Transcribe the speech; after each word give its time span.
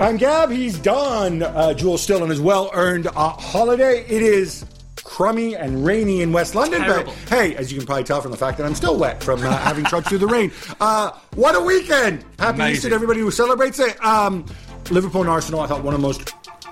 I'm 0.00 0.16
Gab. 0.16 0.50
He's 0.52 0.78
Don. 0.78 1.42
Uh, 1.42 1.74
Juls 1.74 2.00
still 2.02 2.22
on 2.22 2.30
his 2.30 2.40
well-earned 2.40 3.08
uh, 3.08 3.10
holiday. 3.30 4.04
It 4.08 4.22
is 4.22 4.64
crummy 5.02 5.56
and 5.56 5.84
rainy 5.84 6.22
in 6.22 6.32
West 6.32 6.54
London. 6.54 6.82
Terrible. 6.82 7.12
But 7.28 7.36
hey, 7.38 7.56
as 7.56 7.72
you 7.72 7.78
can 7.78 7.86
probably 7.86 8.04
tell 8.04 8.20
from 8.22 8.30
the 8.30 8.36
fact 8.36 8.58
that 8.58 8.64
I'm 8.64 8.76
still 8.76 8.96
wet 8.96 9.22
from 9.24 9.42
uh, 9.42 9.50
having 9.56 9.84
trudged 9.84 10.06
through 10.08 10.18
the 10.18 10.28
rain. 10.28 10.52
Uh, 10.80 11.10
what 11.34 11.56
a 11.56 11.60
weekend! 11.60 12.24
Happy 12.38 12.56
Amazing. 12.56 12.74
Easter 12.76 12.88
to 12.90 12.94
everybody 12.94 13.18
who 13.20 13.32
celebrates 13.32 13.80
it. 13.80 14.00
Um, 14.04 14.46
Liverpool 14.90 15.22
and 15.22 15.30
Arsenal. 15.30 15.60
I 15.60 15.66
thought 15.66 15.82
one 15.82 15.94
of 15.94 16.00
the 16.00 16.06
most 16.06 16.30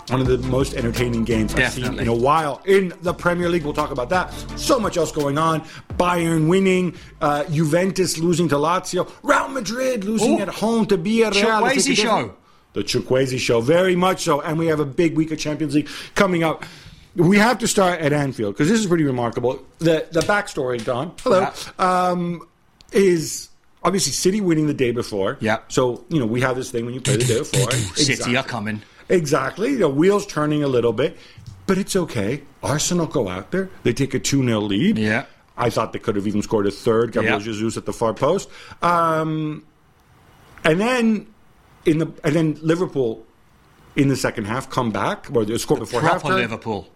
one 0.09 0.21
of 0.21 0.29
the 0.29 0.39
most 0.47 0.75
entertaining 0.75 1.25
games 1.25 1.53
I've 1.57 1.73
seen 1.73 1.99
in 1.99 2.07
a 2.07 2.15
while 2.15 2.63
in 2.65 2.93
the 3.03 3.13
Premier 3.13 3.49
League. 3.49 3.65
We'll 3.65 3.73
talk 3.73 3.91
about 3.91 4.09
that. 4.11 4.33
So 4.57 4.79
much 4.79 4.97
else 4.97 5.11
going 5.11 5.37
on. 5.37 5.63
Bayern 5.97 6.49
winning, 6.49 6.95
uh, 7.21 7.43
Juventus 7.51 8.19
losing 8.19 8.49
to 8.51 8.55
Lazio, 8.55 9.11
Real 9.25 9.49
Madrid 9.49 10.05
losing 10.05 10.39
Ooh. 10.39 10.43
at 10.43 10.49
home 10.49 10.87
to 10.87 10.97
Villarreal. 10.97 11.33
to 11.33 11.35
take 11.35 11.45
a 11.45 11.51
Chukwueze 11.81 11.85
different- 11.97 12.29
show. 12.31 12.35
The 12.77 12.85
Chukwueze 12.85 13.39
show, 13.39 13.61
very 13.63 13.97
much 13.97 14.23
so. 14.25 14.41
And 14.43 14.59
we 14.59 14.67
have 14.67 14.81
a 14.81 14.85
big 14.85 15.17
week 15.17 15.33
of 15.33 15.39
Champions 15.39 15.75
League 15.75 15.89
coming 16.15 16.45
up. 16.45 16.65
We 17.17 17.39
have 17.39 17.59
to 17.61 17.67
start 17.67 18.01
at 18.03 18.13
Anfield 18.13 18.55
because 18.55 18.69
this 18.69 18.79
is 18.79 18.87
pretty 18.87 19.05
remarkable. 19.05 19.65
The 19.79 20.07
the 20.13 20.21
backstory, 20.21 20.85
Don, 20.85 21.13
hello, 21.23 21.51
um, 21.79 22.47
is 22.93 23.49
obviously 23.83 24.13
City 24.13 24.43
winning 24.43 24.67
the 24.67 24.75
day 24.75 24.93
before. 24.93 25.39
Yeah. 25.41 25.61
So 25.69 26.05
you 26.11 26.21
know 26.21 26.27
we 26.27 26.43
have 26.43 26.55
this 26.57 26.71
thing 26.71 26.85
when 26.85 26.93
you 26.93 27.01
play 27.01 27.17
the 27.17 27.25
day 27.25 27.39
before. 27.45 27.71
City 27.73 28.13
Exactly. 28.13 28.37
are 28.37 28.45
coming. 28.45 28.83
Exactly. 29.09 29.75
The 29.77 29.89
wheels 29.89 30.27
turning 30.27 30.63
a 30.63 30.69
little 30.69 30.93
bit, 30.93 31.17
but 31.67 31.79
it's 31.79 31.97
okay. 31.97 32.43
Arsenal 32.63 33.07
go 33.07 33.29
out 33.29 33.51
there. 33.53 33.71
They 33.85 33.95
take 33.95 34.13
a 34.13 34.19
2 34.19 34.45
0 34.45 34.61
lead. 34.61 34.99
Yeah. 34.99 35.25
I 35.57 35.71
thought 35.71 35.95
they 35.95 35.99
could 35.99 36.17
have 36.17 36.27
even 36.27 36.43
scored 36.43 36.67
a 36.67 36.71
third. 36.71 37.13
Gabriel 37.13 37.39
Yeah. 37.39 37.45
Jesus 37.45 37.79
at 37.79 37.87
the 37.87 37.93
far 37.95 38.13
post. 38.13 38.51
Um, 38.83 39.65
and 40.65 40.79
then 40.79 41.29
in 41.87 41.99
the 41.99 42.13
and 42.25 42.35
then 42.35 42.59
Liverpool 42.63 43.25
in 43.97 44.09
the 44.09 44.17
second 44.17 44.45
half 44.45 44.69
come 44.71 44.91
back 44.91 45.29
or 45.35 45.45
they 45.45 45.57
score 45.59 45.79
before 45.79 46.01
Proper. 46.01 46.35
Liverpool. 46.35 46.89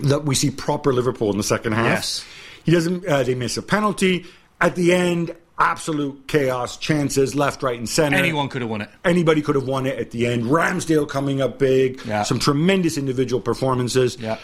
That 0.00 0.24
we 0.24 0.34
see 0.34 0.50
proper 0.50 0.92
Liverpool 0.92 1.30
in 1.30 1.38
the 1.38 1.42
second 1.42 1.72
half. 1.72 1.86
Yes. 1.86 2.24
He 2.64 2.72
doesn't. 2.72 3.06
Uh, 3.06 3.22
they 3.22 3.34
miss 3.34 3.56
a 3.56 3.62
penalty 3.62 4.26
at 4.60 4.74
the 4.76 4.92
end. 4.92 5.34
Absolute 5.60 6.28
chaos, 6.28 6.76
chances 6.76 7.34
left, 7.34 7.64
right, 7.64 7.76
and 7.76 7.88
center. 7.88 8.16
Anyone 8.16 8.48
could 8.48 8.62
have 8.62 8.70
won 8.70 8.80
it. 8.80 8.90
Anybody 9.04 9.42
could 9.42 9.56
have 9.56 9.66
won 9.66 9.86
it 9.86 9.98
at 9.98 10.12
the 10.12 10.28
end. 10.28 10.44
Ramsdale 10.44 11.08
coming 11.08 11.40
up 11.40 11.58
big. 11.58 12.00
Yeah. 12.06 12.22
Some 12.22 12.38
tremendous 12.38 12.96
individual 12.96 13.40
performances. 13.40 14.16
Yeah. 14.20 14.38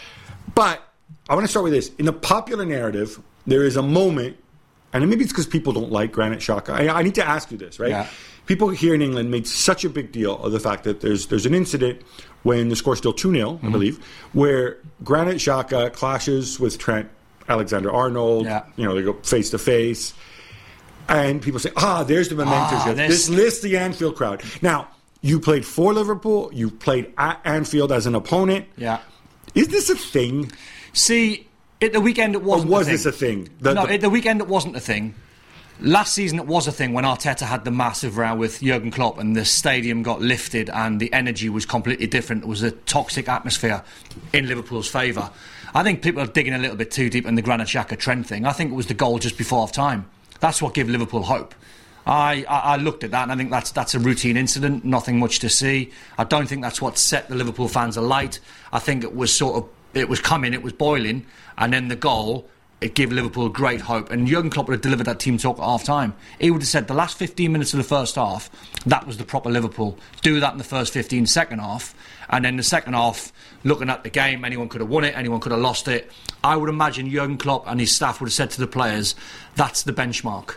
But 0.55 0.81
I 1.29 1.35
want 1.35 1.45
to 1.45 1.49
start 1.49 1.63
with 1.63 1.71
this. 1.71 1.89
In 1.99 2.05
the 2.05 2.11
popular 2.11 2.65
narrative, 2.65 3.21
there 3.47 3.63
is 3.63 3.77
a 3.77 3.81
moment, 3.81 4.35
and 4.91 5.09
maybe 5.09 5.23
it's 5.23 5.31
because 5.31 5.47
people 5.47 5.71
don't 5.71 5.89
like 5.89 6.11
Granit 6.11 6.39
Xhaka. 6.39 6.71
I, 6.71 6.89
I 6.89 7.01
need 7.01 7.15
to 7.15 7.25
ask 7.25 7.49
you 7.49 7.57
this, 7.57 7.79
right? 7.79 7.91
Yeah. 7.91 8.07
People 8.45 8.69
here 8.69 8.93
in 8.93 9.01
England 9.01 9.31
made 9.31 9.47
such 9.47 9.83
a 9.85 9.89
big 9.89 10.11
deal 10.11 10.37
of 10.43 10.51
the 10.51 10.59
fact 10.59 10.83
that 10.83 11.01
there's 11.01 11.27
there's 11.27 11.45
an 11.45 11.53
incident 11.55 12.01
when 12.43 12.69
the 12.69 12.75
score's 12.75 12.99
still 12.99 13.13
2 13.13 13.31
0, 13.31 13.51
Mm-hmm. 13.53 13.67
I 13.67 13.69
believe, 13.71 14.05
where 14.33 14.77
Granit 15.03 15.37
Xhaka 15.37 15.91
clashes 15.93 16.59
with 16.59 16.77
Trent 16.77 17.09
Alexander 17.49 17.91
Arnold. 17.91 18.45
Yeah. 18.45 18.65
You 18.75 18.85
know, 18.85 18.93
they 18.95 19.01
go 19.01 19.13
face 19.23 19.49
to 19.51 19.57
face. 19.57 20.13
And 21.07 21.41
people 21.41 21.59
say, 21.59 21.69
ah, 21.77 22.03
there's 22.03 22.29
the 22.29 22.35
memento 22.35 22.75
Ah, 22.77 22.93
This 22.95 23.29
lists 23.29 23.61
the 23.61 23.77
Anfield 23.77 24.15
crowd. 24.15 24.41
Now, 24.63 24.87
you 25.21 25.39
played 25.39 25.63
for 25.65 25.93
Liverpool. 25.93 26.49
You 26.53 26.71
played 26.71 27.13
at 27.17 27.39
Anfield 27.45 27.91
as 27.91 28.07
an 28.07 28.15
opponent. 28.15 28.65
Yeah. 28.77 28.99
Is 29.53 29.67
this 29.67 29.89
a 29.91 29.95
thing? 29.95 30.51
See, 30.93 31.47
at 31.81 31.93
the 31.93 32.01
weekend 32.01 32.33
it 32.35 32.41
wasn't. 32.43 32.71
was 32.71 32.81
a 32.81 32.85
thing. 32.85 32.93
this 32.95 33.05
a 33.05 33.11
thing? 33.11 33.49
The- 33.59 33.73
no, 33.75 33.85
the- 33.85 33.93
at 33.93 34.01
the 34.01 34.09
weekend 34.09 34.41
it 34.41 34.47
wasn't 34.47 34.75
a 34.75 34.79
thing. 34.79 35.13
Last 35.81 36.13
season 36.13 36.39
it 36.39 36.47
was 36.47 36.67
a 36.67 36.71
thing 36.71 36.93
when 36.93 37.03
Arteta 37.03 37.45
had 37.45 37.65
the 37.65 37.71
massive 37.71 38.17
row 38.17 38.33
with 38.33 38.61
Jurgen 38.61 38.91
Klopp 38.91 39.17
and 39.17 39.35
the 39.35 39.43
stadium 39.43 40.03
got 40.03 40.21
lifted 40.21 40.69
and 40.69 41.01
the 41.01 41.11
energy 41.11 41.49
was 41.49 41.65
completely 41.65 42.07
different. 42.07 42.43
It 42.43 42.47
was 42.47 42.63
a 42.63 42.71
toxic 42.71 43.27
atmosphere 43.27 43.83
in 44.31 44.47
Liverpool's 44.47 44.87
favour. 44.87 45.29
I 45.73 45.83
think 45.83 46.01
people 46.01 46.21
are 46.21 46.27
digging 46.27 46.53
a 46.53 46.57
little 46.57 46.77
bit 46.77 46.91
too 46.91 47.09
deep 47.09 47.25
in 47.25 47.35
the 47.35 47.41
Granit 47.41 47.67
Xhaka 47.67 47.99
trend 47.99 48.25
thing. 48.25 48.45
I 48.45 48.53
think 48.53 48.71
it 48.71 48.75
was 48.75 48.87
the 48.87 48.93
goal 48.93 49.19
just 49.19 49.37
before 49.37 49.59
half 49.59 49.73
time. 49.73 50.09
That's 50.39 50.61
what 50.61 50.73
gave 50.73 50.87
Liverpool 50.87 51.23
hope. 51.23 51.53
I, 52.07 52.45
I, 52.47 52.59
I 52.59 52.75
looked 52.77 53.03
at 53.03 53.11
that 53.11 53.23
and 53.23 53.31
I 53.33 53.35
think 53.35 53.49
that's 53.49 53.71
that's 53.71 53.95
a 53.95 53.99
routine 53.99 54.37
incident, 54.37 54.85
nothing 54.85 55.19
much 55.19 55.39
to 55.39 55.49
see. 55.49 55.91
I 56.17 56.23
don't 56.23 56.47
think 56.47 56.61
that's 56.61 56.81
what 56.81 56.97
set 56.97 57.27
the 57.27 57.35
Liverpool 57.35 57.67
fans 57.67 57.97
alight. 57.97 58.39
I 58.71 58.79
think 58.79 59.03
it 59.03 59.13
was 59.13 59.33
sort 59.33 59.57
of 59.57 59.69
it 59.93 60.07
was 60.07 60.21
coming, 60.21 60.53
it 60.53 60.63
was 60.63 60.73
boiling, 60.73 61.25
and 61.57 61.73
then 61.73 61.89
the 61.89 61.95
goal 61.95 62.47
it 62.81 62.93
gave 62.93 63.11
Liverpool 63.11 63.49
great 63.49 63.81
hope. 63.81 64.11
And 64.11 64.27
Jurgen 64.27 64.49
Klopp 64.49 64.67
would 64.67 64.73
have 64.73 64.81
delivered 64.81 65.05
that 65.05 65.19
team 65.19 65.37
talk 65.37 65.57
at 65.57 65.63
half 65.63 65.83
time. 65.83 66.13
He 66.39 66.51
would 66.51 66.61
have 66.61 66.67
said 66.67 66.87
the 66.87 66.93
last 66.93 67.17
15 67.17 67.51
minutes 67.51 67.73
of 67.73 67.77
the 67.77 67.83
first 67.83 68.15
half, 68.15 68.49
that 68.85 69.07
was 69.07 69.17
the 69.17 69.23
proper 69.23 69.49
Liverpool. 69.49 69.97
Do 70.21 70.39
that 70.39 70.51
in 70.51 70.57
the 70.57 70.63
first 70.63 70.93
15, 70.93 71.25
second 71.25 71.59
half. 71.59 71.95
And 72.29 72.43
then 72.43 72.57
the 72.57 72.63
second 72.63 72.93
half, 72.93 73.31
looking 73.63 73.89
at 73.89 74.03
the 74.03 74.09
game, 74.09 74.43
anyone 74.43 74.67
could 74.69 74.81
have 74.81 74.89
won 74.89 75.03
it, 75.03 75.15
anyone 75.15 75.39
could 75.39 75.51
have 75.51 75.61
lost 75.61 75.87
it. 75.87 76.11
I 76.43 76.57
would 76.57 76.69
imagine 76.69 77.09
Jurgen 77.09 77.37
Klopp 77.37 77.65
and 77.67 77.79
his 77.79 77.95
staff 77.95 78.19
would 78.19 78.27
have 78.27 78.33
said 78.33 78.51
to 78.51 78.59
the 78.61 78.67
players, 78.67 79.15
that's 79.55 79.83
the 79.83 79.93
benchmark. 79.93 80.55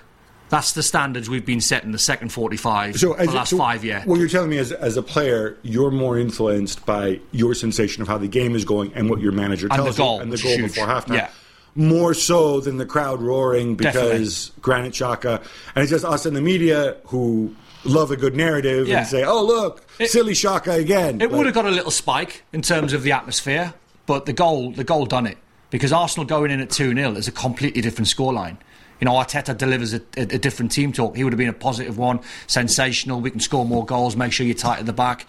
That's 0.51 0.73
the 0.73 0.83
standards 0.83 1.29
we've 1.29 1.45
been 1.45 1.61
setting 1.61 1.93
the 1.93 1.99
second 1.99 2.33
45 2.33 2.97
for 2.97 3.15
the 3.17 3.31
last 3.33 3.51
so 3.51 3.59
five 3.59 3.85
years. 3.85 4.07
What 4.07 4.19
you're 4.19 4.29
telling 4.29 4.49
me 4.49 4.57
is, 4.57 4.73
as 4.73 4.97
a 4.97 5.03
player, 5.03 5.59
you're 5.63 5.91
more 5.91 6.19
influenced 6.19 6.87
by 6.87 7.21
your 7.33 7.53
sensation 7.53 8.01
of 8.01 8.09
how 8.09 8.17
the 8.17 8.29
game 8.29 8.57
is 8.57 8.65
going 8.65 8.93
and 8.95 9.11
what 9.11 9.21
your 9.21 9.33
manager 9.33 9.67
And 9.67 9.75
tells 9.75 9.97
the 9.97 10.03
goal 10.03 10.17
you, 10.17 10.23
and 10.23 10.33
the 10.33 10.39
goal 10.39 10.57
huge. 10.57 10.75
before 10.75 10.87
halftime. 10.87 11.17
Yeah. 11.17 11.31
More 11.79 12.13
so 12.13 12.59
than 12.61 12.77
the 12.77 12.85
crowd 12.85 13.23
roaring 13.23 13.77
because 13.77 14.51
Granit 14.61 14.93
Xhaka, 14.95 15.41
and 15.77 15.83
it's 15.83 15.91
just 15.93 16.05
us 16.05 16.27
in 16.27 16.35
the 16.35 16.41
media 16.41 16.97
who 17.05 17.55
love 17.85 18.11
a 18.11 18.17
good 18.17 18.35
narrative 18.35 18.89
Yeah. 18.89 18.99
and 18.99 19.07
say, 19.07 19.23
"Oh, 19.23 19.45
look, 19.45 19.87
It- 20.01 20.11
silly 20.11 20.33
Xhaka 20.33 20.77
again." 20.77 21.21
It 21.21 21.31
would 21.31 21.47
have 21.47 21.55
got 21.55 21.67
a 21.67 21.71
little 21.71 21.93
spike 21.93 22.43
in 22.53 22.63
terms 22.63 22.93
of 22.93 23.05
the 23.05 23.13
atmosphere, 23.13 23.75
but 24.07 24.27
the 24.27 24.33
goal, 24.33 24.73
the 24.73 24.83
goal 24.83 25.07
done 25.07 25.25
it 25.25 25.39
because 25.71 25.93
Arsenal 25.93 26.27
going 26.27 26.51
in 26.51 26.59
at 26.61 26.69
two 26.71 26.93
0 26.93 27.13
is 27.15 27.29
a 27.29 27.33
completely 27.33 27.81
different 27.81 28.09
scoreline. 28.09 28.57
You 29.01 29.05
know, 29.05 29.13
Arteta 29.13 29.57
delivers 29.57 29.95
a, 29.95 30.01
a, 30.17 30.23
a 30.23 30.39
different 30.39 30.73
team 30.73 30.93
talk. 30.93 31.15
He 31.17 31.23
would 31.23 31.33
have 31.33 31.39
been 31.39 31.49
a 31.49 31.53
positive 31.53 31.97
one, 31.97 32.19
sensational. 32.49 33.21
We 33.21 33.31
can 33.31 33.39
score 33.39 33.65
more 33.65 33.87
goals. 33.87 34.17
Make 34.17 34.33
sure 34.33 34.45
you're 34.45 34.57
tight 34.57 34.81
at 34.81 34.87
the 34.87 34.93
back. 34.93 35.29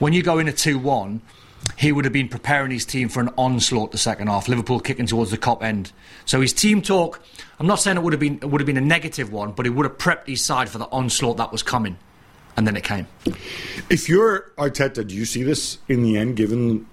When 0.00 0.12
you 0.12 0.24
go 0.24 0.40
in 0.40 0.48
at 0.48 0.56
two 0.56 0.76
one, 0.76 1.20
he 1.76 1.92
would 1.92 2.04
have 2.04 2.12
been 2.12 2.28
preparing 2.28 2.70
his 2.70 2.84
team 2.84 3.08
for 3.08 3.20
an 3.20 3.30
onslaught 3.36 3.92
the 3.92 3.98
second 3.98 4.28
half. 4.28 4.48
Liverpool 4.48 4.80
kicking 4.80 5.06
towards 5.06 5.30
the 5.30 5.38
Kop 5.38 5.62
end. 5.62 5.92
So 6.24 6.40
his 6.40 6.52
team 6.52 6.82
talk. 6.82 7.20
I'm 7.58 7.66
not 7.66 7.76
saying 7.76 7.96
it 7.96 8.02
would 8.02 8.12
have 8.12 8.20
been 8.20 8.38
it 8.42 8.50
would 8.50 8.60
have 8.60 8.66
been 8.66 8.76
a 8.76 8.82
negative 8.82 9.32
one, 9.32 9.52
but 9.52 9.66
he 9.66 9.70
would 9.70 9.86
have 9.86 9.98
prepped 9.98 10.26
his 10.26 10.42
side 10.42 10.68
for 10.68 10.78
the 10.78 10.86
onslaught 10.86 11.36
that 11.38 11.52
was 11.52 11.62
coming, 11.62 11.98
and 12.56 12.66
then 12.66 12.76
it 12.76 12.84
came. 12.84 13.06
If 13.90 14.08
you're 14.08 14.52
Arteta, 14.58 15.06
do 15.06 15.14
you 15.14 15.24
see 15.24 15.42
this 15.42 15.78
in 15.88 16.02
the 16.02 16.16
end, 16.16 16.36
given 16.36 16.86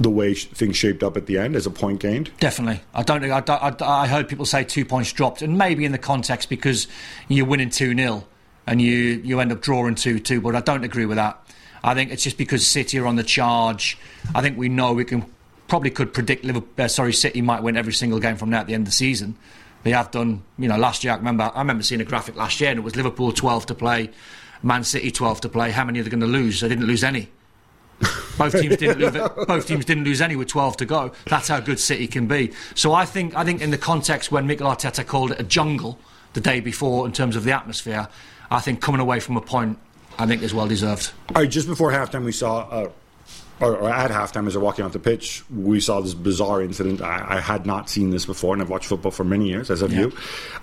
the 0.00 0.10
way 0.10 0.34
things 0.34 0.76
shaped 0.76 1.02
up 1.02 1.16
at 1.16 1.26
the 1.26 1.38
end 1.38 1.54
as 1.54 1.66
a 1.66 1.70
point 1.70 2.00
gained? 2.00 2.30
Definitely. 2.40 2.80
I 2.94 3.02
don't. 3.02 3.24
I, 3.24 3.42
I, 3.46 3.74
I 3.80 4.06
heard 4.06 4.28
people 4.28 4.46
say 4.46 4.64
two 4.64 4.84
points 4.84 5.12
dropped, 5.12 5.42
and 5.42 5.58
maybe 5.58 5.84
in 5.84 5.92
the 5.92 5.98
context 5.98 6.48
because 6.48 6.86
you're 7.28 7.46
winning 7.46 7.70
two 7.70 7.94
0 7.94 8.24
and 8.66 8.80
you 8.80 9.20
you 9.24 9.40
end 9.40 9.52
up 9.52 9.60
drawing 9.60 9.94
two 9.94 10.18
two. 10.18 10.40
But 10.40 10.56
I 10.56 10.60
don't 10.60 10.84
agree 10.84 11.06
with 11.06 11.16
that. 11.16 11.41
I 11.84 11.94
think 11.94 12.12
it's 12.12 12.22
just 12.22 12.38
because 12.38 12.66
City 12.66 12.98
are 12.98 13.06
on 13.06 13.16
the 13.16 13.24
charge. 13.24 13.98
I 14.34 14.40
think 14.40 14.56
we 14.56 14.68
know 14.68 14.92
we 14.92 15.04
can 15.04 15.26
probably 15.68 15.90
could 15.90 16.12
predict 16.12 16.44
Liverpool. 16.44 16.84
Uh, 16.84 16.88
sorry, 16.88 17.12
City 17.12 17.42
might 17.42 17.62
win 17.62 17.76
every 17.76 17.92
single 17.92 18.20
game 18.20 18.36
from 18.36 18.50
now 18.50 18.60
at 18.60 18.66
the 18.66 18.74
end 18.74 18.82
of 18.82 18.86
the 18.86 18.92
season. 18.92 19.36
They 19.82 19.90
have 19.90 20.10
done. 20.10 20.42
You 20.58 20.68
know, 20.68 20.76
last 20.76 21.02
year 21.02 21.12
I 21.12 21.16
remember. 21.16 21.50
I 21.54 21.58
remember 21.58 21.82
seeing 21.82 22.00
a 22.00 22.04
graphic 22.04 22.36
last 22.36 22.60
year, 22.60 22.70
and 22.70 22.78
it 22.78 22.82
was 22.82 22.94
Liverpool 22.94 23.32
12 23.32 23.66
to 23.66 23.74
play, 23.74 24.10
Man 24.62 24.84
City 24.84 25.10
12 25.10 25.40
to 25.42 25.48
play. 25.48 25.70
How 25.70 25.84
many 25.84 26.00
are 26.00 26.02
they 26.02 26.10
going 26.10 26.20
to 26.20 26.26
lose? 26.26 26.60
They 26.60 26.68
didn't 26.68 26.86
lose 26.86 27.02
any. 27.02 27.28
Both 28.38 28.60
teams 28.60 28.76
didn't 28.76 28.98
lose. 28.98 29.30
Both 29.46 29.66
teams 29.66 29.84
didn't 29.84 30.04
lose 30.04 30.20
any 30.20 30.34
with 30.34 30.48
12 30.48 30.78
to 30.78 30.84
go. 30.84 31.12
That's 31.26 31.48
how 31.48 31.60
good 31.60 31.78
City 31.78 32.06
can 32.06 32.26
be. 32.26 32.52
So 32.74 32.92
I 32.92 33.04
think 33.04 33.36
I 33.36 33.44
think 33.44 33.60
in 33.60 33.70
the 33.70 33.78
context 33.78 34.32
when 34.32 34.46
Mikel 34.46 34.66
Arteta 34.66 35.06
called 35.06 35.32
it 35.32 35.40
a 35.40 35.44
jungle 35.44 35.98
the 36.32 36.40
day 36.40 36.60
before 36.60 37.06
in 37.06 37.12
terms 37.12 37.36
of 37.36 37.44
the 37.44 37.52
atmosphere, 37.52 38.08
I 38.50 38.60
think 38.60 38.80
coming 38.80 39.00
away 39.00 39.20
from 39.20 39.36
a 39.36 39.40
point, 39.40 39.78
I 40.18 40.26
think 40.26 40.42
is 40.42 40.54
well 40.54 40.68
deserved. 40.68 41.12
All 41.34 41.42
right, 41.42 41.50
just 41.50 41.66
before 41.66 41.90
halftime, 41.92 42.24
we 42.24 42.32
saw, 42.32 42.60
uh, 42.68 42.90
or, 43.60 43.76
or 43.76 43.88
at 43.90 44.10
halftime, 44.10 44.46
as 44.46 44.54
they're 44.54 44.62
walking 44.62 44.84
off 44.84 44.92
the 44.92 44.98
pitch, 44.98 45.42
we 45.50 45.80
saw 45.80 46.00
this 46.00 46.14
bizarre 46.14 46.62
incident. 46.62 47.00
I, 47.00 47.36
I 47.36 47.40
had 47.40 47.66
not 47.66 47.88
seen 47.88 48.10
this 48.10 48.26
before, 48.26 48.52
and 48.54 48.62
I've 48.62 48.70
watched 48.70 48.86
football 48.86 49.12
for 49.12 49.24
many 49.24 49.48
years, 49.48 49.70
as 49.70 49.80
have 49.80 49.92
Yeah. 49.92 50.00
you. 50.00 50.12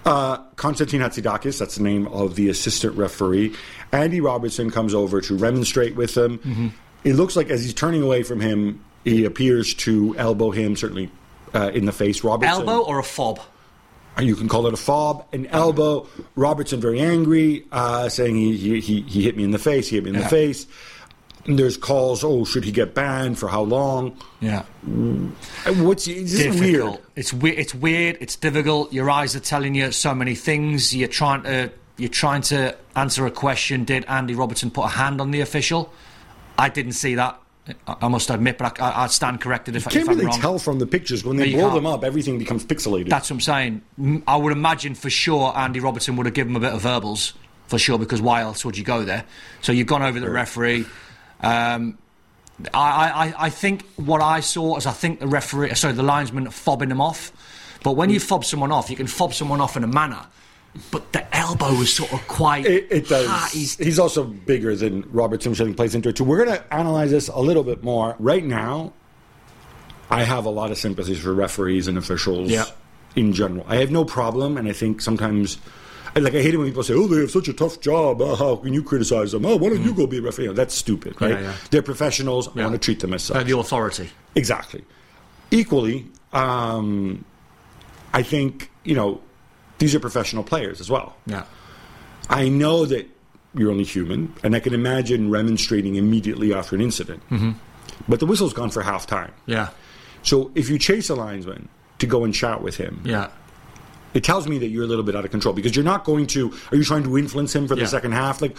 Uh, 0.05 0.37
Konstantin 0.55 1.01
Hatzidakis, 1.01 1.59
that's 1.59 1.75
the 1.75 1.83
name 1.83 2.07
of 2.07 2.35
the 2.35 2.49
assistant 2.49 2.95
referee. 2.97 3.53
Andy 3.91 4.21
Robertson 4.21 4.69
comes 4.71 4.93
over 4.93 5.21
to 5.21 5.35
remonstrate 5.35 5.95
with 5.95 6.15
him. 6.15 6.39
Mm-hmm. 6.39 6.67
It 7.03 7.13
looks 7.13 7.35
like 7.35 7.49
as 7.49 7.63
he's 7.63 7.73
turning 7.73 8.01
away 8.03 8.23
from 8.23 8.39
him, 8.41 8.83
he 9.05 9.23
appears 9.25 9.73
to 9.75 10.15
elbow 10.17 10.51
him, 10.51 10.75
certainly 10.75 11.09
uh, 11.53 11.71
in 11.73 11.85
the 11.85 11.93
face. 11.93 12.23
Robertson, 12.23 12.67
Elbow 12.67 12.83
or 12.85 12.99
a 12.99 13.03
fob? 13.03 13.39
You 14.21 14.35
can 14.35 14.47
call 14.47 14.67
it 14.67 14.73
a 14.73 14.77
fob, 14.77 15.25
an 15.33 15.47
elbow. 15.47 16.07
Robertson 16.35 16.79
very 16.81 16.99
angry, 16.99 17.65
uh, 17.71 18.09
saying 18.09 18.35
he, 18.35 18.55
he, 18.57 18.79
he, 18.79 19.01
he 19.01 19.23
hit 19.23 19.35
me 19.37 19.43
in 19.43 19.51
the 19.51 19.59
face, 19.59 19.87
he 19.89 19.95
hit 19.95 20.03
me 20.03 20.09
in 20.11 20.15
Yeah. 20.17 20.23
the 20.23 20.29
face. 20.29 20.67
And 21.45 21.57
there's 21.57 21.77
calls, 21.77 22.23
oh, 22.23 22.43
should 22.43 22.63
he 22.65 22.71
get 22.71 22.93
banned? 22.93 23.39
For 23.39 23.47
how 23.47 23.61
long? 23.61 24.17
Yeah. 24.41 24.63
What's 25.65 26.07
it's 26.07 26.59
weird. 26.59 26.99
It's 27.15 27.33
we- 27.33 27.55
it's 27.55 27.73
weird. 27.73 28.17
It's 28.19 28.35
difficult. 28.35 28.91
Your 28.93 29.09
eyes 29.09 29.35
are 29.35 29.39
telling 29.39 29.73
you 29.75 29.91
so 29.91 30.13
many 30.13 30.35
things. 30.35 30.95
You're 30.95 31.07
trying 31.07 31.43
to 31.43 31.71
you're 31.97 32.09
trying 32.09 32.41
to 32.43 32.75
answer 32.95 33.25
a 33.25 33.31
question. 33.31 33.83
Did 33.83 34.05
Andy 34.05 34.35
Robertson 34.35 34.69
put 34.71 34.83
a 34.85 34.89
hand 34.89 35.19
on 35.21 35.31
the 35.31 35.41
official? 35.41 35.91
I 36.57 36.69
didn't 36.69 36.93
see 36.93 37.15
that. 37.15 37.39
I 37.87 38.07
must 38.07 38.29
admit, 38.29 38.57
but 38.57 38.79
I, 38.81 39.03
I, 39.03 39.07
stand 39.07 39.41
corrected 39.41 39.75
if, 39.75 39.85
You 39.85 39.91
can't 39.91 40.03
if 40.03 40.09
I'm 40.09 40.15
really 40.15 40.25
wrong. 40.27 40.39
tell 40.39 40.59
from 40.59 40.79
the 40.79 40.87
pictures 40.87 41.23
when 41.23 41.37
they 41.37 41.51
blow 41.51 41.61
can't. 41.63 41.75
them 41.75 41.85
up. 41.85 42.03
Everything 42.03 42.37
becomes 42.39 42.65
pixelated. 42.65 43.09
That's 43.09 43.29
what 43.29 43.35
I'm 43.35 43.41
saying. 43.41 44.23
I 44.27 44.35
would 44.35 44.51
imagine 44.53 44.95
for 44.95 45.09
sure 45.09 45.55
Andy 45.55 45.79
Robertson 45.79 46.15
would 46.15 46.25
have 46.25 46.33
given 46.33 46.51
him 46.55 46.57
a 46.57 46.65
bit 46.67 46.73
of 46.73 46.81
verbals 46.81 47.33
for 47.67 47.77
sure 47.77 47.99
because 47.99 48.21
why 48.21 48.41
else 48.41 48.65
would 48.65 48.77
you 48.77 48.83
go 48.83 49.03
there? 49.03 49.25
So 49.61 49.71
you've 49.71 49.87
gone 49.87 50.01
over 50.01 50.19
the 50.19 50.29
referee. 50.29 50.85
Um, 51.41 51.97
I, 52.73 53.33
I, 53.37 53.45
I 53.45 53.49
think 53.49 53.85
what 53.95 54.21
I 54.21 54.39
saw 54.41 54.77
is 54.77 54.85
I 54.85 54.91
think 54.91 55.19
the 55.19 55.27
referee, 55.27 55.73
sorry, 55.75 55.93
the 55.93 56.03
linesman 56.03 56.47
fobbing 56.47 56.91
him 56.91 57.01
off. 57.01 57.31
But 57.83 57.93
when 57.93 58.09
you 58.09 58.19
fob 58.19 58.43
someone 58.43 58.71
off, 58.71 58.89
you 58.89 58.95
can 58.97 59.07
fob 59.07 59.33
someone 59.33 59.61
off 59.61 59.77
in 59.77 59.83
a 59.83 59.87
manner. 59.87 60.25
But 60.91 61.11
the 61.13 61.35
elbow 61.35 61.73
was 61.75 61.91
sort 61.93 62.13
of 62.13 62.25
quite. 62.27 62.65
It, 62.65 62.87
it 62.91 63.07
does. 63.09 63.51
He's- 63.51 63.75
He's 63.77 63.99
also 63.99 64.23
bigger 64.23 64.75
than 64.75 65.03
Robertson, 65.11 65.51
which 65.51 65.59
I 65.61 65.65
think 65.65 65.75
plays 65.77 65.95
into 65.95 66.09
it 66.09 66.15
too. 66.15 66.23
We're 66.23 66.45
going 66.45 66.57
to 66.57 66.73
analyze 66.73 67.09
this 67.11 67.27
a 67.27 67.39
little 67.39 67.63
bit 67.63 67.83
more. 67.83 68.15
Right 68.19 68.45
now, 68.45 68.93
I 70.09 70.23
have 70.23 70.45
a 70.45 70.49
lot 70.49 70.71
of 70.71 70.77
sympathies 70.77 71.19
for 71.19 71.33
referees 71.33 71.87
and 71.87 71.97
officials 71.97 72.49
Yeah. 72.49 72.65
in 73.15 73.33
general. 73.33 73.65
I 73.67 73.77
have 73.77 73.91
no 73.91 74.05
problem, 74.05 74.57
and 74.57 74.67
I 74.67 74.71
think 74.73 75.01
sometimes, 75.01 75.57
like, 76.15 76.33
I 76.35 76.41
hate 76.41 76.53
it 76.53 76.57
when 76.57 76.67
people 76.67 76.83
say, 76.83 76.93
oh, 76.93 77.07
they 77.07 77.19
have 77.21 77.31
such 77.31 77.47
a 77.47 77.53
tough 77.53 77.81
job. 77.81 78.21
Uh, 78.21 78.35
how 78.35 78.55
can 78.57 78.73
you 78.73 78.83
criticize 78.83 79.31
them? 79.31 79.45
Oh, 79.45 79.55
why 79.55 79.69
don't 79.69 79.83
you 79.83 79.93
go 79.93 80.05
be 80.07 80.17
a 80.19 80.21
referee? 80.21 80.47
That's 80.53 80.73
stupid, 80.75 81.19
right? 81.21 81.35
Mm. 81.35 81.41
yeah. 81.43 81.53
They're 81.71 81.81
professionals. 81.83 82.47
I 82.55 82.61
want 82.61 82.73
to 82.73 82.77
treat 82.79 82.99
them 82.99 83.13
as 83.15 83.23
such. 83.23 83.37
uh, 83.37 83.43
the 83.43 83.57
authority. 83.57 84.09
Exactly. 84.35 84.83
Equally, 85.51 86.07
um, 86.31 87.25
I 88.13 88.21
think, 88.23 88.71
you 88.83 88.95
know, 88.95 89.21
these 89.79 89.95
are 89.95 89.99
professional 89.99 90.43
players 90.43 90.79
as 90.79 90.89
well. 90.89 91.15
Yeah. 91.25 91.45
I 92.29 92.47
know 92.49 92.85
that 92.85 93.09
you're 93.55 93.71
only 93.71 93.83
human, 93.83 94.33
and 94.43 94.55
I 94.55 94.59
can 94.59 94.73
imagine 94.73 95.31
remonstrating 95.31 95.95
immediately 95.95 96.53
after 96.53 96.75
an 96.75 96.81
incident. 96.81 97.27
Mm-hmm. 97.29 97.51
But 98.07 98.19
the 98.19 98.25
whistle's 98.27 98.53
gone 98.53 98.69
for 98.69 98.81
half 98.83 99.07
time. 99.07 99.33
Yeah. 99.47 99.69
So 100.21 100.51
if 100.53 100.69
you 100.69 100.77
chase 100.77 101.09
a 101.09 101.15
linesman 101.15 101.67
to 101.97 102.05
go 102.05 102.23
and 102.23 102.33
chat 102.33 102.61
with 102.61 102.77
him, 102.77 103.01
Yeah. 103.03 103.29
it 104.13 104.23
tells 104.23 104.47
me 104.47 104.57
that 104.59 104.67
you're 104.67 104.83
a 104.83 104.87
little 104.87 105.03
bit 105.03 105.15
out 105.15 105.25
of 105.25 105.31
control 105.31 105.53
because 105.53 105.75
you're 105.75 105.85
not 105.85 106.03
going 106.03 106.27
to. 106.27 106.53
Are 106.71 106.77
you 106.77 106.83
trying 106.83 107.03
to 107.03 107.17
influence 107.17 107.55
him 107.55 107.67
for 107.67 107.75
the 107.75 107.87
second 107.87 108.11
half? 108.11 108.41
Like, 108.41 108.57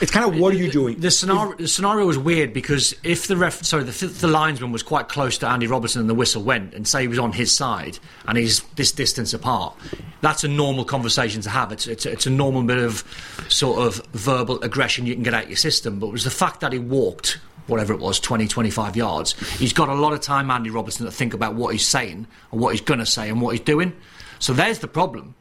it's 0.00 0.10
kind 0.10 0.24
of 0.24 0.38
what 0.38 0.54
are 0.54 0.56
you 0.56 0.70
doing? 0.70 1.00
The 1.00 1.10
scenario, 1.10 1.56
the 1.56 1.68
scenario 1.68 2.06
was 2.06 2.18
weird 2.18 2.52
because 2.52 2.94
if 3.02 3.26
the 3.26 3.36
ref, 3.36 3.64
sorry, 3.64 3.84
the, 3.84 4.06
the 4.06 4.28
linesman 4.28 4.72
was 4.72 4.82
quite 4.82 5.08
close 5.08 5.38
to 5.38 5.48
Andy 5.48 5.66
Robertson 5.66 6.00
and 6.00 6.08
the 6.08 6.14
whistle 6.14 6.42
went, 6.42 6.74
and 6.74 6.86
say 6.86 7.02
he 7.02 7.08
was 7.08 7.18
on 7.18 7.32
his 7.32 7.54
side 7.54 7.98
and 8.26 8.38
he's 8.38 8.62
this 8.76 8.92
distance 8.92 9.34
apart, 9.34 9.76
that's 10.20 10.44
a 10.44 10.48
normal 10.48 10.84
conversation 10.84 11.42
to 11.42 11.50
have. 11.50 11.72
It's 11.72 11.86
it's, 11.86 12.06
it's 12.06 12.26
a 12.26 12.30
normal 12.30 12.62
bit 12.62 12.78
of 12.78 13.04
sort 13.48 13.86
of 13.86 14.04
verbal 14.12 14.60
aggression 14.62 15.06
you 15.06 15.14
can 15.14 15.22
get 15.22 15.34
out 15.34 15.48
your 15.48 15.56
system. 15.56 15.98
But 15.98 16.08
it 16.08 16.12
was 16.12 16.24
the 16.24 16.30
fact 16.30 16.60
that 16.60 16.72
he 16.72 16.78
walked. 16.78 17.38
Whatever 17.66 17.92
it 17.92 18.00
was, 18.00 18.18
20, 18.18 18.48
25 18.48 18.96
yards. 18.96 19.38
He's 19.58 19.74
got 19.74 19.90
a 19.90 19.94
lot 19.94 20.14
of 20.14 20.22
time, 20.22 20.50
Andy 20.50 20.70
Robertson, 20.70 21.04
to 21.04 21.12
think 21.12 21.34
about 21.34 21.54
what 21.54 21.74
he's 21.74 21.86
saying 21.86 22.26
and 22.50 22.60
what 22.62 22.70
he's 22.70 22.80
going 22.80 23.00
to 23.00 23.04
say 23.04 23.28
and 23.28 23.42
what 23.42 23.50
he's 23.50 23.60
doing. 23.60 23.92
So 24.38 24.54
there's 24.54 24.78
the 24.78 24.88
problem. 24.88 25.34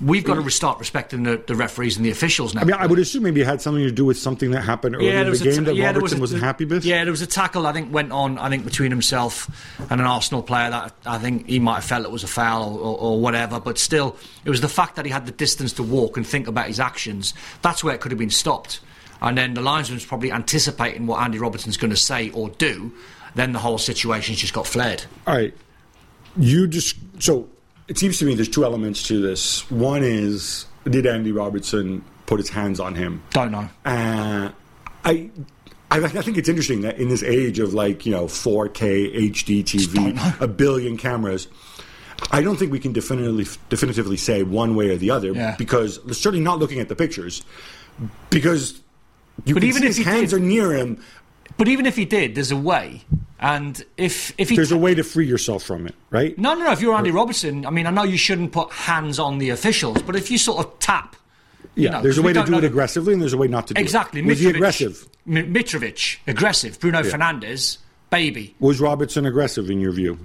We've 0.00 0.24
got 0.24 0.34
to 0.42 0.50
start 0.50 0.78
respecting 0.78 1.24
the, 1.24 1.42
the 1.46 1.54
referees 1.54 1.96
and 1.96 2.06
the 2.06 2.10
officials 2.10 2.54
now. 2.54 2.62
I 2.62 2.64
mean, 2.64 2.74
I 2.74 2.86
would 2.86 2.98
assume 2.98 3.22
maybe 3.22 3.42
it 3.42 3.46
had 3.46 3.60
something 3.60 3.82
to 3.82 3.90
do 3.90 4.04
with 4.04 4.18
something 4.18 4.52
that 4.52 4.62
happened 4.62 4.96
earlier 4.96 5.10
in 5.10 5.30
the 5.30 5.36
game 5.38 5.56
ta- 5.56 5.62
that 5.64 5.74
yeah, 5.74 5.92
there 5.92 6.00
was 6.00 6.12
Robertson 6.12 6.18
a- 6.18 6.20
wasn't 6.20 6.42
happy 6.42 6.64
with. 6.64 6.84
Yeah, 6.84 7.04
there 7.04 7.10
was 7.10 7.22
a 7.22 7.26
tackle 7.26 7.66
I 7.66 7.72
think 7.72 7.92
went 7.92 8.12
on. 8.12 8.38
I 8.38 8.48
think 8.48 8.64
between 8.64 8.90
himself 8.90 9.50
and 9.90 10.00
an 10.00 10.06
Arsenal 10.06 10.42
player 10.42 10.70
that 10.70 10.94
I 11.04 11.18
think 11.18 11.48
he 11.48 11.58
might 11.58 11.76
have 11.76 11.84
felt 11.84 12.04
it 12.04 12.10
was 12.10 12.24
a 12.24 12.28
foul 12.28 12.76
or, 12.76 12.80
or, 12.80 12.98
or 12.98 13.20
whatever. 13.20 13.60
But 13.60 13.78
still, 13.78 14.16
it 14.44 14.50
was 14.50 14.60
the 14.60 14.68
fact 14.68 14.96
that 14.96 15.04
he 15.04 15.10
had 15.10 15.26
the 15.26 15.32
distance 15.32 15.72
to 15.74 15.82
walk 15.82 16.16
and 16.16 16.26
think 16.26 16.46
about 16.46 16.68
his 16.68 16.80
actions. 16.80 17.34
That's 17.60 17.84
where 17.84 17.94
it 17.94 18.00
could 18.00 18.12
have 18.12 18.18
been 18.18 18.30
stopped. 18.30 18.80
And 19.20 19.36
then 19.36 19.52
the 19.54 19.60
linesman's 19.60 20.06
probably 20.06 20.32
anticipating 20.32 21.06
what 21.06 21.20
Andy 21.20 21.38
Robertson's 21.38 21.76
going 21.76 21.90
to 21.90 21.96
say 21.96 22.30
or 22.30 22.48
do. 22.48 22.92
Then 23.34 23.52
the 23.52 23.58
whole 23.58 23.76
situation's 23.76 24.38
just 24.38 24.54
got 24.54 24.66
flared. 24.66 25.04
All 25.26 25.34
right. 25.34 25.54
You 26.36 26.66
just 26.68 26.96
so 27.18 27.48
it 27.90 27.98
seems 27.98 28.18
to 28.20 28.24
me 28.24 28.34
there's 28.34 28.48
two 28.48 28.64
elements 28.64 29.02
to 29.08 29.20
this. 29.20 29.68
One 29.70 30.02
is 30.02 30.64
did 30.88 31.04
Andy 31.06 31.32
Robertson 31.32 32.02
put 32.26 32.38
his 32.38 32.48
hands 32.48 32.80
on 32.80 32.94
him? 32.94 33.22
Don't 33.30 33.50
know. 33.50 33.68
Uh, 33.84 34.50
I. 35.04 35.30
I, 35.92 35.96
I 36.04 36.08
think 36.08 36.38
it's 36.38 36.48
interesting 36.48 36.82
that 36.82 36.98
in 37.00 37.08
this 37.08 37.24
age 37.24 37.58
of 37.58 37.74
like 37.74 38.06
you 38.06 38.12
know 38.12 38.26
4K 38.26 39.32
HD 39.32 39.64
TV, 39.64 40.40
a 40.40 40.46
billion 40.46 40.96
cameras, 40.96 41.48
I 42.30 42.42
don't 42.42 42.56
think 42.56 42.70
we 42.70 42.78
can 42.78 42.92
definitively 42.92 43.44
definitively 43.70 44.16
say 44.16 44.44
one 44.44 44.76
way 44.76 44.90
or 44.90 44.96
the 44.96 45.10
other 45.10 45.32
Yeah. 45.32 45.56
because 45.58 45.98
certainly 46.16 46.44
not 46.44 46.60
looking 46.60 46.78
at 46.78 46.88
the 46.88 46.94
pictures, 46.94 47.42
because 48.30 48.80
you 49.44 49.54
But 49.54 49.62
can 49.62 49.68
even 49.68 49.82
see 49.82 49.88
if 49.88 49.96
his 49.96 50.06
hands 50.06 50.30
did- 50.30 50.36
are 50.36 50.44
near 50.44 50.72
him. 50.74 51.02
But 51.60 51.68
even 51.68 51.84
if 51.84 51.94
he 51.94 52.06
did, 52.06 52.34
there's 52.36 52.50
a 52.50 52.56
way. 52.56 53.02
And 53.38 53.84
if 53.98 54.32
if 54.38 54.48
he 54.48 54.56
There's 54.56 54.72
a 54.72 54.78
way 54.78 54.94
to 54.94 55.04
free 55.04 55.26
yourself 55.26 55.62
from 55.62 55.86
it, 55.86 55.94
right? 56.08 56.36
No, 56.38 56.54
no, 56.54 56.64
no. 56.64 56.72
If 56.72 56.80
you're 56.80 56.94
Andy 56.94 57.10
uh, 57.10 57.12
Robertson, 57.12 57.66
I 57.66 57.70
mean, 57.70 57.86
I 57.86 57.90
know 57.90 58.02
you 58.02 58.16
shouldn't 58.16 58.52
put 58.52 58.70
hands 58.72 59.18
on 59.18 59.36
the 59.36 59.50
officials, 59.50 60.00
but 60.00 60.16
if 60.16 60.30
you 60.30 60.38
sort 60.38 60.64
of 60.64 60.78
tap. 60.78 61.16
you 61.74 61.84
Yeah, 61.84 61.90
know, 61.90 62.02
there's 62.02 62.16
a 62.16 62.22
way 62.22 62.32
to 62.32 62.46
know 62.46 62.56
it 62.56 62.64
aggressively, 62.64 63.12
and 63.12 63.20
there's 63.20 63.34
a 63.34 63.36
way 63.36 63.46
not 63.46 63.66
to 63.66 63.74
do 63.74 63.80
Exactly. 63.82 64.20
it. 64.20 64.26
Was 64.26 64.40
Mitrovic- 64.40 64.54
aggressive? 64.54 65.08
M- 65.26 65.52
Mitrovic, 65.52 66.16
aggressive. 66.26 66.80
Bruno 66.80 67.02
Fernandes, 67.02 67.76
baby. 68.08 68.54
Was 68.58 68.80
Robertson 68.80 69.26
aggressive 69.26 69.68
in 69.68 69.80
your 69.80 69.92
view? 69.92 70.18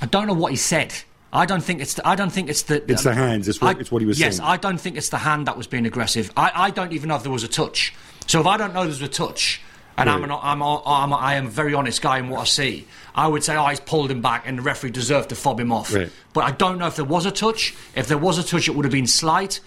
I 0.00 0.06
don't 0.06 0.28
know 0.28 0.34
what 0.34 0.52
he 0.52 0.56
said. 0.56 0.94
I 1.32 1.46
don't 1.46 1.64
think 1.64 1.80
it's. 1.80 1.94
The, 1.94 2.06
I 2.06 2.14
don't 2.14 2.30
think 2.30 2.48
it's 2.48 2.62
the. 2.62 2.76
It's 2.88 3.02
the 3.02 3.12
hands. 3.12 3.48
It's 3.48 3.60
what- 3.60 3.76
I- 3.76 3.80
it's 3.80 3.90
what 3.90 4.02
he 4.02 4.06
was 4.06 4.20
yes, 4.20 4.36
saying. 4.36 4.48
I 4.48 4.56
don't 4.56 4.78
think 4.80 4.96
it's 4.96 5.08
the 5.08 5.18
hand 5.18 5.48
that 5.48 5.56
was 5.56 5.66
being 5.66 5.84
aggressive. 5.84 6.30
I, 6.36 6.52
I 6.54 6.70
don't 6.70 6.92
even 6.92 7.08
know 7.08 7.16
if 7.16 7.24
there 7.24 7.32
was 7.32 7.42
a 7.42 7.48
touch. 7.48 7.92
So 8.28 8.40
if 8.40 8.46
I 8.46 8.56
don't 8.56 8.72
know 8.72 8.84
there's 8.84 9.02
a 9.02 9.08
touch, 9.08 9.60
and 9.98 10.08
I'm, 10.08 10.24
an, 10.24 10.30
I'm, 10.30 10.62
a- 10.62 10.82
I'm, 10.84 11.12
a- 11.12 11.16
I 11.16 11.34
am 11.34 11.46
a 11.46 11.50
very 11.50 11.74
honest 11.74 12.00
guy 12.00 12.18
in 12.18 12.28
what 12.30 12.40
I 12.40 12.44
see, 12.44 12.86
I 13.14 13.26
would 13.26 13.44
say, 13.44 13.56
oh, 13.56 13.66
he's 13.66 13.80
pulled 13.80 14.10
him 14.10 14.22
back, 14.22 14.44
and 14.46 14.58
the 14.58 14.62
referee 14.62 14.90
deserved 14.90 15.28
to 15.30 15.34
fob 15.34 15.58
him 15.60 15.72
off. 15.72 15.92
Right. 15.92 16.10
But 16.32 16.44
I 16.44 16.52
don't 16.52 16.78
know 16.78 16.86
if 16.86 16.96
there 16.96 17.04
was 17.04 17.26
a 17.26 17.30
touch. 17.30 17.74
If 17.94 18.06
there 18.08 18.16
was 18.18 18.38
a 18.38 18.42
touch, 18.44 18.68
it 18.68 18.74
would 18.74 18.84
have 18.84 18.92
been 18.92 19.06
slight. 19.06 19.60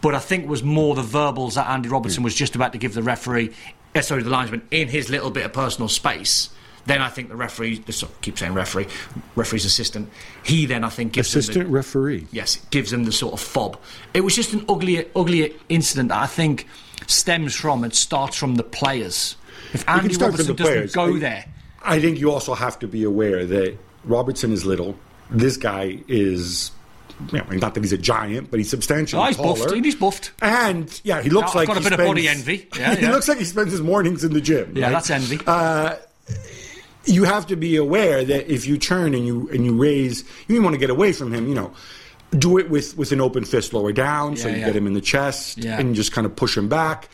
But 0.00 0.14
I 0.14 0.18
think 0.18 0.44
it 0.44 0.48
was 0.48 0.62
more 0.62 0.94
the 0.94 1.02
verbals 1.02 1.54
that 1.56 1.68
Andy 1.68 1.88
Robertson 1.88 2.22
was 2.22 2.34
just 2.34 2.54
about 2.54 2.72
to 2.72 2.78
give 2.78 2.94
the 2.94 3.02
referee, 3.02 3.52
eh, 3.94 4.00
sorry, 4.00 4.22
the 4.22 4.30
linesman, 4.30 4.62
in 4.70 4.88
his 4.88 5.10
little 5.10 5.30
bit 5.30 5.44
of 5.44 5.52
personal 5.52 5.88
space. 5.88 6.50
Then 6.86 7.02
I 7.02 7.08
think 7.08 7.28
the 7.28 7.36
referee, 7.36 7.82
sorry, 7.90 8.12
keep 8.22 8.38
saying 8.38 8.54
referee, 8.54 8.86
referee's 9.34 9.64
assistant. 9.66 10.08
He 10.42 10.64
then 10.66 10.84
I 10.84 10.88
think 10.88 11.12
gives 11.12 11.30
them 11.32 11.40
the- 11.40 11.42
Assistant 11.50 11.68
referee. 11.70 12.26
yes, 12.32 12.64
gives 12.70 12.90
them 12.90 13.04
the 13.04 13.12
sort 13.12 13.34
of 13.34 13.40
fob. 13.40 13.78
It 14.14 14.22
was 14.22 14.34
just 14.34 14.52
an 14.54 14.64
ugly, 14.68 15.04
ugly 15.14 15.54
incident 15.68 16.08
that 16.08 16.18
I 16.22 16.26
think 16.26 16.66
stems 17.06 17.54
from 17.54 17.84
and 17.84 17.94
starts 17.94 18.36
from 18.36 18.54
the 18.54 18.62
players. 18.62 19.36
If 19.72 19.88
Andy 19.88 20.14
Robertson 20.16 20.28
doesn't 20.36 20.56
players. 20.56 20.92
go 20.94 21.14
I- 21.14 21.18
there, 21.18 21.44
I 21.82 22.00
think 22.00 22.18
you 22.18 22.30
also 22.32 22.54
have 22.54 22.78
to 22.80 22.88
be 22.88 23.04
aware 23.04 23.44
that 23.46 23.76
Robertson 24.04 24.52
is 24.52 24.64
little. 24.64 24.96
This 25.30 25.56
guy 25.56 25.98
is, 26.08 26.70
you 27.32 27.38
know, 27.38 27.44
not 27.52 27.74
that 27.74 27.80
he's 27.84 27.92
a 27.92 27.98
giant, 27.98 28.50
but 28.50 28.58
he's 28.58 28.70
substantially 28.70 29.22
oh, 29.22 29.26
he's 29.26 29.36
taller. 29.36 29.58
buffed. 29.68 29.84
He's 29.84 29.94
buffed. 29.94 30.32
And 30.42 31.00
yeah, 31.04 31.22
he 31.22 31.30
looks 31.30 31.50
I've 31.50 31.56
like 31.56 31.68
got 31.68 31.76
a 31.76 31.80
bit 31.80 31.92
of 31.92 31.98
body 31.98 32.28
envy. 32.28 32.68
Yeah, 32.78 32.94
he 32.96 33.02
yeah. 33.02 33.12
looks 33.12 33.28
like 33.28 33.38
he 33.38 33.44
spends 33.44 33.70
his 33.72 33.80
mornings 33.80 34.24
in 34.24 34.32
the 34.32 34.40
gym. 34.40 34.72
Yeah, 34.76 34.86
right? 34.86 34.92
that's 34.92 35.10
envy. 35.10 35.38
Uh, 35.46 35.96
you 37.04 37.24
have 37.24 37.46
to 37.46 37.56
be 37.56 37.76
aware 37.76 38.24
that 38.24 38.52
if 38.52 38.66
you 38.66 38.76
turn 38.78 39.14
and 39.14 39.26
you 39.26 39.48
and 39.50 39.64
you 39.64 39.76
raise, 39.76 40.22
you 40.46 40.54
even 40.56 40.64
want 40.64 40.74
to 40.74 40.78
get 40.80 40.90
away 40.90 41.12
from 41.12 41.32
him. 41.32 41.48
You 41.48 41.54
know, 41.54 41.72
do 42.38 42.58
it 42.58 42.68
with 42.70 42.96
with 42.98 43.12
an 43.12 43.20
open 43.20 43.44
fist 43.44 43.72
lower 43.72 43.92
down, 43.92 44.36
so 44.36 44.48
Yeah, 44.48 44.54
you 44.54 44.60
yeah. 44.60 44.66
get 44.66 44.76
him 44.76 44.86
in 44.86 44.92
the 44.94 45.00
chest 45.00 45.58
and 45.64 45.94
just 45.94 46.12
kind 46.12 46.26
of 46.26 46.34
push 46.36 46.56
him 46.56 46.68
back. 46.68 47.08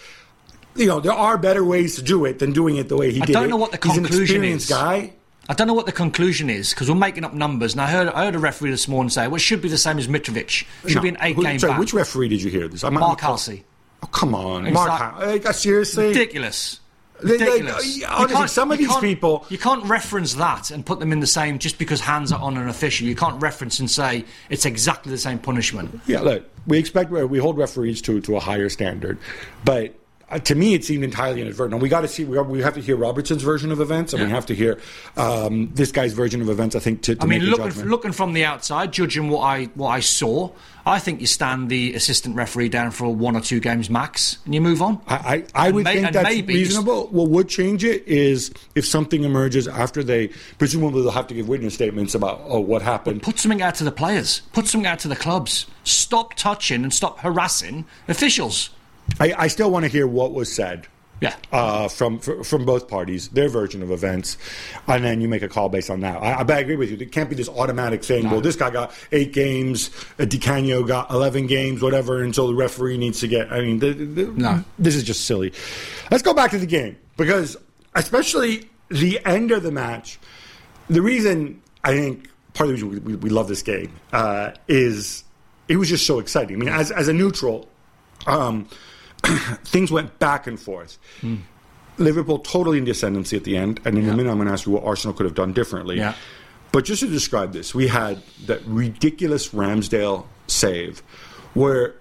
You 0.76 0.86
know, 0.86 1.00
there 1.00 1.12
are 1.12 1.38
better 1.38 1.64
ways 1.64 1.96
to 1.96 2.02
do 2.02 2.24
it 2.24 2.38
than 2.40 2.52
doing 2.52 2.76
it 2.76 2.88
the 2.88 2.96
way 2.96 3.12
he 3.12 3.22
I 3.22 3.26
did 3.26 3.32
don't 3.32 3.44
it. 3.44 3.48
know 3.48 3.56
what 3.56 3.70
the 3.72 3.78
He's 3.82 3.96
an 3.96 4.04
conclusion 4.04 4.36
experienced 4.36 4.70
is. 4.70 4.76
guy. 4.76 5.12
I 5.48 5.52
don't 5.54 5.66
know 5.66 5.74
what 5.74 5.86
the 5.86 5.92
conclusion 5.92 6.48
is 6.50 6.70
because 6.70 6.88
we're 6.88 6.96
making 6.96 7.22
up 7.24 7.34
numbers. 7.34 7.72
And 7.74 7.80
I 7.82 7.86
heard, 7.90 8.08
I 8.08 8.24
heard 8.24 8.34
a 8.34 8.38
referee 8.38 8.70
this 8.70 8.88
morning 8.88 9.10
say, 9.10 9.26
"Well, 9.28 9.36
it 9.36 9.40
should 9.40 9.60
be 9.60 9.68
the 9.68 9.76
same 9.78 9.98
as 9.98 10.08
Mitrovic. 10.08 10.64
It 10.84 10.88
should 10.88 10.96
No. 10.96 11.02
be 11.02 11.08
an 11.10 11.14
Who- 11.16 11.26
eight-game 11.26 11.58
sorry, 11.58 11.72
ban." 11.74 11.80
which 11.80 11.92
referee 11.92 12.28
did 12.28 12.42
you 12.42 12.50
hear 12.50 12.66
this? 12.66 12.82
I'm, 12.82 12.94
Mark 12.94 13.20
Halsey. 13.20 13.64
Oh, 14.02 14.06
come 14.06 14.34
on, 14.34 14.66
It's 14.66 14.74
Mark. 14.74 14.88
like- 14.88 15.42
Hal- 15.44 15.50
uh, 15.50 15.52
seriously, 15.52 16.08
Ridiculous. 16.08 16.80
They- 17.22 17.36
they- 17.36 17.44
Ridiculous. 17.44 18.02
uh, 18.02 18.06
honestly, 18.10 18.48
some 18.48 18.72
of 18.72 18.78
these 18.78 18.94
people- 18.96 19.46
You 19.48 19.58
can't 19.58 19.84
reference 19.84 20.34
that 20.34 20.70
and 20.70 20.84
put 20.84 20.98
them 20.98 21.12
in 21.12 21.20
the 21.20 21.26
same 21.26 21.58
just 21.58 21.78
because 21.78 22.00
hands 22.00 22.32
are 22.32 22.40
on 22.40 22.56
an 22.56 22.68
official. 22.68 23.06
You 23.06 23.14
can't 23.14 23.40
reference 23.40 23.78
and 23.78 23.88
say 23.90 24.24
it's 24.50 24.64
exactly 24.66 25.12
the 25.12 25.18
same 25.18 25.38
punishment. 25.38 26.00
Yeah, 26.06 26.20
look, 26.22 26.44
we 26.66 26.78
expect 26.78 27.10
we 27.12 27.38
hold 27.38 27.56
referees 27.58 28.00
to 28.02 28.20
to 28.22 28.36
a 28.36 28.40
higher 28.40 28.68
standard, 28.68 29.18
but 29.64 29.94
uh, 30.30 30.38
to 30.38 30.54
me, 30.54 30.74
it 30.74 30.84
seemed 30.84 31.04
entirely 31.04 31.40
inadvertent. 31.40 31.74
And 31.74 31.82
we 31.82 31.88
got 31.88 32.00
to 32.00 32.08
see. 32.08 32.24
We, 32.24 32.40
we 32.40 32.62
have 32.62 32.74
to 32.74 32.80
hear 32.80 32.96
Robertson's 32.96 33.42
version 33.42 33.70
of 33.72 33.80
events, 33.80 34.12
and 34.12 34.22
we 34.22 34.30
have 34.30 34.46
to 34.46 34.54
hear 34.54 34.80
um, 35.16 35.70
this 35.74 35.92
guy's 35.92 36.12
version 36.12 36.40
of 36.40 36.48
events. 36.48 36.74
I 36.74 36.78
think 36.80 37.02
to, 37.02 37.14
to 37.14 37.22
I 37.22 37.26
mean, 37.26 37.42
looking, 37.42 37.84
looking 37.84 38.12
from 38.12 38.32
the 38.32 38.44
outside, 38.44 38.92
judging 38.92 39.28
what 39.28 39.40
I 39.40 39.64
what 39.74 39.88
I 39.88 40.00
saw, 40.00 40.50
I 40.86 40.98
think 40.98 41.20
you 41.20 41.26
stand 41.26 41.68
the 41.68 41.94
assistant 41.94 42.36
referee 42.36 42.68
down 42.68 42.90
for 42.90 43.14
one 43.14 43.36
or 43.36 43.40
two 43.40 43.60
games 43.60 43.88
max, 43.90 44.38
and 44.44 44.54
you 44.54 44.60
move 44.60 44.82
on. 44.82 45.00
I, 45.06 45.44
I, 45.54 45.66
I 45.68 45.70
would 45.70 45.84
may- 45.84 46.00
think 46.00 46.12
that's 46.12 46.28
maybe- 46.28 46.54
reasonable. 46.54 47.08
What 47.08 47.30
would 47.30 47.48
change 47.48 47.84
it 47.84 48.06
is 48.06 48.52
if 48.74 48.86
something 48.86 49.24
emerges 49.24 49.68
after 49.68 50.02
they, 50.02 50.28
presumably 50.58 51.02
they'll 51.02 51.10
have 51.10 51.26
to 51.28 51.34
give 51.34 51.48
witness 51.48 51.74
statements 51.74 52.14
about 52.14 52.40
oh 52.44 52.60
what 52.60 52.82
happened. 52.82 53.22
Put 53.22 53.38
something 53.38 53.62
out 53.62 53.74
to 53.76 53.84
the 53.84 53.92
players. 53.92 54.40
Put 54.52 54.66
something 54.66 54.86
out 54.86 54.98
to 55.00 55.08
the 55.08 55.16
clubs. 55.16 55.66
Stop 55.84 56.34
touching 56.34 56.82
and 56.82 56.92
stop 56.92 57.20
harassing 57.20 57.84
officials. 58.08 58.70
I, 59.20 59.34
I 59.36 59.46
still 59.48 59.70
want 59.70 59.84
to 59.84 59.90
hear 59.90 60.06
what 60.06 60.32
was 60.32 60.52
said. 60.52 60.86
Yeah. 61.20 61.36
uh, 61.52 61.88
from 61.88 62.18
fr- 62.18 62.42
from 62.42 62.66
both 62.66 62.88
parties, 62.88 63.28
their 63.28 63.48
version 63.48 63.82
of 63.82 63.90
events, 63.90 64.36
and 64.88 65.04
then 65.04 65.20
you 65.22 65.28
make 65.28 65.42
a 65.42 65.48
call 65.48 65.70
based 65.70 65.88
on 65.88 66.00
that. 66.00 66.20
I, 66.20 66.32
I, 66.42 66.58
agree 66.58 66.76
with 66.76 66.90
you. 66.90 66.98
It 66.98 67.12
can't 67.12 67.30
be 67.30 67.36
this 67.36 67.48
automatic 67.48 68.04
thing. 68.04 68.28
Well, 68.28 68.42
this 68.42 68.56
guy 68.56 68.68
got 68.68 68.92
eight 69.12 69.32
games, 69.32 69.90
uh, 70.18 70.26
Di 70.26 70.38
Canio 70.38 70.82
got 70.82 71.10
eleven 71.10 71.46
games, 71.46 71.80
whatever, 71.80 72.22
and 72.22 72.34
so 72.34 72.48
the 72.48 72.54
referee 72.54 72.98
needs 72.98 73.20
to 73.20 73.28
get. 73.28 73.50
I 73.50 73.60
mean, 73.60 73.78
the, 73.78 73.92
the, 73.92 74.24
No. 74.32 74.64
this 74.78 74.96
is 74.96 75.04
just 75.04 75.24
silly. 75.24 75.54
Let's 76.10 76.22
go 76.22 76.34
back 76.34 76.50
to 76.50 76.58
the 76.58 76.66
game 76.66 76.98
because, 77.16 77.56
especially 77.94 78.68
the 78.90 79.24
end 79.24 79.50
of 79.50 79.62
the 79.62 79.70
match, 79.70 80.18
the 80.90 81.00
reason 81.00 81.62
I 81.84 81.92
think 81.92 82.28
part 82.54 82.68
of 82.68 82.76
the 82.76 82.84
reason 82.84 83.04
we, 83.04 83.14
we, 83.14 83.16
we 83.16 83.30
love 83.30 83.48
this 83.48 83.62
game 83.62 83.92
uh, 84.12 84.50
is 84.68 85.24
it 85.68 85.76
was 85.76 85.88
just 85.88 86.06
so 86.06 86.18
exciting. 86.18 86.56
I 86.56 86.58
mean, 86.58 86.68
as 86.68 86.90
as 86.90 87.08
a 87.08 87.12
neutral, 87.14 87.68
um, 88.26 88.68
things 89.64 89.90
went 89.90 90.18
back 90.18 90.46
and 90.46 90.58
forth. 90.58 90.98
Liverpool 91.96 92.38
totally 92.40 92.78
in 92.78 92.84
the 92.84 92.90
ascendancy 92.90 93.36
at 93.36 93.44
the 93.44 93.56
end, 93.56 93.80
and 93.84 93.96
in 93.96 94.08
a 94.08 94.16
minute 94.16 94.30
I'm 94.30 94.36
going 94.36 94.48
to 94.48 94.52
ask 94.52 94.66
you 94.66 94.72
what 94.72 94.84
Arsenal 94.84 95.14
could 95.14 95.26
have 95.26 95.34
done 95.34 95.52
differently. 95.52 95.96
Yeah. 95.98 96.14
But 96.72 96.84
just 96.84 97.00
to 97.00 97.06
describe 97.08 97.52
this, 97.52 97.72
we 97.74 97.86
had 97.86 98.20
that 98.46 98.60
ridiculous 98.66 99.50
Ramsdale 99.50 100.26
save 100.48 101.00
where 101.54 101.94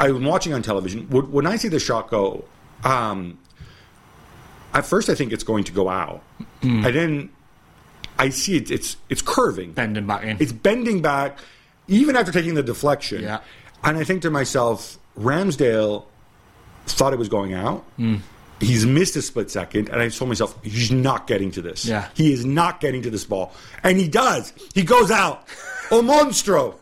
I'm 0.00 0.24
watching 0.24 0.52
on 0.52 0.62
television. 0.62 1.08
When 1.10 1.46
I 1.46 1.56
see 1.56 1.68
the 1.68 1.78
shot 1.78 2.10
go, 2.10 2.44
um, 2.82 3.38
at 4.74 4.84
first 4.84 5.08
I 5.08 5.14
think 5.14 5.32
it's 5.32 5.44
going 5.44 5.62
to 5.64 5.72
go 5.72 5.88
out, 5.88 6.22
and 6.62 6.84
then 6.84 7.30
I 8.18 8.30
see 8.30 8.56
it, 8.56 8.70
it's 8.72 8.96
it's 9.08 9.22
curving, 9.22 9.72
Bending 9.72 10.06
back 10.08 10.24
in. 10.24 10.36
it's 10.40 10.52
bending 10.52 11.00
back, 11.00 11.38
even 11.86 12.16
after 12.16 12.32
taking 12.32 12.54
the 12.54 12.64
deflection. 12.64 13.22
Yeah. 13.22 13.40
And 13.84 13.96
I 13.96 14.02
think 14.02 14.22
to 14.22 14.30
myself, 14.30 14.98
Ramsdale 15.16 16.04
thought 16.92 17.12
it 17.12 17.18
was 17.18 17.28
going 17.28 17.54
out. 17.54 17.82
Hmm. 17.96 18.16
He's 18.60 18.84
missed 18.84 19.14
a 19.14 19.22
split 19.22 19.50
second, 19.52 19.88
and 19.88 20.00
I 20.02 20.08
told 20.08 20.28
myself, 20.30 20.58
he's 20.64 20.90
not 20.90 21.28
getting 21.28 21.52
to 21.52 21.62
this. 21.62 21.84
Yeah. 21.86 22.08
He 22.14 22.32
is 22.32 22.44
not 22.44 22.80
getting 22.80 23.02
to 23.02 23.10
this 23.10 23.24
ball. 23.24 23.52
And 23.84 23.98
he 23.98 24.08
does. 24.08 24.52
He 24.74 24.82
goes 24.82 25.10
out. 25.10 25.46
O 25.90 26.02
monstro. 26.02 26.74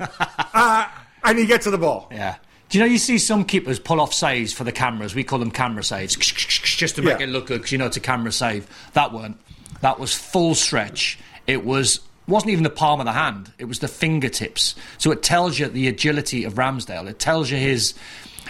uh, 0.53 0.89
and 1.23 1.39
he 1.39 1.47
gets 1.47 1.63
to 1.63 1.71
the 1.71 1.79
ball. 1.79 2.09
Yeah. 2.11 2.35
Do 2.69 2.77
you 2.79 2.85
know 2.85 2.91
you 2.91 2.99
see 2.99 3.19
some 3.19 3.45
keepers 3.45 3.79
pull 3.79 4.01
off 4.01 4.13
saves 4.13 4.53
for 4.53 4.65
the 4.65 4.73
cameras? 4.73 5.15
We 5.15 5.23
call 5.23 5.39
them 5.39 5.53
camera 5.53 5.85
saves, 5.85 6.17
just 6.17 6.97
to 6.97 7.03
make 7.03 7.21
Yeah. 7.21 7.27
it 7.27 7.29
look 7.29 7.47
good 7.47 7.59
because 7.59 7.71
you 7.71 7.79
know 7.79 7.87
it's 7.87 7.97
a 7.97 8.01
camera 8.01 8.33
save. 8.33 8.67
That 8.95 9.13
weren't. 9.13 9.39
That 9.83 10.01
was 10.01 10.13
full 10.13 10.57
stretch. 10.57 11.21
It 11.47 11.65
was 11.65 12.01
wasn't 12.27 12.51
even 12.51 12.65
the 12.65 12.71
palm 12.71 12.99
of 12.99 13.07
the 13.07 13.13
hand. 13.13 13.53
It 13.61 13.67
was 13.67 13.79
the 13.79 13.87
fingertips. 13.87 14.75
So 14.99 15.13
it 15.13 15.23
tells 15.23 15.57
you 15.61 15.67
the 15.69 15.87
agility 15.87 16.43
of 16.43 16.55
Ramsdale. 16.55 17.09
It 17.09 17.21
tells 17.21 17.49
you 17.49 17.59
his 17.59 17.95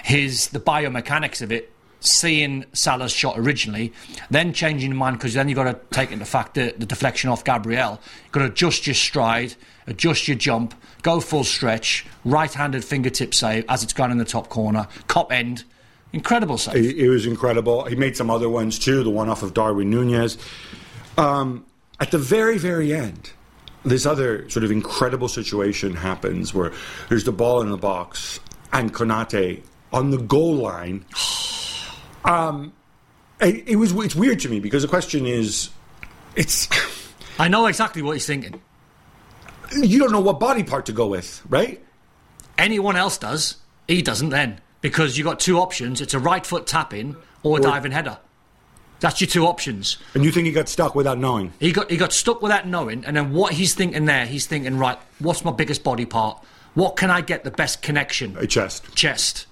his 0.06 0.48
the 0.48 0.60
biomechanics 0.60 1.42
of 1.42 1.50
it. 1.50 1.72
Seeing 1.98 2.66
Salah's 2.72 3.10
shot 3.10 3.36
originally, 3.36 3.92
then 4.30 4.52
changing 4.52 4.90
your 4.90 4.98
mind 4.98 5.18
because 5.18 5.34
then 5.34 5.48
you've 5.48 5.56
got 5.56 5.64
to 5.64 5.80
take 5.90 6.12
into 6.12 6.24
fact 6.24 6.54
the, 6.54 6.72
the 6.78 6.86
deflection 6.86 7.30
off 7.30 7.42
Gabriel. 7.42 7.98
You've 8.22 8.32
got 8.32 8.40
to 8.40 8.46
adjust 8.46 8.86
your 8.86 8.94
stride, 8.94 9.54
adjust 9.88 10.28
your 10.28 10.36
jump, 10.36 10.74
go 11.02 11.20
full 11.20 11.42
stretch, 11.42 12.06
right-handed 12.24 12.84
fingertip 12.84 13.34
save 13.34 13.64
as 13.68 13.82
it's 13.82 13.92
gone 13.92 14.12
in 14.12 14.18
the 14.18 14.24
top 14.24 14.50
corner, 14.50 14.86
Kop 15.08 15.32
end, 15.32 15.64
incredible 16.12 16.58
save. 16.58 16.76
It, 16.76 16.96
it 16.96 17.08
was 17.08 17.26
incredible. 17.26 17.84
He 17.86 17.96
made 17.96 18.16
some 18.16 18.30
other 18.30 18.48
ones 18.48 18.78
too. 18.78 19.02
The 19.02 19.10
one 19.10 19.28
off 19.28 19.42
of 19.42 19.54
Darwin 19.54 19.90
Nunez. 19.90 20.38
Um, 21.18 21.64
at 21.98 22.12
the 22.12 22.18
very, 22.18 22.58
very 22.58 22.92
end, 22.92 23.32
this 23.84 24.06
other 24.06 24.48
sort 24.50 24.62
of 24.62 24.70
incredible 24.70 25.28
situation 25.28 25.96
happens 25.96 26.54
where 26.54 26.72
there's 27.08 27.24
the 27.24 27.32
ball 27.32 27.62
in 27.62 27.70
the 27.70 27.78
box 27.78 28.38
and 28.72 28.94
Konate 28.94 29.62
on 29.92 30.10
the 30.10 30.18
goal 30.18 30.54
line. 30.56 31.04
Um, 32.24 32.72
it, 33.40 33.68
it 33.68 33.76
was 33.76 33.92
it's 33.92 34.14
weird 34.14 34.40
to 34.40 34.48
me 34.48 34.60
because 34.60 34.82
the 34.82 34.88
question 34.88 35.26
is, 35.26 35.70
it's 36.34 36.68
I 37.38 37.48
know 37.48 37.66
exactly 37.66 38.02
what 38.02 38.12
he's 38.12 38.26
thinking. 38.26 38.60
you 39.82 39.98
don't 39.98 40.12
know 40.12 40.20
what 40.20 40.40
body 40.40 40.62
part 40.62 40.86
to 40.86 40.92
go 40.92 41.06
with, 41.06 41.42
right? 41.48 41.82
Anyone 42.58 42.96
else 42.96 43.18
does, 43.18 43.56
he 43.86 44.02
doesn't 44.02 44.30
then 44.30 44.60
because 44.80 45.18
you 45.18 45.24
got 45.24 45.40
two 45.40 45.58
options: 45.58 46.00
it's 46.00 46.14
a 46.14 46.18
right 46.18 46.44
foot 46.44 46.66
tap 46.66 46.94
in 46.94 47.16
or 47.42 47.58
a 47.58 47.60
diving 47.60 47.92
header. 47.92 48.18
That's 48.98 49.20
your 49.20 49.28
two 49.28 49.46
options. 49.46 49.98
And 50.14 50.24
you 50.24 50.32
think 50.32 50.46
he 50.46 50.52
got 50.52 50.68
stuck 50.68 50.94
without 50.94 51.18
knowing? 51.18 51.52
He 51.60 51.72
got 51.72 51.90
he 51.90 51.96
got 51.96 52.12
stuck 52.12 52.40
without 52.40 52.66
knowing, 52.66 53.04
and 53.04 53.16
then 53.16 53.32
what 53.32 53.52
he's 53.52 53.74
thinking 53.74 54.06
there, 54.06 54.26
he's 54.26 54.46
thinking, 54.46 54.78
right, 54.78 54.98
what's 55.18 55.44
my 55.44 55.52
biggest 55.52 55.84
body 55.84 56.06
part? 56.06 56.42
What 56.74 56.96
can 56.96 57.10
I 57.10 57.20
get 57.20 57.44
the 57.44 57.50
best 57.50 57.82
connection? 57.82 58.36
A 58.38 58.46
chest. 58.46 58.94
Chest. 58.94 59.46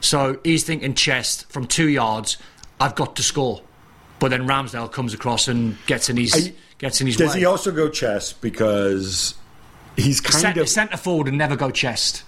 So 0.00 0.38
he's 0.44 0.64
thinking 0.64 0.94
chest 0.94 1.50
from 1.52 1.66
two 1.66 1.88
yards. 1.88 2.36
I've 2.80 2.94
got 2.94 3.16
to 3.16 3.22
score. 3.22 3.62
But 4.18 4.30
then 4.30 4.46
Ramsdale 4.46 4.90
comes 4.92 5.14
across 5.14 5.48
and 5.48 5.76
gets 5.86 6.08
in 6.10 6.16
his 6.16 6.34
I- 6.34 6.52
gets 6.78 7.00
in 7.00 7.06
his 7.06 7.16
Does 7.16 7.34
way. 7.34 7.40
he 7.40 7.44
also 7.44 7.70
go 7.70 7.88
chest 7.88 8.40
because 8.40 9.34
he's 9.96 10.20
kind 10.20 10.40
Centre, 10.40 10.60
of 10.62 10.68
centre 10.68 10.96
forward 10.96 11.28
and 11.28 11.36
never 11.38 11.56
go 11.56 11.70
chest. 11.70 12.22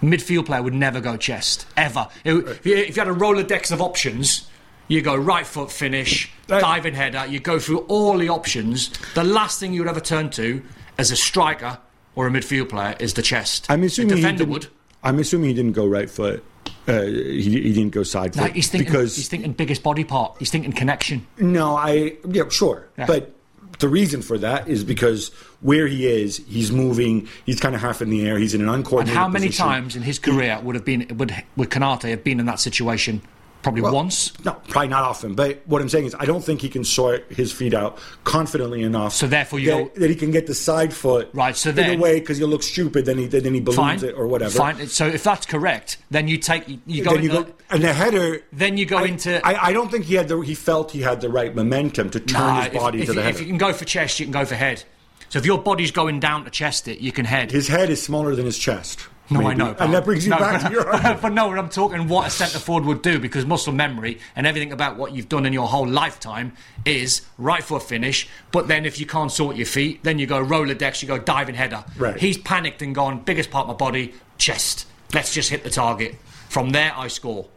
Midfield 0.00 0.46
player 0.46 0.62
would 0.62 0.74
never 0.74 1.00
go 1.00 1.16
chest 1.16 1.66
ever. 1.76 2.08
It 2.24 2.32
would- 2.32 2.48
if, 2.48 2.66
you, 2.66 2.76
if 2.76 2.96
you 2.96 3.00
had 3.02 3.08
a 3.08 3.14
Rolodex 3.14 3.70
of 3.70 3.80
options, 3.80 4.48
you 4.88 5.00
go 5.02 5.14
right 5.14 5.46
foot 5.46 5.70
finish, 5.70 6.30
Right. 6.48 6.60
diving 6.60 6.94
header. 6.94 7.24
You 7.28 7.38
go 7.38 7.58
through 7.60 7.78
all 7.88 8.18
the 8.18 8.28
options. 8.28 8.90
The 9.14 9.22
last 9.24 9.60
thing 9.60 9.72
you 9.72 9.80
would 9.82 9.88
ever 9.88 10.00
turn 10.00 10.30
to 10.30 10.62
as 10.98 11.10
a 11.12 11.16
striker 11.16 11.78
or 12.16 12.26
a 12.26 12.30
midfield 12.30 12.68
player 12.68 12.96
is 12.98 13.14
the 13.14 13.22
chest. 13.22 13.66
I'm 13.68 13.82
assuming 13.84 14.12
a 14.12 14.16
he 14.16 14.22
defender 14.22 14.44
would. 14.44 14.66
I'm 15.04 15.18
assuming 15.20 15.48
he 15.50 15.54
didn't 15.54 15.72
go 15.72 15.86
right 15.86 16.10
foot. 16.10 16.44
Uh, 16.88 17.02
he, 17.02 17.42
he 17.42 17.72
didn't 17.72 17.90
go 17.90 18.02
side 18.02 18.34
No, 18.36 18.44
he's 18.44 18.68
thinking. 18.68 18.90
because 18.90 19.14
he's 19.16 19.28
thinking 19.28 19.52
biggest 19.52 19.82
body 19.82 20.02
part. 20.04 20.36
He's 20.38 20.50
thinking 20.50 20.72
connection. 20.72 21.26
no, 21.38 21.76
I 21.76 22.16
yeah 22.28 22.48
sure, 22.48 22.88
Yeah. 22.98 23.06
but 23.06 23.32
the 23.78 23.88
reason 23.88 24.20
for 24.22 24.36
that 24.38 24.68
is 24.68 24.84
because 24.84 25.28
where 25.60 25.86
he 25.86 26.06
is, 26.06 26.38
he's 26.48 26.70
moving. 26.70 27.26
He's 27.46 27.58
kind 27.60 27.74
of 27.74 27.80
half 27.80 28.02
in 28.02 28.10
the 28.10 28.26
air. 28.26 28.38
He's 28.38 28.52
in 28.54 28.60
an 28.60 28.68
uncoordinated. 28.68 29.16
And 29.16 29.18
how 29.18 29.28
many 29.28 29.46
position. 29.46 29.66
times 29.66 29.96
in 29.96 30.02
his 30.02 30.18
career 30.18 30.60
would 30.62 30.74
have 30.74 30.84
been 30.84 31.16
would 31.18 31.34
would 31.56 31.70
Konate 31.70 32.08
have 32.10 32.22
been 32.24 32.38
in 32.40 32.46
that 32.46 32.60
situation? 32.60 33.22
Probably 33.62 33.80
Well, 33.82 33.94
once. 33.94 34.32
No, 34.44 34.52
probably 34.68 34.88
not 34.88 35.04
often. 35.04 35.34
But 35.34 35.62
what 35.66 35.80
I'm 35.80 35.88
saying 35.88 36.06
is, 36.06 36.16
I 36.18 36.24
don't 36.24 36.42
think 36.44 36.60
he 36.60 36.68
can 36.68 36.82
sort 36.82 37.30
his 37.30 37.52
feet 37.52 37.74
out 37.74 37.96
confidently 38.24 38.82
enough. 38.82 39.12
So 39.12 39.28
therefore 39.28 39.60
you 39.60 39.70
that, 39.70 39.94
that 39.94 40.10
he 40.10 40.16
can 40.16 40.32
get 40.32 40.48
the 40.48 40.54
side 40.54 40.92
foot 40.92 41.28
Right, 41.32 41.56
so 41.56 41.70
in 41.70 41.76
then- 41.76 41.98
a 41.98 42.02
way 42.02 42.18
because 42.18 42.38
he'll 42.38 42.48
look 42.48 42.64
stupid. 42.64 43.04
Then 43.06 43.18
he 43.18 43.26
then 43.26 43.54
he 43.54 43.60
balloons 43.60 43.76
Fine. 43.76 44.04
it 44.04 44.14
or 44.14 44.26
whatever. 44.26 44.50
Fine. 44.50 44.88
So 44.88 45.06
if 45.06 45.22
that's 45.22 45.46
correct, 45.46 45.98
then 46.10 46.26
you 46.26 46.38
take 46.38 46.68
you, 46.68 46.80
you 46.86 47.04
go 47.04 47.14
then 47.14 47.22
you 47.22 47.30
into 47.30 47.42
go 47.50 47.56
and 47.70 47.82
the 47.84 47.92
header. 47.92 48.42
Then 48.52 48.76
you 48.78 48.84
go 48.86 48.98
I, 48.98 49.04
into- 49.06 49.46
I, 49.46 49.68
I 49.68 49.72
don't 49.72 49.90
think 49.90 50.06
he 50.06 50.14
had 50.14 50.26
the. 50.28 50.40
He 50.40 50.54
felt 50.56 50.90
he 50.90 51.00
had 51.00 51.20
the 51.20 51.28
right 51.28 51.54
momentum 51.54 52.10
to 52.10 52.20
turn 52.20 52.40
Nah, 52.40 52.62
his 52.62 52.74
body 52.78 52.98
if, 53.02 53.06
to 53.06 53.10
if, 53.12 53.16
the 53.16 53.20
if 53.20 53.26
header. 53.36 53.38
you 53.42 53.46
can 53.46 53.58
go 53.58 53.72
for 53.72 53.84
chest, 53.84 54.18
you 54.18 54.26
can 54.26 54.32
go 54.32 54.44
for 54.44 54.56
head. 54.56 54.82
So 55.28 55.38
if 55.38 55.46
your 55.46 55.58
body's 55.58 55.92
going 55.92 56.18
down 56.20 56.44
to 56.44 56.50
chest 56.50 56.88
it, 56.88 56.98
you 56.98 57.12
can 57.12 57.24
head. 57.24 57.50
His 57.52 57.68
head 57.68 57.88
is 57.90 58.02
smaller 58.02 58.34
than 58.34 58.44
his 58.44 58.58
chest. 58.58 59.06
No, 59.30 59.40
I 59.40 59.42
maybe. 59.42 59.58
know. 59.58 59.76
and 59.78 59.94
that 59.94 60.04
brings 60.04 60.24
you 60.24 60.30
no, 60.30 60.38
back 60.38 60.62
but, 60.62 60.68
to 60.68 60.74
your. 60.74 60.88
argument. 60.92 61.22
but 61.22 61.32
no, 61.32 61.56
I'm 61.56 61.68
talking 61.68 62.08
what 62.08 62.26
a 62.26 62.30
centre 62.30 62.58
forward 62.58 62.84
would 62.84 63.02
do 63.02 63.18
because 63.18 63.46
muscle 63.46 63.72
memory 63.72 64.18
and 64.36 64.46
everything 64.46 64.72
about 64.72 64.96
what 64.96 65.12
you've 65.12 65.28
done 65.28 65.46
in 65.46 65.52
your 65.52 65.68
whole 65.68 65.86
lifetime 65.86 66.52
is 66.84 67.22
right 67.38 67.62
foot 67.62 67.82
finish. 67.82 68.28
But 68.50 68.68
then 68.68 68.84
if 68.84 69.00
you 69.00 69.06
can't 69.06 69.30
sort 69.30 69.56
your 69.56 69.66
feet, 69.66 70.02
then 70.02 70.18
you 70.18 70.26
go 70.26 70.40
roller 70.40 70.74
Rolodex, 70.74 71.02
you 71.02 71.08
go 71.08 71.18
diving 71.18 71.54
header. 71.54 71.84
Right. 71.96 72.16
He's 72.18 72.38
panicked 72.38 72.82
and 72.82 72.94
gone, 72.94 73.20
biggest 73.20 73.50
part 73.50 73.68
of 73.68 73.68
my 73.68 73.74
body, 73.74 74.14
chest. 74.38 74.86
Let's 75.14 75.32
just 75.32 75.50
hit 75.50 75.64
the 75.64 75.70
target. 75.70 76.16
From 76.48 76.70
there, 76.70 76.92
I 76.94 77.08
score. 77.08 77.48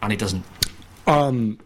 And 0.00 0.12
he 0.12 0.16
doesn't. 0.16 0.44
Um, 1.06 1.58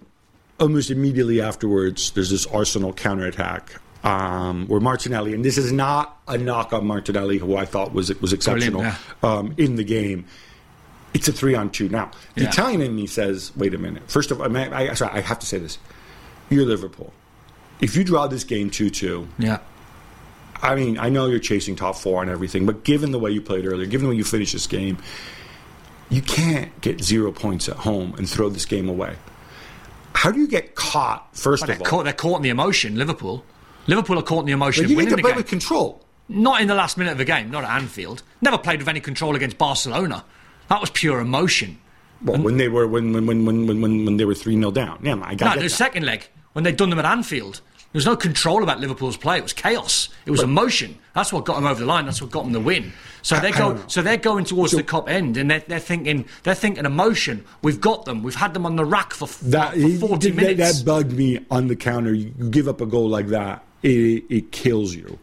almost 0.61 0.91
immediately 0.91 1.41
afterwards, 1.41 2.11
there's 2.13 2.31
this 2.31 2.47
Arsenal 2.47 2.93
counterattack 2.93 3.81
um, 4.07 4.67
where 4.69 4.81
Martinelli, 4.81 5.35
and 5.35 5.45
this 5.45 5.59
is 5.59 5.73
not 5.73 6.21
a 6.29 6.39
knock 6.39 6.73
on 6.73 6.87
Martinelli, 6.87 7.39
who 7.39 7.57
I 7.57 7.65
thought 7.65 7.93
was 7.93 8.09
was 8.21 8.33
exceptional 8.33 8.81
Brilliant, 8.83 8.99
um, 9.25 9.55
in 9.57 9.75
the 9.77 9.85
game. 9.85 10.27
It's 11.13 11.27
a 11.29 11.33
three 11.33 11.55
on 11.55 11.71
two. 11.71 11.89
Now, 11.89 12.11
the 12.37 12.43
Yeah. 12.43 12.49
Italian 12.51 12.83
in 12.83 12.95
me 12.95 13.07
says, 13.07 13.51
wait 13.57 13.75
a 13.75 13.79
minute. 13.79 14.05
First 14.07 14.31
of 14.31 14.41
all, 14.41 14.57
I, 14.57 14.91
I, 14.91 14.95
sorry, 14.95 15.13
I 15.13 15.21
have 15.23 15.39
to 15.41 15.47
say 15.47 15.59
this. 15.59 15.79
You're 16.51 16.67
Liverpool. 16.67 17.13
If 17.81 17.97
you 17.97 18.05
draw 18.05 18.27
this 18.27 18.45
game 18.45 18.71
2 18.71 18.91
2, 18.91 19.29
Yeah. 19.39 19.59
I 20.63 20.75
mean, 20.75 20.99
I 20.99 21.09
know 21.11 21.27
you're 21.27 21.39
chasing 21.39 21.75
top 21.77 21.97
four 21.97 22.23
and 22.23 22.31
everything, 22.31 22.65
but 22.65 22.85
given 22.85 23.11
the 23.11 23.19
way 23.19 23.31
you 23.31 23.43
played 23.43 23.67
earlier, 23.67 23.87
given 23.87 24.07
the 24.07 24.11
way 24.11 24.17
you 24.17 24.25
finished 24.25 24.53
this 24.55 24.67
game, 24.67 24.97
you 26.09 26.23
can't 26.23 26.81
get 26.81 27.03
zero 27.03 27.33
points 27.33 27.69
at 27.69 27.77
home 27.77 28.15
and 28.17 28.29
throw 28.29 28.49
this 28.49 28.65
game 28.65 28.89
away. 28.89 29.17
How 30.15 30.31
do 30.31 30.39
you 30.41 30.49
get 30.49 30.75
caught, 30.75 31.37
first 31.37 31.65
of 31.65 31.79
all? 31.79 31.85
caught, 31.85 32.05
they're 32.05 32.13
caught 32.15 32.37
in 32.37 32.43
the 32.43 32.49
emotion, 32.49 32.97
Liverpool. 32.97 33.45
Liverpool 33.87 34.19
are 34.19 34.23
caught 34.23 34.41
in 34.41 34.47
the 34.47 34.53
emotion 34.53 34.83
But 34.83 34.87
of 34.87 34.91
you 34.91 34.97
winning 34.97 35.17
the 35.17 35.23
game. 35.23 35.37
with 35.37 35.47
control. 35.49 36.03
Not 36.29 36.61
in 36.61 36.67
the 36.69 36.75
last 36.75 36.99
minute 36.99 37.13
of 37.13 37.19
the 37.19 37.25
game, 37.25 37.51
not 37.51 37.63
at 37.65 37.71
Anfield. 37.71 38.23
Never 38.41 38.59
played 38.59 38.81
with 38.81 38.89
any 38.89 39.01
control 39.01 39.37
against 39.37 39.59
Barcelona. 39.59 40.25
That 40.69 40.81
was 40.81 40.91
pure 40.91 41.21
emotion. 41.21 41.79
Well, 42.25 42.41
when 42.43 42.57
they 42.57 42.69
were 42.69 42.87
when 42.89 43.13
when 43.13 43.27
when 43.27 43.45
when 43.47 43.67
when, 43.81 44.05
when 44.05 44.17
they 44.17 44.25
were 44.25 44.35
three 44.35 44.57
0 44.57 44.71
down. 44.73 44.99
Yeah, 45.03 45.15
I 45.23 45.35
got 45.35 45.41
No, 45.47 45.53
get 45.53 45.57
the 45.57 45.61
that. 45.63 45.71
second 45.71 46.05
leg, 46.05 46.27
when 46.55 46.65
they'd 46.65 46.77
done 46.77 46.91
them 46.91 46.99
at 46.99 47.05
Anfield, 47.05 47.61
There 47.93 47.99
was 47.99 48.07
no 48.07 48.17
control 48.17 48.63
about 48.63 48.81
Liverpool's 48.81 49.17
play. 49.17 49.37
It 49.39 49.43
was 49.43 49.53
chaos. 49.53 50.09
It 50.27 50.31
was 50.33 50.43
emotion. 50.43 50.99
That's 51.15 51.33
what 51.33 51.45
got 51.45 51.55
them 51.57 51.67
over 51.67 51.79
the 51.81 51.87
line. 51.87 52.07
That's 52.07 52.21
what 52.21 52.31
got 52.33 52.43
them 52.45 52.53
the 52.53 52.61
win. 52.61 52.93
So 53.23 53.39
they 53.39 53.53
go. 53.53 53.79
So 53.89 54.03
they're 54.03 54.17
going 54.17 54.45
towards 54.47 54.73
the 54.73 54.83
Kop 54.83 55.09
end, 55.09 55.37
and 55.37 55.49
they're, 55.51 55.61
they're 55.69 55.79
thinking. 55.79 56.25
They're 56.43 56.55
thinking 56.57 56.85
emotion. 56.87 57.45
We've 57.63 57.81
got 57.81 58.05
them. 58.07 58.23
We've 58.25 58.35
had 58.35 58.53
them 58.55 58.67
on 58.67 58.75
the 58.77 58.85
rack 58.85 59.13
for, 59.15 59.29
That, 59.45 59.75
for 59.75 60.09
forty 60.09 60.31
that, 60.31 60.37
minutes. 60.37 60.79
that 60.81 60.85
bugged 60.85 61.13
me 61.13 61.39
on 61.51 61.69
the 61.69 61.77
counter. 61.77 62.13
You 62.15 62.31
give 62.51 62.67
up 62.67 62.81
a 62.81 62.87
goal 62.87 63.09
like 63.09 63.29
that, 63.29 63.65
it, 63.83 64.25
it 64.29 64.53
kills 64.53 64.95
you. 64.95 65.19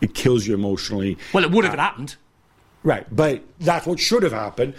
It 0.00 0.14
kills 0.14 0.46
you 0.46 0.54
emotionally. 0.54 1.18
well, 1.32 1.44
it 1.44 1.50
would 1.50 1.64
have 1.64 1.74
uh, 1.74 1.78
happened. 1.78 2.16
Right, 2.82 3.06
but 3.14 3.44
that's 3.60 3.86
what 3.86 4.00
should 4.00 4.24
have 4.24 4.32
happened. 4.32 4.74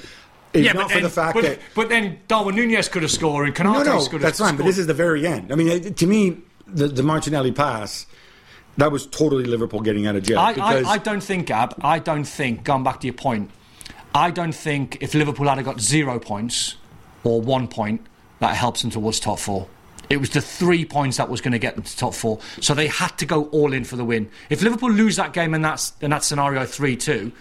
If 0.53 0.73
not 0.73 0.89
for 0.89 0.95
then, 0.95 1.03
the 1.03 1.09
fact 1.09 1.33
but, 1.33 1.43
that 1.43 1.59
but 1.73 1.89
then 1.89 2.19
Darwin 2.27 2.55
Nunez 2.55 2.87
could 2.87 3.01
have 3.01 3.11
scored 3.11 3.47
and 3.47 3.59
no, 3.63 3.81
no, 3.81 4.03
could 4.03 4.11
have 4.13 4.21
that's 4.21 4.39
fine. 4.39 4.49
scored. 4.49 4.57
But 4.57 4.65
this 4.65 4.77
is 4.77 4.85
the 4.85 4.93
very 4.93 5.25
end. 5.25 5.51
I 5.51 5.55
mean, 5.55 5.95
to 5.95 6.05
me, 6.05 6.37
the, 6.67 6.87
the 6.87 7.01
Martinelli 7.01 7.51
pass 7.51 8.05
that 8.77 8.91
was 8.91 9.05
totally 9.07 9.45
Liverpool 9.45 9.81
getting 9.81 10.07
out 10.07 10.15
of 10.15 10.23
jail. 10.23 10.39
I, 10.39 10.53
I, 10.53 10.83
I 10.83 10.97
don't 10.97 11.21
think, 11.21 11.47
Gab, 11.47 11.75
I 11.83 11.99
don't 11.99 12.23
think, 12.23 12.63
going 12.63 12.83
back 12.83 12.99
to 13.01 13.07
your 13.07 13.13
point, 13.13 13.51
I 14.15 14.31
don't 14.31 14.53
think 14.53 14.97
if 15.01 15.13
Liverpool 15.13 15.47
had 15.47 15.63
got 15.63 15.79
zero 15.79 16.19
points 16.19 16.75
or 17.23 17.41
one 17.41 17.67
point, 17.67 18.05
that 18.39 18.55
helps 18.55 18.81
them 18.81 18.91
towards 18.91 19.19
top 19.19 19.39
four. 19.39 19.67
It 20.13 20.19
was 20.19 20.29
the 20.29 20.41
three 20.41 20.85
points 20.85 21.17
that 21.17 21.27
was 21.27 21.41
going 21.41 21.53
to 21.53 21.59
get 21.59 21.73
them 21.73 21.83
to 21.83 21.97
top 21.97 22.13
four. 22.13 22.39
So 22.61 22.75
they 22.75 22.85
had 22.85 23.17
to 23.17 23.25
go 23.25 23.45
all 23.45 23.73
in 23.73 23.83
for 23.83 23.95
the 23.95 24.05
win. 24.05 24.29
If 24.51 24.61
Liverpool 24.61 24.91
lose 24.91 25.15
that 25.15 25.33
game 25.33 25.55
in 25.55 25.63
that, 25.63 25.91
in 26.01 26.11
that 26.11 26.23
scenario 26.23 26.65
3 26.65 26.95
2, 26.95 27.31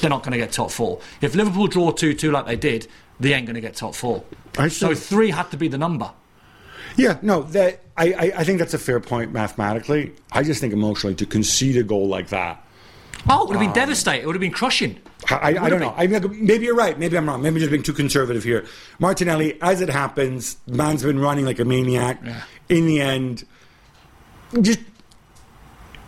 they're 0.00 0.10
not 0.10 0.22
going 0.22 0.30
to 0.30 0.38
get 0.38 0.52
top 0.52 0.70
four. 0.70 1.00
If 1.20 1.34
Liverpool 1.34 1.66
draw 1.66 1.90
2 1.90 2.14
2 2.14 2.30
like 2.30 2.46
they 2.46 2.54
did, 2.54 2.86
they 3.18 3.32
ain't 3.32 3.46
going 3.46 3.54
to 3.54 3.60
get 3.60 3.74
top 3.74 3.96
four. 3.96 4.22
I 4.56 4.68
So 4.68 4.94
three 4.94 5.30
had 5.30 5.50
to 5.50 5.56
be 5.56 5.66
the 5.66 5.78
number. 5.78 6.12
Yeah, 6.96 7.18
no, 7.22 7.42
that 7.42 7.82
I, 7.96 8.12
I, 8.12 8.32
I 8.36 8.44
think 8.44 8.60
that's 8.60 8.74
a 8.74 8.78
fair 8.78 9.00
point 9.00 9.32
mathematically. 9.32 10.12
I 10.30 10.44
just 10.44 10.60
think 10.60 10.72
emotionally 10.72 11.16
to 11.16 11.26
concede 11.26 11.76
a 11.76 11.82
goal 11.82 12.06
like 12.06 12.28
that. 12.28 12.64
Oh, 13.28 13.42
it 13.42 13.48
would 13.48 13.56
have 13.56 13.60
been 13.60 13.68
um, 13.68 13.74
devastating. 13.74 14.22
It 14.22 14.26
would 14.26 14.36
have 14.36 14.40
been 14.40 14.52
crushing. 14.52 15.00
I, 15.30 15.34
I, 15.34 15.64
I 15.64 15.68
don't 15.70 15.80
know. 15.80 15.94
I 15.96 16.06
mean, 16.06 16.46
maybe 16.46 16.66
you're 16.66 16.76
right. 16.76 16.98
Maybe 16.98 17.16
I'm 17.16 17.28
wrong. 17.28 17.42
Maybe 17.42 17.56
I'm 17.56 17.60
just 17.60 17.70
being 17.70 17.82
too 17.82 17.92
conservative 17.92 18.44
here. 18.44 18.64
Martinelli, 18.98 19.60
as 19.62 19.80
it 19.80 19.88
happens, 19.88 20.56
man's 20.66 21.02
been 21.02 21.18
running 21.18 21.44
like 21.44 21.58
a 21.58 21.64
maniac. 21.64 22.20
Yeah. 22.24 22.42
In 22.68 22.86
the 22.86 23.00
end, 23.00 23.44
just 24.60 24.80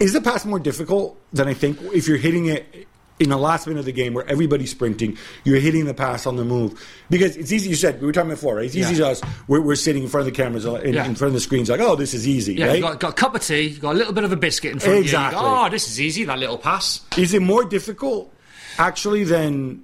is 0.01 0.13
the 0.13 0.21
pass 0.21 0.45
more 0.45 0.59
difficult 0.59 1.21
than 1.33 1.49
I 1.49 1.55
think 1.55 1.81
if 1.93 2.07
you're 2.07 2.19
hitting 2.19 2.47
it 2.47 2.88
in 3.21 3.31
the 3.31 3.37
last 3.37 3.67
minute 3.67 3.81
of 3.81 3.87
the 3.87 3.93
game 3.93 4.15
where 4.15 4.29
everybody's 4.29 4.71
sprinting, 4.71 5.17
you're 5.45 5.59
hitting 5.61 5.85
the 5.87 5.95
pass 5.95 6.27
on 6.27 6.37
the 6.37 6.45
move. 6.45 6.81
Because 7.11 7.37
it's 7.37 7.51
easy, 7.53 7.69
you 7.71 7.75
said, 7.77 8.01
we 8.01 8.07
were 8.07 8.13
talking 8.13 8.31
before, 8.31 8.57
right? 8.57 8.67
It's 8.67 8.77
easy 8.77 8.93
Yeah. 8.95 8.99
to 9.01 9.09
us, 9.09 9.21
we're, 9.49 9.61
we're 9.61 9.75
sitting 9.75 10.05
in 10.05 10.09
front 10.09 10.27
of 10.29 10.33
the 10.35 10.37
cameras, 10.43 10.67
uh, 10.67 10.75
in, 10.77 10.95
Yeah. 10.95 11.05
in 11.05 11.15
front 11.15 11.29
of 11.31 11.35
the 11.35 11.41
screens, 11.41 11.69
like, 11.69 11.81
oh, 11.81 11.97
this 11.97 12.15
is 12.15 12.29
easy, 12.29 12.55
Yeah, 12.55 12.67
right? 12.67 12.73
you've 12.79 12.83
got, 12.83 13.01
got 13.01 13.11
a 13.11 13.15
cup 13.15 13.35
of 13.35 13.43
tea, 13.43 13.63
you've 13.63 13.81
got 13.81 13.95
a 13.95 13.99
little 13.99 14.13
bit 14.13 14.25
of 14.25 14.33
a 14.33 14.37
biscuit 14.37 14.73
in 14.73 14.79
front 14.79 14.99
Exactly. 15.01 15.37
of 15.37 15.43
you. 15.45 15.49
go, 15.49 15.65
oh, 15.67 15.69
this 15.69 15.89
is 15.89 16.01
easy, 16.01 16.25
that 16.25 16.39
little 16.39 16.59
pass. 16.59 17.01
Is 17.17 17.35
it 17.35 17.43
more 17.43 17.65
difficult, 17.65 18.33
actually, 18.79 19.25
than. 19.25 19.83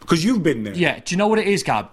Because 0.00 0.22
you've 0.22 0.42
been 0.42 0.64
there. 0.64 0.74
Yeah, 0.74 0.98
do 1.02 1.14
you 1.14 1.16
know 1.16 1.28
what 1.28 1.38
it 1.38 1.46
is, 1.46 1.62
Gab? 1.62 1.88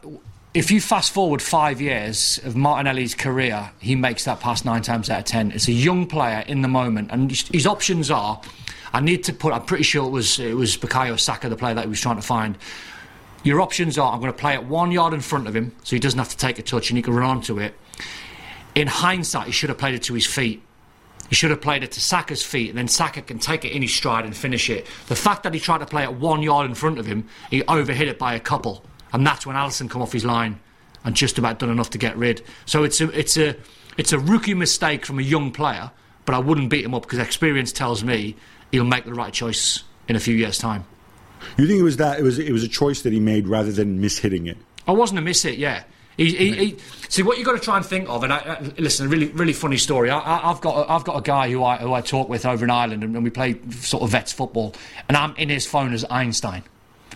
If 0.53 0.69
you 0.69 0.81
fast 0.81 1.13
forward 1.13 1.41
five 1.41 1.79
years 1.79 2.41
of 2.43 2.57
Martinelli's 2.57 3.15
career, 3.15 3.71
he 3.79 3.95
makes 3.95 4.25
that 4.25 4.41
pass 4.41 4.65
nine 4.65 4.81
times 4.81 5.09
out 5.09 5.19
of 5.19 5.23
ten. 5.25 5.51
It's 5.53 5.69
a 5.69 5.71
young 5.71 6.05
player 6.07 6.43
in 6.45 6.61
the 6.61 6.67
moment, 6.67 7.07
and 7.11 7.31
his 7.31 7.65
options 7.65 8.11
are. 8.11 8.41
I 8.93 8.99
need 8.99 9.23
to 9.25 9.33
put. 9.33 9.53
I'm 9.53 9.63
pretty 9.63 9.83
sure 9.83 10.05
it 10.05 10.11
was 10.11 10.39
it 10.39 10.55
was 10.55 10.77
Bukayo 10.77 11.19
Saka, 11.19 11.49
the 11.49 11.55
player 11.55 11.73
that 11.75 11.83
he 11.83 11.89
was 11.89 12.01
trying 12.01 12.17
to 12.17 12.21
find. 12.21 12.57
Your 13.43 13.61
options 13.61 13.97
are: 13.97 14.11
I'm 14.11 14.19
going 14.19 14.31
to 14.31 14.37
play 14.37 14.53
it 14.53 14.65
one 14.65 14.91
yard 14.91 15.13
in 15.13 15.21
front 15.21 15.47
of 15.47 15.55
him, 15.55 15.75
so 15.83 15.95
he 15.95 15.99
doesn't 15.99 16.19
have 16.19 16.29
to 16.29 16.37
take 16.37 16.59
a 16.59 16.61
touch, 16.61 16.89
and 16.89 16.97
he 16.97 17.01
can 17.01 17.13
run 17.13 17.29
onto 17.29 17.59
it. 17.59 17.73
In 18.75 18.87
hindsight, 18.87 19.47
he 19.47 19.51
should 19.51 19.69
have 19.69 19.77
played 19.77 19.95
it 19.95 20.03
to 20.03 20.13
his 20.13 20.25
feet. 20.25 20.61
He 21.29 21.35
should 21.35 21.49
have 21.49 21.61
played 21.61 21.83
it 21.83 21.93
to 21.93 22.01
Saka's 22.01 22.43
feet, 22.43 22.69
and 22.69 22.77
then 22.77 22.89
Saka 22.89 23.21
can 23.21 23.39
take 23.39 23.63
it 23.63 23.71
in 23.71 23.81
his 23.81 23.93
stride 23.93 24.25
and 24.25 24.35
finish 24.35 24.69
it. 24.69 24.85
The 25.07 25.15
fact 25.15 25.43
that 25.43 25.53
he 25.53 25.61
tried 25.61 25.77
to 25.77 25.85
play 25.85 26.03
it 26.03 26.13
one 26.13 26.41
yard 26.41 26.65
in 26.65 26.75
front 26.75 26.99
of 26.99 27.05
him, 27.05 27.27
he 27.49 27.61
overhit 27.63 28.07
it 28.07 28.19
by 28.19 28.33
a 28.33 28.39
couple, 28.39 28.83
and 29.13 29.25
that's 29.25 29.45
when 29.45 29.55
Alisson 29.55 29.89
come 29.89 30.01
off 30.01 30.11
his 30.11 30.25
line 30.25 30.59
and 31.03 31.15
just 31.15 31.37
about 31.37 31.59
done 31.59 31.69
enough 31.69 31.89
to 31.91 31.97
get 31.97 32.17
rid. 32.17 32.43
So 32.65 32.83
it's 32.83 32.99
a 32.99 33.07
it's 33.17 33.37
a 33.37 33.55
it's 33.97 34.11
a 34.11 34.19
rookie 34.19 34.53
mistake 34.53 35.05
from 35.05 35.19
a 35.19 35.23
young 35.23 35.51
player, 35.51 35.91
but 36.25 36.35
I 36.35 36.39
wouldn't 36.39 36.69
beat 36.69 36.83
him 36.83 36.93
up 36.93 37.03
because 37.03 37.19
experience 37.19 37.71
tells 37.71 38.03
me 38.03 38.35
he'll 38.71 38.83
make 38.83 39.05
the 39.05 39.13
right 39.13 39.33
choice 39.33 39.83
in 40.07 40.15
a 40.15 40.19
few 40.19 40.35
years' 40.35 40.57
time. 40.57 40.85
You 41.57 41.67
think 41.67 41.79
it 41.79 41.83
was 41.83 41.97
that? 41.97 42.19
It 42.19 42.23
was, 42.23 42.39
it 42.39 42.51
was 42.51 42.63
a 42.63 42.67
choice 42.67 43.01
that 43.01 43.13
he 43.13 43.19
made 43.19 43.47
rather 43.47 43.71
than 43.71 44.01
mishitting 44.01 44.47
it. 44.47 44.57
I 44.87 44.91
wasn't 44.91 45.19
a 45.19 45.21
miss 45.21 45.45
it, 45.45 45.57
yeah. 45.57 45.83
He, 46.17 46.35
he, 46.35 46.53
he, 46.53 46.77
see 47.09 47.23
what 47.23 47.37
you've 47.37 47.45
got 47.45 47.53
to 47.53 47.59
try 47.59 47.77
and 47.77 47.85
think 47.85 48.09
of, 48.09 48.23
and 48.23 48.33
I, 48.33 48.37
I, 48.37 48.59
listen, 48.77 49.07
a 49.07 49.09
really, 49.09 49.27
really 49.27 49.53
funny 49.53 49.77
story. 49.77 50.09
I, 50.09 50.51
I've 50.51 50.61
got, 50.61 50.85
a, 50.85 50.91
I've 50.91 51.03
got 51.03 51.17
a 51.17 51.21
guy 51.21 51.49
who 51.49 51.63
I, 51.63 51.77
who 51.77 51.93
I 51.93 52.01
talk 52.01 52.29
with 52.29 52.45
over 52.45 52.63
in 52.63 52.69
Ireland, 52.69 53.03
and, 53.03 53.15
and 53.15 53.23
we 53.23 53.29
play 53.29 53.59
sort 53.71 54.03
of 54.03 54.09
vets 54.09 54.31
football, 54.31 54.75
and 55.07 55.17
I'm 55.17 55.35
in 55.37 55.49
his 55.49 55.65
phone 55.65 55.93
as 55.93 56.05
Einstein. 56.09 56.63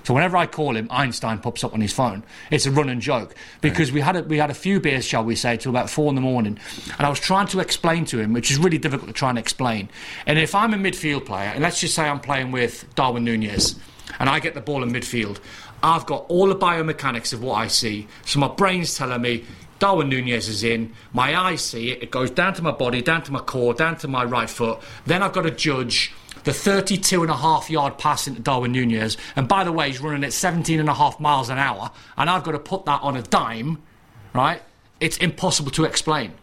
So 0.05 0.13
whenever 0.13 0.37
I 0.37 0.45
call 0.45 0.77
him, 0.77 0.87
Einstein 0.91 1.39
pops 1.39 1.63
up 1.63 1.73
on 1.73 1.81
his 1.81 1.91
phone. 1.91 2.23
It's 2.51 2.67
a 2.67 2.71
running 2.71 2.99
joke 2.99 3.33
because 3.61 3.91
we 3.91 4.01
had 4.01 4.15
a, 4.15 4.21
we 4.21 4.37
had 4.37 4.51
a 4.51 4.53
few 4.53 4.79
beers, 4.79 5.03
shall 5.03 5.23
we 5.23 5.35
say, 5.35 5.57
till 5.57 5.71
about 5.71 5.89
four 5.89 6.09
in 6.09 6.15
the 6.15 6.21
morning, 6.21 6.59
and 6.97 7.07
I 7.07 7.09
was 7.09 7.19
trying 7.19 7.47
to 7.47 7.59
explain 7.59 8.05
to 8.05 8.19
him, 8.19 8.31
which 8.31 8.51
is 8.51 8.59
really 8.59 8.77
difficult 8.77 9.07
to 9.07 9.13
try 9.13 9.29
and 9.29 9.39
explain. 9.39 9.89
And 10.27 10.37
if 10.37 10.53
I'm 10.53 10.75
a 10.75 10.77
midfield 10.77 11.25
player, 11.25 11.49
and 11.49 11.63
let's 11.63 11.81
just 11.81 11.95
say 11.95 12.03
I'm 12.03 12.19
playing 12.19 12.51
with 12.51 12.85
Darwin 12.93 13.23
Nunez, 13.23 13.79
and 14.19 14.29
I 14.29 14.39
get 14.39 14.53
the 14.53 14.61
ball 14.61 14.83
in 14.83 14.91
midfield, 14.91 15.39
I've 15.81 16.05
got 16.05 16.25
all 16.29 16.47
the 16.47 16.55
biomechanics 16.55 17.33
of 17.33 17.41
what 17.41 17.55
I 17.55 17.67
see. 17.67 18.07
So 18.25 18.39
my 18.39 18.47
brain's 18.47 18.95
telling 18.95 19.21
me 19.23 19.43
Darwin 19.79 20.09
Nunez 20.09 20.47
is 20.47 20.63
in. 20.63 20.93
My 21.13 21.35
eyes 21.35 21.63
see 21.63 21.91
it. 21.91 22.03
It 22.03 22.11
goes 22.11 22.29
down 22.29 22.53
to 22.53 22.61
my 22.61 22.71
body, 22.71 23.01
down 23.01 23.23
to 23.23 23.31
my 23.31 23.39
core, 23.39 23.73
down 23.73 23.97
to 23.97 24.07
my 24.07 24.23
right 24.23 24.49
foot. 24.49 24.79
Then 25.07 25.23
I've 25.23 25.33
got 25.33 25.43
to 25.43 25.51
judge 25.51 26.13
the 26.45 26.53
32 26.53 27.21
and 27.21 27.31
a 27.31 27.35
half 27.35 27.69
yard 27.69 27.97
pass 27.97 28.27
into 28.27 28.41
Darwin 28.41 28.71
Nunez. 28.71 29.17
And 29.35 29.47
by 29.47 29.63
the 29.63 29.71
way, 29.71 29.87
he's 29.87 29.99
running 29.99 30.23
at 30.23 30.31
17 30.31 30.79
and 30.79 30.87
a 30.87 30.93
half 30.93 31.19
miles 31.19 31.49
an 31.49 31.57
hour. 31.57 31.91
And 32.17 32.29
I've 32.29 32.43
got 32.43 32.51
to 32.51 32.59
put 32.59 32.85
that 32.85 33.01
on 33.01 33.17
a 33.17 33.21
dime, 33.21 33.81
right? 34.33 34.61
It's 34.99 35.17
impossible 35.17 35.71
to 35.71 35.83
explain. 35.83 36.33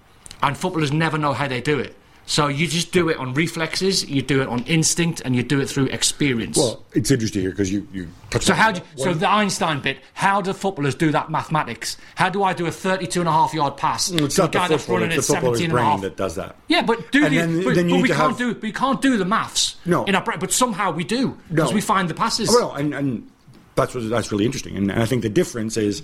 And 0.43 0.57
footballers 0.57 0.93
never 0.93 1.17
know 1.19 1.33
how 1.33 1.49
they 1.49 1.61
do 1.61 1.79
it. 1.79 1.97
So 2.25 2.47
you 2.47 2.67
just 2.67 2.93
do 2.93 3.09
it 3.09 3.17
on 3.19 3.35
reflexes, 3.35 4.09
you 4.09 4.23
do 4.23 4.43
it 4.43 4.49
on 4.49 4.63
instinct, 4.65 5.21
and 5.25 5.35
you 5.35 5.43
do 5.43 5.61
it 5.61 5.69
through 5.69 5.87
experience. 5.87 6.57
Well, 6.57 6.83
it's 6.95 7.11
interesting 7.11 7.43
here 7.43 7.51
because 7.51 7.73
you, 7.73 7.87
you 7.93 8.09
So 8.41 8.55
how 8.55 8.73
do 8.73 8.81
so 8.97 9.13
the 9.13 9.29
Einstein 9.29 9.81
bit? 9.81 9.99
How 10.15 10.41
do 10.41 10.53
footballers 10.53 10.95
do 10.95 11.11
that 11.11 11.31
mathematics? 11.31 11.97
How 12.15 12.31
do 12.31 12.43
I 12.45 12.53
do 12.53 12.67
a 12.67 12.71
32 12.71 13.21
and 13.21 13.29
a 13.29 13.33
half 13.33 13.53
yard 13.53 13.77
pass 13.77 14.11
mm, 14.11 14.21
it's 14.23 14.37
to 14.37 14.43
not 14.43 14.53
the 14.53 14.59
guy 14.59 14.69
that's 14.69 14.85
footballer, 14.85 15.01
running 15.01 15.19
it's 15.19 15.29
at 15.29 15.35
the 15.35 15.41
footballer's 15.41 15.59
17 15.59 15.65
and 15.65 15.73
a 15.73 15.75
brain 15.75 15.91
half? 15.91 16.01
that 16.03 16.17
does 16.17 16.35
that. 16.37 16.57
Yeah, 16.69 16.83
but 16.83 17.11
do 17.11 17.25
And 17.25 17.35
the, 17.35 17.39
then- 17.39 17.65
but, 17.65 17.75
then 17.75 17.91
but 17.91 18.01
we 18.03 18.09
can't 18.09 18.21
have- 18.21 18.39
do 18.39 18.55
we 18.63 18.73
can't 18.73 19.03
do 19.03 19.17
the 19.17 19.25
maths. 19.25 19.77
No. 19.85 20.05
in 20.05 20.15
our 20.15 20.23
brain, 20.23 20.39
but 20.39 20.53
somehow 20.53 20.93
we 20.93 21.03
do 21.05 21.37
because 21.51 21.71
No. 21.71 21.75
we 21.75 21.81
find 21.81 22.09
the 22.09 22.15
passes. 22.15 22.49
Well, 22.49 22.73
and, 22.75 22.95
and 22.95 23.29
that's 23.75 23.95
what, 23.95 24.09
that's 24.09 24.31
really 24.31 24.45
interesting, 24.47 24.77
and, 24.77 24.91
and 24.91 25.03
I 25.03 25.07
think 25.07 25.23
the 25.23 25.29
difference 25.29 25.77
is 25.77 26.03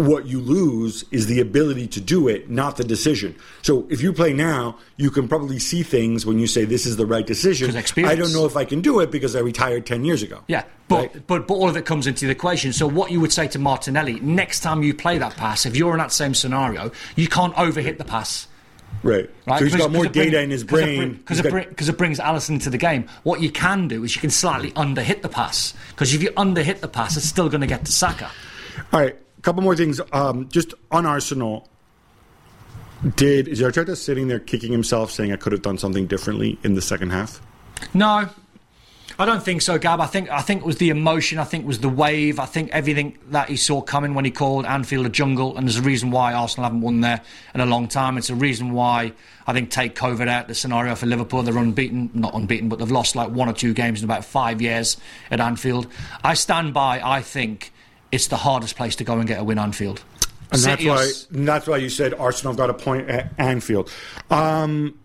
what 0.00 0.26
you 0.26 0.40
lose 0.40 1.04
is 1.10 1.26
the 1.26 1.40
ability 1.40 1.86
to 1.88 2.00
do 2.00 2.28
it, 2.28 2.48
not 2.50 2.76
the 2.76 2.84
decision. 2.84 3.34
So 3.62 3.86
if 3.90 4.00
you 4.02 4.12
play 4.12 4.32
now, 4.32 4.76
you 4.96 5.10
can 5.10 5.28
probably 5.28 5.58
see 5.58 5.82
things 5.82 6.24
when 6.26 6.38
you 6.38 6.46
say 6.46 6.64
this 6.64 6.86
is 6.86 6.96
the 6.96 7.06
right 7.06 7.26
decision. 7.26 7.74
I 7.76 8.14
don't 8.14 8.32
know 8.32 8.46
if 8.46 8.56
I 8.56 8.64
can 8.64 8.80
do 8.80 9.00
it 9.00 9.10
because 9.10 9.36
I 9.36 9.40
retired 9.40 9.86
ten 9.86 10.04
years 10.04 10.22
ago. 10.22 10.40
Yeah, 10.48 10.64
but, 10.88 10.96
Right? 10.96 11.26
but 11.26 11.46
but 11.46 11.54
all 11.54 11.68
of 11.68 11.76
it 11.76 11.84
comes 11.86 12.06
into 12.06 12.26
the 12.26 12.32
equation. 12.32 12.72
So 12.72 12.86
what 12.86 13.10
you 13.10 13.20
would 13.20 13.32
say 13.32 13.46
to 13.48 13.58
Martinelli 13.58 14.18
next 14.20 14.60
time 14.60 14.82
you 14.82 14.94
play 14.94 15.18
that 15.18 15.36
pass, 15.36 15.66
if 15.66 15.76
you're 15.76 15.92
in 15.92 15.98
that 15.98 16.12
same 16.12 16.34
scenario, 16.34 16.90
you 17.16 17.28
can't 17.28 17.54
overhit 17.54 17.98
the 17.98 18.04
pass. 18.04 18.46
right. 19.02 19.30
Right? 19.46 19.58
So 19.58 19.64
he's 19.64 19.72
Because- 19.72 19.86
got 19.86 19.92
more 19.92 20.02
because 20.02 20.16
it 20.16 20.18
bring- 20.20 20.30
data 20.30 20.42
in 20.42 20.50
his 20.50 20.64
brain. 20.64 21.12
Because 21.14 21.38
it, 21.38 21.42
got- 21.44 21.52
bring- 21.52 21.68
it 21.78 21.98
brings 21.98 22.18
Alisson 22.18 22.50
into 22.50 22.70
the 22.70 22.78
game. 22.78 23.06
What 23.22 23.40
you 23.40 23.50
can 23.50 23.88
do 23.88 24.02
is 24.04 24.14
you 24.14 24.20
can 24.20 24.30
slightly 24.30 24.72
underhit 24.72 25.22
the 25.22 25.28
pass. 25.28 25.74
Because 25.90 26.12
if 26.14 26.22
you 26.22 26.30
underhit 26.32 26.80
the 26.80 26.88
pass, 26.88 27.16
it's 27.16 27.26
still 27.26 27.48
going 27.48 27.60
to 27.62 27.66
get 27.66 27.84
to 27.86 27.92
Saka. 27.92 28.30
All 28.92 29.00
right, 29.00 29.16
a 29.40 29.42
couple 29.42 29.62
more 29.62 29.74
things. 29.74 30.00
Um, 30.12 30.48
just 30.50 30.74
on 30.90 31.06
Arsenal, 31.06 31.66
did 33.16 33.48
is 33.48 33.62
Arteta 33.62 33.96
sitting 33.96 34.28
there 34.28 34.38
kicking 34.38 34.70
himself, 34.70 35.10
saying 35.10 35.32
I 35.32 35.36
could 35.36 35.52
have 35.52 35.62
done 35.62 35.78
something 35.78 36.06
differently 36.06 36.58
in 36.62 36.74
the 36.74 36.82
second 36.82 37.10
half? 37.10 37.40
No, 37.94 38.28
I 39.18 39.24
don't 39.24 39.42
think 39.42 39.62
so, 39.62 39.78
Gab. 39.78 39.98
I 39.98 40.06
think 40.06 40.28
I 40.28 40.42
think 40.42 40.60
it 40.60 40.66
was 40.66 40.76
the 40.76 40.90
emotion. 40.90 41.38
I 41.38 41.44
think 41.44 41.64
it 41.64 41.66
was 41.66 41.80
the 41.80 41.88
wave. 41.88 42.38
I 42.38 42.44
think 42.44 42.70
everything 42.72 43.16
that 43.30 43.48
he 43.48 43.56
saw 43.56 43.80
coming 43.80 44.12
when 44.12 44.26
he 44.26 44.30
called 44.30 44.66
Anfield 44.66 45.06
a 45.06 45.08
jungle, 45.08 45.56
and 45.56 45.66
there's 45.66 45.78
a 45.78 45.82
reason 45.82 46.10
why 46.10 46.34
Arsenal 46.34 46.64
haven't 46.64 46.82
won 46.82 47.00
there 47.00 47.22
in 47.54 47.62
a 47.62 47.66
long 47.66 47.88
time. 47.88 48.18
It's 48.18 48.28
a 48.28 48.34
reason 48.34 48.72
why 48.72 49.14
I 49.46 49.54
think 49.54 49.70
take 49.70 49.94
COVID 49.94 50.28
out 50.28 50.48
the 50.48 50.54
scenario 50.54 50.94
for 50.94 51.06
Liverpool. 51.06 51.42
They're 51.42 51.56
unbeaten, 51.56 52.10
not 52.12 52.34
unbeaten, 52.34 52.68
but 52.68 52.78
they've 52.78 52.90
lost 52.90 53.16
like 53.16 53.30
one 53.30 53.48
or 53.48 53.54
two 53.54 53.72
games 53.72 54.00
in 54.00 54.04
about 54.04 54.26
five 54.26 54.60
years 54.60 54.98
at 55.30 55.40
Anfield. 55.40 55.86
I 56.22 56.34
stand 56.34 56.74
by. 56.74 57.00
I 57.02 57.22
think 57.22 57.72
it's 58.12 58.28
the 58.28 58.36
hardest 58.36 58.76
place 58.76 58.96
to 58.96 59.04
go 59.04 59.18
and 59.18 59.26
get 59.26 59.40
a 59.40 59.44
win 59.44 59.58
Anfield. 59.58 60.02
And 60.52 60.60
that's 60.62 60.82
City 60.82 60.88
why 60.88 61.10
and 61.32 61.46
that's 61.46 61.66
why 61.66 61.76
you 61.76 61.88
said 61.88 62.12
Arsenal 62.14 62.54
got 62.54 62.70
a 62.70 62.74
point 62.74 63.08
at 63.08 63.32
Anfield. 63.38 63.90
Um, 64.30 64.98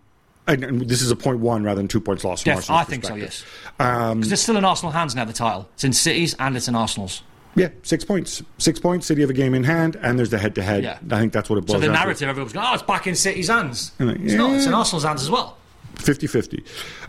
and, 0.47 0.81
this 0.81 1.01
is 1.01 1.11
a 1.11 1.15
point 1.15 1.39
one 1.39 1.63
rather 1.63 1.77
than 1.77 1.87
two 1.87 1.99
points 1.99 2.23
lost. 2.23 2.47
Arsenal's 2.47 2.81
I 2.81 2.83
think 2.83 3.05
so. 3.05 3.15
Yes, 3.15 3.43
because 3.77 4.31
it's 4.31 4.41
still 4.41 4.57
in 4.57 4.65
Arsenal 4.65 4.91
hands 4.91 5.15
now. 5.15 5.25
The 5.25 5.33
title. 5.33 5.69
It's 5.73 5.83
in 5.83 5.93
City's 5.93 6.35
and 6.35 6.55
it's 6.55 6.67
in 6.67 6.75
Arsenal's. 6.75 7.23
Yeah, 7.55 7.69
six 7.83 8.03
points. 8.03 8.43
Six 8.57 8.79
points. 8.79 9.07
City 9.07 9.21
have 9.21 9.29
a 9.29 9.33
game 9.33 9.53
in 9.53 9.63
hand, 9.63 9.95
and 10.01 10.19
there's 10.19 10.29
the 10.29 10.37
head-to-head. 10.37 10.83
Yeah. 10.83 10.99
I 11.09 11.19
think 11.19 11.31
that's 11.31 11.49
what 11.49 11.57
it 11.57 11.69
So 11.69 11.79
the 11.79 11.87
narrative, 11.87 12.27
everyone's 12.27 12.51
going, 12.51 12.67
oh, 12.69 12.73
it's 12.73 12.83
back 12.83 13.07
in 13.07 13.15
City's 13.15 13.47
hands. 13.47 13.93
like, 13.97 14.19
It's 14.19 14.33
not. 14.33 14.51
It's 14.55 14.65
in. 14.65 14.73
Arsenal's 14.73 15.05
hands 15.05 15.23
as 15.23 15.31
well. 15.31 15.57
to. 16.03 16.11
50-50. 16.11 16.65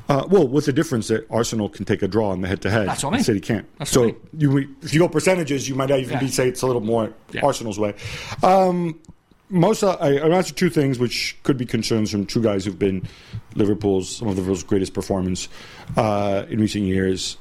Uh, 0.09 0.25
well, 0.29 0.47
what's 0.47 0.67
the 0.67 0.73
difference 0.73 1.09
that 1.09 1.27
Arsenal 1.31 1.69
can 1.69 1.85
take 1.85 2.01
a 2.03 2.09
draw 2.09 2.31
on 2.31 2.41
the 2.41 2.47
head-to-head. 2.49 2.87
That's 2.89 3.03
what 3.03 3.13
I 3.15 3.17
mean. 3.17 3.25
City 3.25 3.41
can't. 3.41 3.67
That's 3.79 3.91
so 3.91 4.03
I 4.03 4.07
mean. 4.07 4.17
you, 4.39 4.77
if 4.83 4.95
you 4.95 5.01
go 5.01 5.09
percentages, 5.09 5.69
you 5.69 5.75
might 5.75 5.91
even 5.91 6.11
Yeah. 6.15 6.21
be 6.21 6.29
say 6.29 6.49
it's 6.49 6.63
a 6.63 6.67
little 6.67 6.81
more 6.83 7.13
Yeah. 7.33 7.41
Arsenal's 7.45 7.79
way. 7.79 7.95
Um, 8.43 9.01
most 9.49 9.83
uh, 9.83 9.97
I, 10.01 10.19
I 10.19 10.29
answered 10.29 10.57
two 10.57 10.71
things 10.71 10.99
which 10.99 11.37
could 11.43 11.57
be 11.57 11.67
concerns 11.67 12.11
from 12.11 12.27
two 12.27 12.43
guys 12.43 12.65
who've 12.65 12.79
been 12.79 13.09
Liverpool's 13.55 14.17
some 14.17 14.29
of 14.29 14.37
Liverpool's 14.37 14.63
greatest 14.65 14.93
performance 14.95 15.49
uh, 15.97 16.45
in 16.49 16.61
recent 16.61 16.85
years. 16.85 17.37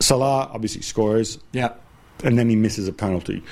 Salah 0.00 0.50
obviously 0.52 0.82
scores, 0.82 1.38
Yeah. 1.52 1.72
and 2.24 2.38
then 2.38 2.48
he 2.48 2.56
misses 2.56 2.88
a 2.88 2.92
penalty. 2.92 3.42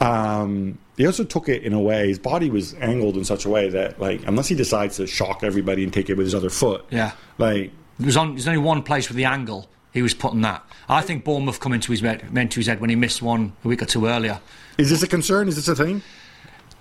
Um, 0.00 0.78
he 0.96 1.06
also 1.06 1.24
took 1.24 1.48
it 1.48 1.62
in 1.62 1.72
a 1.72 1.80
way 1.80 2.08
his 2.08 2.18
body 2.18 2.50
was 2.50 2.74
angled 2.74 3.16
in 3.16 3.24
such 3.24 3.44
a 3.44 3.48
way 3.48 3.68
that 3.70 4.00
like 4.00 4.20
unless 4.26 4.48
he 4.48 4.54
decides 4.54 4.96
to 4.96 5.06
shock 5.06 5.42
everybody 5.42 5.84
and 5.84 5.92
take 5.92 6.10
it 6.10 6.16
with 6.16 6.26
his 6.26 6.34
other 6.34 6.50
foot, 6.50 6.84
Yeah. 6.90 7.12
like 7.38 7.72
On. 7.98 8.34
There's 8.34 8.48
only 8.48 8.58
one 8.58 8.82
place 8.82 9.08
with 9.08 9.16
the 9.16 9.24
angle 9.24 9.68
he 9.92 10.02
was 10.02 10.14
putting 10.14 10.40
that. 10.42 10.64
I 10.88 11.00
think 11.00 11.24
Bournemouth 11.24 11.60
come 11.60 11.72
into 11.72 11.92
his 11.92 12.00
head, 12.00 12.32
meant 12.32 12.52
to 12.52 12.60
his 12.60 12.66
head 12.66 12.80
when 12.80 12.90
he 12.90 12.96
missed 12.96 13.22
one 13.22 13.52
a 13.64 13.68
week 13.68 13.80
or 13.80 13.86
two 13.86 14.06
earlier. 14.06 14.40
is 14.76 14.90
this 14.90 15.02
a 15.02 15.06
concern? 15.06 15.48
Is 15.48 15.56
this 15.56 15.68
a 15.68 15.76
thing? 15.76 16.02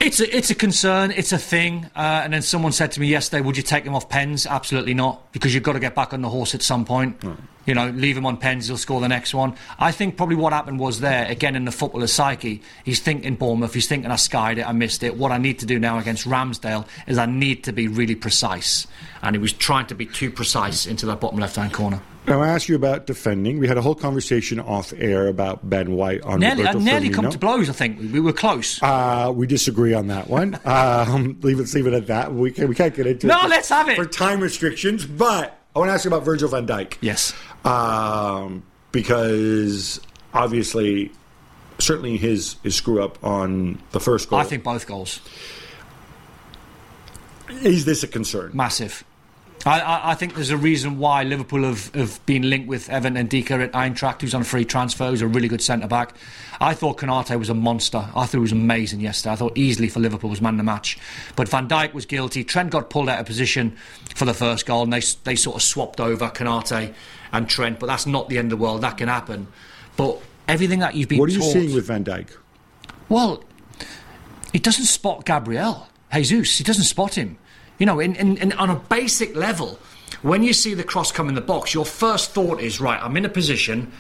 It's 0.04 0.20
a, 0.20 0.36
it's 0.36 0.50
a 0.50 0.56
concern. 0.56 1.12
It's 1.12 1.32
a 1.32 1.38
thing. 1.38 1.86
Uh, 1.96 2.22
and 2.24 2.34
then 2.34 2.42
someone 2.42 2.74
said 2.74 2.92
to 2.92 3.00
me 3.00 3.08
yesterday, 3.08 3.42
"Would 3.42 3.56
you 3.56 3.64
take 3.64 3.86
him 3.86 3.96
off 3.96 4.10
pens?" 4.10 4.46
Absolutely 4.46 4.94
not, 4.94 5.32
because 5.32 5.54
you've 5.54 5.64
got 5.64 5.74
to 5.74 5.80
get 5.80 5.96
back 5.96 6.14
on 6.14 6.22
the 6.22 6.30
horse 6.30 6.54
at 6.54 6.62
some 6.62 6.84
point. 6.84 7.24
You 7.66 7.74
know, 7.74 7.90
leave 7.90 8.18
him 8.18 8.26
on 8.26 8.36
pens. 8.36 8.68
He'll 8.68 8.76
score 8.76 9.00
the 9.00 9.08
next 9.08 9.34
one. 9.34 9.56
I 9.80 9.94
think 9.94 10.18
probably 10.18 10.36
what 10.36 10.52
happened 10.52 10.82
was 10.82 11.00
there 11.00 11.26
again 11.28 11.56
in 11.56 11.64
the 11.64 11.72
footballer's 11.72 12.12
psyche. 12.12 12.62
He's 12.84 13.00
thinking 13.00 13.36
Bournemouth. 13.36 13.74
He's 13.74 13.88
thinking 13.88 14.12
I 14.12 14.18
skied 14.18 14.58
it. 14.58 14.68
I 14.68 14.74
missed 14.74 15.04
it. 15.04 15.16
What 15.16 15.32
I 15.32 15.38
need 15.38 15.60
to 15.60 15.66
do 15.66 15.80
now 15.80 15.98
against 15.98 16.28
Ramsdale 16.28 16.86
is 17.08 17.18
I 17.18 17.26
need 17.26 17.64
to 17.64 17.72
be 17.72 17.88
really 17.88 18.16
precise. 18.16 18.86
And 19.22 19.34
he 19.34 19.40
was 19.40 19.54
trying 19.54 19.86
to 19.88 19.96
be 19.96 20.06
too 20.06 20.30
precise 20.30 20.86
into 20.86 21.06
that 21.06 21.22
bottom 21.22 21.40
left-hand 21.40 21.72
corner. 21.72 22.02
Now, 22.26 22.42
I 22.42 22.48
asked 22.48 22.70
you 22.70 22.76
about 22.76 23.06
defending. 23.06 23.60
We 23.60 23.68
had 23.68 23.78
a 23.78 23.82
whole 23.82 23.96
conversation 23.96 24.60
off 24.60 24.94
air 24.98 25.28
about 25.28 25.70
Ben 25.70 25.92
White 25.92 26.22
on 26.22 26.40
Nearly, 26.40 26.66
I 26.66 26.72
nearly 26.74 27.10
Firmino. 27.10 27.14
come 27.14 27.30
to 27.32 27.38
blows. 27.38 27.70
I 27.70 27.74
think 27.74 28.00
we, 28.00 28.08
we 28.08 28.20
were 28.22 28.32
close. 28.32 28.82
Uh, 28.82 29.32
we 29.36 29.46
disagree 29.46 29.94
on 29.94 30.08
that 30.08 30.30
one. 30.30 30.58
um, 30.66 31.38
leave 31.42 31.60
it, 31.60 31.74
leave 31.74 31.86
it 31.86 31.94
at 31.94 32.08
that. 32.08 32.34
We, 32.34 32.52
can, 32.52 32.70
we 32.70 32.76
can't 32.76 32.96
get 32.96 33.08
into 33.08 33.28
No, 33.28 33.40
it 33.40 33.44
No, 33.44 33.50
let's 33.50 33.68
have 33.70 33.90
it. 33.90 33.98
for 33.98 34.06
time 34.06 34.40
restrictions. 34.40 35.06
But 35.06 35.60
I 35.76 35.80
want 35.80 35.90
to 35.90 35.94
ask 35.94 36.06
you 36.06 36.10
about 36.12 36.24
Virgil 36.24 36.48
Van 36.48 36.66
Dijk. 36.66 36.96
yes. 37.02 37.34
um, 37.66 38.64
because 38.94 40.00
obviously, 40.34 41.12
certainly 41.80 42.16
his 42.18 42.56
his 42.64 42.76
screw 42.76 43.04
up 43.04 43.22
on 43.24 43.80
the 43.92 44.00
first 44.00 44.30
goal. 44.30 44.40
I 44.40 44.44
think 44.44 44.64
both 44.64 44.88
goals. 44.88 45.20
is 47.50 47.84
this 47.86 48.04
a 48.04 48.08
concern? 48.08 48.52
Massive. 48.54 49.04
I, 49.66 49.80
I, 49.80 50.12
I 50.12 50.16
think 50.16 50.36
there's 50.36 50.50
a 50.50 50.58
reason 50.58 51.00
why 51.00 51.24
Liverpool 51.24 51.64
have, 51.64 51.94
have 51.96 52.26
been 52.26 52.50
linked 52.50 52.68
with 52.68 52.90
Evan 52.90 53.16
Ndicka 53.16 53.64
at 53.64 53.72
Eintracht, 53.72 54.22
who's 54.22 54.34
on 54.34 54.42
a 54.42 54.46
free 54.46 54.66
transfer, 54.66 55.08
who's 55.08 55.22
a 55.22 55.28
really 55.28 55.48
good 55.48 55.62
centre 55.62 55.88
back. 55.88 56.16
I 56.60 56.74
thought 56.74 56.98
Konate 56.98 57.38
was 57.40 57.50
a 57.50 57.54
monster. 57.54 57.98
I 57.98 58.26
thought 58.26 58.32
he 58.32 58.38
was 58.38 58.52
amazing 58.52 59.00
yesterday. 59.00 59.34
I 59.34 59.36
thought 59.38 59.58
easily 59.58 59.88
for 59.88 60.00
Liverpool 60.00 60.30
was 60.30 60.42
man 60.42 60.56
of 60.56 60.58
the 60.58 60.64
match. 60.64 60.98
But 61.36 61.48
Van 61.48 61.68
Dijk 61.68 61.94
was 61.94 62.06
guilty. 62.06 62.44
Trent 62.44 62.72
got 62.72 62.90
pulled 62.90 63.10
out 63.10 63.20
of 63.20 63.26
position 63.26 63.78
for 64.16 64.26
the 64.26 64.34
first 64.34 64.66
goal, 64.66 64.84
and 64.84 64.92
they, 64.92 65.02
they 65.24 65.36
sort 65.36 65.56
of 65.56 65.62
swapped 65.62 66.00
over 66.00 66.30
Konate 66.30 66.94
and 67.32 67.48
Trent. 67.50 67.80
But 67.80 67.88
that's 67.88 68.06
not 68.06 68.30
the 68.30 68.38
end 68.38 68.52
of 68.52 68.60
the 68.60 68.64
world. 68.64 68.82
That 68.82 68.98
can 68.98 69.08
happen. 69.08 69.48
But 69.96 70.22
everything 70.48 70.80
that 70.80 70.96
you've 70.96 71.10
been 71.10 71.20
What 71.20 71.30
are 71.30 71.34
you 71.34 71.40
taught, 71.40 71.54
seeing 71.54 71.74
with 71.74 71.86
Van 71.86 72.04
Dijk? 72.04 72.30
well, 73.10 73.44
he 74.52 74.60
doesn't 74.60 74.86
spot 74.86 75.26
Gabriel 75.26 75.88
Jesus. 76.22 76.58
He 76.58 76.64
doesn't 76.64 76.84
spot 76.84 77.18
him. 77.18 77.38
You 77.80 77.86
know, 77.86 78.00
in, 78.00 78.16
in, 78.16 78.38
in, 78.38 78.54
on 78.54 78.70
a 78.70 78.76
basic 78.76 79.36
level, 79.36 79.80
when 80.22 80.44
you 80.44 80.54
see 80.54 80.74
the 80.74 80.84
cross 80.84 81.12
come 81.12 81.30
in 81.30 81.36
the 81.36 81.42
box, 81.42 81.74
your 81.74 81.86
first 81.86 82.32
thought 82.32 82.60
is, 82.62 82.80
right, 82.80 83.02
I'm 83.02 83.18
in 83.18 83.26
a 83.26 83.30
position, 83.30 83.92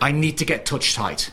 I 0.00 0.12
need 0.12 0.38
to 0.38 0.44
get 0.44 0.66
touch 0.66 0.94
tight. 0.94 1.30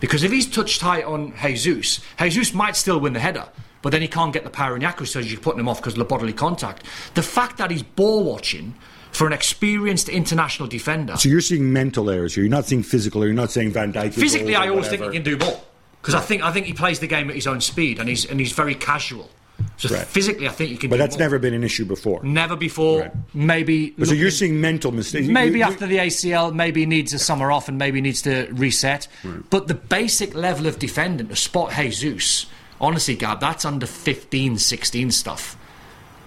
Because 0.00 0.22
if 0.22 0.30
he's 0.30 0.46
touch 0.46 0.78
tight 0.78 1.04
on 1.04 1.34
Jesus, 1.42 2.00
Jesus 2.18 2.54
might 2.54 2.76
still 2.76 3.00
win 3.00 3.12
the 3.12 3.20
header, 3.20 3.48
but 3.82 3.90
then 3.90 4.00
he 4.00 4.08
can't 4.08 4.32
get 4.32 4.44
the 4.44 4.50
power 4.50 4.74
and 4.74 4.82
the 4.82 4.86
accuracy, 4.86 5.12
so 5.12 5.18
you're 5.18 5.40
putting 5.40 5.60
him 5.60 5.68
off 5.68 5.78
because 5.78 5.94
of 5.94 5.98
the 5.98 6.04
bodily 6.04 6.32
contact. 6.32 6.84
The 7.14 7.22
fact 7.22 7.58
that 7.58 7.70
he's 7.70 7.82
ball 7.82 8.24
watching 8.24 8.74
for 9.12 9.26
an 9.26 9.32
experienced 9.32 10.08
international 10.08 10.68
defender. 10.68 11.16
So 11.16 11.28
you're 11.28 11.40
seeing 11.40 11.72
mental 11.72 12.10
errors 12.10 12.34
here. 12.34 12.44
You're 12.44 12.50
not 12.50 12.66
seeing 12.66 12.82
physical. 12.82 13.22
Or 13.22 13.26
you're 13.26 13.34
not 13.34 13.50
saying 13.50 13.72
Van 13.72 13.92
Dijk. 13.92 14.12
Physically, 14.14 14.54
I 14.54 14.68
always 14.68 14.88
think 14.88 15.02
he 15.02 15.10
can 15.10 15.22
do 15.22 15.36
more 15.36 15.60
because 16.00 16.14
I 16.14 16.20
think 16.20 16.42
I 16.42 16.52
think 16.52 16.66
he 16.66 16.72
plays 16.72 17.00
the 17.00 17.06
game 17.06 17.28
at 17.28 17.34
his 17.34 17.46
own 17.46 17.60
speed 17.60 17.98
and 17.98 18.08
he's 18.08 18.24
and 18.24 18.38
he's 18.38 18.52
very 18.52 18.74
casual. 18.74 19.30
So 19.76 19.94
Right. 19.94 20.06
physically, 20.06 20.48
I 20.48 20.50
think 20.50 20.70
you 20.70 20.76
can. 20.78 20.90
But 20.90 20.98
that's 20.98 21.14
more. 21.16 21.20
never 21.20 21.38
been 21.38 21.54
an 21.54 21.62
issue 21.62 21.84
before. 21.84 22.20
never 22.24 22.56
before. 22.56 23.02
Right. 23.02 23.12
Maybe. 23.34 23.94
So 24.04 24.12
you're 24.12 24.30
seeing 24.30 24.60
mental 24.60 24.90
mistakes. 24.92 25.28
Maybe 25.28 25.50
You- 25.52 25.56
you- 25.58 25.62
after 25.64 25.86
the 25.86 25.98
ACL, 26.00 26.50
maybe 26.52 26.84
needs 26.86 27.12
a 27.12 27.18
summer 27.18 27.52
off 27.52 27.68
and 27.68 27.78
maybe 27.78 28.00
needs 28.00 28.22
to 28.22 28.48
reset. 28.52 29.06
But 29.50 29.68
the 29.68 29.74
basic 29.74 30.34
level 30.34 30.66
of 30.66 30.78
defending 30.78 31.28
to 31.28 31.36
spot 31.36 31.74
Jesus, 31.74 32.46
honestly, 32.80 33.14
Gab, 33.14 33.40
that's 33.40 33.64
under 33.64 33.86
15, 33.86 34.58
16 34.58 35.10
stuff. 35.12 35.56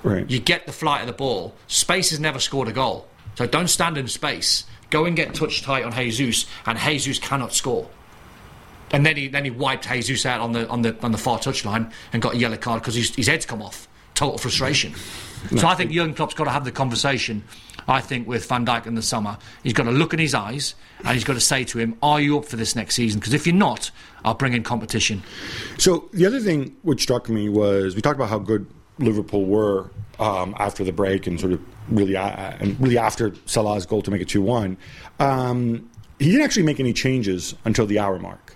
Right. 0.04 0.30
You 0.30 0.39
get 0.39 0.65
the 0.65 0.72
flight 0.74 1.02
of 1.02 1.08
the 1.08 1.13
ball. 1.13 1.54
Space 1.67 2.10
has 2.12 2.20
never 2.20 2.39
scored 2.39 2.67
a 2.67 2.72
goal. 2.74 3.08
So 3.36 3.46
don't 3.46 3.70
stand 3.70 3.98
in 3.98 4.08
space. 4.08 4.63
Go 4.89 5.06
and 5.06 5.15
get 5.15 5.34
touch 5.34 5.62
tight 5.62 5.84
on 5.86 5.94
Jesus, 5.94 6.46
and 6.65 6.78
Jesus 6.80 7.20
cannot 7.20 7.54
score. 7.54 7.88
And 8.94 9.06
then 9.06 9.16
he 9.16 9.28
then 9.28 9.46
he 9.46 9.52
wiped 9.52 9.88
Jesus 9.88 10.26
out 10.26 10.42
on 10.42 10.52
the 10.52 10.68
on 10.68 10.82
the 10.82 10.96
on 11.02 11.12
the 11.12 11.18
far 11.18 11.40
touchline 11.40 11.92
and 12.14 12.22
got 12.22 12.34
a 12.36 12.38
yellow 12.38 12.58
card 12.58 12.82
because 12.82 12.96
his, 12.96 13.16
his 13.16 13.28
head's 13.28 13.46
come 13.46 13.62
off. 13.62 13.88
Total 14.14 14.38
frustration. 14.38 14.94
So 15.58 15.68
I 15.68 15.74
think 15.74 15.92
Jurgen 15.92 16.14
Klopp's 16.14 16.36
got 16.36 16.44
to 16.44 16.52
have 16.52 16.66
the 16.66 16.72
conversation. 16.72 17.44
I 17.88 18.02
think 18.02 18.28
with 18.28 18.48
Van 18.48 18.66
Dijk 18.66 18.86
in 18.86 18.94
the 18.94 19.02
summer, 19.02 19.38
he's 19.64 19.74
got 19.74 19.84
to 19.84 19.92
look 19.92 20.14
in 20.14 20.20
his 20.20 20.36
eyes 20.36 20.76
and 21.00 21.10
he's 21.10 21.24
got 21.24 21.34
to 21.34 21.40
say 21.40 21.64
to 21.66 21.80
him, 21.80 21.98
"Are 22.04 22.22
you 22.22 22.38
up 22.38 22.46
for 22.46 22.56
this 22.56 22.76
next 22.76 22.96
season? 22.96 23.20
Because 23.20 23.34
if 23.34 23.48
you're 23.48 23.56
not, 23.56 23.90
I'll 24.24 24.36
bring 24.36 24.54
in 24.54 24.64
competition." 24.64 25.24
So 25.78 26.10
the 26.14 26.26
other 26.26 26.40
thing 26.40 26.76
which 26.84 27.02
struck 27.02 27.30
me 27.30 27.50
was 27.50 27.96
we 27.96 28.02
talked 28.02 28.18
about 28.18 28.30
how 28.30 28.40
good 28.40 28.68
Liverpool 29.00 29.46
were 29.46 29.90
um, 30.20 30.56
after 30.60 30.84
the 30.84 30.92
break 30.94 31.26
and 31.26 31.40
sort 31.40 31.54
of 31.54 31.62
really 31.90 32.16
uh, 32.16 32.54
and 32.60 32.80
really 32.80 32.98
after 32.98 33.34
Salah's 33.46 33.86
goal 33.86 34.02
to 34.04 34.12
make 34.12 34.22
it 34.22 34.30
two 34.30 34.42
one. 34.42 34.78
Um, 35.20 35.90
he 36.20 36.28
didn't 36.28 36.44
actually 36.44 36.64
make 36.64 36.80
any 36.80 36.94
changes 36.94 37.56
until 37.66 37.88
the 37.88 37.98
hour 37.98 38.20
mark, 38.20 38.51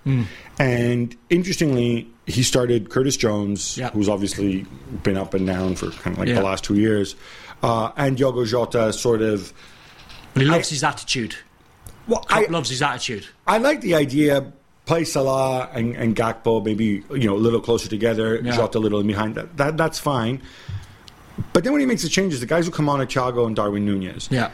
and 0.60 1.16
interestingly, 1.30 2.08
he 2.26 2.44
started 2.44 2.90
Curtis 2.90 3.18
Jones, 3.18 3.78
Yeah. 3.78 3.90
who's 3.92 4.10
obviously 4.10 4.66
been 5.04 5.18
up 5.18 5.34
and 5.34 5.46
down 5.48 5.76
for 5.76 5.90
kind 5.92 6.14
of 6.16 6.20
like 6.20 6.30
Yeah. 6.30 6.36
the 6.36 6.44
last 6.44 6.64
two 6.64 6.76
years, 6.76 7.16
uh, 7.64 7.92
and 7.98 8.18
Diogo 8.18 8.46
Jota 8.46 8.94
sort 8.94 9.22
of. 9.22 9.52
But 10.34 10.44
he 10.44 10.48
loves 10.50 10.70
his 10.70 10.84
attitude. 10.84 11.36
Well, 12.08 12.20
Klopp 12.22 12.50
loves 12.50 12.70
his 12.70 12.82
attitude. 12.82 13.26
I 13.48 13.58
like 13.58 13.82
the 13.82 13.96
idea. 13.96 14.52
Play 14.86 15.04
Salah 15.04 15.68
and, 15.74 15.96
and 15.96 16.16
Gakpo 16.16 16.64
maybe 16.64 17.04
you 17.10 17.26
know 17.26 17.36
a 17.36 17.42
little 17.42 17.60
closer 17.60 17.90
together, 17.90 18.40
Yeah. 18.44 18.56
Jota 18.56 18.78
a 18.78 18.80
little 18.80 19.00
in 19.00 19.08
behind. 19.08 19.34
That, 19.34 19.58
that 19.58 19.78
that's 19.78 19.98
fine. 19.98 20.42
But 21.54 21.64
then 21.64 21.74
when 21.74 21.80
he 21.80 21.88
makes 21.88 22.04
the 22.04 22.10
changes, 22.10 22.40
the 22.40 22.46
guys 22.46 22.66
who 22.68 22.72
come 22.72 22.88
on 22.88 23.02
are 23.02 23.06
Thiago 23.08 23.48
and 23.48 23.56
Darwin 23.56 23.84
Nunez. 23.86 24.28
Yeah. 24.32 24.52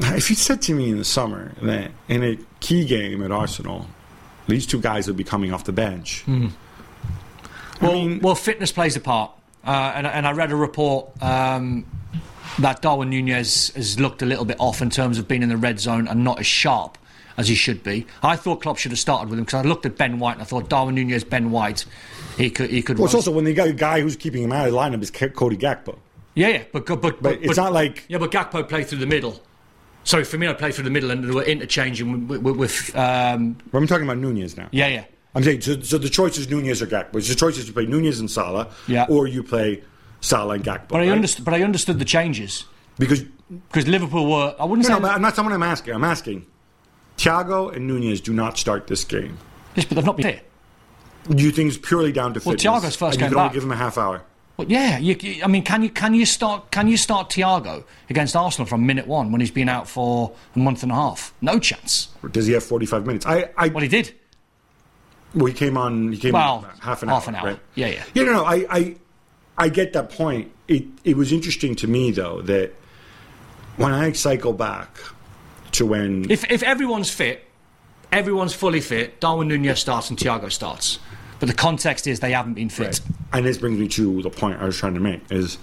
If 0.00 0.30
you 0.30 0.36
said 0.36 0.62
to 0.62 0.74
me 0.74 0.88
in 0.90 0.96
the 0.96 1.04
summer 1.04 1.52
that 1.62 1.90
in 2.08 2.24
a 2.24 2.38
key 2.60 2.86
game 2.86 3.22
at 3.22 3.30
Arsenal, 3.30 3.86
these 4.48 4.66
two 4.66 4.80
guys 4.80 5.06
would 5.06 5.16
be 5.16 5.24
coming 5.24 5.52
off 5.52 5.64
the 5.64 5.72
bench, 5.72 6.22
Hmm. 6.22 6.48
Well, 7.80 8.18
well, 8.20 8.34
fitness 8.36 8.70
plays 8.70 8.94
a 8.96 9.00
part, 9.00 9.32
uh, 9.66 9.92
and, 9.96 10.06
and 10.06 10.24
I 10.26 10.32
read 10.32 10.52
a 10.52 10.56
report 10.56 11.10
um, 11.20 11.84
that 12.60 12.80
Darwin 12.80 13.10
Nunez 13.10 13.72
has 13.74 13.98
looked 13.98 14.22
a 14.22 14.26
little 14.26 14.44
bit 14.44 14.56
off 14.60 14.80
in 14.82 14.88
terms 14.90 15.18
of 15.18 15.26
being 15.26 15.42
in 15.42 15.48
the 15.48 15.56
red 15.56 15.80
zone 15.80 16.06
and 16.06 16.22
not 16.22 16.38
as 16.38 16.46
sharp 16.46 16.96
as 17.36 17.48
he 17.48 17.56
should 17.56 17.82
be. 17.82 18.06
I 18.22 18.36
thought 18.36 18.62
Klopp 18.62 18.78
should 18.78 18.92
have 18.92 19.00
started 19.00 19.30
with 19.30 19.38
him 19.38 19.44
because 19.46 19.64
I 19.64 19.68
looked 19.68 19.84
at 19.84 19.96
Ben 19.96 20.20
White 20.20 20.34
and 20.34 20.42
I 20.42 20.44
thought 20.44 20.68
Darwin 20.68 20.94
Nunez, 20.94 21.24
Ben 21.24 21.50
White, 21.50 21.84
he 22.36 22.50
could 22.50 22.70
he 22.70 22.82
could. 22.82 22.98
well, 22.98 23.06
it's 23.06 23.14
also 23.14 23.32
when 23.32 23.44
the 23.44 23.54
guy, 23.54 23.72
guy 23.72 24.00
who's 24.00 24.14
keeping 24.16 24.44
him 24.44 24.52
out 24.52 24.66
of 24.68 24.72
the 24.72 24.78
lineup 24.78 25.02
is 25.02 25.10
Cody 25.10 25.56
Gakpo. 25.56 25.98
yeah, 26.34 26.48
yeah, 26.48 26.62
but 26.72 26.86
but 26.86 27.00
but, 27.00 27.20
But 27.22 27.42
it's 27.42 27.56
not 27.56 27.72
like- 27.72 28.04
yeah, 28.06 28.18
but 28.18 28.30
Gakpo 28.30 28.68
played 28.68 28.86
through 28.86 28.98
the 28.98 29.06
middle. 29.06 29.40
Sorry, 30.04 30.24
Firmino 30.24 30.56
played 30.58 30.74
through 30.74 30.84
the 30.84 30.90
middle 30.90 31.10
and 31.10 31.22
they 31.24 31.30
were 31.32 31.44
interchanging 31.44 32.26
with, 32.28 32.40
with, 32.42 32.96
um, 32.96 33.56
I'm 33.72 33.86
talking 33.86 34.04
about 34.04 34.18
Nunez 34.18 34.56
now. 34.56 34.68
yeah, 34.72 34.88
yeah. 34.88 35.04
I'm 35.34 35.42
saying 35.44 35.60
so, 35.62 35.80
so 35.80 35.96
the 35.96 36.10
choice 36.10 36.36
is 36.36 36.50
Nunez 36.50 36.82
or 36.82 36.86
Gakpo. 36.86 37.16
It's 37.16 37.28
the 37.28 37.34
choice 37.34 37.56
is 37.56 37.64
to 37.66 37.72
play 37.72 37.86
Nunez 37.86 38.20
and 38.20 38.30
Salah, 38.30 38.68
Yeah. 38.86 39.06
or 39.08 39.26
you 39.26 39.42
play 39.42 39.82
Salah 40.20 40.54
and 40.56 40.64
Gakpo. 40.64 40.88
But 40.88 40.96
I 41.00 41.04
right? 41.06 41.12
understood. 41.12 41.44
But 41.44 41.54
I 41.54 41.62
understood 41.62 41.98
the 41.98 42.04
changes 42.04 42.64
because 42.98 43.22
because 43.70 43.86
Liverpool 43.88 44.30
were. 44.30 44.54
I 44.60 44.64
wouldn't 44.66 44.86
No, 44.88 44.96
say. 44.96 45.00
no, 45.02 45.08
I'm 45.08 45.22
not 45.22 45.34
someone 45.34 45.54
I'm 45.54 45.62
asking. 45.62 45.94
I'm 45.94 46.04
asking. 46.04 46.44
Thiago 47.16 47.74
and 47.74 47.86
Nunez 47.86 48.20
do 48.20 48.32
not 48.34 48.58
start 48.58 48.86
this 48.88 49.04
game. 49.04 49.38
Yes, 49.74 49.86
but 49.86 49.94
they've 49.94 50.04
not 50.04 50.16
been 50.18 50.24
there. 50.26 50.40
Do 51.34 51.42
you 51.42 51.50
think 51.50 51.68
it's 51.72 51.78
purely 51.78 52.12
down 52.12 52.34
to 52.34 52.40
fit? 52.40 52.46
Well, 52.46 52.56
fitness? 52.56 52.82
Thiago's 52.84 52.96
first 52.96 53.14
and 53.14 53.14
you 53.14 53.18
came 53.20 53.28
can 53.30 53.38
only 53.38 53.48
back. 53.48 53.54
give 53.54 53.62
him 53.62 53.72
a 53.72 53.76
half 53.76 53.96
hour. 53.96 54.22
Well, 54.62 54.70
yeah, 54.70 54.98
you, 54.98 55.16
you- 55.20 55.42
I 55.44 55.46
mean, 55.48 55.62
can 55.64 55.82
you 55.82 55.90
can 55.90 56.14
you 56.14 56.24
start 56.26 56.70
can 56.70 56.88
you 56.88 56.96
start 56.96 57.30
Thiago 57.30 57.84
against 58.08 58.36
Arsenal 58.36 58.66
from 58.66 58.86
minute 58.86 59.06
one 59.06 59.32
when 59.32 59.40
he's 59.40 59.50
been 59.50 59.68
out 59.68 59.88
for 59.88 60.32
a 60.54 60.58
month 60.58 60.82
and 60.82 60.92
a 60.92 60.94
half? 60.94 61.34
No 61.40 61.58
chance. 61.58 62.08
Or 62.22 62.28
does 62.28 62.46
he 62.46 62.52
have 62.52 62.62
45 62.62 63.06
minutes? 63.06 63.26
I, 63.26 63.50
I, 63.56 63.68
Well, 63.68 63.82
he 63.82 63.88
did. 63.88 64.14
Well, 65.34 65.46
he 65.46 65.52
came 65.52 65.76
on. 65.78 66.12
He 66.12 66.18
came 66.18 66.32
Well, 66.32 66.64
on 66.66 66.78
half 66.80 67.02
an 67.02 67.08
half 67.08 67.24
hour. 67.26 67.28
an 67.30 67.34
hour. 67.36 67.46
Right? 67.48 67.58
Yeah, 67.74 67.86
yeah. 67.88 68.04
Yeah, 68.14 68.22
no, 68.24 68.32
no. 68.32 68.44
I, 68.44 68.66
I, 68.70 68.96
I 69.58 69.68
get 69.68 69.92
that 69.94 70.10
point. 70.10 70.52
It, 70.68 70.84
it 71.04 71.16
was 71.16 71.32
interesting 71.32 71.74
to 71.76 71.86
me 71.86 72.10
though 72.10 72.42
that 72.42 72.72
when 73.76 73.92
I 73.92 74.12
cycle 74.12 74.52
back 74.52 74.96
to 75.72 75.86
when 75.86 76.30
If 76.30 76.50
if 76.50 76.62
everyone's 76.62 77.10
fit, 77.10 77.44
everyone's 78.12 78.54
fully 78.54 78.80
fit. 78.80 79.20
Darwin 79.20 79.48
Nunez 79.48 79.80
starts 79.80 80.10
and 80.10 80.18
Thiago 80.18 80.52
starts. 80.52 80.98
But 81.42 81.48
the 81.48 81.56
context 81.56 82.06
is 82.06 82.20
they 82.20 82.30
haven't 82.30 82.54
been 82.54 82.68
fit. 82.68 83.00
and 83.32 83.44
this 83.44 83.58
brings 83.58 83.76
me 83.76 83.88
to 83.88 84.22
the 84.22 84.30
point 84.30 84.60
I 84.60 84.64
was 84.64 84.76
trying 84.76 84.94
to 84.94 85.00
make 85.00 85.22
is 85.28 85.58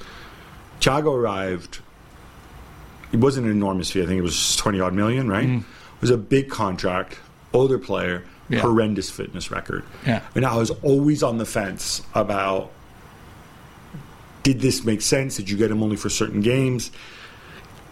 Thiago 0.81 1.15
arrived. 1.15 1.79
It 3.13 3.19
wasn't 3.21 3.45
an 3.45 3.53
enormous 3.53 3.89
fee. 3.89 4.03
I 4.03 4.05
think 4.05 4.19
it 4.19 4.23
was 4.23 4.57
twenty 4.57 4.81
odd 4.81 4.93
million. 4.93 5.29
Right? 5.29 5.47
It 5.47 5.63
was 6.01 6.09
a 6.09 6.17
big 6.17 6.49
contract, 6.49 7.17
older 7.53 7.79
player, 7.79 8.19
Mm. 8.49 8.55
Yeah. 8.55 8.59
horrendous 8.61 9.09
fitness 9.09 9.51
record. 9.51 9.83
Yeah. 10.05 10.21
And 10.35 10.45
I 10.45 10.57
was 10.57 10.69
always 10.81 11.23
on 11.23 11.37
the 11.37 11.45
fence 11.45 12.01
about 12.13 12.71
did 14.43 14.59
this 14.59 14.83
make 14.83 15.01
sense? 15.01 15.37
Did 15.37 15.49
you 15.49 15.55
get 15.55 15.71
him 15.71 15.81
only 15.81 15.95
for 15.95 16.09
certain 16.09 16.41
games? 16.41 16.91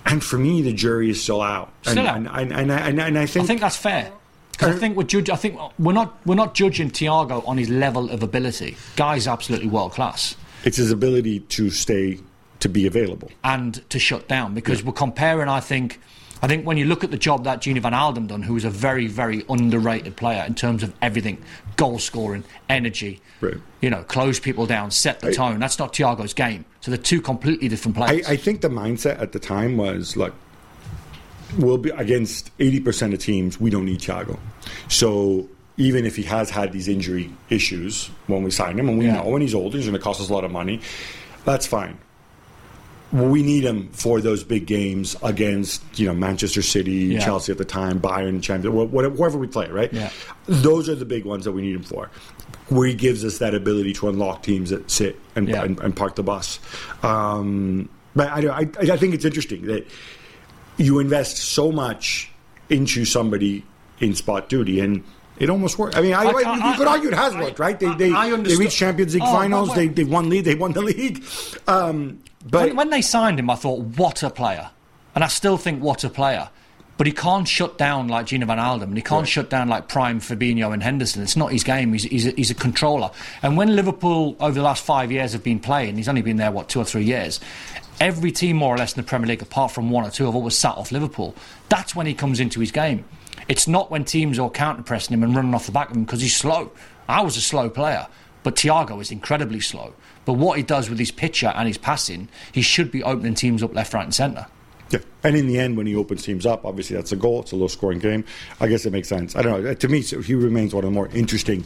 And 0.06 0.22
for 0.22 0.38
me, 0.38 0.62
the 0.62 0.74
jury 0.74 1.10
is 1.10 1.24
still 1.24 1.42
out. 1.42 1.72
Still 1.84 2.00
and, 2.08 2.28
out. 2.28 2.40
And, 2.42 2.52
and, 2.52 2.70
and, 2.70 2.72
and, 2.72 3.00
and 3.00 3.18
I 3.18 3.26
think, 3.28 3.44
I 3.44 3.48
think 3.48 3.62
that's 3.62 3.78
fair. 3.78 4.12
I 4.60 4.74
think 4.74 4.98
we're 4.98 5.04
judge, 5.04 5.30
I 5.30 5.36
think 5.36 5.60
we're 5.78 5.94
not 5.94 6.18
we're 6.26 6.36
not 6.36 6.54
judging 6.56 6.90
Thiago 6.90 7.48
on 7.48 7.58
his 7.58 7.70
level 7.70 8.10
of 8.10 8.24
ability. 8.24 8.76
Guy's 8.96 9.28
absolutely 9.28 9.68
world 9.68 9.92
class. 9.94 10.36
it's 10.64 10.78
his 10.78 10.92
ability 10.92 11.42
to 11.42 11.70
stay, 11.70 12.20
to 12.60 12.70
be 12.70 12.88
available. 12.88 13.30
and 13.44 13.88
to 13.90 14.00
shut 14.00 14.28
down 14.28 14.54
because 14.54 14.84
we're 14.84 14.92
comparing. 14.94 15.48
I 15.48 15.60
think, 15.60 16.00
I 16.42 16.48
think 16.48 16.66
when 16.66 16.78
you 16.78 16.86
look 16.86 17.04
at 17.04 17.12
the 17.12 17.18
job 17.18 17.44
that 17.44 17.62
Gini 17.62 17.80
Wijnaldum 17.82 18.28
done, 18.28 18.42
who 18.42 18.56
was 18.56 18.66
a 18.66 18.70
very, 18.70 19.08
very 19.08 19.46
underrated 19.50 20.16
player 20.16 20.44
in 20.48 20.56
terms 20.56 20.82
of 20.84 20.94
everything, 21.02 21.38
goal 21.76 22.00
scoring, 22.00 22.44
energy, 22.70 23.22
Right. 23.42 23.58
you 23.82 23.90
know, 23.92 24.02
close 24.04 24.40
people 24.40 24.66
down, 24.66 24.90
set 24.90 25.20
the 25.20 25.30
I- 25.30 25.34
tone. 25.34 25.60
That's 25.60 25.78
not 25.78 25.94
Thiago's 25.94 26.34
game. 26.34 26.66
So 26.82 26.90
they're 26.92 26.98
two 26.98 27.22
completely 27.22 27.68
different 27.68 27.98
I, 28.00 28.08
players. 28.08 28.28
I 28.28 28.36
think 28.36 28.62
the 28.62 28.70
mindset 28.70 29.22
at 29.22 29.32
the 29.34 29.40
time 29.40 29.78
was 29.78 30.18
look, 30.18 30.34
we'll 31.58 31.78
be 31.78 31.90
against 31.92 32.56
80% 32.58 33.14
of 33.14 33.20
teams, 33.20 33.60
we 33.60 33.70
don't 33.70 33.86
need 33.86 34.00
Thiago. 34.00 34.38
So 34.90 35.48
even 35.78 36.06
if 36.06 36.16
he 36.16 36.24
has 36.24 36.50
had 36.50 36.72
these 36.74 36.88
injury 36.88 37.32
issues 37.50 38.10
when 38.28 38.44
we 38.44 38.52
signed 38.52 38.80
him, 38.80 38.90
and 38.90 38.98
we 38.98 39.06
Yeah. 39.06 39.16
know 39.22 39.30
when 39.30 39.42
he's 39.42 39.54
older, 39.56 39.78
he's 39.78 39.86
going 39.86 39.98
to 39.98 40.04
cost 40.04 40.20
us 40.20 40.30
a 40.30 40.34
lot 40.34 40.44
of 40.44 40.52
money, 40.52 40.82
that's 41.46 41.66
fine. 41.68 41.98
We 43.14 43.42
need 43.42 43.64
him 43.64 43.88
for 43.94 44.20
those 44.20 44.44
big 44.44 44.66
games 44.66 45.16
against 45.24 45.82
you 45.98 46.08
know 46.08 46.14
Manchester 46.14 46.62
City, 46.62 46.92
Yeah. 46.92 47.20
Chelsea 47.24 47.54
at 47.54 47.58
the 47.58 47.64
time, 47.64 48.02
Bayern, 48.02 48.42
Champions, 48.42 48.76
wh- 48.76 48.92
wh- 48.94 49.16
whoever 49.16 49.38
we 49.38 49.48
play, 49.48 49.70
right? 49.70 49.94
Yeah. 49.94 50.10
Those 50.48 50.90
are 50.90 50.96
the 50.96 51.06
big 51.06 51.24
ones 51.24 51.46
that 51.46 51.54
we 51.54 51.62
need 51.62 51.76
him 51.76 51.84
for, 51.84 52.10
where 52.68 52.86
he 52.88 52.94
gives 52.96 53.24
us 53.24 53.38
that 53.38 53.56
ability 53.56 53.94
to 53.94 54.10
unlock 54.10 54.44
teams 54.44 54.72
that 54.72 54.92
sit 54.92 55.18
and, 55.38 55.48
and, 55.48 55.80
and 55.80 55.96
park 55.96 56.16
the 56.16 56.24
bus. 56.24 56.60
Um, 57.02 57.88
but 58.14 58.28
I, 58.30 58.50
I, 58.50 58.60
I 58.82 58.98
think 58.98 59.14
it's 59.14 59.24
interesting 59.26 59.68
that 59.68 59.88
you 60.78 61.00
invest 61.00 61.38
so 61.38 61.72
much 61.72 62.32
into 62.70 63.06
somebody 63.06 63.64
in 64.00 64.16
spot 64.16 64.50
duty 64.50 64.80
and. 64.80 65.04
It 65.40 65.52
almost 65.52 65.78
worked. 65.78 65.96
I 65.96 66.02
mean, 66.02 66.14
I, 66.16 66.24
I- 66.24 66.32
I, 66.32 66.72
you 66.72 66.78
could 66.78 66.88
argue 66.88 67.10
it 67.10 67.14
has 67.14 67.36
worked, 67.36 67.60
right? 67.60 67.80
They 67.80 67.94
they, 67.94 68.10
they 68.10 68.56
reached 68.56 68.76
Champions 68.76 69.14
League 69.14 69.22
Oh, 69.24 69.32
finals. 69.32 69.76
They 69.76 69.88
they 69.88 70.04
won 70.04 70.30
league. 70.30 70.46
They 70.46 70.56
won 70.56 70.72
the 70.74 70.82
league. 70.82 71.24
Um, 71.68 72.24
but 72.44 72.70
when, 72.70 72.76
when 72.76 72.90
they 72.90 73.04
signed 73.04 73.38
him, 73.40 73.48
I 73.52 73.54
thought, 73.56 73.82
what 73.82 74.24
a 74.24 74.32
player. 74.32 74.72
And 75.14 75.24
I 75.24 75.28
still 75.28 75.58
think, 75.58 75.84
what 75.84 76.04
a 76.04 76.10
player. 76.10 76.50
But 76.98 77.06
he 77.06 77.14
can't 77.14 77.48
shut 77.48 77.78
down 77.78 78.08
like 78.08 78.26
Gini 78.26 78.46
Wijnaldum, 78.46 78.82
and 78.84 78.96
he 78.98 79.04
can't 79.04 79.22
Right. 79.22 79.28
shut 79.30 79.52
down 79.52 79.70
like 79.70 79.88
Prime, 79.88 80.20
Fabinho, 80.20 80.74
and 80.74 80.82
Henderson. 80.82 81.22
It's 81.22 81.36
not 81.36 81.52
his 81.52 81.64
game. 81.64 81.94
He's, 81.94 82.06
he's, 82.06 82.26
a, 82.26 82.32
he's 82.32 82.50
a 82.50 82.56
controller. 82.56 83.12
And 83.44 83.56
when 83.58 83.76
Liverpool, 83.76 84.36
over 84.40 84.56
the 84.56 84.64
last 84.64 84.84
five 84.84 85.12
years, 85.12 85.34
have 85.34 85.44
been 85.44 85.60
playing, 85.60 85.98
he's 85.98 86.10
only 86.10 86.24
been 86.24 86.38
there, 86.38 86.52
what, 86.52 86.68
two 86.70 86.80
or 86.82 86.86
three 86.86 87.04
years, 87.04 87.40
every 88.00 88.32
team, 88.32 88.58
more 88.58 88.74
or 88.74 88.78
less, 88.78 88.94
in 88.94 89.02
the 89.02 89.08
Premier 89.08 89.28
League, 89.28 89.42
apart 89.42 89.72
from 89.72 89.90
one 89.90 90.06
or 90.06 90.10
two, 90.10 90.26
have 90.26 90.36
always 90.36 90.56
sat 90.58 90.76
off 90.76 90.92
Liverpool. 90.92 91.36
That's 91.70 91.96
when 91.96 92.06
he 92.08 92.14
comes 92.14 92.40
into 92.40 92.60
his 92.60 92.72
game. 92.72 93.06
It's 93.48 93.68
not 93.68 93.90
when 93.92 94.04
teams 94.04 94.40
are 94.40 94.50
counter 94.50 94.84
pressing 94.84 95.14
him 95.14 95.24
and 95.24 95.36
running 95.36 95.54
off 95.54 95.66
the 95.66 95.72
back 95.72 95.90
of 95.90 95.96
him 95.96 96.04
because 96.04 96.22
he's 96.22 96.36
slow. 96.36 96.72
I 97.08 97.22
was 97.22 97.38
a 97.38 97.42
slow 97.42 97.70
player, 97.70 98.08
but 98.44 98.56
Thiago 98.56 99.02
is 99.02 99.12
incredibly 99.12 99.62
slow. 99.62 99.94
But 100.26 100.34
what 100.34 100.58
he 100.58 100.64
does 100.64 100.90
with 100.90 101.00
his 101.00 101.12
pitcher 101.12 101.54
and 101.56 101.68
his 101.68 101.78
passing, 101.78 102.28
he 102.52 102.62
should 102.62 102.92
be 102.92 103.04
opening 103.04 103.36
teams 103.36 103.64
up 103.64 103.74
left, 103.74 103.94
right, 103.94 104.04
and 104.04 104.14
centre. 104.14 104.48
Yeah. 104.90 105.00
And 105.24 105.36
in 105.36 105.48
the 105.48 105.60
end, 105.60 105.78
when 105.78 105.88
he 105.88 105.96
opens 105.96 106.24
teams 106.24 106.46
up, 106.46 106.66
obviously 106.66 106.96
that's 106.96 107.12
a 107.12 107.16
goal. 107.16 107.42
It's 107.42 107.52
a 107.52 107.56
low 107.56 107.68
scoring 107.68 108.00
game. 108.00 108.26
I 108.60 108.68
guess 108.68 108.86
it 108.86 108.92
makes 108.92 109.08
sense. 109.08 109.36
I 109.36 109.42
don't 109.42 109.64
know. 109.64 109.74
To 109.74 109.88
me, 109.88 110.02
he 110.02 110.36
remains 110.36 110.74
one 110.74 110.84
of 110.84 110.90
the 110.90 110.94
more 110.94 111.08
interesting 111.10 111.64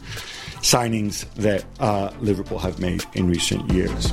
signings 0.60 1.32
that 1.34 1.64
uh, 1.80 2.12
Liverpool 2.20 2.58
have 2.58 2.78
made 2.80 3.04
in 3.14 3.28
recent 3.28 3.72
years. 3.72 4.10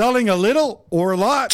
Selling 0.00 0.30
a 0.30 0.34
little 0.34 0.86
or 0.88 1.10
a 1.10 1.16
lot? 1.18 1.50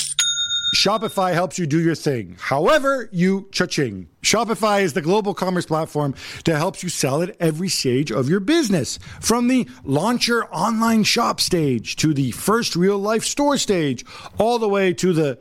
Shopify 0.73 1.35
helps 1.35 1.59
you 1.59 1.67
do 1.67 1.81
your 1.81 1.97
thing. 1.97 2.37
However, 2.39 3.09
you 3.11 3.49
cha-ching. 3.51 4.07
Shopify 4.23 4.83
is 4.83 4.93
the 4.93 5.03
global 5.03 5.35
commerce 5.35 5.67
platform 5.67 6.15
that 6.45 6.57
helps 6.57 6.85
you 6.85 6.89
sell 6.89 7.23
at 7.23 7.35
every 7.41 7.69
stage 7.69 8.13
of 8.13 8.29
your 8.29 8.39
business. 8.39 9.01
From 9.21 9.49
the 9.49 9.69
launch 9.83 10.29
your 10.29 10.49
online 10.55 11.03
shop 11.03 11.41
stage 11.41 11.97
to 11.97 12.15
the 12.15 12.31
first 12.31 12.77
real 12.77 12.99
life 12.99 13.25
store 13.25 13.59
stage, 13.59 14.05
all 14.39 14.61
the 14.61 14.69
way 14.69 14.93
to 14.93 15.13
the 15.13 15.41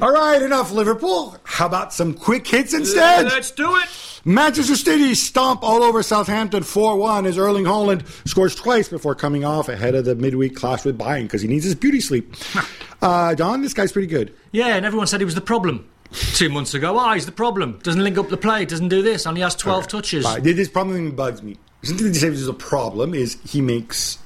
All 0.00 0.12
right, 0.12 0.40
enough 0.40 0.70
Liverpool. 0.70 1.36
How 1.42 1.66
about 1.66 1.92
some 1.92 2.14
quick 2.14 2.46
hits 2.46 2.72
instead? 2.72 3.24
Let's 3.24 3.50
do 3.50 3.74
it. 3.74 3.88
Manchester 4.24 4.76
City 4.76 5.12
stomp 5.16 5.64
all 5.64 5.82
over 5.82 6.04
Southampton 6.04 6.62
4 6.62 6.96
1 6.96 7.26
as 7.26 7.36
Erling 7.36 7.64
Haaland 7.64 8.06
scores 8.28 8.54
twice 8.54 8.88
before 8.88 9.16
coming 9.16 9.44
off 9.44 9.68
ahead 9.68 9.96
of 9.96 10.04
the 10.04 10.14
midweek 10.14 10.54
clash 10.54 10.84
with 10.84 10.96
Bayern 10.96 11.24
because 11.24 11.42
he 11.42 11.48
needs 11.48 11.64
his 11.64 11.74
beauty 11.74 12.00
sleep. 12.00 12.32
uh, 13.02 13.34
Don, 13.34 13.60
this 13.62 13.74
guy's 13.74 13.90
pretty 13.90 14.06
good. 14.06 14.32
Yeah, 14.52 14.76
and 14.76 14.86
everyone 14.86 15.08
said 15.08 15.20
he 15.20 15.24
was 15.24 15.34
the 15.34 15.40
problem 15.40 15.88
two 16.12 16.48
months 16.48 16.74
ago. 16.74 16.96
Oh, 16.96 17.12
he's 17.12 17.26
the 17.26 17.32
problem. 17.32 17.80
Doesn't 17.82 18.02
link 18.02 18.18
up 18.18 18.28
the 18.28 18.36
play, 18.36 18.66
doesn't 18.66 18.90
do 18.90 19.02
this, 19.02 19.26
only 19.26 19.40
has 19.40 19.56
12 19.56 19.88
touches. 19.88 20.24
Uh, 20.24 20.38
this 20.38 20.68
problem 20.68 21.16
bugs 21.16 21.42
me. 21.42 21.56
Something 21.82 22.06
that 22.06 22.14
he 22.14 22.20
says 22.20 22.40
is 22.40 22.46
a 22.46 22.54
problem 22.54 23.14
is 23.14 23.36
he 23.44 23.60
makes 23.60 24.18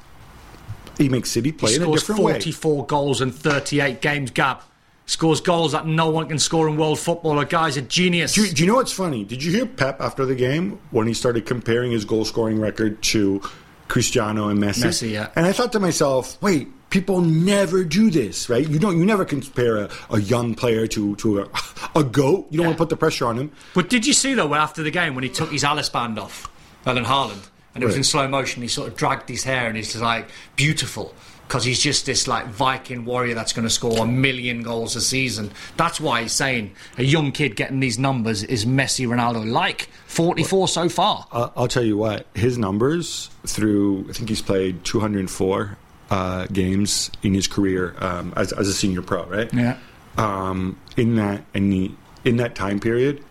he 0.98 1.08
makes 1.08 1.30
City 1.30 1.50
play 1.50 1.70
he 1.70 1.76
in 1.76 1.82
a 1.82 1.84
scores 1.86 2.00
different 2.02 2.20
way. 2.24 2.32
44 2.34 2.86
goals 2.86 3.22
in 3.22 3.30
38 3.30 4.02
games, 4.02 4.30
Gab. 4.30 4.60
Scores 5.06 5.40
goals 5.40 5.72
that 5.72 5.86
no 5.86 6.10
one 6.10 6.28
can 6.28 6.38
score 6.38 6.68
in 6.68 6.76
world 6.76 6.98
football. 6.98 7.38
A 7.40 7.44
guy's 7.44 7.76
a 7.76 7.82
genius. 7.82 8.34
Do 8.34 8.44
you, 8.44 8.52
do 8.52 8.62
you 8.62 8.68
know 8.68 8.76
what's 8.76 8.92
funny? 8.92 9.24
Did 9.24 9.42
you 9.42 9.50
hear 9.50 9.66
Pep 9.66 10.00
after 10.00 10.24
the 10.24 10.34
game 10.34 10.78
when 10.90 11.06
he 11.06 11.14
started 11.14 11.44
comparing 11.44 11.90
his 11.90 12.04
goal 12.04 12.24
scoring 12.24 12.60
record 12.60 13.02
to 13.04 13.42
Cristiano 13.88 14.48
and 14.48 14.60
Messi? 14.60 14.84
Messi, 14.84 15.10
yeah. 15.10 15.30
And 15.34 15.44
I 15.44 15.52
thought 15.52 15.72
to 15.72 15.80
myself, 15.80 16.40
wait, 16.40 16.68
people 16.90 17.20
never 17.20 17.82
do 17.82 18.10
this, 18.10 18.48
right? 18.48 18.66
You 18.68 18.78
don't. 18.78 18.96
You 18.96 19.04
never 19.04 19.24
compare 19.24 19.78
a, 19.78 19.90
a 20.10 20.20
young 20.20 20.54
player 20.54 20.86
to 20.88 21.16
to 21.16 21.40
a, 21.40 21.48
a 21.96 22.04
goat. 22.04 22.46
You 22.50 22.58
don't 22.58 22.66
want 22.66 22.78
to 22.78 22.82
put 22.82 22.90
the 22.90 22.96
pressure 22.96 23.26
on 23.26 23.36
him. 23.36 23.50
But 23.74 23.90
did 23.90 24.06
you 24.06 24.12
see, 24.12 24.34
though, 24.34 24.54
after 24.54 24.84
the 24.84 24.92
game 24.92 25.16
when 25.16 25.24
he 25.24 25.30
took 25.30 25.50
his 25.50 25.64
Alice 25.64 25.88
band 25.88 26.18
off, 26.18 26.48
Erling 26.86 27.04
Haaland, 27.04 27.48
and 27.74 27.82
it 27.82 27.86
was 27.86 27.96
in 27.96 28.04
slow 28.04 28.28
motion, 28.28 28.62
he 28.62 28.68
sort 28.68 28.88
of 28.88 28.96
dragged 28.96 29.28
his 29.28 29.44
hair 29.44 29.66
and 29.66 29.76
he's 29.76 29.92
just 29.92 30.02
like, 30.02 30.28
beautiful. 30.56 31.14
Because 31.46 31.64
he's 31.64 31.80
just 31.80 32.06
this 32.06 32.26
like 32.26 32.46
Viking 32.46 33.04
warrior 33.04 33.34
that's 33.34 33.52
going 33.52 33.66
to 33.66 33.70
score 33.70 33.98
a 33.98 34.06
million 34.06 34.62
goals 34.62 34.96
a 34.96 35.00
season. 35.00 35.50
That's 35.76 36.00
why 36.00 36.22
he's 36.22 36.32
saying 36.32 36.72
a 36.96 37.04
young 37.04 37.30
kid 37.30 37.56
getting 37.56 37.80
these 37.80 37.98
numbers 37.98 38.42
is 38.42 38.64
Messi, 38.64 39.06
Ronaldo 39.06 39.50
like. 39.50 39.88
44 40.06 40.68
so 40.68 40.88
far. 40.88 41.26
I'll 41.32 41.68
tell 41.68 41.84
you 41.84 41.96
what, 41.96 42.26
his 42.34 42.56
numbers 42.58 43.30
through 43.46 44.06
I 44.08 44.12
think 44.12 44.28
he's 44.28 44.42
played 44.42 44.84
204 44.84 45.76
uh, 46.10 46.46
games 46.46 47.10
in 47.22 47.34
his 47.34 47.46
career 47.46 47.94
um, 47.98 48.32
as, 48.36 48.52
as 48.52 48.68
a 48.68 48.72
senior 48.74 49.02
pro, 49.02 49.24
right? 49.24 49.52
Yeah. 49.52 49.78
Um, 50.18 50.78
in 50.96 51.16
that 51.16 51.44
in 51.54 51.70
the, 51.70 51.90
in 52.24 52.36
that 52.36 52.54
time 52.54 52.80
period, 52.80 53.24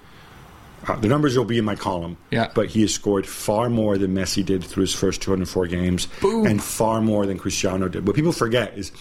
uh, 0.87 0.95
the 0.97 1.07
numbers 1.07 1.37
will 1.37 1.45
be 1.45 1.57
in 1.57 1.65
my 1.65 1.75
column. 1.75 2.17
Yeah. 2.31 2.51
But 2.53 2.67
he 2.67 2.81
has 2.81 2.93
scored 2.93 3.25
far 3.27 3.69
more 3.69 3.97
than 3.97 4.13
Messi 4.13 4.45
did 4.45 4.63
through 4.63 4.81
his 4.81 4.93
first 4.93 5.21
204 5.21 5.67
games, 5.67 6.07
Boom. 6.21 6.45
and 6.45 6.61
far 6.61 7.01
more 7.01 7.25
than 7.25 7.37
Cristiano 7.37 7.87
did. 7.87 8.07
What 8.07 8.15
people 8.15 8.31
forget 8.31 8.77
is 8.77 8.91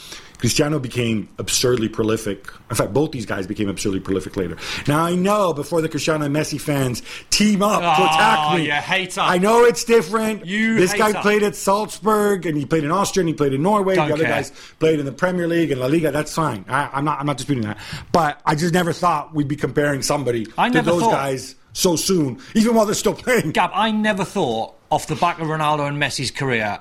Cristiano 0.40 0.78
became 0.78 1.28
absurdly 1.38 1.88
prolific. 1.88 2.50
In 2.70 2.76
fact, 2.76 2.92
both 2.92 3.12
these 3.12 3.26
guys 3.26 3.46
became 3.46 3.68
absurdly 3.68 4.00
prolific 4.00 4.36
later. 4.36 4.56
Now 4.88 5.04
I 5.04 5.14
know 5.14 5.52
before 5.52 5.80
the 5.82 5.88
Cristiano 5.88 6.24
and 6.24 6.34
Messi 6.34 6.60
fans 6.60 7.02
team 7.30 7.62
up 7.62 7.80
to 7.80 7.86
Oh, 8.02 8.06
attack 8.06 8.56
me. 8.58 8.66
you 8.66 8.72
hater. 8.72 9.20
I 9.20 9.38
know 9.38 9.64
it's 9.64 9.84
different. 9.84 10.46
You 10.46 10.76
this 10.78 10.94
guy 10.94 11.12
played 11.20 11.42
at 11.42 11.54
Salzburg, 11.56 12.46
and 12.46 12.56
he 12.56 12.64
played 12.64 12.84
in 12.84 12.90
Austria, 12.90 13.22
and 13.22 13.28
he 13.28 13.34
played 13.34 13.52
in 13.52 13.62
Norway. 13.62 13.96
Don't 13.96 14.08
the 14.08 14.14
other 14.14 14.24
care. 14.24 14.32
guys 14.32 14.52
played 14.78 14.98
in 14.98 15.06
the 15.06 15.12
Premier 15.12 15.46
League 15.46 15.70
and 15.70 15.80
La 15.80 15.86
Liga. 15.86 16.10
That's 16.10 16.34
fine. 16.34 16.64
I, 16.68 16.88
I'm 16.92 17.04
not. 17.04 17.20
I'm 17.20 17.26
not 17.26 17.36
disputing 17.36 17.64
that. 17.64 17.78
But 18.12 18.40
I 18.46 18.54
just 18.54 18.72
never 18.74 18.92
thought 18.92 19.34
we'd 19.34 19.48
be 19.48 19.56
comparing 19.56 20.02
somebody 20.02 20.46
I 20.56 20.70
to 20.70 20.80
those 20.82 21.02
thought- 21.02 21.12
guys 21.12 21.54
so 21.72 21.94
soon, 21.96 22.40
even 22.54 22.74
while 22.74 22.86
they're 22.86 22.94
still 22.94 23.14
playing. 23.14 23.52
Gab, 23.52 23.70
I 23.74 23.90
never 23.92 24.24
thought 24.24 24.74
off 24.90 25.06
the 25.06 25.14
back 25.16 25.38
of 25.38 25.46
Ronaldo 25.48 25.86
and 25.86 26.02
Messi's 26.02 26.30
career. 26.32 26.80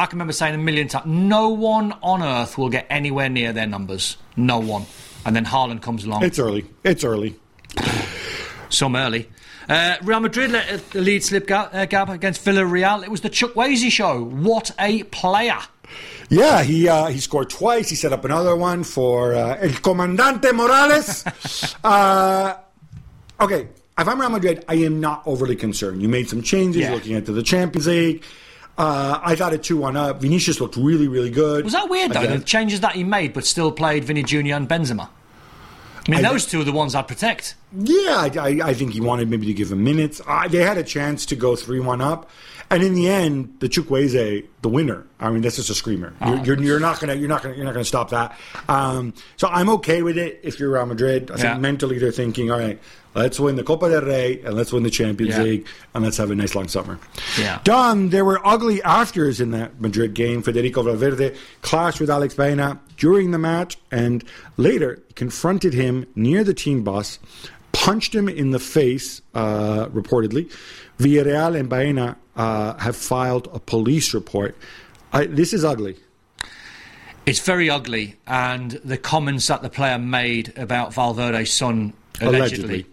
I 0.00 0.06
can 0.06 0.16
remember 0.16 0.32
saying 0.32 0.54
a 0.54 0.58
million 0.58 0.88
times, 0.88 1.04
no 1.04 1.50
one 1.50 1.92
on 2.02 2.22
earth 2.22 2.56
will 2.56 2.70
get 2.70 2.86
anywhere 2.88 3.28
near 3.28 3.52
their 3.52 3.66
numbers. 3.66 4.16
No 4.34 4.58
one. 4.58 4.86
And 5.26 5.36
then 5.36 5.44
Haaland 5.44 5.82
comes 5.82 6.06
along. 6.06 6.24
It's 6.24 6.38
early. 6.38 6.64
It's 6.82 7.04
early. 7.04 7.38
some 8.70 8.96
early. 8.96 9.28
Uh, 9.68 9.96
Real 10.02 10.20
Madrid 10.20 10.52
let 10.52 10.72
uh, 10.72 10.78
the 10.92 11.02
lead 11.02 11.22
slip 11.22 11.46
Gab, 11.46 11.68
uh, 11.74 11.84
Gab 11.84 12.08
against 12.08 12.42
Villarreal. 12.42 13.02
It 13.04 13.10
was 13.10 13.20
the 13.20 13.28
Chukwueze 13.28 13.90
show. 13.90 14.24
What 14.24 14.70
a 14.78 15.02
player! 15.04 15.58
Yeah, 16.30 16.62
he 16.62 16.88
uh, 16.88 17.08
he 17.08 17.20
scored 17.20 17.50
twice. 17.50 17.90
He 17.90 17.96
set 17.96 18.12
up 18.14 18.24
another 18.24 18.56
one 18.56 18.84
for 18.84 19.34
uh, 19.34 19.58
El 19.60 19.74
Comandante 19.74 20.54
Morales. 20.54 21.26
uh, 21.84 22.54
okay, 23.38 23.68
if 23.98 24.08
I'm 24.08 24.18
Real 24.18 24.30
Madrid, 24.30 24.64
I 24.66 24.76
am 24.76 24.98
not 25.00 25.24
overly 25.26 25.56
concerned. 25.56 26.00
You 26.00 26.08
made 26.08 26.28
some 26.30 26.40
changes 26.40 26.82
Yeah. 26.82 26.94
looking 26.94 27.14
into 27.16 27.32
the 27.32 27.42
Champions 27.42 27.86
League. 27.86 28.24
Uh, 28.80 29.20
I 29.22 29.34
thought 29.36 29.52
it 29.52 29.62
2 29.62 29.76
1 29.76 29.96
up. 29.96 30.20
Vinicius 30.22 30.58
looked 30.60 30.76
really, 30.76 31.06
really 31.06 31.28
good. 31.30 31.64
Was 31.64 31.74
that 31.74 31.90
weird 31.90 32.12
though? 32.12 32.22
Again. 32.22 32.38
The 32.38 32.44
changes 32.44 32.80
that 32.80 32.92
he 32.92 33.04
made, 33.04 33.34
but 33.34 33.44
still 33.44 33.70
played 33.70 34.04
Vinny 34.04 34.22
Junior 34.22 34.54
and 34.56 34.66
Benzema. 34.68 35.08
I 36.08 36.10
mean, 36.10 36.24
I 36.24 36.28
those 36.30 36.46
two 36.46 36.62
are 36.62 36.64
the 36.64 36.72
ones 36.72 36.94
I'd 36.94 37.06
protect. 37.06 37.56
Yeah, 37.76 38.16
I, 38.16 38.30
I, 38.40 38.68
I 38.70 38.74
think 38.74 38.92
he 38.94 39.00
wanted 39.02 39.28
maybe 39.28 39.44
to 39.46 39.52
give 39.54 39.70
him 39.70 39.84
minutes. 39.84 40.22
Uh, 40.26 40.48
they 40.48 40.62
had 40.62 40.78
a 40.78 40.82
chance 40.82 41.26
to 41.26 41.36
go 41.36 41.56
3 41.56 41.78
1 41.80 42.00
up. 42.00 42.30
And 42.72 42.84
in 42.84 42.94
the 42.94 43.08
end, 43.08 43.56
the 43.58 43.68
Chukwueze, 43.68 44.46
the 44.62 44.68
winner. 44.68 45.04
I 45.18 45.28
mean, 45.30 45.42
that's 45.42 45.56
just 45.56 45.70
a 45.70 45.74
screamer. 45.74 46.14
You're, 46.24 46.38
Oh. 46.38 46.44
you're, 46.44 46.62
you're 46.62 46.80
not 46.80 47.00
gonna, 47.00 47.14
you're 47.14 47.28
not 47.28 47.42
gonna, 47.42 47.56
you're 47.56 47.64
not 47.64 47.72
gonna 47.74 47.84
stop 47.84 48.10
that. 48.10 48.38
Um, 48.68 49.12
so 49.36 49.48
I'm 49.48 49.68
okay 49.70 50.02
with 50.02 50.16
it. 50.16 50.38
If 50.44 50.60
you're 50.60 50.70
Real 50.72 50.86
Madrid, 50.86 51.30
I 51.32 51.34
think 51.34 51.44
Yeah. 51.44 51.58
mentally 51.58 51.98
they're 51.98 52.12
thinking, 52.12 52.50
all 52.50 52.58
right, 52.60 52.80
let's 53.14 53.40
win 53.40 53.56
the 53.56 53.62
Copa 53.64 53.88
del 53.88 54.02
Rey 54.02 54.40
and 54.44 54.54
let's 54.54 54.72
win 54.72 54.82
the 54.82 54.90
Champions 54.90 55.36
Yeah. 55.36 55.42
League 55.42 55.66
and 55.94 56.04
let's 56.04 56.16
have 56.16 56.30
a 56.30 56.34
nice 56.34 56.54
long 56.54 56.68
summer. 56.68 56.98
Yeah. 57.38 57.60
Don, 57.64 58.10
there 58.10 58.24
were 58.24 58.40
ugly 58.46 58.82
afters 58.82 59.40
in 59.40 59.50
that 59.52 59.80
Madrid 59.80 60.14
game. 60.14 60.42
Federico 60.42 60.82
Valverde 60.82 61.36
clashed 61.62 62.00
with 62.00 62.10
Alex 62.10 62.34
Baena 62.34 62.78
during 62.96 63.30
the 63.30 63.38
match 63.38 63.78
and 63.90 64.24
later 64.56 65.02
confronted 65.14 65.74
him 65.74 66.06
near 66.14 66.44
the 66.44 66.54
team 66.54 66.82
bus, 66.84 67.18
punched 67.72 68.14
him 68.14 68.28
in 68.28 68.50
the 68.50 68.58
face, 68.58 69.22
uh, 69.34 69.86
reportedly. 69.86 70.50
Villarreal 70.98 71.58
and 71.58 71.68
Baena 71.68 72.16
uh, 72.36 72.76
have 72.78 72.96
filed 72.96 73.48
a 73.52 73.58
police 73.58 74.12
report. 74.14 74.56
I, 75.12 75.26
this 75.26 75.52
is 75.52 75.64
ugly. 75.64 75.96
It's 77.26 77.40
very 77.40 77.68
ugly, 77.70 78.16
and 78.26 78.72
the 78.84 78.96
comments 78.96 79.46
that 79.48 79.62
the 79.62 79.68
player 79.70 79.98
made 79.98 80.52
about 80.56 80.94
Valverde's 80.94 81.52
son 81.52 81.92
allegedly, 82.20 82.86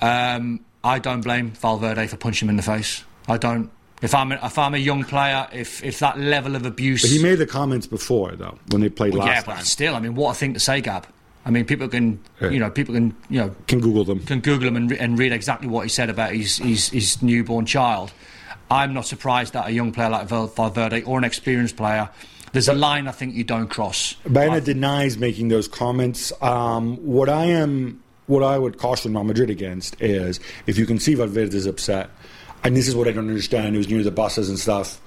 Um, 0.00 0.60
I 0.84 0.98
don't 0.98 1.20
blame 1.22 1.50
Valverde 1.52 2.06
for 2.06 2.16
punching 2.16 2.46
him 2.46 2.50
in 2.50 2.56
the 2.56 2.62
face. 2.62 3.04
I 3.26 3.36
don't. 3.36 3.70
If 4.00 4.14
I'm 4.14 4.30
a, 4.30 4.38
if 4.42 4.56
I'm 4.58 4.74
a 4.74 4.78
young 4.78 5.02
player, 5.04 5.48
if 5.52 5.82
if 5.82 5.98
that 5.98 6.18
level 6.18 6.54
of 6.54 6.64
abuse, 6.64 7.02
But 7.02 7.10
he 7.10 7.20
made 7.22 7.36
the 7.36 7.46
comments 7.46 7.86
before, 7.86 8.32
though, 8.36 8.56
when 8.70 8.80
they 8.80 8.88
played 8.88 9.12
yeah, 9.14 9.24
last 9.24 9.46
but 9.46 9.54
time. 9.56 9.64
still, 9.64 9.94
I 9.96 10.00
mean, 10.00 10.14
what 10.14 10.30
a 10.30 10.34
thing 10.38 10.54
to 10.54 10.60
say, 10.60 10.80
Gab. 10.80 11.06
I 11.44 11.50
mean, 11.50 11.64
people 11.64 11.88
can, 11.88 12.20
Yeah. 12.40 12.50
you 12.50 12.60
know, 12.60 12.70
people 12.70 12.94
can, 12.94 13.16
you 13.30 13.40
know, 13.40 13.54
Can 13.66 13.80
Google 13.80 14.04
them. 14.04 14.20
can 14.20 14.40
Google 14.40 14.66
them 14.66 14.76
and, 14.76 14.90
re- 14.90 14.98
and 14.98 15.18
read 15.18 15.32
exactly 15.32 15.66
what 15.66 15.82
he 15.82 15.88
said 15.88 16.10
about 16.10 16.32
his, 16.32 16.58
his, 16.58 16.90
his 16.90 17.22
newborn 17.22 17.64
child. 17.64 18.12
I'm 18.70 18.92
not 18.92 19.06
surprised 19.06 19.54
that 19.54 19.66
a 19.66 19.70
young 19.70 19.90
player 19.92 20.10
like 20.10 20.28
Valverde 20.28 21.02
or 21.04 21.16
an 21.16 21.24
experienced 21.24 21.76
player, 21.76 22.10
there's 22.52 22.68
a 22.68 22.74
line 22.74 23.08
I 23.08 23.12
think 23.12 23.34
you 23.34 23.44
don't 23.44 23.68
cross. 23.68 24.14
Baena 24.28 24.60
denies 24.60 25.16
making 25.16 25.48
those 25.48 25.68
comments. 25.68 26.32
Um, 26.42 26.96
what 26.98 27.30
I 27.30 27.46
am, 27.46 28.02
what 28.28 28.42
I 28.44 28.56
would 28.58 28.78
caution 28.78 29.12
Real 29.12 29.24
Madrid 29.24 29.50
against 29.50 30.00
is 30.00 30.38
if 30.66 30.78
you 30.78 30.86
can 30.86 30.98
see 31.00 31.14
Valverde 31.14 31.56
is 31.56 31.66
upset, 31.66 32.10
and 32.62 32.76
this 32.76 32.86
is 32.86 32.94
what 32.94 33.08
I 33.08 33.12
don't 33.12 33.28
understand. 33.28 33.74
Who's 33.74 33.88
near 33.88 34.02
the 34.04 34.10
buses 34.12 34.48
and 34.48 34.58
stuff. 34.58 35.00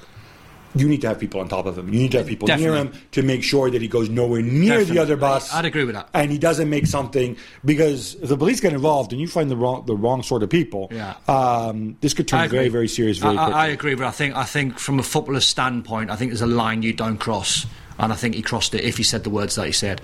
You 0.74 0.88
need 0.88 1.02
to 1.02 1.10
have 1.10 1.20
people 1.20 1.42
on 1.42 1.50
top 1.50 1.66
of 1.66 1.78
him. 1.78 1.88
You 1.94 2.00
need 2.00 2.12
to 2.12 2.20
have 2.20 2.28
people 2.28 2.48
near 2.48 2.74
him 2.76 2.94
to 3.12 3.22
make 3.24 3.44
sure 3.44 3.70
that 3.70 3.82
he 3.82 3.90
goes 3.90 4.10
nowhere 4.10 4.42
near 4.42 4.70
Definitely. 4.78 4.96
the 4.96 5.02
other 5.02 5.18
bus. 5.18 5.54
I'd 5.54 5.66
agree 5.66 5.84
with 5.84 5.96
that. 5.96 6.08
And 6.14 6.32
he 6.32 6.38
doesn't 6.38 6.70
make 6.70 6.88
something 6.88 7.36
because 7.66 8.16
if 8.16 8.30
the 8.30 8.38
police 8.38 8.62
get 8.62 8.72
involved 8.72 9.12
and 9.12 9.20
you 9.20 9.28
find 9.28 9.52
the 9.52 9.58
wrong 9.58 9.84
the 9.86 9.98
wrong 9.98 10.24
sort 10.24 10.44
of 10.44 10.50
people, 10.50 10.88
Yeah. 10.90 11.16
um, 11.28 11.98
this 12.00 12.14
could 12.14 12.30
turn 12.30 12.48
very 12.48 12.70
very 12.70 12.88
serious 12.88 13.18
very 13.18 13.36
I, 13.38 13.48
I- 13.50 13.66
I 13.66 13.68
agree, 13.68 13.96
but 13.96 14.06
I 14.08 14.12
think 14.12 14.34
I 14.38 14.46
think 14.46 14.80
from 14.80 14.98
a 14.98 15.04
footballer's 15.04 15.44
standpoint, 15.46 16.10
I 16.10 16.16
think 16.16 16.32
there's 16.32 16.42
a 16.42 16.46
line 16.48 16.84
you 16.84 16.94
don't 16.94 17.18
cross. 17.18 17.66
And 18.02 18.12
I 18.12 18.16
think 18.16 18.36
he 18.36 18.42
crossed 18.42 18.74
it 18.74 18.84
if 18.84 18.98
he 18.98 19.04
said 19.04 19.24
the 19.24 19.30
words 19.30 19.56
that 19.56 19.68
he 19.68 19.72
said. 19.72 20.02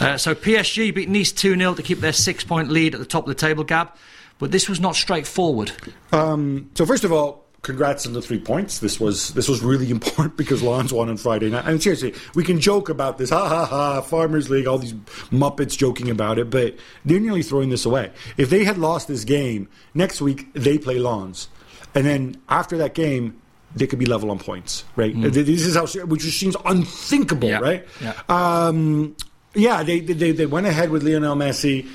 Uh, 0.00 0.16
so 0.16 0.34
PSG 0.34 0.94
beat 0.94 1.08
Nice 1.08 1.32
2 1.32 1.56
0 1.56 1.74
to 1.74 1.82
keep 1.82 1.98
their 1.98 2.12
six 2.12 2.44
point 2.44 2.70
lead 2.70 2.94
at 2.94 3.00
the 3.00 3.06
top 3.06 3.24
of 3.24 3.28
the 3.28 3.34
table 3.34 3.64
Gab. 3.64 3.90
But 4.38 4.52
this 4.52 4.68
was 4.68 4.78
not 4.78 4.94
straightforward. 4.94 5.72
So 6.74 6.86
first 6.86 7.02
of 7.02 7.12
all, 7.12 7.48
congrats 7.62 8.06
on 8.06 8.12
the 8.12 8.22
three 8.22 8.38
points. 8.38 8.78
This 8.78 9.00
was 9.00 9.30
this 9.34 9.48
was 9.48 9.62
really 9.62 9.90
important 9.98 10.36
because 10.36 10.62
Lens 10.62 10.92
won 10.92 11.08
on 11.08 11.16
Friday 11.16 11.50
night. 11.50 11.64
And 11.66 11.82
seriously, 11.82 12.14
we 12.34 12.44
can 12.44 12.60
joke 12.60 12.88
about 12.88 13.18
this, 13.18 13.30
ha 13.30 13.48
ha 13.48 13.66
ha, 13.66 14.00
Farmers 14.00 14.50
League, 14.50 14.66
all 14.66 14.78
these 14.78 14.94
muppets 15.32 15.76
joking 15.76 16.10
about 16.10 16.38
it, 16.38 16.50
but 16.50 16.76
they're 17.04 17.20
nearly 17.20 17.42
throwing 17.42 17.70
this 17.70 17.84
away. 17.84 18.12
If 18.36 18.50
they 18.50 18.64
had 18.64 18.78
lost 18.78 19.08
this 19.08 19.24
game 19.24 19.68
next 19.94 20.20
week, 20.20 20.52
they 20.54 20.78
play 20.78 20.98
Lens, 20.98 21.48
and 21.94 22.06
then 22.06 22.40
after 22.48 22.76
that 22.78 22.94
game. 22.94 23.40
They 23.76 23.86
could 23.86 23.98
be 23.98 24.06
level 24.06 24.30
on 24.30 24.38
points, 24.38 24.84
right? 24.96 25.12
This 25.14 25.66
is 25.66 25.76
how, 25.76 25.86
which 26.06 26.22
seems 26.22 26.56
unthinkable, 26.64 27.48
Yeah. 27.48 27.58
right? 27.58 27.86
Yeah. 28.00 28.14
Um, 28.28 29.14
yeah, 29.54 29.82
they, 29.82 30.00
they 30.00 30.32
they 30.32 30.46
went 30.46 30.66
ahead 30.66 30.90
with 30.90 31.02
Lionel 31.02 31.36
Messi, 31.36 31.86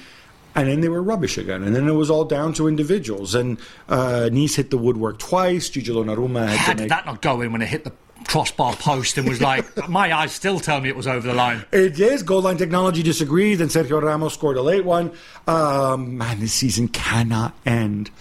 and 0.55 0.67
then 0.67 0.81
they 0.81 0.89
were 0.89 1.01
rubbish 1.01 1.38
again. 1.38 1.63
And 1.63 1.75
then 1.75 1.88
it 1.88 1.93
was 1.93 2.09
all 2.12 2.25
down 2.25 2.53
to 2.53 2.67
individuals. 2.67 3.33
And 3.36 3.57
uh, 3.89 4.29
Nice 4.31 4.55
hit 4.55 4.69
the 4.69 4.77
woodwork 4.77 5.17
twice. 5.19 5.69
Gigi 5.69 5.91
Donnarumma 5.91 6.47
had 6.47 6.57
How 6.57 6.71
to 6.71 6.77
did 6.77 6.81
make. 6.83 6.89
that 6.89 7.05
not 7.07 7.21
go 7.21 7.41
in 7.41 7.51
when 7.51 7.62
it 7.63 7.67
hit 7.69 7.83
the 7.86 7.91
crossbar 8.27 8.75
post 8.75 9.17
and 9.17 9.27
was 9.27 9.41
like, 9.41 9.65
my 9.89 10.15
eyes 10.15 10.31
still 10.31 10.59
tell 10.59 10.79
me 10.79 10.89
it 10.89 10.95
was 10.95 11.07
over 11.07 11.27
the 11.27 11.33
line? 11.33 11.65
It 11.71 11.99
is. 11.99 12.21
Goal 12.23 12.41
line 12.43 12.57
technology 12.57 13.01
disagreed, 13.01 13.62
and 13.62 13.69
Sergio 13.71 14.01
Ramos 14.01 14.33
scored 14.36 14.57
a 14.57 14.62
late 14.62 14.86
one. 14.86 15.12
Um, 15.47 16.17
man, 16.19 16.39
this 16.39 16.53
season 16.53 16.88
cannot 16.88 17.55
end 17.65 18.12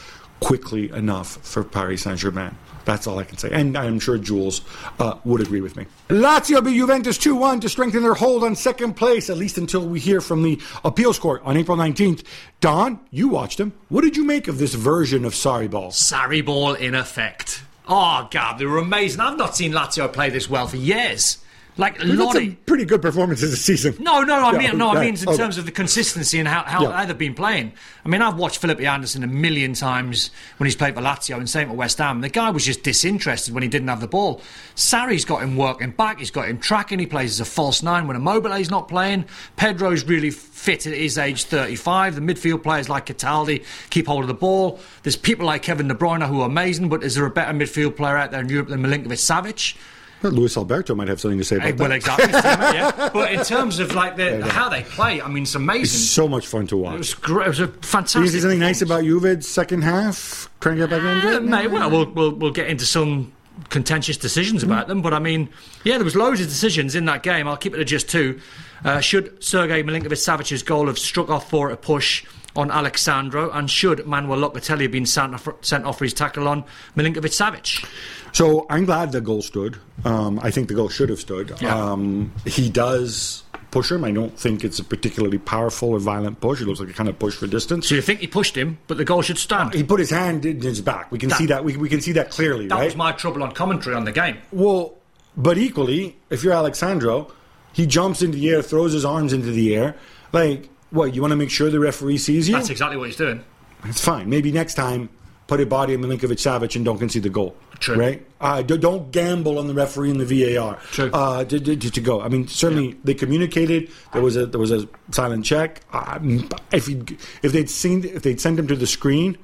quickly 0.41 0.91
enough 0.91 1.37
for 1.47 1.63
Paris 1.65 2.03
Saint 2.03 2.19
Germain. 2.19 2.57
That's 2.85 3.07
all 3.07 3.19
I 3.19 3.25
can 3.25 3.39
say. 3.39 3.51
And 3.53 3.77
I'm 3.77 4.01
sure 4.01 4.19
Jules 4.19 4.63
uh, 4.99 5.15
would 5.25 5.41
agree 5.41 5.61
with 5.61 5.77
me. 5.77 5.87
Lazio 6.09 6.65
beat 6.65 6.77
Juventus 6.77 7.19
2 7.19 7.35
1 7.35 7.61
to 7.61 7.69
strengthen 7.69 8.03
their 8.03 8.15
hold 8.15 8.45
on 8.45 8.55
second 8.57 8.95
place, 8.95 9.31
at 9.31 9.37
least 9.37 9.59
until 9.59 9.87
we 9.87 10.01
hear 10.01 10.21
from 10.21 10.43
the 10.43 10.61
appeals 10.85 11.19
court 11.19 11.43
on 11.45 11.57
April 11.57 11.77
19th. 11.77 12.25
Don, 12.61 13.01
you 13.11 13.29
watched 13.29 13.59
him. 13.59 13.73
What 13.89 14.03
did 14.03 14.17
you 14.17 14.25
make 14.25 14.49
of 14.49 14.59
this 14.59 14.75
version 14.75 15.25
of 15.25 15.33
Sarriball? 15.33 15.93
Sorry 15.93 16.41
ball 16.41 16.75
in 16.75 16.95
effect. 16.95 17.63
Oh, 17.89 18.29
God, 18.31 18.59
they 18.59 18.65
were 18.65 18.79
amazing. 18.79 19.21
I've 19.21 19.37
not 19.37 19.57
seen 19.57 19.73
Lazio 19.73 20.13
play 20.13 20.31
this 20.31 20.49
well 20.49 20.69
for 20.69 20.77
years. 20.77 21.42
Like, 21.79 21.99
We've 22.01 22.11
had 22.11 22.19
Lottie. 22.19 22.47
some 22.49 22.57
pretty 22.67 22.85
good 22.85 23.01
performances 23.01 23.51
this 23.51 23.65
season. 23.65 23.97
No, 23.99 24.21
no, 24.23 24.35
I 24.35 24.53
Yeah, 24.53 24.59
mean, 24.59 24.79
no, 24.79 24.91
I 24.91 24.95
right. 24.97 25.01
mean 25.07 25.15
in 25.17 25.29
Okay. 25.29 25.37
terms 25.39 25.57
of 25.57 25.65
the 25.65 25.73
consistency 25.73 26.39
and 26.39 26.47
how, 26.47 26.65
how, 26.67 26.83
Yeah. 26.83 27.05
they've 27.07 27.17
been 27.17 27.33
playing. 27.35 27.73
I 28.05 28.09
mean, 28.11 28.21
I've 28.21 28.37
watched 28.37 28.59
Felipe 28.59 28.83
Anderson 28.83 29.25
a 29.25 29.27
million 29.27 29.73
times 29.73 30.31
when 30.59 30.67
he's 30.67 30.77
played 30.77 30.95
for 30.95 31.01
Lazio 31.01 31.37
and 31.39 31.49
same 31.49 31.71
at 31.71 31.77
West 31.77 31.97
Ham. 31.99 32.21
The 32.21 32.29
guy 32.29 32.51
was 32.51 32.67
just 32.67 32.83
disinterested 32.83 33.55
when 33.55 33.63
he 33.63 33.69
didn't 33.71 33.89
have 33.89 34.01
the 34.01 34.07
ball. 34.07 34.43
Sarri's 34.77 35.25
got 35.25 35.43
him 35.43 35.57
working 35.57 35.93
back. 35.93 36.19
He's 36.19 36.31
got 36.31 36.47
him 36.49 36.59
tracking. 36.59 36.99
He 36.99 37.07
plays 37.07 37.31
as 37.33 37.41
a 37.41 37.45
false 37.51 37.83
nine 37.83 38.07
when 38.07 38.17
Immobile's 38.17 38.69
not 38.71 38.87
playing. 38.89 39.25
Pedro's 39.57 40.05
really 40.05 40.31
fit 40.31 40.87
at 40.87 40.93
his 40.95 41.17
age 41.17 41.45
35. 41.45 42.17
The 42.17 42.21
midfield 42.21 42.63
players 42.63 42.91
like 42.91 43.07
Cataldi 43.07 43.65
keep 43.89 44.07
hold 44.09 44.23
of 44.25 44.29
the 44.29 44.35
ball. 44.35 44.79
There's 45.05 45.17
people 45.17 45.47
like 45.47 45.63
Kevin 45.63 45.89
De 45.89 45.95
Bruyne 45.95 46.27
who 46.27 46.43
are 46.43 46.47
amazing, 46.47 46.91
but 46.91 47.03
is 47.03 47.15
there 47.15 47.25
a 47.25 47.31
better 47.31 47.53
midfield 47.55 47.97
player 47.97 48.17
out 48.19 48.31
there 48.31 48.41
in 48.43 48.49
Europe 48.51 48.69
than 48.69 48.83
Milinkovic-Savic? 48.83 49.75
Luis 50.33 50.57
Alberto 50.57 50.95
might 50.95 51.09
have 51.09 51.21
something 51.21 51.39
to 51.39 51.45
say 51.45 51.57
about 51.57 51.77
Well, 51.79 51.89
that. 51.89 51.95
exactly. 51.97 52.33
yeah. 52.33 53.09
But 53.13 53.33
in 53.33 53.43
terms 53.45 53.79
of 53.79 53.95
like 53.95 54.17
the, 54.17 54.45
how 54.49 54.69
they 54.69 54.83
play, 54.83 55.21
I 55.21 55.29
mean, 55.29 55.43
it's 55.45 55.55
amazing. 55.55 55.83
It's 55.83 55.93
so 56.11 56.29
much 56.29 56.47
fun 56.47 56.67
to 56.69 56.77
watch. 56.77 56.95
It 56.95 56.99
was 56.99 57.15
great. 57.15 57.47
It 57.47 57.49
was 57.49 57.61
a 57.61 57.69
fantastic. 57.69 58.29
say 58.31 58.41
something 58.41 58.59
nice 58.59 58.83
about 58.83 59.05
Juve's 59.05 59.47
second 59.49 59.83
half? 59.83 60.49
Crank 60.61 60.81
it 60.81 60.89
back 60.91 61.03
into 61.03 61.29
Uh, 61.29 61.37
it? 61.39 61.43
mate, 61.45 61.67
well, 61.71 61.91
we'll, 61.91 62.11
we'll 62.13 62.35
we'll 62.35 62.51
get 62.53 62.69
into 62.69 62.87
some 62.87 63.33
contentious 63.69 64.17
decisions 64.17 64.63
about 64.63 64.89
them. 64.89 65.03
But 65.03 65.13
I 65.15 65.19
mean, 65.19 65.49
yeah, 65.85 65.97
there 65.99 66.05
was 66.05 66.17
loads 66.17 66.41
of 66.41 66.47
decisions 66.49 66.95
in 66.95 67.05
that 67.07 67.23
game. 67.23 67.47
I'll 67.49 67.57
keep 67.57 67.75
it 67.75 67.79
to 67.79 67.85
just 67.85 68.09
two. 68.09 68.41
Uh, 68.85 69.01
should 69.01 69.43
Sergei 69.45 69.83
Milinkovic-Savic's 69.83 70.63
goal 70.63 70.87
have 70.89 70.99
struck 70.99 71.31
off 71.31 71.49
for 71.51 71.71
a 71.71 71.77
push 71.77 72.25
on 72.55 72.71
Alex 72.71 73.03
Sandro, 73.03 73.51
and 73.51 73.71
should 73.71 74.07
Manuel 74.07 74.39
Locatelli 74.51 74.83
have 74.83 74.93
been 74.93 75.07
sent 75.07 75.35
off, 75.35 75.49
sent 75.63 75.85
off 75.85 75.99
for 75.99 76.05
his 76.05 76.13
tackle 76.15 76.49
on 76.49 76.65
Milinkovic-Savic? 76.97 77.87
So 78.33 78.67
I'm 78.71 78.85
glad 78.85 79.13
the 79.13 79.21
goal 79.21 79.43
stood. 79.43 79.79
Um, 80.05 80.39
I 80.43 80.51
think 80.51 80.69
the 80.69 80.75
goal 80.75 80.89
should 80.89 81.09
have 81.11 81.21
stood. 81.21 81.55
Yeah. 81.61 81.75
Um, 81.93 82.33
he 82.47 82.69
does 82.71 83.43
push 83.71 83.91
him. 83.91 84.05
I 84.05 84.11
don't 84.11 84.39
think 84.39 84.65
it's 84.65 84.79
a 84.79 84.85
particularly 84.85 85.39
powerful 85.39 85.91
or 85.91 85.99
violent 85.99 86.41
push. 86.41 86.61
It 86.61 86.67
looks 86.67 86.81
like 86.81 86.91
a 86.91 86.93
kind 86.93 87.09
of 87.09 87.19
push 87.19 87.35
for 87.37 87.47
distance. 87.47 87.89
So 87.89 87.95
you 87.95 88.03
think 88.03 88.21
he 88.21 88.27
pushed 88.27 88.55
him, 88.57 88.79
but 88.87 88.99
the 88.99 89.05
goal 89.05 89.23
should 89.23 89.39
stand? 89.39 89.73
He 89.75 89.83
put 89.83 90.01
his 90.01 90.11
hand 90.11 90.45
in 90.45 90.61
his 90.61 90.81
back. 90.83 91.11
We 91.11 91.19
can 91.19 91.31
That- 91.31 91.39
see 91.39 91.47
that. 91.47 91.65
We, 91.65 91.77
we 91.77 91.89
can 91.89 92.01
see 92.01 92.13
that 92.13 92.31
clearly, 92.31 92.69
that 92.69 92.75
right? 92.75 92.85
was 92.87 92.97
my 92.97 93.13
trouble 93.13 93.43
on 93.43 93.53
commentary 93.53 93.97
on 93.97 94.05
the 94.05 94.13
game. 94.13 94.39
Well, 94.51 94.95
but 95.37 95.57
equally, 95.57 96.17
if 96.29 96.45
you're 96.45 96.53
Alex 96.53 96.79
Sandro, 96.79 97.33
he 97.73 97.87
jumps 97.87 98.21
into 98.23 98.37
the 98.37 98.51
air, 98.51 98.61
throws 98.63 98.93
his 98.93 99.05
arms 99.07 99.33
into 99.33 99.51
the 99.51 99.75
air. 99.75 99.95
Like, 100.33 100.69
what? 100.93 101.15
You 101.15 101.21
want 101.23 101.33
to 101.33 101.37
make 101.37 101.51
sure 101.51 101.71
the 101.71 101.81
referee 101.81 102.19
sees 102.19 102.49
you? 102.49 102.55
That's 102.55 102.71
exactly 102.71 102.97
what 102.97 103.07
he's 103.09 103.17
doing. 103.17 103.45
It's 103.85 104.01
fine. 104.05 104.29
Maybe 104.31 104.53
next 104.53 104.75
time, 104.75 105.09
put 105.49 105.61
a 105.61 105.67
body 105.67 105.95
in 105.95 106.01
Milinkovic 106.01 106.39
Savic 106.39 106.77
and 106.77 106.85
don't 106.85 106.99
concede 106.99 107.25
the 107.25 107.29
goal. 107.31 107.57
True. 107.81 107.97
Right? 107.97 108.25
Uh, 108.41 108.63
don't 108.63 109.11
gamble 109.11 109.59
on 109.59 109.67
the 109.67 109.75
referee 109.75 110.11
and 110.11 110.21
the 110.21 110.55
VAR. 110.55 110.77
True. 110.93 111.11
Uh, 111.13 111.45
to, 111.45 111.59
to, 111.59 111.77
to 111.77 112.01
go. 112.01 112.21
I 112.21 112.29
mean, 112.29 112.47
certainly 112.47 112.97
they 113.03 113.15
communicated. 113.15 113.91
There 114.13 114.23
was 114.23 114.37
a 114.37 114.47
there 114.47 114.61
was 114.61 114.71
a 114.71 114.89
silent 115.11 115.45
check. 115.45 115.81
Um, 115.93 116.49
if 116.71 116.89
if 116.89 117.53
they'd 117.53 117.69
seen 117.69 118.05
if 118.05 118.23
they'd 118.23 118.41
sent 118.41 118.59
him 118.59 118.69
to 118.69 118.77
the 118.77 118.87
screen, 118.87 119.37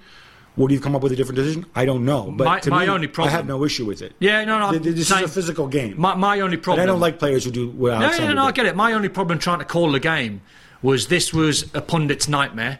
would 0.57 0.71
he 0.71 0.79
come 0.79 0.95
up 0.95 1.03
with 1.03 1.11
a 1.13 1.17
different 1.17 1.37
decision? 1.37 1.67
I 1.75 1.85
don't 1.85 2.05
know. 2.05 2.31
But 2.31 2.45
My- 2.45 2.61
to 2.61 2.71
my 2.71 2.85
me, 2.85 2.91
only 2.91 3.07
problem- 3.09 3.35
I 3.35 3.37
have 3.37 3.47
no 3.47 3.65
issue 3.65 3.85
with 3.85 4.03
it. 4.03 4.13
Yeah, 4.21 4.45
no, 4.45 4.59
no. 4.61 4.71
Th- 4.71 4.83
th- 4.83 4.95
This 4.95 5.09
same. 5.09 5.25
is 5.25 5.31
a 5.31 5.35
physical 5.35 5.67
game. 5.67 5.95
My, 5.99 6.15
my 6.15 6.39
only 6.41 6.55
and 6.55 6.63
problem. 6.63 6.85
I 6.85 6.87
don't 6.87 7.01
like 7.01 7.19
players 7.19 7.45
who 7.45 7.51
do 7.51 7.71
well. 7.71 7.99
No, 8.01 8.17
no, 8.19 8.33
no, 8.35 8.45
I 8.45 8.53
get 8.53 8.67
it. 8.67 8.77
My 8.77 8.93
only 8.93 9.09
problem 9.09 9.41
trying 9.41 9.59
to 9.61 9.65
call 9.65 9.91
the 9.91 10.01
game 10.01 10.43
was 10.83 11.09
this 11.09 11.33
was 11.33 11.65
a 11.75 11.83
pundit's 11.83 12.29
nightmare. 12.29 12.79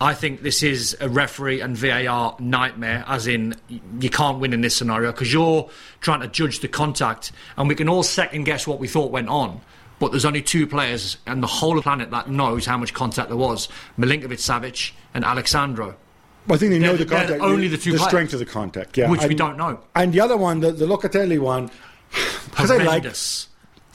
I 0.00 0.14
think 0.14 0.42
this 0.42 0.62
is 0.62 0.96
a 1.00 1.08
referee 1.08 1.60
and 1.60 1.76
VAR 1.76 2.36
nightmare, 2.38 3.04
as 3.08 3.26
in 3.26 3.56
you 4.00 4.10
can't 4.10 4.38
win 4.38 4.52
in 4.52 4.60
this 4.60 4.76
scenario 4.76 5.10
because 5.10 5.32
you're 5.32 5.68
trying 6.00 6.20
to 6.20 6.28
judge 6.28 6.60
the 6.60 6.68
contact, 6.68 7.32
and 7.56 7.68
we 7.68 7.74
can 7.74 7.88
all 7.88 8.04
second 8.04 8.44
guess 8.44 8.66
what 8.66 8.78
we 8.78 8.86
thought 8.86 9.10
went 9.10 9.28
on. 9.28 9.60
But 9.98 10.12
there's 10.12 10.24
only 10.24 10.42
two 10.42 10.68
players 10.68 11.16
and 11.26 11.42
the 11.42 11.48
whole 11.48 11.82
planet 11.82 12.12
that 12.12 12.30
knows 12.30 12.64
how 12.64 12.76
much 12.76 12.94
contact 12.94 13.28
there 13.28 13.36
was: 13.36 13.68
Milinkovic, 13.98 14.38
Savic, 14.38 14.92
and 15.14 15.24
Alex 15.24 15.50
Sandro. 15.50 15.96
I 16.50 16.56
think 16.56 16.70
they 16.70 16.78
know 16.78 16.96
They're- 16.96 17.04
the 17.04 17.14
contact, 17.16 17.40
only 17.42 17.66
the 17.68 17.76
two 17.76 17.90
players. 17.90 18.06
strength 18.06 18.32
of 18.32 18.38
the 18.38 18.46
contact, 18.46 18.96
yeah, 18.96 19.10
Which 19.10 19.24
we 19.24 19.34
don't 19.34 19.58
know. 19.58 19.80
And 19.94 20.12
the 20.12 20.20
other 20.20 20.36
one, 20.36 20.60
the, 20.60 20.70
the 20.72 20.86
Locatelli 20.86 21.38
one, 21.38 21.70
because 22.50 22.70
I 22.70 22.76
like, 22.78 23.02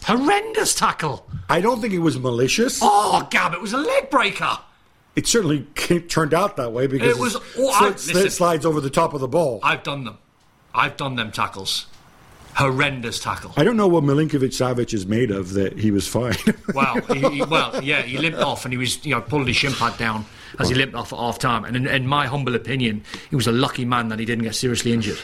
Horrendous, 0.03 0.75
tackle. 0.75 1.25
I 1.49 1.61
don't 1.61 1.81
think 1.81 1.93
it 1.93 1.99
was 1.99 2.17
malicious. 2.19 2.79
Oh, 2.81 3.27
Gab, 3.31 3.53
it 3.53 3.61
was 3.61 3.73
a 3.73 3.77
leg 3.77 4.09
breaker. 4.09 4.59
It 5.15 5.27
certainly 5.27 5.67
came, 5.75 6.01
turned 6.03 6.33
out 6.33 6.57
that 6.57 6.71
way 6.71 6.87
because 6.87 7.15
It 7.15 7.19
was- 7.19 7.35
it 7.35 7.41
oh, 7.57 7.69
I- 7.69 7.91
sli- 7.91 8.13
listen. 8.13 8.29
slides 8.31 8.65
over 8.65 8.81
the 8.81 8.89
top 8.89 9.13
of 9.13 9.21
the 9.21 9.27
ball. 9.27 9.59
I've 9.61 9.83
done 9.83 10.03
them. 10.05 10.17
I've 10.73 10.97
done 10.97 11.15
them 11.15 11.31
tackles. 11.31 11.85
Horrendous 12.55 13.19
tackle. 13.19 13.51
I 13.57 13.63
don't 13.63 13.77
know 13.77 13.87
what 13.87 14.03
Milinkovic 14.03 14.51
Savic 14.51 14.93
is 14.93 15.05
made 15.07 15.31
of 15.31 15.53
that 15.53 15.79
he 15.79 15.91
was 15.91 16.07
fine. 16.07 16.35
Wow. 16.73 16.95
he, 17.11 17.19
he- 17.29 17.43
well, 17.43 17.83
yeah, 17.83 18.01
he 18.01 18.17
limped 18.17 18.39
off 18.39 18.65
and 18.65 18.73
he 18.73 18.77
was, 18.77 19.03
you 19.05 19.13
know, 19.13 19.21
pulled 19.21 19.47
his 19.47 19.55
shin 19.55 19.73
pad 19.73 19.97
down 19.97 20.25
as 20.59 20.69
he 20.69 20.75
limped 20.75 20.95
off 20.95 21.13
at 21.13 21.19
half 21.19 21.39
time. 21.39 21.65
And 21.65 21.75
in, 21.75 21.87
in 21.87 22.07
my 22.07 22.27
humble 22.27 22.55
opinion, 22.55 23.03
he 23.29 23.35
was 23.35 23.47
a 23.47 23.51
lucky 23.51 23.85
man 23.85 24.09
that 24.09 24.19
he 24.19 24.25
didn't 24.25 24.43
get 24.43 24.55
seriously 24.55 24.93
injured. 24.93 25.19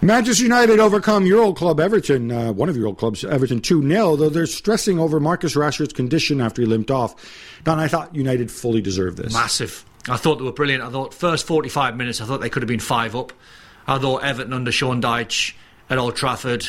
Manchester 0.00 0.42
United 0.42 0.80
overcome 0.80 1.26
your 1.26 1.42
old 1.42 1.56
club 1.56 1.80
Everton, 1.80 2.30
uh, 2.30 2.52
one 2.52 2.68
of 2.68 2.76
your 2.76 2.86
old 2.86 2.98
clubs, 2.98 3.24
Everton 3.24 3.60
2 3.60 3.86
0, 3.86 4.16
though 4.16 4.28
they're 4.28 4.46
stressing 4.46 4.98
over 4.98 5.20
Marcus 5.20 5.54
Rashford's 5.56 5.92
condition 5.92 6.40
after 6.40 6.62
he 6.62 6.66
limped 6.66 6.90
off. 6.90 7.14
Don, 7.64 7.78
I 7.78 7.88
thought 7.88 8.14
United 8.14 8.50
fully 8.50 8.80
deserved 8.80 9.18
this. 9.18 9.32
Massive. 9.32 9.84
I 10.08 10.16
thought 10.16 10.36
they 10.36 10.44
were 10.44 10.52
brilliant. 10.52 10.82
I 10.82 10.90
thought 10.90 11.14
first 11.14 11.46
45 11.46 11.96
minutes, 11.96 12.20
I 12.20 12.26
thought 12.26 12.40
they 12.40 12.50
could 12.50 12.62
have 12.62 12.68
been 12.68 12.80
five 12.80 13.16
up. 13.16 13.32
I 13.86 13.98
thought 13.98 14.24
Everton 14.24 14.52
under 14.52 14.72
Sean 14.72 15.00
Dyche 15.00 15.54
at 15.90 15.98
Old 15.98 16.16
Trafford, 16.16 16.66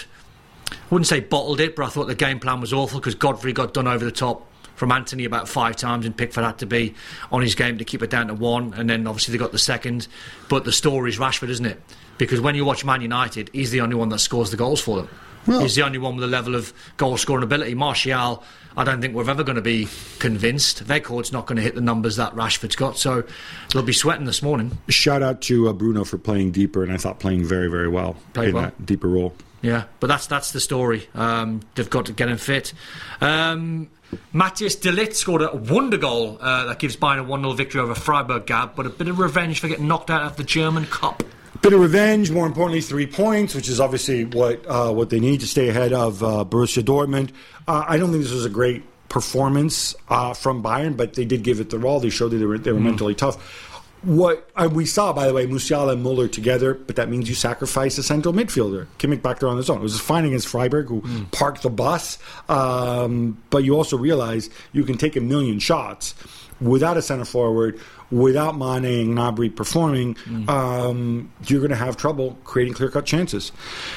I 0.72 0.76
wouldn't 0.90 1.08
say 1.08 1.20
bottled 1.20 1.60
it, 1.60 1.76
but 1.76 1.86
I 1.86 1.90
thought 1.90 2.08
the 2.08 2.16
game 2.16 2.40
plan 2.40 2.62
was 2.62 2.74
awful 2.74 3.00
because 3.00 3.16
Godfrey 3.16 3.54
got 3.54 3.74
done 3.74 3.88
over 3.88 4.04
the 4.04 4.12
top 4.12 4.48
from 4.76 4.92
Antony 4.92 5.26
about 5.26 5.48
five 5.50 5.76
times, 5.76 6.06
and 6.06 6.16
Pickford 6.16 6.44
had 6.44 6.58
to 6.60 6.66
be 6.66 6.94
on 7.32 7.42
his 7.42 7.56
game 7.56 7.78
to 7.78 7.86
keep 7.86 8.02
it 8.02 8.10
down 8.10 8.28
to 8.28 8.34
one, 8.34 8.74
and 8.76 8.90
then 8.90 9.08
obviously 9.08 9.32
they 9.32 9.38
got 9.38 9.52
the 9.52 9.60
second. 9.60 10.08
But 10.50 10.64
the 10.66 10.72
story 10.72 11.10
is 11.10 11.18
Rashford, 11.18 11.50
isn't 11.50 11.66
it? 11.66 11.82
Because 12.18 12.40
when 12.42 12.56
you 12.56 12.64
watch 12.66 12.86
Man 12.86 13.02
United, 13.02 13.50
he's 13.54 13.72
the 13.72 13.82
only 13.82 13.96
one 13.96 14.10
that 14.10 14.20
scores 14.20 14.52
the 14.52 14.58
goals 14.58 14.82
for 14.82 14.98
them. 14.98 15.10
Well- 15.48 15.60
he's 15.62 15.76
the 15.76 15.84
only 15.84 15.98
one 16.00 16.16
with 16.16 16.24
a 16.24 16.28
level 16.28 16.56
of 16.56 16.74
goal 16.98 17.18
scoring 17.18 17.44
ability. 17.44 17.76
Martial, 17.76 18.44
I 18.78 18.84
don't 18.84 19.00
think 19.00 19.14
we're 19.14 19.30
ever 19.30 19.44
going 19.44 19.58
to 19.58 19.62
be 19.62 19.88
convinced. 20.20 20.80
Weghorst's 20.88 21.32
not 21.32 21.46
going 21.46 21.58
to 21.58 21.62
hit 21.62 21.76
the 21.76 21.82
numbers 21.82 22.16
that 22.16 22.34
Rashford's 22.36 22.76
got, 22.76 22.98
so 22.98 23.24
they'll 23.72 23.84
be 23.84 23.94
sweating 23.94 24.26
this 24.26 24.42
morning. 24.42 24.78
Shout 24.90 25.22
out 25.22 25.42
to 25.44 25.70
uh, 25.70 25.74
Bruno 25.74 26.04
for 26.04 26.18
playing 26.18 26.52
deeper, 26.52 26.84
and 26.84 26.92
I 26.92 26.98
thought 26.98 27.20
playing 27.20 27.46
very, 27.46 27.70
very 27.70 27.88
well 27.88 28.16
Played 28.34 28.50
in 28.50 28.56
well. 28.56 28.64
that 28.64 28.86
deeper 28.86 29.08
role. 29.08 29.34
Yeah, 29.62 29.86
but 30.00 30.08
that's 30.08 30.28
that's 30.28 30.52
the 30.52 30.60
story. 30.60 31.08
Um, 31.16 31.62
they've 31.76 31.90
got 31.90 32.06
to 32.08 32.14
get 32.14 32.28
him 32.30 32.38
fit. 32.38 32.74
Um, 33.22 33.90
Matthijs 34.34 34.80
de 34.82 34.92
Ligt 34.92 35.14
scored 35.14 35.42
a 35.42 35.56
wonder 35.56 35.98
goal 35.98 36.38
uh, 36.42 36.66
that 36.66 36.80
gives 36.80 36.96
Bayern 36.96 37.20
a 37.20 37.24
1 37.24 37.42
0 37.42 37.54
victory 37.54 37.82
over 37.82 37.96
Freiburg 37.96 38.46
Gab, 38.46 38.76
but 38.76 38.86
a 38.86 38.90
bit 38.90 39.08
of 39.08 39.20
revenge 39.20 39.60
for 39.60 39.68
getting 39.68 39.88
knocked 39.88 40.10
out 40.10 40.24
of 40.24 40.38
the 40.38 40.44
German 40.44 40.86
Cup. 40.86 41.24
Bit 41.62 41.74
of 41.74 41.80
revenge, 41.80 42.30
more 42.32 42.46
importantly, 42.46 42.82
three 42.82 43.08
points, 43.08 43.56
which 43.56 43.70
is 43.70 43.80
obviously 43.80 44.26
what 44.26 44.66
uh, 44.68 44.92
what 44.92 45.10
they 45.10 45.20
need 45.20 45.40
to 45.40 45.48
stay 45.48 45.70
ahead 45.70 45.94
of 45.94 46.24
uh, 46.24 46.46
Borussia 46.48 46.84
Dortmund. 46.84 47.32
Uh, 47.68 47.86
I 47.88 47.98
don't 47.98 48.12
think 48.12 48.24
this 48.24 48.32
was 48.32 48.46
a 48.46 48.50
great 48.50 48.84
performance 49.10 49.96
uh, 50.10 50.34
from 50.34 50.62
Bayern, 50.62 50.98
but 50.98 51.14
they 51.14 51.26
did 51.26 51.42
give 51.44 51.60
it 51.60 51.70
their 51.70 51.86
all. 51.86 52.00
They 52.00 52.10
showed 52.10 52.32
that 52.32 52.38
they 52.38 52.46
were, 52.46 52.58
they 52.58 52.74
were 52.74 52.80
mentally 52.80 53.16
tough. 53.16 53.65
What 54.06 54.48
we 54.72 54.86
saw, 54.86 55.14
by 55.14 55.28
the 55.28 55.34
way, 55.34 55.48
Musiala 55.48 55.94
and 55.94 56.04
Muller 56.04 56.28
together, 56.28 56.76
but 56.76 56.96
that 56.96 57.10
means 57.10 57.28
you 57.28 57.34
sacrifice 57.36 57.98
a 57.98 58.04
central 58.04 58.34
midfielder. 58.34 58.86
Kimmich 59.00 59.24
back 59.24 59.40
there 59.40 59.50
on 59.50 59.58
his 59.58 59.70
own. 59.70 59.80
It 59.80 59.84
was 59.84 60.00
fine 60.00 60.26
against 60.26 60.48
Freiburg, 60.48 60.88
who 60.90 61.02
parked 61.32 61.64
the 61.64 61.72
bus, 61.72 62.20
um, 62.48 63.42
but 63.50 63.64
you 63.64 63.76
also 63.76 63.98
realize 63.98 64.50
you 64.74 64.84
can 64.84 64.98
take 64.98 65.16
a 65.16 65.22
million 65.22 65.58
shots 65.58 66.14
without 66.62 66.98
a 66.98 67.02
center 67.02 67.26
forward, 67.26 67.80
without 68.12 68.58
Mane 68.58 68.86
and 68.86 69.18
Gnabry 69.18 69.56
performing, 69.56 70.18
um, 70.48 71.32
you're 71.48 71.60
going 71.60 71.72
to 71.72 71.76
have 71.76 71.98
trouble 71.98 72.38
creating 72.44 72.74
clear 72.74 72.90
cut 72.90 73.06
chances. 73.06 73.52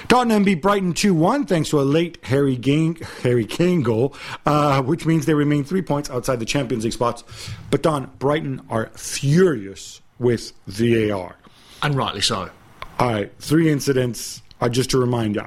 Tottenham 0.08 0.44
beat 0.44 0.62
Brighton 0.62 0.92
2 0.92 1.14
1 1.14 1.46
thanks 1.46 1.70
to 1.70 1.80
a 1.80 1.82
late 1.82 2.18
Harry, 2.24 2.56
Kane, 2.56 2.96
Harry 3.22 3.44
Kane 3.44 3.82
goal, 3.82 4.14
uh, 4.46 4.82
which 4.82 5.06
means 5.06 5.26
they 5.26 5.34
remain 5.34 5.64
three 5.64 5.82
points 5.82 6.10
outside 6.10 6.40
the 6.40 6.46
Champions 6.46 6.84
League 6.84 6.92
spots. 6.92 7.24
But 7.70 7.82
Don, 7.82 8.10
Brighton 8.18 8.62
are 8.70 8.90
furious 8.94 10.00
with 10.18 10.52
VAR. 10.66 11.36
And 11.82 11.94
rightly 11.94 12.20
so. 12.20 12.50
All 12.98 13.12
right, 13.12 13.32
three 13.38 13.70
incidents. 13.70 14.42
Uh, 14.60 14.68
just 14.68 14.90
to 14.90 14.98
remind 14.98 15.36
you, 15.36 15.44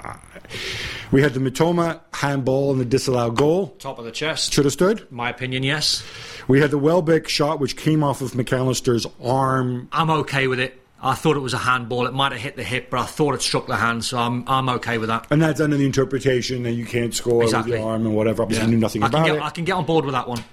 we 1.11 1.21
had 1.21 1.33
the 1.33 1.39
Mitoma 1.41 1.99
handball 2.13 2.71
and 2.71 2.79
the 2.79 2.85
disallowed 2.85 3.35
goal. 3.35 3.67
Top 3.79 3.99
of 3.99 4.05
the 4.05 4.11
chest. 4.11 4.53
Should 4.53 4.63
have 4.63 4.71
stood. 4.71 5.11
My 5.11 5.29
opinion, 5.29 5.63
yes. 5.63 6.01
We 6.47 6.59
had 6.61 6.71
the 6.71 6.77
Welbeck 6.77 7.27
shot, 7.27 7.59
which 7.59 7.75
came 7.77 8.03
off 8.03 8.21
of 8.21 8.35
Mac 8.35 8.51
Allister's 8.53 9.05
arm. 9.23 9.87
I'm 9.91 10.09
okay 10.09 10.47
with 10.47 10.59
it. 10.59 10.77
I 11.03 11.15
thought 11.15 11.35
it 11.35 11.39
was 11.41 11.53
a 11.53 11.57
handball. 11.57 12.05
It 12.05 12.13
might 12.13 12.31
have 12.31 12.41
hit 12.41 12.55
the 12.55 12.63
hip, 12.63 12.89
but 12.91 12.99
I 12.99 13.05
thought 13.05 13.33
it 13.33 13.41
struck 13.41 13.65
the 13.67 13.75
hand, 13.75 14.05
so 14.05 14.19
I'm 14.19 14.43
I'm 14.47 14.69
okay 14.69 14.97
with 14.99 15.09
that. 15.09 15.25
And 15.31 15.41
that's 15.41 15.59
under 15.59 15.75
the 15.77 15.85
interpretation 15.85 16.61
that 16.63 16.73
you 16.73 16.85
can't 16.85 17.13
score 17.13 17.41
Exactly. 17.43 17.71
with 17.71 17.81
your 17.81 17.89
arm 17.89 18.05
and 18.05 18.15
whatever. 18.15 18.43
Obviously, 18.43 18.65
Yeah. 18.67 18.71
knew 18.71 18.77
nothing 18.77 19.01
I 19.03 19.07
can 19.07 19.15
about 19.15 19.25
get, 19.27 19.35
it. 19.37 19.41
I 19.41 19.49
can 19.49 19.65
get 19.65 19.73
on 19.73 19.85
board 19.85 20.05
with 20.05 20.13
that 20.13 20.27
one. 20.27 20.43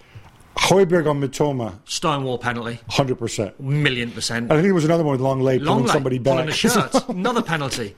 Hojbjerg 0.56 1.08
on 1.08 1.20
Mitoma, 1.20 1.74
Stonewall 1.84 2.38
penalty, 2.38 2.80
100%. 2.90 3.60
million 3.60 4.10
percent. 4.10 4.50
I 4.50 4.56
think 4.56 4.66
it 4.68 4.72
was 4.72 4.84
another 4.84 5.04
one 5.04 5.12
with 5.12 5.20
long 5.20 5.40
leg 5.40 5.62
long 5.62 5.78
pulling 5.80 5.92
somebody 5.92 6.18
pulling 6.18 6.46
back. 6.46 6.54
a 6.54 6.56
shirt, 6.56 6.94
another 7.08 7.42
penalty. 7.42 7.94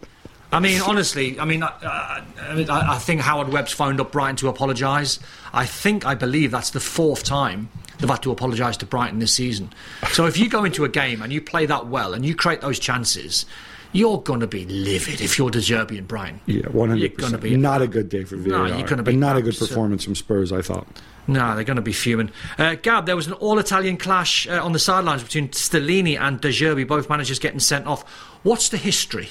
I 0.52 0.58
mean, 0.60 0.80
honestly, 0.80 1.38
I 1.38 1.44
mean, 1.44 1.62
uh, 1.62 1.68
I, 1.82 2.54
mean, 2.54 2.68
I, 2.68 2.94
I 2.96 2.98
think 2.98 3.20
Howard 3.20 3.50
Webb's 3.50 3.72
phoned 3.72 4.00
up 4.00 4.12
Brighton 4.12 4.36
to 4.36 4.48
apologise. 4.48 5.18
I 5.52 5.64
think, 5.66 6.04
I 6.04 6.14
believe 6.14 6.50
that's 6.50 6.70
the 6.70 6.80
fourth 6.80 7.22
time 7.24 7.68
they've 7.98 8.10
had 8.10 8.22
to 8.22 8.32
apologise 8.32 8.76
to 8.78 8.86
Brighton 8.86 9.18
this 9.20 9.32
season. 9.32 9.70
So 10.12 10.26
if 10.26 10.36
you 10.38 10.48
go 10.48 10.64
into 10.64 10.84
a 10.84 10.88
game 10.88 11.22
and 11.22 11.32
you 11.32 11.40
play 11.40 11.66
that 11.66 11.86
well 11.86 12.14
and 12.14 12.24
you 12.24 12.34
create 12.34 12.62
those 12.62 12.78
chances, 12.78 13.46
you're 13.92 14.18
going 14.18 14.40
to 14.40 14.46
be 14.46 14.64
livid 14.66 15.20
if 15.20 15.38
you're 15.38 15.50
De 15.50 15.58
Zerbi 15.58 15.98
and 15.98 16.08
Brighton. 16.08 16.40
yeah, 16.46 16.62
100%. 16.62 16.98
You're 16.98 17.08
gonna 17.10 17.38
be- 17.38 17.56
not 17.56 17.82
a 17.82 17.86
good 17.86 18.08
day 18.08 18.24
for 18.24 18.36
VAR. 18.36 18.68
you're 18.68 18.86
gonna 18.86 19.02
be 19.02 19.12
and 19.12 19.20
not 19.20 19.36
a 19.36 19.42
good 19.42 19.56
performance 19.56 20.04
from 20.04 20.14
Spurs, 20.14 20.52
I 20.52 20.62
thought. 20.62 20.86
No, 21.26 21.54
they're 21.54 21.64
going 21.64 21.76
to 21.76 21.82
be 21.82 21.92
fuming. 21.92 22.32
Uh, 22.58 22.74
Gab, 22.74 23.06
there 23.06 23.14
was 23.14 23.28
an 23.28 23.34
all-Italian 23.34 23.98
clash 23.98 24.48
uh, 24.48 24.64
on 24.64 24.72
the 24.72 24.80
sidelines 24.80 25.22
between 25.22 25.48
Stellini 25.50 26.18
and 26.18 26.40
De 26.40 26.48
Zerbi, 26.48 26.84
both 26.84 27.08
managers 27.08 27.38
getting 27.38 27.60
sent 27.60 27.86
off. 27.86 28.02
What's 28.42 28.70
the 28.70 28.78
history? 28.78 29.28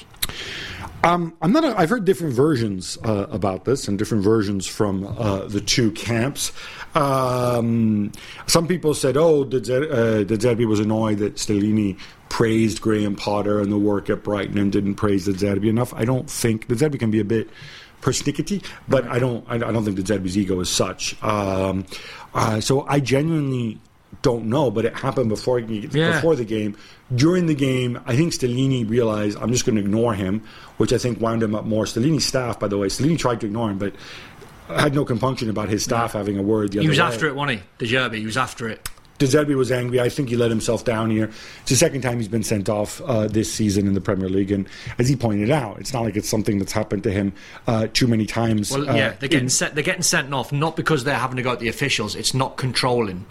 Um, 1.03 1.33
I'm 1.41 1.51
not. 1.51 1.63
A, 1.63 1.79
I've 1.79 1.89
heard 1.89 2.05
different 2.05 2.33
versions 2.33 2.97
uh, 3.03 3.27
about 3.29 3.65
this 3.65 3.87
and 3.87 3.97
different 3.97 4.23
versions 4.23 4.67
from 4.67 5.05
uh, 5.05 5.47
the 5.47 5.61
two 5.61 5.91
camps. 5.91 6.51
Um, 6.93 8.11
some 8.47 8.67
people 8.67 8.93
said, 8.93 9.15
"Oh, 9.15 9.45
De, 9.45 9.57
uh, 9.57 10.23
De 10.23 10.37
Zerbi 10.37 10.65
was 10.65 10.79
annoyed 10.79 11.19
that 11.19 11.35
Stellini 11.35 11.97
praised 12.27 12.81
Graham 12.81 13.15
Potter 13.15 13.61
and 13.61 13.71
the 13.71 13.77
work 13.77 14.09
at 14.09 14.23
Brighton 14.23 14.57
and 14.57 14.71
didn't 14.71 14.95
praise 14.95 15.25
De 15.25 15.33
Zerbi 15.33 15.67
enough." 15.69 15.93
I 15.93 16.03
don't 16.03 16.29
think 16.29 16.67
De 16.67 16.75
Zerbi 16.75 16.99
can 16.99 17.11
be 17.11 17.21
a 17.21 17.25
bit 17.25 17.49
persnickety, 18.01 18.63
but 18.89 19.07
I 19.07 19.19
don't. 19.19 19.45
I, 19.47 19.57
don't 19.57 19.85
think 19.85 19.95
De 19.95 20.03
Zerbi's 20.03 20.37
ego 20.37 20.59
is 20.59 20.69
such. 20.69 21.21
Um, 21.23 21.85
uh, 22.33 22.59
so 22.59 22.85
I 22.87 22.99
genuinely 22.99 23.79
don't 24.21 24.45
know, 24.45 24.69
but 24.69 24.85
it 24.85 24.93
happened 24.95 25.29
before 25.29 25.59
yeah. 25.59 26.13
before 26.13 26.35
the 26.35 26.45
game. 26.45 26.75
During 27.15 27.47
the 27.47 27.55
game, 27.55 27.99
I 28.05 28.15
think 28.15 28.33
Stellini 28.33 28.87
realized 28.87 29.37
I'm 29.39 29.51
just 29.51 29.65
going 29.65 29.75
to 29.75 29.81
ignore 29.81 30.13
him, 30.13 30.43
which 30.77 30.93
I 30.93 30.97
think 30.97 31.19
wound 31.19 31.41
him 31.41 31.55
up 31.55 31.65
more. 31.65 31.85
Stellini's 31.85 32.25
staff, 32.25 32.59
by 32.59 32.67
the 32.67 32.77
way, 32.77 32.87
Stellini 32.87 33.17
tried 33.17 33.39
to 33.41 33.47
ignore 33.47 33.69
him, 33.69 33.77
but 33.77 33.93
had 34.67 34.93
no 34.93 35.05
compunction 35.05 35.49
about 35.49 35.69
his 35.69 35.83
staff 35.83 36.13
yeah. 36.13 36.19
having 36.19 36.37
a 36.37 36.41
word. 36.41 36.73
he 36.73 36.87
was 36.87 36.99
way. 36.99 37.03
after 37.03 37.27
it, 37.27 37.35
wasn't 37.35 37.59
he? 37.59 37.85
De 37.85 37.91
Zerbi, 37.91 38.17
he 38.17 38.25
was 38.25 38.37
after 38.37 38.67
it. 38.67 38.89
De 39.17 39.25
Zerbi 39.25 39.55
was 39.55 39.69
angry. 39.69 39.99
I 39.99 40.07
think 40.07 40.29
he 40.29 40.37
let 40.37 40.49
himself 40.49 40.85
down 40.85 41.09
here. 41.09 41.29
It's 41.61 41.69
the 41.69 41.75
second 41.75 42.01
time 42.01 42.17
he's 42.17 42.29
been 42.29 42.43
sent 42.43 42.69
off 42.69 43.01
uh, 43.01 43.27
this 43.27 43.51
season 43.51 43.85
in 43.85 43.93
the 43.93 43.99
Premier 43.99 44.29
League, 44.29 44.51
and 44.51 44.67
as 44.97 45.09
he 45.09 45.15
pointed 45.15 45.49
out, 45.49 45.79
it's 45.79 45.91
not 45.91 46.03
like 46.03 46.15
it's 46.15 46.29
something 46.29 46.57
that's 46.57 46.71
happened 46.71 47.03
to 47.03 47.11
him 47.11 47.33
uh, 47.67 47.87
too 47.91 48.07
many 48.07 48.25
times. 48.25 48.71
Well, 48.71 48.85
yeah, 48.85 49.07
uh, 49.07 49.15
they're 49.19 49.29
getting 49.29 49.45
in, 49.45 49.49
set, 49.49 49.75
they're 49.75 49.83
getting 49.83 50.03
sent 50.03 50.33
off 50.33 50.53
not 50.53 50.77
because 50.77 51.03
they're 51.03 51.15
having 51.15 51.35
to 51.35 51.43
go 51.43 51.51
at 51.51 51.59
the 51.59 51.67
officials. 51.67 52.15
It's 52.15 52.33
not 52.33 52.55
controlling 52.55 53.25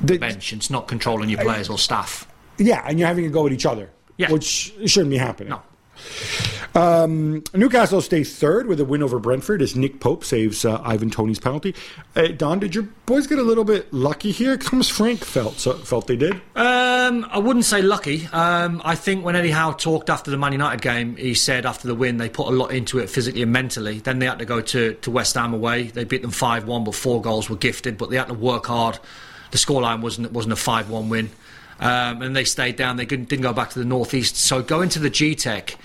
the, 0.00 0.18
bench. 0.18 0.52
It's 0.52 0.70
not 0.70 0.88
controlling 0.88 1.28
your 1.28 1.40
players 1.40 1.68
or 1.68 1.78
staff. 1.78 2.26
Yeah, 2.58 2.82
and 2.86 2.98
you're 2.98 3.08
having 3.08 3.26
a 3.26 3.30
go 3.30 3.46
at 3.46 3.52
each 3.52 3.66
other, 3.66 3.90
yeah. 4.16 4.30
which 4.30 4.72
shouldn't 4.86 5.10
be 5.10 5.18
happening. 5.18 5.50
No. 5.50 5.62
Um, 6.74 7.42
Newcastle 7.52 8.00
stays 8.00 8.38
third 8.38 8.66
with 8.66 8.78
a 8.78 8.84
win 8.84 9.02
over 9.02 9.18
Brentford 9.18 9.60
as 9.60 9.74
Nick 9.74 9.98
Pope 9.98 10.24
saves 10.24 10.64
uh, 10.64 10.80
Ivan 10.84 11.10
Toney's 11.10 11.40
penalty. 11.40 11.74
Uh, 12.14 12.28
Don, 12.28 12.60
did 12.60 12.74
your 12.74 12.84
boys 13.06 13.26
get 13.26 13.38
a 13.38 13.42
little 13.42 13.64
bit 13.64 13.92
lucky 13.92 14.30
here? 14.30 14.56
Thomas 14.56 14.88
Frank 14.88 15.24
felt 15.24 15.58
so, 15.58 15.74
felt 15.78 16.06
they 16.06 16.16
did. 16.16 16.34
Um, 16.54 17.26
I 17.30 17.38
wouldn't 17.38 17.64
say 17.64 17.82
lucky. 17.82 18.28
Um, 18.32 18.80
I 18.84 18.94
think 18.94 19.24
when 19.24 19.34
Eddie 19.34 19.50
Howe 19.50 19.72
talked 19.72 20.10
after 20.10 20.30
the 20.30 20.38
Man 20.38 20.52
United 20.52 20.80
game, 20.80 21.16
he 21.16 21.34
said 21.34 21.66
after 21.66 21.88
the 21.88 21.94
win 21.94 22.18
they 22.18 22.28
put 22.28 22.46
a 22.46 22.52
lot 22.52 22.68
into 22.68 22.98
it 22.98 23.10
physically 23.10 23.42
and 23.42 23.52
mentally. 23.52 23.98
Then 23.98 24.20
they 24.20 24.26
had 24.26 24.38
to 24.38 24.44
go 24.44 24.60
to, 24.60 24.94
to 24.94 25.10
West 25.10 25.34
Ham 25.34 25.52
away. 25.52 25.84
They 25.84 26.04
beat 26.04 26.22
them 26.22 26.30
five 26.30 26.66
one, 26.66 26.84
but 26.84 26.94
four 26.94 27.20
goals 27.20 27.50
were 27.50 27.56
gifted. 27.56 27.98
But 27.98 28.10
they 28.10 28.16
had 28.16 28.28
to 28.28 28.34
work 28.34 28.66
hard. 28.66 28.98
The 29.50 29.58
scoreline 29.58 30.00
wasn't 30.00 30.32
wasn't 30.32 30.52
a 30.52 30.56
five 30.56 30.90
one 30.90 31.08
win. 31.08 31.30
Um, 31.80 32.20
and 32.20 32.36
they 32.36 32.44
stayed 32.44 32.76
down. 32.76 32.96
They 32.96 33.06
didn't, 33.06 33.30
didn't 33.30 33.42
go 33.42 33.54
back 33.54 33.70
to 33.70 33.78
the 33.78 33.86
northeast. 33.86 34.36
So 34.36 34.62
going 34.62 34.90
to 34.90 34.98
the 34.98 35.10
Gtech, 35.10 35.76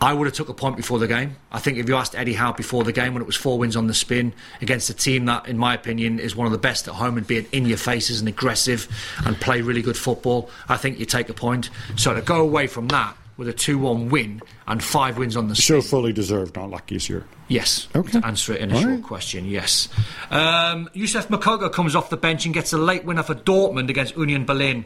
I 0.00 0.12
would 0.12 0.26
have 0.26 0.34
took 0.34 0.48
a 0.48 0.54
point 0.54 0.76
before 0.76 0.98
the 0.98 1.06
game. 1.06 1.36
I 1.52 1.58
think 1.58 1.78
if 1.78 1.88
you 1.88 1.96
asked 1.96 2.14
Eddie 2.14 2.34
Howe 2.34 2.52
before 2.52 2.82
the 2.84 2.92
game 2.92 3.14
when 3.14 3.22
it 3.22 3.26
was 3.26 3.36
four 3.36 3.58
wins 3.58 3.76
on 3.76 3.86
the 3.86 3.94
spin 3.94 4.32
against 4.60 4.90
a 4.90 4.94
team 4.94 5.26
that, 5.26 5.48
in 5.48 5.58
my 5.58 5.74
opinion, 5.74 6.18
is 6.18 6.34
one 6.34 6.46
of 6.46 6.52
the 6.52 6.58
best 6.58 6.88
at 6.88 6.94
home 6.94 7.16
and 7.16 7.26
being 7.26 7.46
in 7.52 7.66
your 7.66 7.76
faces 7.78 8.20
and 8.20 8.28
aggressive 8.28 8.88
and 9.24 9.38
play 9.40 9.60
really 9.60 9.82
good 9.82 9.96
football, 9.96 10.50
I 10.68 10.76
think 10.76 10.98
you 10.98 11.06
take 11.06 11.28
a 11.28 11.34
point. 11.34 11.70
So 11.96 12.14
to 12.14 12.22
go 12.22 12.40
away 12.40 12.66
from 12.66 12.88
that 12.88 13.16
with 13.36 13.48
a 13.48 13.52
2-1 13.52 14.10
win 14.10 14.40
and 14.66 14.82
five 14.82 15.18
wins 15.18 15.36
on 15.36 15.48
the 15.48 15.54
spin. 15.54 15.82
So 15.82 15.86
fully 15.88 16.12
deserved, 16.12 16.56
not 16.56 16.70
lucky 16.70 16.96
this 16.96 17.08
year. 17.08 17.24
Yes. 17.48 17.86
Okay. 17.94 18.20
To 18.20 18.26
answer 18.26 18.54
it 18.54 18.60
in 18.60 18.70
a 18.70 18.74
All 18.74 18.80
short 18.80 18.94
right. 18.94 19.02
question, 19.02 19.44
yes. 19.46 19.88
Um, 20.30 20.88
Youssef 20.94 21.28
Moukoko 21.28 21.72
comes 21.72 21.94
off 21.94 22.10
the 22.10 22.16
bench 22.16 22.44
and 22.44 22.54
gets 22.54 22.72
a 22.72 22.78
late 22.78 23.04
winner 23.04 23.22
for 23.22 23.34
Dortmund 23.34 23.90
against 23.90 24.16
Union 24.16 24.44
Berlin. 24.44 24.84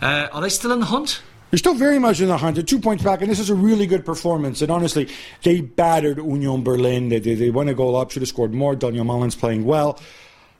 Uh, 0.00 0.28
are 0.32 0.40
they 0.40 0.48
still 0.48 0.72
in 0.72 0.80
the 0.80 0.86
hunt? 0.86 1.22
They're 1.50 1.58
still 1.58 1.74
very 1.74 1.98
much 1.98 2.20
in 2.22 2.28
the 2.28 2.38
hunt. 2.38 2.54
They're 2.56 2.64
two 2.64 2.80
points 2.80 3.04
back, 3.04 3.20
and 3.20 3.30
this 3.30 3.38
is 3.38 3.50
a 3.50 3.54
really 3.54 3.86
good 3.86 4.06
performance. 4.06 4.62
And 4.62 4.70
honestly, 4.70 5.10
they 5.42 5.60
battered 5.60 6.16
Union 6.16 6.64
Berlin. 6.64 7.10
They, 7.10 7.18
they, 7.18 7.34
they 7.34 7.50
won 7.50 7.68
a 7.68 7.74
goal 7.74 7.94
up, 7.94 8.10
should 8.10 8.22
have 8.22 8.28
scored 8.30 8.54
more. 8.54 8.74
Donyell 8.74 9.04
Malen 9.04 9.38
playing 9.38 9.66
well. 9.66 10.00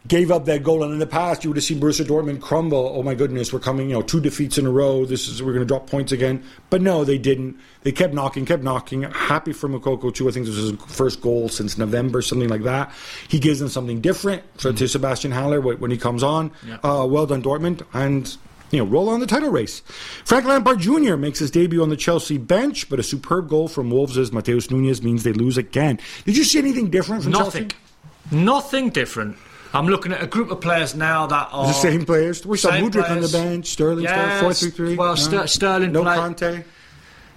Gave 0.08 0.32
up 0.32 0.46
that 0.46 0.64
goal, 0.64 0.82
and 0.82 0.92
in 0.92 0.98
the 0.98 1.06
past, 1.06 1.44
you 1.44 1.50
would 1.50 1.56
have 1.56 1.62
seen 1.64 1.78
Borussia 1.78 2.04
Dortmund 2.04 2.40
crumble. 2.40 2.92
Oh 2.96 3.04
my 3.04 3.14
goodness, 3.14 3.52
we're 3.52 3.60
coming, 3.60 3.88
you 3.88 3.94
know, 3.94 4.02
two 4.02 4.20
defeats 4.20 4.58
in 4.58 4.66
a 4.66 4.70
row. 4.70 5.04
This 5.04 5.28
is 5.28 5.40
we're 5.42 5.52
going 5.52 5.64
to 5.64 5.66
drop 5.66 5.88
points 5.88 6.10
again. 6.10 6.42
But 6.70 6.82
no, 6.82 7.04
they 7.04 7.18
didn't. 7.18 7.56
They 7.82 7.92
kept 7.92 8.12
knocking, 8.12 8.44
kept 8.44 8.64
knocking. 8.64 9.02
Happy 9.02 9.52
for 9.52 9.68
Moukoko 9.68 10.12
too. 10.12 10.28
I 10.28 10.32
think 10.32 10.46
this 10.46 10.56
was 10.56 10.70
his 10.70 10.80
first 10.88 11.20
goal 11.20 11.48
since 11.48 11.78
November, 11.78 12.20
something 12.20 12.48
like 12.48 12.64
that. 12.64 12.92
He 13.28 13.38
gives 13.38 13.60
them 13.60 13.68
something 13.68 14.00
different 14.00 14.42
for, 14.60 14.70
mm-hmm. 14.70 14.78
to 14.78 14.88
Sebastian 14.88 15.30
Haller 15.30 15.60
when 15.60 15.92
he 15.92 15.98
comes 15.98 16.24
on. 16.24 16.50
Yeah. 16.66 16.78
Uh, 16.82 17.06
well 17.06 17.26
done, 17.26 17.42
Dortmund, 17.42 17.86
and 17.92 18.36
you 18.72 18.78
know, 18.78 18.84
roll 18.90 19.08
on 19.08 19.20
the 19.20 19.26
title 19.26 19.50
race. 19.50 19.80
Frank 20.24 20.46
Lampard 20.46 20.80
Jr. 20.80 21.16
makes 21.16 21.38
his 21.38 21.50
debut 21.50 21.82
on 21.82 21.90
the 21.90 21.96
Chelsea 21.96 22.38
bench, 22.38 22.88
but 22.88 22.98
a 22.98 23.02
superb 23.02 23.48
goal 23.48 23.68
from 23.68 23.90
Wolves' 23.90 24.32
Mateus 24.32 24.70
Nunes 24.70 25.02
means 25.02 25.22
they 25.22 25.32
lose 25.32 25.58
again. 25.58 26.00
Did 26.24 26.36
you 26.36 26.44
see 26.44 26.58
anything 26.58 26.90
different 26.90 27.22
from 27.22 27.32
Nothing. 27.32 27.68
Chelsea? 27.68 28.44
Nothing 28.44 28.90
different. 28.90 29.36
I'm 29.74 29.86
looking 29.86 30.12
at 30.12 30.22
a 30.22 30.26
group 30.26 30.50
of 30.50 30.60
players 30.60 30.94
now 30.94 31.26
that 31.26 31.48
are 31.52 31.66
the 31.66 31.72
same 31.72 32.04
players. 32.04 32.44
We 32.44 32.58
saw 32.58 32.70
Mudryk 32.70 33.10
on 33.10 33.20
the 33.20 33.28
bench, 33.28 33.66
Sterling, 33.68 34.04
yes, 34.04 34.40
four 34.40 34.54
three 34.54 34.70
three. 34.70 34.96
Well, 34.96 35.16
no. 35.30 35.46
Sterling, 35.46 35.92
no 35.92 36.02
play. 36.02 36.16
Kanté. 36.16 36.64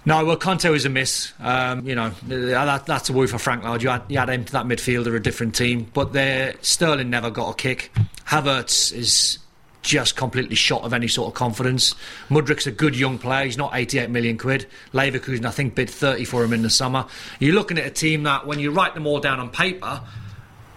No, 0.07 0.23
well, 0.23 0.37
Kanté 0.37 0.69
was 0.69 0.85
a 0.85 0.89
miss. 0.89 1.33
Um, 1.39 1.87
you 1.87 1.95
know, 1.95 2.11
that, 2.27 2.85
that's 2.85 3.09
a 3.09 3.13
worry 3.13 3.27
for 3.27 3.39
Frank 3.39 3.63
Lampard. 3.63 3.81
You 3.81 3.89
had, 3.89 4.03
you 4.07 4.19
had 4.19 4.29
him 4.29 4.45
to 4.45 4.51
that 4.51 4.65
midfielder, 4.65 5.15
a 5.15 5.19
different 5.19 5.55
team, 5.55 5.89
but 5.93 6.13
there 6.13 6.53
Sterling 6.61 7.09
never 7.09 7.31
got 7.31 7.49
a 7.49 7.53
kick. 7.55 7.91
Havertz 8.27 8.93
is 8.93 9.39
just 9.81 10.15
completely 10.15 10.55
shot 10.55 10.83
of 10.83 10.93
any 10.93 11.07
sort 11.07 11.29
of 11.29 11.33
confidence. 11.33 11.95
Mudryk's 12.29 12.67
a 12.67 12.71
good 12.71 12.95
young 12.95 13.17
player. 13.17 13.45
He's 13.45 13.57
not 13.57 13.71
88 13.73 14.09
million 14.09 14.37
quid. 14.37 14.67
Leverkusen, 14.93 15.45
I 15.45 15.51
think, 15.51 15.75
bid 15.75 15.89
30 15.89 16.25
for 16.25 16.43
him 16.43 16.53
in 16.53 16.61
the 16.61 16.69
summer. 16.69 17.05
You're 17.39 17.55
looking 17.55 17.77
at 17.77 17.85
a 17.85 17.91
team 17.91 18.23
that, 18.23 18.45
when 18.45 18.59
you 18.59 18.71
write 18.71 18.93
them 18.93 19.07
all 19.07 19.19
down 19.19 19.39
on 19.39 19.49
paper, 19.49 20.01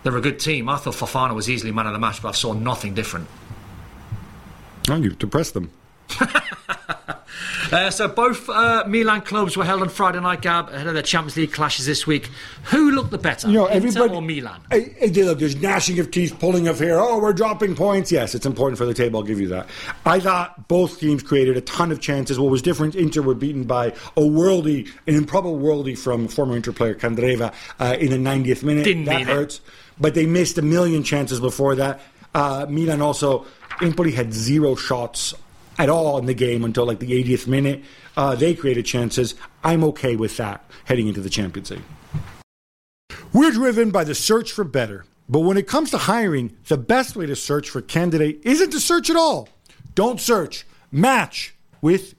they're 0.08 0.18
a 0.18 0.22
good 0.22 0.40
team. 0.40 0.70
I 0.70 0.76
thought 0.76 0.94
Fofana 0.94 1.34
was 1.34 1.50
easily 1.50 1.70
man 1.70 1.86
of 1.86 1.92
the 1.92 1.98
match, 1.98 2.22
but 2.22 2.28
I 2.28 2.32
saw 2.32 2.54
nothing 2.54 2.94
different. 2.94 3.28
Well, 4.88 5.02
you've 5.02 5.18
depressed 5.18 5.52
them. 5.52 5.70
Uh, 7.70 7.90
so 7.90 8.08
both 8.08 8.48
uh, 8.48 8.84
Milan 8.86 9.20
clubs 9.20 9.56
were 9.56 9.64
held 9.64 9.82
on 9.82 9.88
Friday 9.90 10.20
night, 10.20 10.40
Gab, 10.40 10.70
ahead 10.70 10.86
of 10.86 10.94
their 10.94 11.02
Champions 11.02 11.36
League 11.36 11.52
clashes 11.52 11.84
this 11.84 12.06
week. 12.06 12.30
Who 12.64 12.90
looked 12.92 13.10
the 13.10 13.18
better, 13.18 13.48
you 13.48 13.54
know, 13.54 13.66
everybody, 13.66 14.04
Inter 14.04 14.14
or 14.14 14.22
Milan? 14.22 14.60
I, 14.70 14.94
I, 15.02 15.06
look, 15.06 15.38
there's 15.38 15.56
gnashing 15.56 15.98
of 15.98 16.10
teeth, 16.10 16.38
pulling 16.38 16.66
of 16.66 16.78
hair. 16.78 16.98
Oh, 16.98 17.18
we're 17.18 17.32
dropping 17.34 17.74
points. 17.74 18.10
Yes, 18.10 18.34
it's 18.34 18.46
important 18.46 18.78
for 18.78 18.86
the 18.86 18.94
table. 18.94 19.20
I'll 19.20 19.26
give 19.26 19.40
you 19.40 19.48
that. 19.48 19.68
I 20.06 20.18
thought 20.20 20.68
both 20.68 20.98
teams 20.98 21.22
created 21.22 21.56
a 21.56 21.60
ton 21.60 21.92
of 21.92 22.00
chances. 22.00 22.38
What 22.38 22.50
was 22.50 22.62
different, 22.62 22.94
Inter 22.94 23.20
were 23.20 23.34
beaten 23.34 23.64
by 23.64 23.88
a 23.88 24.20
worldy, 24.20 24.90
an 25.06 25.14
improbable 25.14 25.58
worldy 25.58 25.96
from 25.96 26.28
former 26.28 26.56
Inter 26.56 26.72
player 26.72 26.94
Candreva 26.94 27.52
uh, 27.78 27.96
in 27.98 28.10
the 28.10 28.16
90th 28.16 28.62
minute. 28.62 28.84
Didn't 28.84 29.04
that 29.04 29.22
hurts. 29.22 29.56
It. 29.56 29.60
But 30.00 30.14
they 30.14 30.26
missed 30.26 30.56
a 30.58 30.62
million 30.62 31.02
chances 31.02 31.40
before 31.40 31.74
that. 31.74 32.00
Uh, 32.34 32.66
Milan 32.68 33.02
also, 33.02 33.46
Empoli 33.82 34.12
had 34.12 34.32
zero 34.32 34.74
shots 34.74 35.34
at 35.78 35.88
all 35.88 36.18
in 36.18 36.26
the 36.26 36.34
game 36.34 36.64
until 36.64 36.86
like 36.86 36.98
the 36.98 37.24
80th 37.24 37.46
minute. 37.46 37.82
Uh, 38.16 38.34
they 38.34 38.54
created 38.54 38.84
chances. 38.84 39.34
I'm 39.62 39.84
okay 39.84 40.16
with 40.16 40.36
that 40.36 40.64
heading 40.84 41.08
into 41.08 41.20
the 41.20 41.30
Champions 41.30 41.70
League. 41.70 41.82
We're 43.32 43.52
driven 43.52 43.90
by 43.90 44.04
the 44.04 44.14
search 44.14 44.52
for 44.52 44.64
better. 44.64 45.04
But 45.28 45.40
when 45.40 45.58
it 45.58 45.66
comes 45.66 45.90
to 45.90 45.98
hiring, 45.98 46.56
the 46.68 46.78
best 46.78 47.14
way 47.14 47.26
to 47.26 47.36
search 47.36 47.68
for 47.68 47.82
candidate 47.82 48.40
isn't 48.44 48.70
to 48.70 48.80
search 48.80 49.10
at 49.10 49.16
all. 49.16 49.48
Don't 49.94 50.20
search, 50.20 50.66
match 50.90 51.54
with 51.82 52.14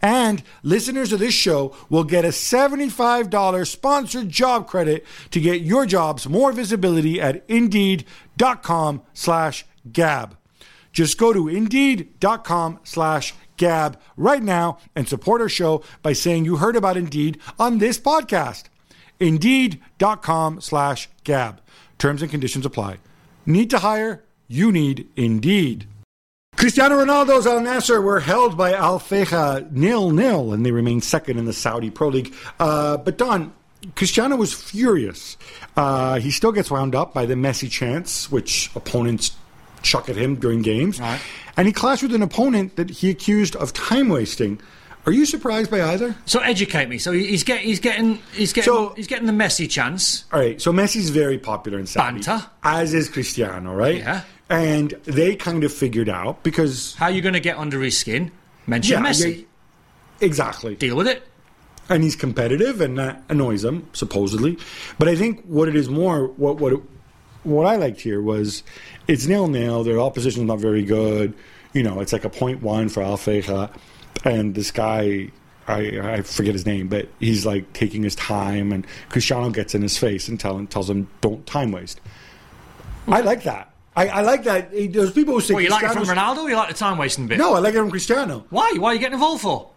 And 0.00 0.42
listeners 0.62 1.12
of 1.12 1.20
this 1.20 1.34
show 1.34 1.76
will 1.88 2.04
get 2.04 2.24
a 2.24 2.28
$75 2.28 3.66
sponsored 3.66 4.28
job 4.28 4.66
credit 4.66 5.04
to 5.30 5.40
get 5.40 5.62
your 5.62 5.86
jobs 5.86 6.28
more 6.28 6.52
visibility 6.52 7.20
at 7.20 7.44
indeed.com 7.48 9.02
slash 9.12 9.64
gab. 9.92 10.36
Just 10.92 11.18
go 11.18 11.32
to 11.32 11.48
indeed.com 11.48 12.80
slash 12.84 13.34
gab 13.56 13.98
right 14.16 14.42
now 14.42 14.78
and 14.94 15.08
support 15.08 15.40
our 15.40 15.48
show 15.48 15.82
by 16.02 16.12
saying 16.12 16.44
you 16.44 16.56
heard 16.56 16.76
about 16.76 16.96
Indeed 16.96 17.38
on 17.58 17.78
this 17.78 17.98
podcast. 17.98 18.64
Indeed.com 19.20 20.60
slash 20.60 21.08
gab. 21.24 21.60
Terms 21.98 22.22
and 22.22 22.30
conditions 22.30 22.66
apply. 22.66 22.98
Need 23.46 23.70
to 23.70 23.78
hire? 23.78 24.24
You 24.48 24.72
need 24.72 25.08
Indeed. 25.16 25.86
Cristiano 26.56 26.96
Ronaldo's 27.02 27.46
Al 27.46 27.60
Nassr 27.60 28.02
were 28.02 28.20
held 28.20 28.56
by 28.56 28.72
Al 28.72 29.00
Feiha 29.00 29.70
nil 29.72 30.10
nil, 30.10 30.52
and 30.52 30.64
they 30.64 30.70
remain 30.70 31.00
second 31.00 31.38
in 31.38 31.44
the 31.44 31.52
Saudi 31.52 31.90
Pro 31.90 32.08
League. 32.08 32.34
Uh, 32.60 32.98
but 32.98 33.18
Don, 33.18 33.52
Cristiano 33.96 34.36
was 34.36 34.52
furious. 34.54 35.36
Uh, 35.76 36.20
he 36.20 36.30
still 36.30 36.52
gets 36.52 36.70
wound 36.70 36.94
up 36.94 37.12
by 37.14 37.26
the 37.26 37.34
Messi 37.34 37.70
chants, 37.70 38.30
which 38.30 38.70
opponents 38.76 39.32
chuck 39.82 40.08
at 40.08 40.14
him 40.16 40.36
during 40.36 40.62
games. 40.62 41.00
Right. 41.00 41.20
And 41.56 41.66
he 41.66 41.72
clashed 41.72 42.02
with 42.02 42.14
an 42.14 42.22
opponent 42.22 42.76
that 42.76 42.90
he 42.90 43.10
accused 43.10 43.56
of 43.56 43.72
time 43.72 44.08
wasting. 44.08 44.60
Are 45.04 45.10
you 45.12 45.26
surprised 45.26 45.68
by 45.68 45.82
either? 45.82 46.14
So 46.26 46.38
educate 46.38 46.88
me. 46.88 46.98
So 46.98 47.10
he's 47.10 47.42
getting 47.42 47.64
he's 47.66 47.80
getting 47.80 48.20
he's 48.34 48.52
getting 48.52 48.72
So- 48.72 48.90
he's 48.94 49.08
getting 49.08 49.26
the 49.26 49.32
Messi 49.32 49.68
chance. 49.68 50.26
All 50.32 50.38
right, 50.38 50.60
so 50.60 50.72
Messi's 50.72 51.10
very 51.10 51.38
popular 51.38 51.80
in 51.80 51.86
Saudi, 51.88 52.20
Banter. 52.20 52.46
as 52.62 52.94
is 52.94 53.08
Cristiano, 53.08 53.74
right? 53.74 53.96
Yeah. 53.96 54.20
And 54.50 54.90
they 55.04 55.34
kind 55.36 55.64
of 55.64 55.72
figured 55.72 56.08
out 56.08 56.42
because 56.42 56.94
How 56.94 57.06
are 57.06 57.10
you 57.10 57.22
going 57.22 57.34
to 57.34 57.40
get 57.40 57.56
under 57.56 57.80
his 57.80 57.96
skin? 57.96 58.30
Mention 58.66 59.02
yeah, 59.02 59.10
Messi. 59.10 59.38
yeah, 59.38 59.44
exactly. 60.26 60.76
Deal 60.76 60.96
with 60.96 61.08
it. 61.08 61.26
and 61.88 62.02
he's 62.02 62.14
competitive, 62.16 62.80
and 62.80 62.98
that 62.98 63.22
annoys 63.28 63.64
him 63.64 63.88
supposedly. 63.92 64.58
But 64.98 65.08
I 65.08 65.16
think 65.16 65.42
what 65.46 65.68
it 65.68 65.76
is 65.76 65.88
more 65.88 66.26
what 66.28 66.58
what 66.58 66.80
what 67.44 67.66
I 67.66 67.76
liked 67.76 68.00
here 68.00 68.20
was 68.22 68.62
it's 69.08 69.26
nil 69.26 69.48
nil. 69.48 69.84
Their 69.84 69.98
opposition's 70.00 70.46
not 70.46 70.60
very 70.60 70.84
good. 70.84 71.34
You 71.72 71.82
know, 71.82 72.00
it's 72.00 72.12
like 72.12 72.24
a 72.24 72.30
point 72.30 72.62
one 72.62 72.88
for 72.88 73.02
Al 73.02 73.16
Feiha, 73.16 73.70
and 74.24 74.54
this 74.54 74.70
guy. 74.70 75.30
I, 75.68 76.00
I 76.16 76.22
forget 76.22 76.54
his 76.54 76.66
name, 76.66 76.88
but 76.88 77.08
he's 77.20 77.46
like 77.46 77.72
taking 77.72 78.02
his 78.02 78.16
time, 78.16 78.72
and 78.72 78.84
Cristiano 79.10 79.48
gets 79.50 79.76
in 79.76 79.82
his 79.82 79.96
face 79.96 80.26
and 80.26 80.38
tell, 80.38 80.66
tells 80.66 80.90
him, 80.90 81.06
"Don't 81.20 81.46
time 81.46 81.70
waste." 81.70 82.00
I 83.06 83.20
like 83.20 83.44
that. 83.44 83.71
I, 83.94 84.08
I 84.08 84.20
like 84.22 84.44
that. 84.44 84.70
There's 84.72 85.12
people 85.12 85.34
who 85.34 85.40
say, 85.40 85.54
Well, 85.54 85.62
you 85.62 85.68
like 85.70 85.82
it 85.84 85.92
from 85.92 86.04
Ronaldo? 86.04 86.38
Or 86.44 86.48
you 86.50 86.56
like 86.56 86.68
the 86.68 86.74
time 86.74 86.96
wasting 86.98 87.26
bit? 87.26 87.38
No, 87.38 87.54
I 87.54 87.58
like 87.58 87.74
it 87.74 87.78
from 87.78 87.90
Cristiano 87.90 88.44
Why? 88.50 88.72
Why 88.78 88.90
are 88.90 88.94
you 88.94 89.00
getting 89.00 89.14
involved 89.14 89.42
for? 89.42 89.70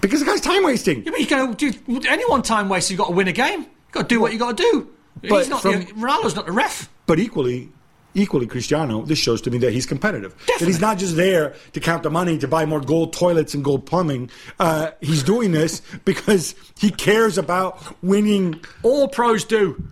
because 0.00 0.20
the 0.20 0.26
guy's 0.26 0.40
time 0.40 0.64
wasting. 0.64 1.04
Yeah, 1.04 1.10
but 1.10 1.20
you 1.20 1.26
go, 1.26 1.52
do 1.52 1.72
anyone 2.08 2.40
time 2.42 2.70
wasting? 2.70 2.94
You've 2.94 3.00
got 3.04 3.08
to 3.10 3.14
win 3.16 3.28
a 3.28 3.32
game. 3.32 3.60
You've 3.60 3.92
got 3.92 4.02
to 4.08 4.14
do 4.14 4.18
what 4.20 4.32
you 4.32 4.38
got 4.38 4.56
to 4.56 4.62
do. 4.62 4.88
But 5.20 5.40
He's 5.40 5.48
not 5.50 5.60
from- 5.60 5.82
Ronaldo's 5.84 6.34
not 6.34 6.46
the 6.46 6.52
ref. 6.52 6.88
But 7.04 7.18
equally, 7.18 7.68
equally 8.14 8.46
Cristiano, 8.46 9.02
this 9.02 9.18
shows 9.18 9.42
to 9.42 9.50
me 9.50 9.58
that 9.58 9.72
he's 9.74 9.84
competitive. 9.84 10.34
That 10.58 10.66
he's 10.66 10.80
not 10.80 10.96
just 10.96 11.16
there 11.16 11.54
to 11.74 11.80
count 11.80 12.02
the 12.02 12.10
money 12.10 12.38
to 12.38 12.48
buy 12.48 12.64
more 12.64 12.80
gold 12.80 13.12
toilets 13.12 13.52
and 13.52 13.62
gold 13.62 13.84
plumbing. 13.84 14.30
Uh, 14.58 14.92
he's 15.02 15.22
doing 15.22 15.52
this 15.52 15.82
because 16.06 16.54
he 16.78 16.90
cares 16.90 17.36
about 17.36 17.82
winning. 18.02 18.64
All 18.82 19.06
pros 19.08 19.44
do. 19.44 19.84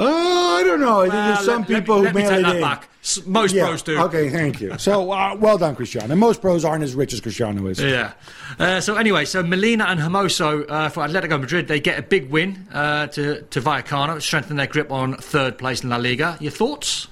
Oh, 0.00 0.56
I 0.60 0.62
don't 0.62 0.80
know. 0.80 1.00
I 1.00 1.04
think 1.04 1.14
Uh, 1.14 1.26
there's 1.26 1.38
some 1.44 1.62
let- 1.62 1.70
let 1.70 1.80
people 1.80 1.94
me- 1.96 2.00
who 2.00 2.04
let 2.06 2.14
me 2.14 2.22
mail 2.22 2.30
take 2.30 2.38
it 2.40 2.42
that 2.44 2.56
in. 2.56 2.62
back. 2.62 2.88
Most 3.26 3.54
Yeah, 3.54 3.66
pros 3.66 3.82
do. 3.82 3.98
Okay, 3.98 4.28
thank 4.30 4.60
you. 4.60 4.74
So 4.78 5.10
uh, 5.10 5.34
well 5.38 5.56
done, 5.58 5.74
Cristiano. 5.74 6.10
And 6.12 6.20
most 6.20 6.40
pros 6.40 6.64
aren't 6.64 6.84
as 6.84 6.94
rich 6.94 7.12
as 7.14 7.20
Cristiano 7.20 7.66
is. 7.66 7.80
Yeah. 7.80 8.12
Uh, 8.58 8.80
so 8.80 8.96
anyway, 8.96 9.24
so 9.24 9.42
Molina 9.42 9.84
and 9.84 9.98
Hermoso 9.98 10.64
uh, 10.68 10.88
for 10.90 11.00
Atletico 11.06 11.40
Madrid, 11.40 11.68
they 11.68 11.80
get 11.80 11.98
a 11.98 12.02
big 12.02 12.30
win 12.30 12.66
uh, 12.72 13.06
to 13.08 13.42
to 13.42 13.60
Vallecano, 13.60 14.20
strengthen 14.22 14.56
their 14.56 14.66
grip 14.66 14.92
on 14.92 15.16
third 15.16 15.58
place 15.58 15.82
in 15.82 15.88
La 15.90 15.96
Liga. 15.96 16.36
Your 16.40 16.52
thoughts? 16.52 17.08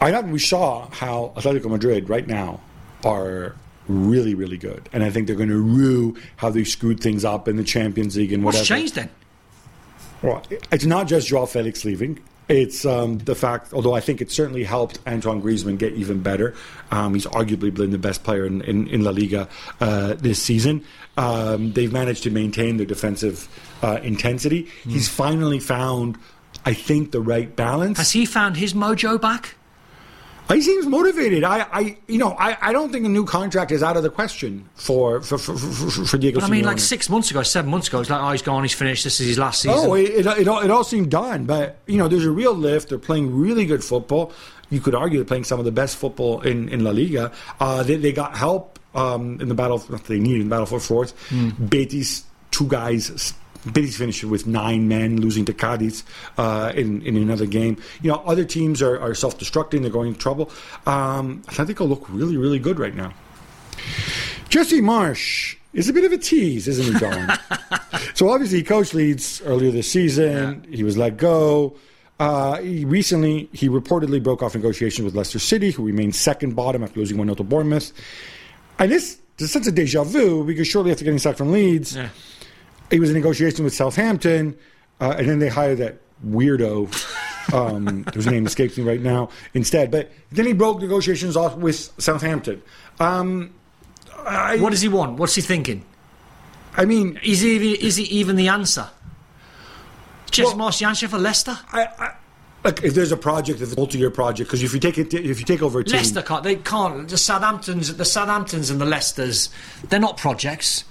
I 0.00 0.10
thought 0.10 0.26
we 0.26 0.38
saw 0.38 0.88
how 0.90 1.32
Atletico 1.36 1.70
Madrid 1.70 2.08
right 2.10 2.26
now 2.26 2.60
are 3.04 3.54
really, 3.88 4.34
really 4.34 4.56
good, 4.58 4.88
and 4.92 5.02
I 5.04 5.10
think 5.10 5.26
they're 5.28 5.36
going 5.36 5.48
to 5.50 5.58
rue 5.58 6.16
how 6.36 6.50
they 6.50 6.64
screwed 6.64 7.00
things 7.00 7.24
up 7.24 7.48
in 7.48 7.56
the 7.56 7.64
Champions 7.64 8.16
League 8.16 8.32
and 8.32 8.42
whatever. 8.44 8.60
What's 8.60 8.68
changed 8.68 8.94
then? 8.96 9.08
Well, 10.24 10.42
it's 10.72 10.84
not 10.84 11.06
just 11.06 11.28
Joao 11.28 11.46
Felix 11.46 11.84
leaving. 11.84 12.20
It's 12.48 12.84
um, 12.84 13.18
the 13.18 13.34
fact, 13.34 13.72
although 13.72 13.94
I 13.94 14.00
think 14.00 14.20
it 14.20 14.30
certainly 14.30 14.64
helped 14.64 14.98
Antoine 15.06 15.40
Griezmann 15.40 15.78
get 15.78 15.94
even 15.94 16.20
better. 16.20 16.54
Um, 16.90 17.14
he's 17.14 17.26
arguably 17.26 17.72
been 17.72 17.90
the 17.90 17.98
best 17.98 18.22
player 18.22 18.44
in, 18.44 18.60
in, 18.62 18.86
in 18.88 19.02
La 19.02 19.12
Liga 19.12 19.48
uh, 19.80 20.14
this 20.14 20.42
season. 20.42 20.84
Um, 21.16 21.72
they've 21.72 21.92
managed 21.92 22.22
to 22.24 22.30
maintain 22.30 22.76
their 22.76 22.86
defensive 22.86 23.48
uh, 23.82 24.00
intensity. 24.02 24.68
He's 24.86 25.08
finally 25.08 25.58
found, 25.58 26.18
I 26.66 26.74
think, 26.74 27.12
the 27.12 27.20
right 27.20 27.54
balance. 27.54 27.96
Has 27.96 28.12
he 28.12 28.26
found 28.26 28.58
his 28.58 28.74
mojo 28.74 29.18
back? 29.18 29.54
He 30.52 30.60
seems 30.60 30.86
motivated. 30.86 31.42
I, 31.42 31.66
I 31.72 31.96
you 32.06 32.18
know, 32.18 32.32
I, 32.38 32.56
I 32.60 32.72
don't 32.72 32.92
think 32.92 33.06
a 33.06 33.08
new 33.08 33.24
contract 33.24 33.72
is 33.72 33.82
out 33.82 33.96
of 33.96 34.02
the 34.02 34.10
question 34.10 34.68
for 34.74 35.20
for, 35.22 35.38
for, 35.38 35.56
for, 35.56 36.04
for 36.06 36.18
Diego 36.18 36.40
But 36.40 36.46
I 36.46 36.50
mean, 36.50 36.62
Simeone. 36.62 36.66
like 36.66 36.78
six 36.78 37.08
months 37.08 37.30
ago, 37.30 37.42
seven 37.42 37.70
months 37.70 37.88
ago, 37.88 38.00
it's 38.00 38.10
like, 38.10 38.20
oh, 38.20 38.30
he's 38.30 38.42
gone, 38.42 38.62
he's 38.62 38.74
finished, 38.74 39.04
this 39.04 39.20
is 39.20 39.26
his 39.28 39.38
last 39.38 39.62
season. 39.62 39.78
Oh, 39.80 39.94
it, 39.94 40.10
it, 40.10 40.26
it, 40.26 40.48
all, 40.48 40.60
it 40.60 40.70
all 40.70 40.84
seemed 40.84 41.10
done. 41.10 41.46
But, 41.46 41.78
you 41.86 41.96
know, 41.96 42.08
there's 42.08 42.26
a 42.26 42.30
real 42.30 42.54
lift. 42.54 42.90
They're 42.90 42.98
playing 42.98 43.34
really 43.34 43.64
good 43.64 43.82
football. 43.82 44.32
You 44.70 44.80
could 44.80 44.94
argue 44.94 45.18
they're 45.18 45.24
playing 45.24 45.44
some 45.44 45.58
of 45.58 45.64
the 45.64 45.72
best 45.72 45.96
football 45.96 46.40
in, 46.42 46.68
in 46.68 46.84
La 46.84 46.90
Liga. 46.90 47.32
Uh, 47.58 47.82
they, 47.82 47.96
they 47.96 48.12
got 48.12 48.36
help 48.36 48.78
um, 48.94 49.40
in 49.40 49.48
the 49.48 49.54
battle, 49.54 49.82
not 49.88 50.04
they 50.04 50.18
needed 50.18 50.42
in 50.42 50.48
the 50.48 50.54
battle 50.54 50.66
for 50.66 50.80
fourth. 50.80 51.14
Betis, 51.70 52.24
two 52.50 52.66
guys. 52.66 53.34
Betis 53.72 53.96
finished 53.96 54.24
with 54.24 54.46
nine 54.46 54.88
men, 54.88 55.20
losing 55.20 55.44
to 55.46 55.52
Cadiz 55.52 56.04
uh, 56.38 56.72
in, 56.74 57.02
in 57.02 57.16
another 57.16 57.46
game. 57.46 57.76
You 58.02 58.12
know, 58.12 58.22
other 58.26 58.44
teams 58.44 58.82
are, 58.82 58.98
are 59.00 59.14
self 59.14 59.38
destructing, 59.38 59.82
they're 59.82 59.90
going 59.90 60.08
into 60.08 60.20
trouble. 60.20 60.50
Um, 60.86 61.42
Atletico 61.46 61.88
look 61.88 62.06
really, 62.08 62.36
really 62.36 62.58
good 62.58 62.78
right 62.78 62.94
now. 62.94 63.12
Jesse 64.48 64.80
Marsch 64.80 65.56
is 65.72 65.88
a 65.88 65.92
bit 65.92 66.04
of 66.04 66.12
a 66.12 66.18
tease, 66.18 66.68
isn't 66.68 66.94
he, 66.94 66.98
Don? 67.00 67.38
so 68.14 68.28
obviously, 68.28 68.58
he 68.58 68.64
coached 68.64 68.94
Leeds 68.94 69.42
earlier 69.44 69.70
this 69.70 69.90
season. 69.90 70.64
He 70.70 70.84
was 70.84 70.96
let 70.96 71.16
go. 71.16 71.76
Uh, 72.20 72.58
he 72.58 72.84
recently, 72.84 73.48
he 73.52 73.68
reportedly 73.68 74.22
broke 74.22 74.42
off 74.42 74.54
negotiations 74.54 75.04
with 75.04 75.14
Leicester 75.16 75.40
City, 75.40 75.72
who 75.72 75.84
remained 75.84 76.14
second 76.14 76.54
bottom 76.54 76.84
after 76.84 77.00
losing 77.00 77.18
1 77.18 77.26
0 77.26 77.34
to 77.34 77.42
Bournemouth. 77.42 77.92
And 78.78 78.92
this, 78.92 79.18
there's 79.36 79.54
a 79.56 79.72
deja 79.72 80.04
vu 80.04 80.44
because 80.44 80.68
shortly 80.68 80.92
after 80.92 81.04
getting 81.04 81.18
sacked 81.18 81.38
from 81.38 81.50
Leeds, 81.50 81.96
Yeah. 81.96 82.10
He 82.90 83.00
was 83.00 83.10
in 83.10 83.14
negotiation 83.16 83.64
with 83.64 83.74
Southampton, 83.74 84.56
uh, 85.00 85.14
and 85.18 85.28
then 85.28 85.38
they 85.38 85.48
hired 85.48 85.78
that 85.78 86.00
weirdo, 86.26 87.52
um, 87.52 88.04
whose 88.14 88.26
name 88.26 88.46
escapes 88.46 88.76
me 88.76 88.84
right 88.84 89.00
now, 89.00 89.30
instead. 89.54 89.90
But 89.90 90.12
then 90.32 90.46
he 90.46 90.52
broke 90.52 90.80
negotiations 90.80 91.36
off 91.36 91.56
with 91.56 91.90
Southampton. 91.98 92.62
Um, 93.00 93.54
I, 94.16 94.56
What 94.58 94.70
does 94.70 94.80
he 94.80 94.88
want? 94.88 95.18
What's 95.18 95.34
he 95.34 95.40
thinking? 95.42 95.84
I 96.76 96.84
mean, 96.84 97.18
Is 97.22 97.40
he, 97.40 97.54
even- 97.56 97.86
is 97.86 97.96
he 97.96 98.04
even 98.04 98.36
the 98.36 98.48
answer? 98.48 98.88
Just 100.30 100.56
Well- 100.56 100.70
Marsch 100.70 101.08
for 101.08 101.18
Leicester? 101.18 101.56
I, 101.72 101.86
I, 101.98 102.14
look, 102.64 102.82
if 102.82 102.94
there's 102.94 103.12
a 103.12 103.16
project, 103.16 103.60
if 103.60 103.62
it's 103.68 103.72
a 103.74 103.76
multi-year 103.76 104.10
project, 104.10 104.48
because 104.50 104.62
if 104.62 104.74
you 104.74 104.80
take 104.80 104.98
it, 104.98 105.14
if 105.14 105.38
you 105.38 105.46
take 105.46 105.62
over 105.62 105.80
a 105.80 105.84
team, 105.84 105.96
Leicester 105.96 106.22
can't. 106.22 106.42
They 106.42 106.56
can't. 106.56 107.08
The 107.08 107.16
Southamptons, 107.16 107.96
the 107.96 108.04
Southamptons, 108.04 108.70
and 108.70 108.80
the 108.80 108.84
Leicesters, 108.84 109.50
they're 109.88 110.00
not 110.00 110.16
projects. 110.16 110.84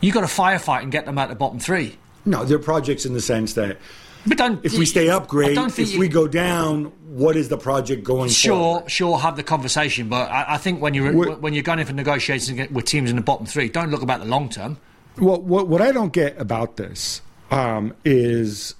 You 0.00 0.12
got 0.12 0.20
to 0.20 0.26
firefight 0.26 0.82
and 0.82 0.92
get 0.92 1.06
them 1.06 1.18
out 1.18 1.24
of 1.24 1.30
the 1.30 1.36
bottom 1.36 1.58
three. 1.58 1.96
no, 2.24 2.44
they're 2.44 2.58
projects 2.58 3.06
in 3.06 3.14
the 3.14 3.20
sense 3.20 3.54
that 3.54 3.78
But 4.26 4.36
don't. 4.38 4.64
if 4.64 4.76
we 4.76 4.84
stay 4.86 5.08
up, 5.08 5.28
great. 5.28 5.56
If 5.56 5.78
you- 5.92 5.98
we 5.98 6.08
go 6.08 6.28
down, 6.28 6.92
what 7.08 7.36
is 7.36 7.48
the 7.48 7.56
project 7.56 8.04
going 8.04 8.28
for? 8.28 8.34
Sure, 8.34 8.54
forward? 8.56 8.90
sure, 8.90 9.18
have 9.18 9.36
the 9.36 9.42
conversation, 9.42 10.08
but 10.08 10.30
I, 10.30 10.54
I 10.54 10.58
think 10.58 10.82
when 10.82 10.92
you're 10.94 11.12
We're- 11.12 11.34
when 11.36 11.54
you're 11.54 11.62
going 11.62 11.78
in 11.78 11.86
for 11.86 11.94
negotiations 11.94 12.70
with 12.70 12.84
teams 12.84 13.08
in 13.10 13.16
the 13.16 13.22
bottom 13.22 13.46
three, 13.46 13.68
don't 13.68 13.90
look 13.90 14.02
about 14.02 14.20
the 14.20 14.26
long 14.26 14.48
term. 14.50 14.76
Well, 15.18 15.40
what 15.40 15.68
what 15.68 15.80
I 15.80 15.90
don't 15.92 16.12
get 16.12 16.38
about 16.38 16.76
this 16.76 17.22
um, 17.50 17.94
is 18.04 18.74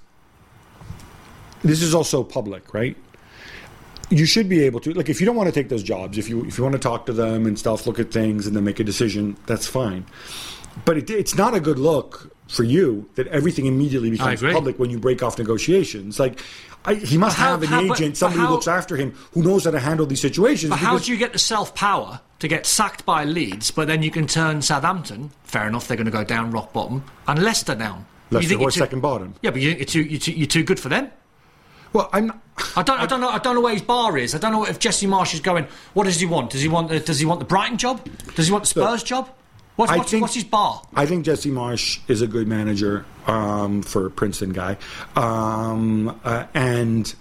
this 1.63 1.81
is 1.81 1.93
also 1.95 2.23
public, 2.23 2.73
right? 2.73 2.95
You 4.11 4.25
should 4.25 4.47
be 4.49 4.63
able 4.63 4.79
to 4.81 4.93
like 4.93 5.09
if 5.09 5.19
you 5.19 5.25
don't 5.25 5.35
want 5.35 5.47
to 5.47 5.53
take 5.53 5.69
those 5.69 5.83
jobs, 5.83 6.17
if 6.17 6.29
you 6.29 6.45
if 6.45 6.57
you 6.57 6.63
want 6.63 6.73
to 6.73 6.79
talk 6.79 7.05
to 7.07 7.13
them 7.13 7.45
and 7.45 7.57
stuff, 7.59 7.87
look 7.87 7.99
at 7.99 8.11
things 8.11 8.45
and 8.47 8.55
then 8.55 8.63
make 8.63 8.79
a 8.79 8.83
decision, 8.83 9.35
that's 9.47 9.67
fine. 9.67 10.05
But 10.85 10.97
it, 10.97 11.09
it's 11.09 11.35
not 11.35 11.53
a 11.53 11.59
good 11.59 11.79
look 11.79 12.33
for 12.47 12.63
you 12.63 13.07
that 13.15 13.27
everything 13.27 13.65
immediately 13.67 14.09
becomes 14.09 14.41
public 14.41 14.79
when 14.79 14.89
you 14.89 14.97
break 14.99 15.21
off 15.21 15.37
negotiations. 15.37 16.19
Like 16.19 16.39
I, 16.85 16.95
he 16.95 17.17
must 17.17 17.37
how- 17.37 17.51
have 17.51 17.61
an 17.63 17.67
how- 17.69 17.81
agent, 17.81 18.11
but 18.13 18.17
somebody 18.17 18.39
how- 18.41 18.47
who 18.47 18.53
looks 18.53 18.67
after 18.67 18.95
him, 18.95 19.13
who 19.33 19.43
knows 19.43 19.65
how 19.65 19.71
to 19.71 19.79
handle 19.79 20.05
these 20.05 20.21
situations. 20.21 20.69
But 20.71 20.79
how 20.79 20.93
because- 20.93 21.05
do 21.07 21.11
you 21.11 21.17
get 21.17 21.33
the 21.33 21.39
self 21.39 21.75
power 21.75 22.21
to 22.39 22.47
get 22.47 22.65
sacked 22.65 23.05
by 23.05 23.25
Leeds, 23.25 23.69
but 23.71 23.87
then 23.87 24.01
you 24.01 24.09
can 24.11 24.25
turn 24.27 24.61
Southampton? 24.61 25.31
Fair 25.43 25.67
enough, 25.67 25.87
they're 25.87 25.97
going 25.97 26.05
to 26.05 26.11
go 26.11 26.23
down 26.23 26.51
rock 26.51 26.73
bottom, 26.73 27.03
and 27.27 27.43
Leicester 27.43 27.75
down. 27.75 28.05
Leicester 28.31 28.49
think 28.49 28.61
or 28.61 28.71
too- 28.71 28.79
second 28.79 29.01
bottom? 29.01 29.35
Yeah, 29.41 29.51
but 29.51 29.61
you, 29.61 29.71
you're, 29.71 29.85
too, 29.85 30.01
you're, 30.01 30.19
too, 30.19 30.31
you're 30.31 30.47
too 30.47 30.63
good 30.63 30.79
for 30.79 30.89
them. 30.89 31.11
Well, 31.91 32.09
I'm. 32.13 32.27
Not, 32.27 32.39
I 32.75 32.83
don't, 32.83 32.99
I 32.99 33.05
don't 33.07 33.19
know. 33.19 33.29
I 33.29 33.39
don't 33.39 33.55
know 33.55 33.61
where 33.61 33.73
his 33.73 33.81
bar 33.81 34.15
is. 34.17 34.35
I 34.35 34.37
don't 34.37 34.51
know 34.51 34.63
if 34.63 34.77
Jesse 34.77 35.07
Marsch 35.07 35.33
is 35.33 35.39
going. 35.39 35.65
What 35.93 36.03
does 36.03 36.19
he 36.19 36.27
want? 36.27 36.51
Does 36.51 36.61
he 36.61 36.67
want? 36.67 36.89
The, 36.89 36.99
does 36.99 37.19
he 37.19 37.25
want 37.25 37.39
the 37.39 37.47
Brighton 37.47 37.77
job? 37.79 38.07
Does 38.35 38.45
he 38.45 38.51
want 38.51 38.63
the 38.63 38.67
Spurs 38.67 39.01
job? 39.01 39.27
What's, 39.79 39.93
I 39.93 39.97
what's, 39.97 40.11
think- 40.11 40.21
what's 40.23 40.33
his 40.33 40.43
bar? 40.43 40.85
I 40.93 41.05
think 41.05 41.23
Jesse 41.23 41.51
Marsch 41.51 41.99
is 42.09 42.21
a 42.21 42.27
good 42.27 42.49
manager 42.49 43.05
um, 43.27 43.81
for 43.81 44.07
a 44.07 44.11
Princeton 44.11 44.51
guy, 44.51 44.75
um, 45.15 46.19
uh, 46.25 46.47
and 46.53 47.15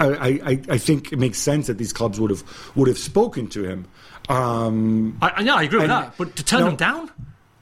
I, 0.00 0.06
I, 0.08 0.60
I 0.70 0.78
think 0.78 1.12
it 1.12 1.18
makes 1.18 1.36
sense 1.38 1.66
that 1.66 1.76
these 1.76 1.92
clubs 1.92 2.18
would 2.18 2.30
have 2.30 2.42
would 2.74 2.88
have 2.88 2.96
spoken 2.96 3.48
to 3.48 3.64
him. 3.64 3.86
Um, 4.30 5.18
I, 5.20 5.28
I, 5.28 5.40
yeah, 5.42 5.54
I 5.56 5.64
agree 5.64 5.80
with 5.80 5.90
And- 5.90 6.04
that. 6.04 6.14
But 6.16 6.36
to 6.36 6.42
turn 6.42 6.60
no. 6.60 6.66
them 6.68 6.76
down, 6.76 7.10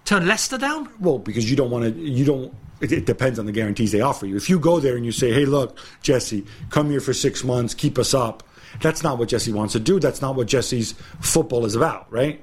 turn 0.04 0.24
Leicester 0.28 0.56
down. 0.56 0.88
well, 1.00 1.18
because 1.18 1.50
you 1.50 1.56
don't 1.56 1.72
want 1.72 1.92
to, 1.92 2.00
you 2.00 2.24
don't. 2.24 2.54
It, 2.80 2.92
it 2.92 3.06
depends 3.06 3.40
on 3.40 3.46
the 3.46 3.52
guarantees 3.52 3.90
they 3.90 4.02
offer 4.02 4.24
you. 4.24 4.36
If 4.36 4.48
you 4.48 4.60
go 4.60 4.78
there 4.78 4.94
and 4.94 5.04
you 5.04 5.10
say, 5.10 5.32
"Hey, 5.32 5.46
look, 5.46 5.78
Jesse, 6.00 6.44
come 6.70 6.90
here 6.90 7.00
for 7.00 7.12
six 7.12 7.42
months, 7.42 7.74
keep 7.74 7.98
us 7.98 8.14
up," 8.14 8.44
that's 8.80 9.02
not 9.02 9.18
what 9.18 9.30
Jesse 9.30 9.52
wants 9.52 9.72
to 9.72 9.80
do. 9.80 9.98
That's 9.98 10.22
not 10.22 10.36
what 10.36 10.46
Jesse's 10.46 10.92
football 11.20 11.64
is 11.64 11.74
about, 11.74 12.12
right? 12.12 12.40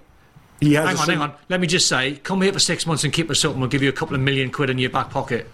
He. 0.62 0.74
Hang 0.74 0.96
on, 0.96 1.10
hang 1.10 1.22
on. 1.22 1.34
Let 1.50 1.60
me 1.60 1.68
just 1.68 1.88
say, 1.88 2.16
come 2.18 2.42
here 2.42 2.54
for 2.54 2.60
six 2.60 2.86
months 2.86 3.04
and 3.04 3.12
keep 3.12 3.30
us 3.30 3.44
up, 3.44 3.52
and 3.52 3.60
we'll 3.60 3.70
give 3.70 3.84
you 3.84 3.90
a 3.90 3.94
couple 3.94 4.16
of 4.16 4.22
million 4.22 4.52
quid 4.52 4.70
in 4.70 4.78
your 4.78 4.90
back 4.90 5.10
pocket. 5.10 5.48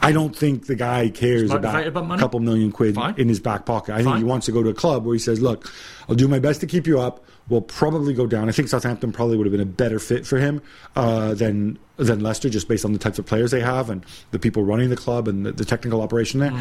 I 0.00 0.12
don't 0.12 0.36
think 0.36 0.66
the 0.66 0.74
guy 0.74 1.08
cares 1.08 1.50
about, 1.50 1.86
about 1.86 2.12
a 2.12 2.18
couple 2.18 2.38
million 2.40 2.70
quid 2.70 2.94
Fine. 2.94 3.14
in 3.16 3.28
his 3.28 3.40
back 3.40 3.64
pocket. 3.64 3.94
I 3.94 3.98
think 3.98 4.08
Fine. 4.08 4.18
he 4.18 4.24
wants 4.24 4.46
to 4.46 4.52
go 4.52 4.62
to 4.62 4.68
a 4.68 4.74
club 4.74 5.06
where 5.06 5.14
he 5.14 5.18
says, 5.18 5.40
"Look, 5.40 5.72
I'll 6.08 6.14
do 6.14 6.28
my 6.28 6.38
best 6.38 6.60
to 6.60 6.66
keep 6.66 6.86
you 6.86 7.00
up. 7.00 7.24
We'll 7.48 7.62
probably 7.62 8.12
go 8.12 8.26
down." 8.26 8.48
I 8.48 8.52
think 8.52 8.68
Southampton 8.68 9.12
probably 9.12 9.38
would 9.38 9.46
have 9.46 9.52
been 9.52 9.60
a 9.60 9.66
better 9.66 9.98
fit 9.98 10.26
for 10.26 10.38
him 10.38 10.60
uh, 10.94 11.32
than 11.34 11.78
than 11.96 12.20
Leicester, 12.20 12.50
just 12.50 12.68
based 12.68 12.84
on 12.84 12.92
the 12.92 12.98
types 12.98 13.18
of 13.18 13.24
players 13.24 13.50
they 13.50 13.60
have 13.60 13.88
and 13.88 14.04
the 14.30 14.38
people 14.38 14.62
running 14.62 14.90
the 14.90 14.96
club 14.96 15.26
and 15.26 15.46
the, 15.46 15.52
the 15.52 15.64
technical 15.64 16.02
operation 16.02 16.40
there. 16.40 16.52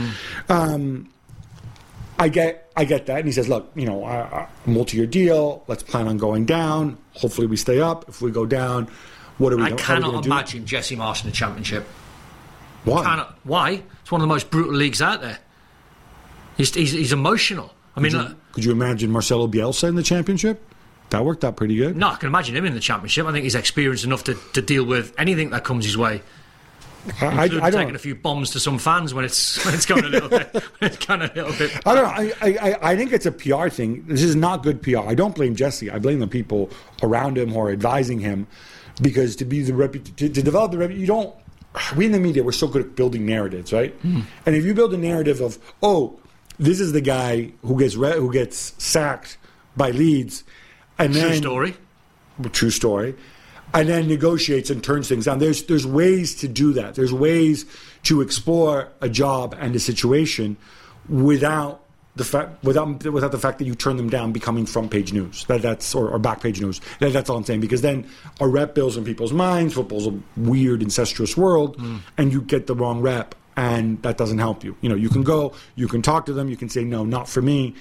Um, 0.47 1.09
I 2.19 2.29
get, 2.29 2.71
I 2.75 2.85
get 2.85 3.07
that, 3.07 3.17
and 3.17 3.25
he 3.25 3.31
says, 3.31 3.49
"Look, 3.49 3.71
you 3.75 3.85
know, 3.85 4.47
multi-year 4.65 5.07
deal. 5.07 5.63
Let's 5.67 5.83
plan 5.83 6.07
on 6.07 6.17
going 6.17 6.45
down. 6.45 6.97
Hopefully, 7.13 7.47
we 7.47 7.57
stay 7.57 7.79
up. 7.81 8.07
If 8.07 8.21
we 8.21 8.31
go 8.31 8.45
down, 8.45 8.87
what 9.39 9.51
are 9.51 9.57
we? 9.57 9.63
I 9.63 9.69
gonna- 9.69 9.73
are 9.73 9.77
we 9.77 10.01
cannot 10.03 10.23
do? 10.23 10.27
imagine 10.31 10.65
Jesse 10.65 10.95
Marsch 10.95 11.23
in 11.23 11.29
the 11.29 11.35
Championship. 11.35 11.85
Why? 12.85 13.03
Cannot. 13.03 13.37
Why? 13.43 13.83
It's 14.01 14.11
one 14.11 14.21
of 14.21 14.27
the 14.27 14.33
most 14.33 14.49
brutal 14.51 14.73
leagues 14.73 15.01
out 15.01 15.21
there. 15.21 15.39
He's, 16.57 16.73
he's, 16.73 16.91
he's 16.91 17.13
emotional. 17.13 17.73
I 17.95 17.99
mean, 17.99 18.11
look, 18.11 18.37
Could 18.53 18.65
you 18.65 18.71
imagine 18.71 19.09
Marcelo 19.11 19.47
Bielsa 19.47 19.87
in 19.89 19.95
the 19.95 20.03
championship? 20.03 20.61
That 21.09 21.25
worked 21.25 21.43
out 21.43 21.55
pretty 21.55 21.75
good. 21.75 21.95
no, 21.95 22.09
I 22.09 22.15
can 22.15 22.27
imagine 22.27 22.55
him 22.55 22.65
in 22.65 22.73
the 22.73 22.79
Championship. 22.79 23.25
I 23.27 23.31
think 23.31 23.43
he's 23.43 23.53
experienced 23.55 24.03
enough 24.03 24.23
to, 24.25 24.35
to 24.53 24.61
deal 24.61 24.83
with 24.83 25.13
anything 25.17 25.51
that 25.51 25.63
comes 25.63 25.85
his 25.85 25.95
way. 25.97 26.21
I, 27.21 27.25
I, 27.43 27.67
I 27.67 27.71
taking 27.71 27.95
a 27.95 27.99
few 27.99 28.15
bombs 28.15 28.51
to 28.51 28.59
some 28.59 28.77
fans 28.79 29.13
when 29.13 29.25
it's 29.25 29.63
when 29.65 29.73
it's 29.73 29.85
going 29.85 30.05
a 30.05 30.09
little 30.09 30.29
bit 30.29 30.53
when 30.53 30.91
it's 30.91 31.05
going 31.05 31.21
a 31.21 31.31
little 31.33 31.53
bit. 31.53 31.71
I 31.85 31.95
don't 31.95 32.03
know. 32.03 32.33
I, 32.41 32.57
I, 32.71 32.91
I 32.91 32.95
think 32.95 33.11
it's 33.11 33.25
a 33.25 33.31
PR 33.31 33.69
thing. 33.69 34.05
This 34.07 34.23
is 34.23 34.35
not 34.35 34.63
good 34.63 34.81
PR. 34.81 34.99
I 34.99 35.13
don't 35.15 35.35
blame 35.35 35.55
Jesse. 35.55 35.91
I 35.91 35.99
blame 35.99 36.19
the 36.19 36.27
people 36.27 36.69
around 37.01 37.37
him 37.37 37.51
who 37.51 37.59
are 37.59 37.71
advising 37.71 38.19
him, 38.19 38.47
because 39.01 39.35
to 39.37 39.45
be 39.45 39.61
the 39.63 39.73
repu- 39.73 40.15
to, 40.15 40.29
to 40.29 40.41
develop 40.41 40.71
the 40.71 40.77
repu- 40.77 40.97
you 40.97 41.07
don't. 41.07 41.33
We 41.95 42.05
in 42.05 42.11
the 42.11 42.19
media 42.19 42.43
we're 42.43 42.51
so 42.51 42.67
good 42.67 42.83
at 42.83 42.95
building 42.95 43.25
narratives, 43.25 43.73
right? 43.73 43.93
Hmm. 43.95 44.21
And 44.45 44.55
if 44.55 44.63
you 44.63 44.73
build 44.73 44.93
a 44.93 44.97
narrative 44.97 45.41
of 45.41 45.57
oh, 45.81 46.19
this 46.59 46.79
is 46.79 46.91
the 46.93 47.01
guy 47.01 47.51
who 47.65 47.77
gets 47.79 47.95
re- 47.95 48.17
who 48.17 48.31
gets 48.31 48.73
sacked 48.81 49.37
by 49.75 49.89
Leeds, 49.91 50.43
and 50.99 51.11
True 51.13 51.21
then 51.21 51.37
story. 51.41 51.75
true 52.51 52.69
story, 52.69 53.15
and 53.73 53.89
then 53.89 54.07
negotiates 54.07 54.69
and 54.69 54.83
turns 54.83 55.09
things 55.09 55.25
down. 55.25 55.39
There's 55.39 55.63
there's 55.63 55.85
ways 55.85 56.35
to 56.35 56.47
do 56.47 56.73
that. 56.73 56.95
There's 56.95 57.13
ways 57.13 57.65
to 58.03 58.21
explore 58.21 58.89
a 59.01 59.09
job 59.09 59.55
and 59.59 59.75
a 59.75 59.79
situation 59.79 60.57
without 61.09 61.83
the 62.15 62.23
fact 62.23 62.63
without 62.63 63.03
without 63.05 63.31
the 63.31 63.39
fact 63.39 63.57
that 63.59 63.65
you 63.65 63.75
turn 63.75 63.97
them 63.97 64.09
down 64.09 64.31
becoming 64.31 64.65
front 64.65 64.91
page 64.91 65.11
news. 65.11 65.45
That 65.45 65.61
that's 65.61 65.95
or, 65.95 66.09
or 66.09 66.19
back 66.19 66.41
page 66.41 66.61
news. 66.61 66.79
That, 66.99 67.13
that's 67.13 67.29
all 67.29 67.37
I'm 67.37 67.43
saying. 67.43 67.61
Because 67.61 67.81
then 67.81 68.07
a 68.39 68.47
rep 68.47 68.75
builds 68.75 68.97
in 68.97 69.03
people's 69.03 69.33
minds. 69.33 69.73
Football's 69.73 70.07
a 70.07 70.19
weird 70.37 70.81
incestuous 70.83 71.35
world, 71.35 71.77
mm. 71.77 71.99
and 72.17 72.31
you 72.31 72.41
get 72.41 72.67
the 72.67 72.75
wrong 72.75 73.01
rep. 73.01 73.35
And 73.55 74.01
that 74.01 74.17
doesn't 74.17 74.39
help 74.39 74.63
you. 74.63 74.75
You 74.81 74.89
know, 74.89 74.95
you 74.95 75.09
can 75.09 75.21
go, 75.21 75.53
you 75.75 75.87
can 75.87 76.01
talk 76.01 76.25
to 76.25 76.33
them, 76.33 76.49
you 76.49 76.57
can 76.57 76.69
say 76.69 76.83
no, 76.83 77.05
not 77.05 77.29
for 77.29 77.39
me, 77.39 77.75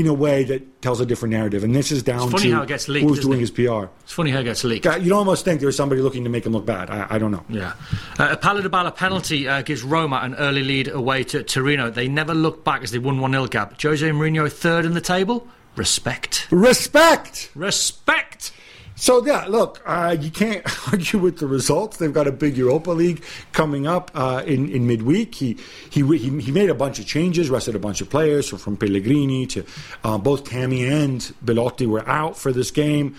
in 0.00 0.06
a 0.06 0.14
way 0.14 0.44
that 0.44 0.82
tells 0.82 1.00
a 1.00 1.06
different 1.06 1.32
narrative. 1.34 1.64
And 1.64 1.74
this 1.74 1.92
is 1.92 2.02
down 2.02 2.30
funny 2.30 2.44
to 2.44 2.56
how 2.56 2.62
it 2.62 2.68
gets 2.68 2.88
leaked, 2.88 3.08
who's 3.08 3.20
doing 3.20 3.38
it? 3.38 3.40
his 3.40 3.50
PR. 3.50 3.86
It's 4.02 4.12
funny 4.12 4.30
how 4.30 4.40
it 4.40 4.44
gets 4.44 4.64
leaked. 4.64 4.84
You'd 4.84 5.12
almost 5.12 5.44
think 5.44 5.60
there's 5.60 5.76
somebody 5.76 6.00
looking 6.00 6.24
to 6.24 6.30
make 6.30 6.44
him 6.44 6.52
look 6.52 6.66
bad. 6.66 6.90
I, 6.90 7.06
I 7.10 7.18
don't 7.18 7.30
know. 7.30 7.44
Yeah. 7.48 7.74
Uh, 8.18 8.28
a 8.32 8.36
Paulo 8.36 8.62
Dybala 8.62 8.94
penalty 8.94 9.48
uh, 9.48 9.62
gives 9.62 9.82
Roma 9.82 10.20
an 10.22 10.34
early 10.34 10.62
lead 10.62 10.88
away 10.88 11.24
to 11.24 11.42
Torino. 11.42 11.90
They 11.90 12.08
never 12.08 12.34
looked 12.34 12.64
back 12.64 12.82
as 12.82 12.90
they 12.90 12.98
won 12.98 13.20
1 13.20 13.30
0 13.32 13.46
Gab. 13.46 13.80
Jose 13.80 14.08
Mourinho 14.08 14.50
third 14.50 14.84
in 14.84 14.94
the 14.94 15.00
table. 15.00 15.48
Respect. 15.76 16.46
Respect. 16.50 17.50
Respect! 17.54 18.52
So 18.96 19.24
yeah, 19.26 19.46
look, 19.46 19.82
uh, 19.84 20.16
you 20.18 20.30
can't 20.30 20.64
argue 20.92 21.18
with 21.18 21.38
the 21.38 21.46
results. 21.46 21.96
They've 21.96 22.12
got 22.12 22.26
a 22.26 22.32
big 22.32 22.56
Europa 22.56 22.90
League 22.90 23.24
coming 23.52 23.86
up 23.86 24.10
uh, 24.14 24.42
in 24.46 24.68
in 24.70 24.86
midweek. 24.86 25.34
He, 25.34 25.56
he 25.90 26.02
he 26.16 26.40
he 26.40 26.52
made 26.52 26.70
a 26.70 26.74
bunch 26.74 26.98
of 26.98 27.06
changes, 27.06 27.50
rested 27.50 27.74
a 27.74 27.80
bunch 27.80 28.00
of 28.00 28.08
players, 28.08 28.50
so 28.50 28.56
from 28.56 28.76
Pellegrini 28.76 29.46
to 29.46 29.64
uh, 30.04 30.18
both 30.18 30.44
Tammy 30.44 30.86
and 30.86 31.34
Belotti 31.44 31.86
were 31.86 32.08
out 32.08 32.36
for 32.38 32.52
this 32.52 32.70
game. 32.70 33.16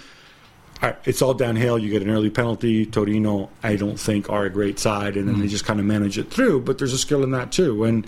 All 0.81 0.89
right, 0.89 0.99
it's 1.05 1.21
all 1.21 1.33
downhill. 1.33 1.77
You 1.77 1.89
get 1.89 2.01
an 2.01 2.09
early 2.09 2.29
penalty. 2.29 2.85
Torino, 2.85 3.49
I 3.63 3.75
don't 3.75 3.99
think, 3.99 4.29
are 4.29 4.45
a 4.45 4.49
great 4.49 4.77
side, 4.77 5.15
and 5.15 5.27
then 5.27 5.39
they 5.39 5.47
just 5.47 5.65
kind 5.65 5.79
of 5.79 5.85
manage 5.85 6.17
it 6.17 6.29
through. 6.29 6.61
But 6.61 6.77
there's 6.77 6.93
a 6.93 6.97
skill 6.97 7.23
in 7.23 7.31
that 7.31 7.51
too. 7.53 7.85
And 7.85 8.05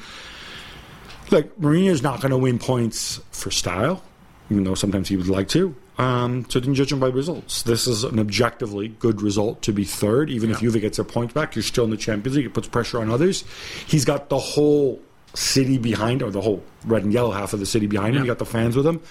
look, 1.31 1.57
Mourinho's 1.59 2.03
not 2.03 2.19
going 2.21 2.31
to 2.31 2.37
win 2.37 2.59
points 2.59 3.21
for 3.31 3.51
style, 3.51 4.03
even 4.49 4.63
though 4.65 4.75
sometimes 4.75 5.07
he 5.07 5.15
would 5.15 5.29
like 5.29 5.47
to. 5.49 5.75
Um, 5.97 6.45
so 6.49 6.59
then 6.59 6.75
judge 6.75 6.91
him 6.91 6.99
by 6.99 7.07
results. 7.07 7.63
This 7.63 7.87
is 7.87 8.03
an 8.03 8.19
objectively 8.19 8.89
good 8.89 9.21
result 9.21 9.61
to 9.63 9.71
be 9.71 9.83
third. 9.83 10.29
Even 10.29 10.51
if 10.51 10.59
Juve 10.59 10.79
gets 10.79 10.99
a 10.99 11.03
point 11.03 11.33
back, 11.33 11.55
you're 11.55 11.63
still 11.63 11.85
in 11.85 11.89
the 11.89 11.97
Champions 11.97 12.37
League. 12.37 12.45
It 12.45 12.53
puts 12.53 12.67
pressure 12.67 12.99
on 12.99 13.09
others. 13.09 13.43
He's 13.87 14.05
got 14.05 14.29
the 14.29 14.37
whole 14.37 15.01
city 15.33 15.77
behind, 15.77 16.21
or 16.21 16.31
the 16.31 16.41
whole 16.41 16.63
red 16.85 17.03
and 17.03 17.13
yellow 17.13 17.31
half 17.31 17.53
of 17.53 17.59
the 17.59 17.65
city 17.65 17.87
behind 17.87 18.15
him. 18.15 18.17
Yeah. 18.17 18.21
You 18.21 18.27
got 18.27 18.39
the 18.39 18.45
fans 18.45 18.75
with 18.75 18.85
him. 18.85 19.01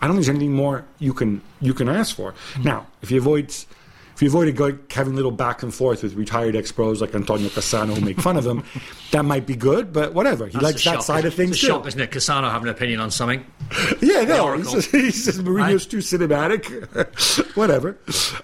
I 0.00 0.06
don't 0.06 0.16
think 0.16 0.26
there's 0.26 0.36
anything 0.36 0.54
more 0.54 0.84
you 0.98 1.14
can 1.14 1.40
you 1.60 1.72
can 1.72 1.88
ask 1.88 2.14
for. 2.14 2.34
Now, 2.62 2.86
if 3.00 3.08
he 3.08 3.16
avoid 3.16 3.54
if 4.14 4.22
you 4.22 4.28
avoid 4.28 4.48
a 4.48 4.52
good 4.52 4.78
having 4.90 5.16
little 5.16 5.30
back 5.30 5.62
and 5.62 5.74
forth 5.74 6.02
with 6.02 6.14
retired 6.14 6.54
ex 6.56 6.70
pros 6.72 7.00
like 7.00 7.14
Antonio 7.14 7.48
Cassano 7.48 7.94
who 7.94 8.04
make 8.04 8.20
fun 8.20 8.36
of 8.36 8.46
him, 8.46 8.62
that 9.10 9.24
might 9.24 9.46
be 9.46 9.56
good. 9.56 9.92
But 9.92 10.14
whatever, 10.14 10.46
he 10.46 10.52
That's 10.52 10.62
likes 10.64 10.84
that 10.84 10.94
shock, 10.94 11.02
side 11.02 11.24
of 11.24 11.34
things 11.34 11.52
It's 11.52 11.58
a 11.62 11.66
too. 11.66 11.72
shock, 11.72 11.86
isn't 11.88 12.00
it? 12.00 12.10
Cassano 12.10 12.50
have 12.50 12.62
an 12.62 12.68
opinion 12.68 13.00
on 13.00 13.10
something. 13.10 13.44
Yeah, 14.00 14.22
no, 14.24 14.56
he 14.56 14.62
says, 14.64 14.86
he 14.86 15.10
says 15.10 15.38
Mourinho's 15.40 15.86
too 15.86 15.98
cinematic. 15.98 16.66
Whatever. 17.56 17.98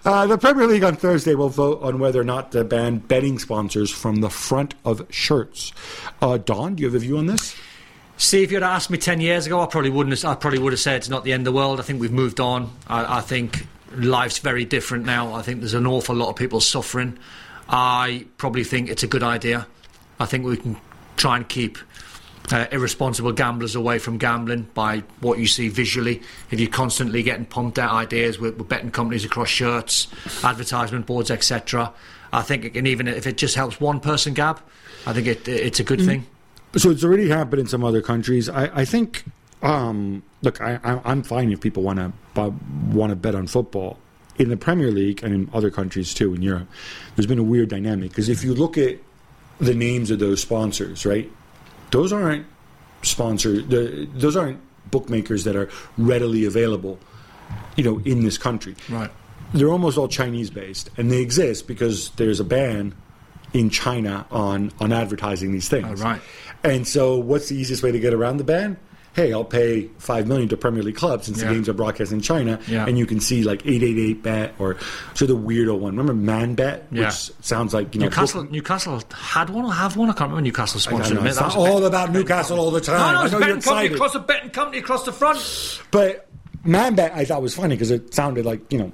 Uh, 0.05 0.27
the 0.27 0.39
Premier 0.39 0.67
League 0.67 0.83
on 0.85 0.97
Thursday 0.97 1.35
will 1.35 1.49
vote 1.51 1.83
on 1.83 1.99
whether 1.99 2.21
or 2.21 2.25
not 2.25 2.53
to 2.53 2.65
ban 2.65 2.99
betting 2.99 3.39
sponsors 3.39 3.91
from 3.91 4.17
the 4.17 4.31
front 4.31 4.75
of 4.85 5.07
shirts. 5.11 5.73
Uh, 6.23 6.39
Don, 6.39 6.75
do 6.75 6.83
you 6.83 6.89
have 6.89 6.95
a 6.95 6.99
view 6.99 7.19
on 7.19 7.27
this? 7.27 7.55
See, 8.17 8.43
if 8.43 8.51
you'd 8.53 8.63
asked 8.63 8.91
me 8.91 8.99
ten 8.99 9.21
years 9.21 9.47
ago, 9.47 9.61
I 9.61 9.67
probably 9.67 9.91
wouldn't. 9.91 10.21
Have, 10.21 10.31
I 10.31 10.35
probably 10.35 10.59
would 10.59 10.73
have 10.73 10.81
said 10.81 10.97
it's 10.97 11.09
not 11.09 11.25
the 11.25 11.33
end 11.33 11.47
of 11.47 11.53
the 11.53 11.57
world. 11.57 11.79
I 11.81 11.83
think 11.83 12.01
we've 12.01 12.13
moved 12.13 12.41
on. 12.41 12.71
I, 12.87 13.19
I 13.19 13.21
think 13.21 13.67
life's 13.93 14.39
very 14.39 14.65
different 14.65 15.05
now. 15.05 15.35
I 15.35 15.43
think 15.43 15.61
there's 15.61 15.75
an 15.75 15.87
awful 15.87 16.15
lot 16.15 16.31
of 16.31 16.37
people 16.37 16.61
suffering. 16.61 17.19
I 17.69 18.27
probably 18.37 18.65
think 18.65 18.89
it's 18.89 19.03
a 19.03 19.07
good 19.07 19.23
idea. 19.23 19.67
I 20.19 20.27
think 20.27 20.45
we 20.45 20.57
can 20.57 20.77
try 21.17 21.37
and 21.37 21.49
keep 21.49 21.79
uh, 22.53 22.67
irresponsible 22.73 23.33
gamblers 23.33 23.75
away 23.75 23.99
from 23.99 24.19
gambling 24.19 24.69
by 24.75 25.03
what 25.21 25.39
you 25.39 25.47
see 25.47 25.69
visually. 25.69 26.23
If 26.51 26.59
you're 26.59 26.71
constantly 26.71 27.23
getting 27.23 27.47
pumped 27.47 27.79
out 27.79 27.93
ideas 27.93 28.39
with, 28.39 28.57
with 28.57 28.69
betting 28.69 28.91
companies 28.91 29.25
across 29.25 29.49
shirts, 29.49 30.09
advertisement 30.43 31.07
boards, 31.07 31.31
etc., 31.31 31.93
I 32.33 32.43
think 32.43 32.65
it 32.65 32.71
can 32.71 32.87
even 32.87 33.09
if 33.09 33.27
it 33.27 33.37
just 33.37 33.55
helps 33.55 33.81
one 33.81 34.01
person 34.01 34.35
gab, 34.35 34.61
I 35.07 35.13
think 35.13 35.27
it, 35.27 35.49
it's 35.49 35.81
a 35.81 35.85
good 35.85 36.01
thing. 36.01 36.27
So 36.77 36.91
it's 36.91 37.03
already 37.03 37.29
happened 37.29 37.61
in 37.61 37.67
some 37.67 37.85
other 37.85 38.01
countries. 38.01 38.49
I, 38.49 38.81
I 38.81 38.85
think. 38.85 39.25
Um, 39.63 40.23
look, 40.43 40.61
I, 40.61 40.81
I, 40.83 41.01
I'm 41.05 41.23
fine 41.23 41.53
if 41.53 41.61
people 41.61 41.83
want 41.83 41.99
to 41.99 42.13
want 42.91 43.11
to 43.11 43.17
bet 43.17 43.35
on 43.35 43.47
football 43.47 43.99
in 44.37 44.49
the 44.49 44.57
Premier 44.57 44.91
League 44.91 45.23
and 45.23 45.35
in 45.35 45.51
other 45.53 45.71
countries 45.71 46.15
too 46.15 46.35
in 46.35 46.43
Europe. 46.43 46.69
There's 47.15 47.27
been 47.27 47.39
a 47.39 47.45
weird 47.45 47.69
dynamic 47.69 48.11
because 48.11 48.29
if 48.29 48.43
you 48.43 48.55
look 48.55 48.79
at 48.79 48.99
the 49.59 49.75
names 49.75 50.11
of 50.11 50.19
those 50.19 50.41
sponsors, 50.41 51.05
right, 51.05 51.31
those 51.91 52.13
aren't 52.13 52.47
sponsors. 53.03 53.65
Those 53.67 54.37
aren't 54.37 54.61
bookmakers 54.91 55.45
that 55.45 55.57
are 55.57 55.69
readily 55.99 56.47
available, 56.47 56.99
you 57.77 57.85
know, 57.85 57.99
in 58.05 58.25
this 58.25 58.39
country. 58.39 58.75
Right. 58.89 59.11
They're 59.53 59.71
almost 59.71 59.99
all 59.99 60.09
Chinese 60.09 60.49
based, 60.49 60.91
and 60.97 61.11
they 61.11 61.21
exist 61.21 61.67
because 61.67 62.11
there's 62.11 62.41
a 62.41 62.45
ban 62.45 62.95
in 63.53 63.69
China 63.69 64.27
on 64.31 64.73
on 64.81 64.93
advertising 64.93 65.53
these 65.53 65.69
things. 65.69 66.01
Oh, 66.01 66.05
right. 66.05 66.21
And 66.63 66.87
so, 66.87 67.17
what's 67.17 67.49
the 67.49 67.57
easiest 67.57 67.83
way 67.83 67.93
to 67.93 67.99
get 67.99 68.15
around 68.15 68.37
the 68.37 68.45
ban? 68.45 68.79
Hey, 69.13 69.33
I'll 69.33 69.45
pay 69.45 69.89
five 69.99 70.29
million 70.29 70.49
to 70.51 70.57
Premier 70.57 70.85
League 70.85 70.95
clubs 70.97 71.27
since 71.27 71.39
Yeah. 71.43 71.49
the 71.49 71.55
games 71.55 71.69
are 71.69 71.73
broadcast 71.73 72.13
in 72.13 72.21
China, 72.21 72.61
Yeah. 72.69 72.87
and 72.87 72.97
you 72.97 73.07
can 73.07 73.19
see 73.19 73.43
like 73.43 73.67
eight 73.67 73.83
eight 73.83 73.99
eight 73.99 74.23
bet 74.23 74.55
or 74.61 74.77
so 75.15 75.27
the 75.27 75.37
weirdo 75.37 75.77
one. 75.79 75.93
Remember 75.97 76.15
Man 76.15 76.55
Bet, 76.55 76.87
which 76.93 77.33
sounds 77.43 77.75
like 77.75 77.93
you 77.95 78.01
know 78.01 78.07
Newcastle, 78.07 78.43
book- 78.43 78.53
Newcastle 78.53 79.03
had 79.13 79.51
one 79.51 79.65
or 79.65 79.73
have 79.73 79.97
one. 79.97 80.09
I 80.11 80.13
can't 80.13 80.31
remember 80.31 80.43
Newcastle 80.43 80.79
I 80.79 80.83
sponsored 80.83 81.15
know, 81.17 81.21
them. 81.23 81.27
it's 81.27 81.39
That 81.39 81.49
not 81.49 81.57
all 81.57 81.85
about 81.85 82.13
Newcastle 82.13 82.61
all 82.61 82.71
the 82.71 82.81
time. 82.81 83.15
no, 83.15 83.21
I 83.21 83.25
it's 83.25 83.33
know 83.33 83.41
betting 83.41 83.61
company 83.61 83.95
across 83.95 84.15
a 84.15 84.21
betting 84.21 84.51
company 84.51 84.79
across 84.79 85.05
the 85.05 85.13
front. 85.13 85.83
But 85.91 86.29
Man 86.65 86.95
Bet 86.95 87.13
I 87.13 87.25
thought 87.25 87.43
was 87.43 87.55
funny 87.55 87.75
because 87.75 87.91
it 87.91 88.15
sounded 88.15 88.47
like 88.47 88.73
you 88.73 88.79
know 88.79 88.93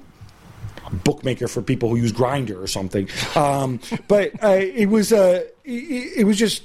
bookmaker 1.03 1.47
for 1.47 1.61
people 1.61 1.89
who 1.89 1.97
use 1.97 2.11
Grindr 2.13 2.61
or 2.61 2.65
something. 2.67 3.07
Um, 3.35 3.79
but 4.07 4.31
uh, 4.43 4.47
it 4.59 4.87
was 4.89 5.13
uh, 5.13 5.43
it, 5.63 6.13
it 6.17 6.23
was 6.25 6.37
just. 6.37 6.63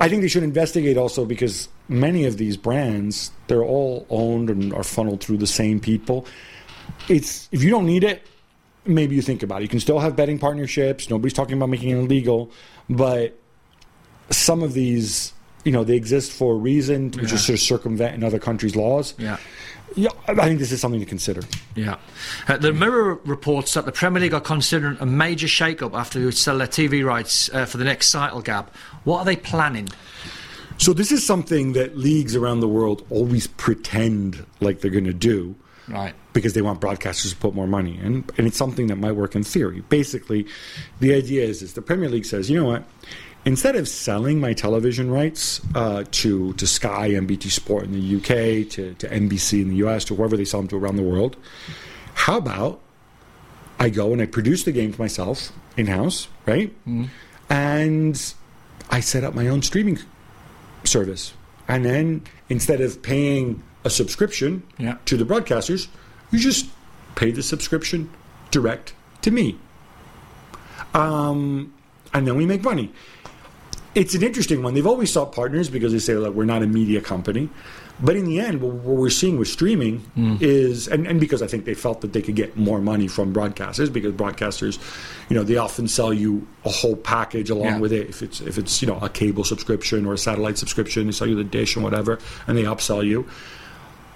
I 0.00 0.08
think 0.08 0.22
they 0.22 0.28
should 0.28 0.42
investigate 0.42 0.96
also 0.96 1.24
because 1.24 1.68
many 1.92 2.24
of 2.24 2.38
these 2.38 2.56
brands 2.56 3.30
they're 3.46 3.64
all 3.64 4.06
owned 4.10 4.50
and 4.50 4.72
are 4.72 4.82
funneled 4.82 5.22
through 5.22 5.36
the 5.36 5.46
same 5.46 5.78
people. 5.78 6.26
It's 7.08 7.48
if 7.52 7.62
you 7.62 7.70
don't 7.70 7.86
need 7.86 8.04
it, 8.04 8.26
maybe 8.84 9.14
you 9.14 9.22
think 9.22 9.42
about 9.42 9.60
it. 9.60 9.64
You 9.64 9.68
can 9.68 9.80
still 9.80 9.98
have 9.98 10.16
betting 10.16 10.38
partnerships. 10.38 11.10
Nobody's 11.10 11.34
talking 11.34 11.56
about 11.56 11.68
making 11.68 11.90
it 11.90 11.98
illegal, 11.98 12.50
but 12.88 13.38
some 14.30 14.62
of 14.62 14.72
these 14.72 15.32
you 15.64 15.72
know 15.72 15.84
they 15.84 15.96
exist 15.96 16.32
for 16.32 16.54
a 16.54 16.56
reason, 16.56 17.10
which 17.12 17.32
is 17.32 17.46
to 17.46 17.56
circumvent 17.56 18.14
in 18.14 18.24
other 18.24 18.38
countries' 18.38 18.74
laws. 18.74 19.14
Yeah. 19.18 19.38
Yeah, 19.94 20.08
I 20.26 20.34
think 20.34 20.58
this 20.58 20.72
is 20.72 20.80
something 20.80 21.00
to 21.00 21.06
consider. 21.06 21.42
Yeah. 21.74 21.98
Uh, 22.48 22.56
the 22.56 22.72
Mirror 22.72 23.16
reports 23.26 23.74
that 23.74 23.84
the 23.84 23.92
Premier 23.92 24.22
League 24.22 24.32
are 24.32 24.40
considering 24.40 24.96
a 25.00 25.04
major 25.06 25.48
shake-up 25.48 25.92
after 25.94 26.18
they 26.18 26.24
would 26.24 26.36
sell 26.36 26.56
their 26.56 26.66
TV 26.66 27.04
rights 27.04 27.50
uh, 27.52 27.66
for 27.66 27.76
the 27.76 27.84
next 27.84 28.10
title 28.10 28.40
Gab. 28.40 28.70
What 29.04 29.18
are 29.18 29.24
they 29.26 29.36
planning? 29.36 29.90
So 30.82 30.92
this 30.92 31.12
is 31.12 31.24
something 31.24 31.74
that 31.74 31.96
leagues 31.96 32.34
around 32.34 32.58
the 32.58 32.66
world 32.66 33.06
always 33.08 33.46
pretend 33.46 34.44
like 34.58 34.80
they're 34.80 34.90
going 34.90 35.04
to 35.04 35.12
do. 35.12 35.54
Right. 35.86 36.12
Because 36.32 36.54
they 36.54 36.62
want 36.62 36.80
broadcasters 36.80 37.30
to 37.30 37.36
put 37.36 37.54
more 37.54 37.68
money 37.68 37.98
in, 37.98 38.24
and 38.36 38.48
it's 38.48 38.56
something 38.56 38.88
that 38.88 38.96
might 38.96 39.12
work 39.12 39.36
in 39.36 39.44
theory. 39.44 39.84
Basically, 39.88 40.44
the 40.98 41.14
idea 41.14 41.44
is, 41.44 41.62
is 41.62 41.74
the 41.74 41.82
Premier 41.82 42.08
League 42.08 42.24
says, 42.24 42.50
you 42.50 42.58
know 42.58 42.66
what, 42.66 42.82
instead 43.44 43.76
of 43.76 43.86
selling 43.86 44.40
my 44.40 44.54
television 44.54 45.08
rights 45.08 45.60
uh, 45.76 46.02
to 46.10 46.52
to 46.54 46.66
Sky 46.66 47.06
and 47.08 47.28
BT 47.28 47.48
Sport 47.48 47.84
in 47.84 47.92
the 47.92 48.16
UK, 48.16 48.68
to, 48.70 48.94
to 48.94 49.08
NBC 49.08 49.62
in 49.62 49.68
the 49.68 49.76
US, 49.86 50.04
to 50.06 50.16
whoever 50.16 50.36
they 50.36 50.44
sell 50.44 50.62
them 50.62 50.68
to 50.68 50.76
around 50.76 50.96
the 50.96 51.04
world, 51.04 51.36
how 52.14 52.38
about 52.38 52.80
I 53.78 53.88
go 53.88 54.12
and 54.12 54.20
I 54.20 54.26
produce 54.26 54.64
the 54.64 54.72
games 54.72 54.98
myself 54.98 55.52
in 55.76 55.86
house, 55.86 56.26
right? 56.44 56.74
And 57.48 58.34
I 58.90 59.00
set 59.00 59.22
up 59.22 59.34
my 59.34 59.46
own 59.46 59.62
streaming 59.62 59.98
service. 60.84 61.34
And 61.68 61.84
then 61.84 62.22
instead 62.48 62.80
of 62.80 63.02
paying 63.02 63.62
a 63.84 63.90
subscription 63.90 64.62
Yeah. 64.78 64.96
to 65.06 65.16
the 65.16 65.24
broadcasters, 65.24 65.88
you 66.30 66.38
just 66.38 66.66
pay 67.14 67.30
the 67.30 67.42
subscription 67.42 68.10
direct 68.50 68.94
to 69.22 69.30
me. 69.30 69.58
Um, 70.94 71.72
and 72.12 72.26
then 72.26 72.36
we 72.36 72.46
make 72.46 72.62
money. 72.62 72.92
It's 73.94 74.14
an 74.14 74.22
interesting 74.22 74.62
one. 74.62 74.74
They've 74.74 74.86
always 74.86 75.12
sought 75.12 75.32
partners 75.32 75.68
because 75.68 75.92
they 75.92 75.98
say, 75.98 76.14
like, 76.14 76.32
we're 76.32 76.44
not 76.44 76.62
a 76.62 76.66
media 76.66 77.00
company. 77.00 77.48
But 78.00 78.16
in 78.16 78.24
the 78.24 78.40
end, 78.40 78.60
what 78.62 78.74
we're 78.74 79.10
seeing 79.10 79.38
with 79.38 79.46
streaming 79.48 80.02
is, 80.40 80.88
and, 80.88 81.06
and 81.06 81.20
because 81.20 81.40
I 81.40 81.46
think 81.46 81.66
they 81.66 81.74
felt 81.74 82.00
that 82.00 82.12
they 82.12 82.22
could 82.22 82.34
get 82.34 82.56
more 82.56 82.80
money 82.80 83.06
from 83.06 83.32
broadcasters, 83.32 83.92
because 83.92 84.12
broadcasters, 84.12 84.78
you 85.28 85.36
know, 85.36 85.44
they 85.44 85.56
often 85.56 85.86
sell 85.86 86.12
you 86.12 86.44
a 86.64 86.70
whole 86.70 86.96
package 86.96 87.48
along 87.50 87.66
Yeah. 87.66 87.78
with 87.78 87.92
it. 87.92 88.08
If 88.08 88.22
it's 88.22 88.40
if 88.40 88.58
it's 88.58 88.82
you 88.82 88.88
know 88.88 88.98
a 89.00 89.08
cable 89.08 89.44
subscription 89.44 90.04
or 90.06 90.14
a 90.14 90.18
satellite 90.18 90.58
subscription, 90.58 91.06
they 91.06 91.12
sell 91.12 91.28
you 91.28 91.36
the 91.36 91.44
dish 91.44 91.76
and 91.76 91.84
whatever, 91.84 92.18
and 92.48 92.58
they 92.58 92.64
upsell 92.64 93.06
you. 93.06 93.26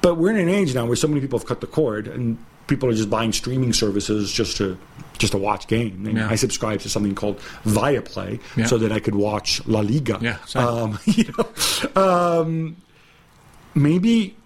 But 0.02 0.16
we're 0.16 0.30
in 0.30 0.36
an 0.38 0.48
age 0.48 0.74
now 0.74 0.86
where 0.86 0.96
so 0.96 1.06
many 1.06 1.20
people 1.20 1.38
have 1.38 1.46
cut 1.46 1.60
the 1.60 1.66
cord, 1.68 2.08
and 2.08 2.38
people 2.66 2.88
are 2.88 2.92
just 2.94 3.08
buying 3.10 3.32
streaming 3.32 3.72
services 3.72 4.32
just 4.32 4.56
to 4.56 4.76
just 5.18 5.32
to 5.32 5.38
watch 5.38 5.68
game. 5.68 6.06
And 6.06 6.16
Yeah. 6.18 6.28
I 6.28 6.34
subscribe 6.34 6.80
to 6.80 6.88
something 6.88 7.14
called 7.14 7.38
Viaplay 7.64 8.40
Yeah. 8.56 8.66
so 8.66 8.78
that 8.78 8.90
I 8.90 8.98
could 9.00 9.14
watch 9.14 9.64
La 9.66 9.80
Liga. 9.80 10.18
Yeah, 10.20 10.38
um, 10.56 10.98
you 11.06 11.32
know, 11.38 12.02
um, 12.02 12.76
maybe 13.76 14.36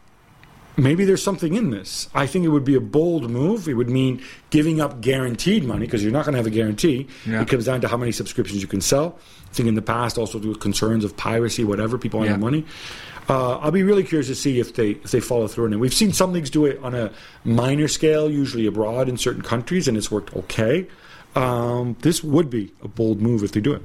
maybe 0.77 1.05
there's 1.05 1.23
something 1.23 1.55
in 1.55 1.71
this. 1.71 2.09
I 2.15 2.27
think 2.27 2.45
it 2.45 2.49
would 2.49 2.65
be 2.65 2.75
a 2.75 2.81
bold 2.81 3.31
move. 3.31 3.69
It 3.69 3.75
would 3.75 3.89
mean 3.91 4.23
giving 4.51 4.81
up 4.81 5.01
guaranteed 5.01 5.65
money 5.65 5.87
because 5.87 6.03
you're 6.03 6.13
not 6.13 6.25
going 6.25 6.33
to 6.33 6.39
have 6.39 6.47
a 6.47 6.51
guarantee. 6.51 7.07
Yeah. 7.27 7.43
It 7.43 7.49
comes 7.49 7.65
down 7.67 7.81
to 7.83 7.89
how 7.89 7.97
many 7.97 8.13
subscriptions 8.13 8.61
you 8.63 8.69
can 8.69 8.81
sell. 8.81 9.19
I 9.51 9.53
think 9.55 9.69
in 9.69 9.75
the 9.75 9.83
past, 9.83 10.17
also 10.17 10.39
with 10.39 10.61
concerns 10.61 11.05
of 11.05 11.17
piracy, 11.17 11.65
whatever, 11.65 11.99
people 11.99 12.19
want 12.21 12.29
Yeah. 12.29 12.35
their 12.37 12.41
money. 12.41 12.65
Uh, 13.29 13.59
I'll 13.59 13.71
be 13.71 13.83
really 13.83 14.03
curious 14.05 14.27
to 14.29 14.35
see 14.35 14.59
if 14.59 14.75
they 14.75 14.91
if 14.91 15.11
they 15.13 15.21
follow 15.21 15.47
through 15.47 15.67
on 15.67 15.73
it. 15.75 15.77
We've 15.77 15.95
seen 15.95 16.13
some 16.13 16.33
leagues 16.33 16.51
do 16.51 16.65
it 16.67 16.79
on 16.83 16.95
a 16.95 17.13
minor 17.45 17.87
scale, 17.87 18.31
usually 18.31 18.67
abroad 18.67 19.09
in 19.09 19.17
certain 19.19 19.43
countries, 19.43 19.87
and 19.87 19.97
it's 19.97 20.11
worked 20.11 20.35
okay. 20.35 20.87
Um, 21.37 21.97
this 22.01 22.25
would 22.25 22.51
be 22.51 22.73
a 22.83 22.89
bold 22.89 23.21
move 23.21 23.45
if 23.45 23.53
they 23.53 23.61
do 23.61 23.73
it. 23.73 23.83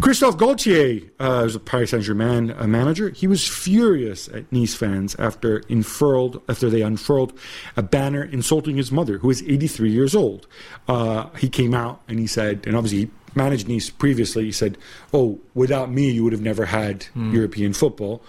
Christophe 0.00 0.36
Galtier 0.36 1.10
uh, 1.20 1.42
was 1.44 1.54
a 1.54 1.60
Paris 1.60 1.90
Saint 1.90 2.02
Germain 2.02 2.50
uh, 2.50 2.66
manager. 2.66 3.10
He 3.10 3.26
was 3.26 3.46
furious 3.46 4.28
at 4.28 4.50
Nice 4.52 4.74
fans 4.74 5.14
after 5.18 5.62
unfurled 5.68 6.42
after 6.48 6.68
they 6.70 6.82
unfurled 6.82 7.38
a 7.76 7.82
banner 7.82 8.22
insulting 8.22 8.76
his 8.76 8.90
mother, 8.90 9.18
who 9.18 9.30
is 9.30 9.42
83 9.42 9.90
years 9.90 10.14
old. 10.14 10.46
Uh, 10.88 11.28
he 11.38 11.48
came 11.48 11.74
out 11.74 12.00
and 12.08 12.18
he 12.18 12.26
said, 12.26 12.66
and 12.66 12.76
obviously 12.76 13.06
he 13.06 13.10
managed 13.34 13.68
Nice 13.68 13.90
previously. 13.90 14.44
He 14.44 14.52
said, 14.52 14.78
"Oh, 15.12 15.40
without 15.54 15.90
me, 15.90 16.10
you 16.10 16.24
would 16.24 16.32
have 16.32 16.42
never 16.42 16.66
had 16.66 17.06
European 17.14 17.72
football." 17.72 18.22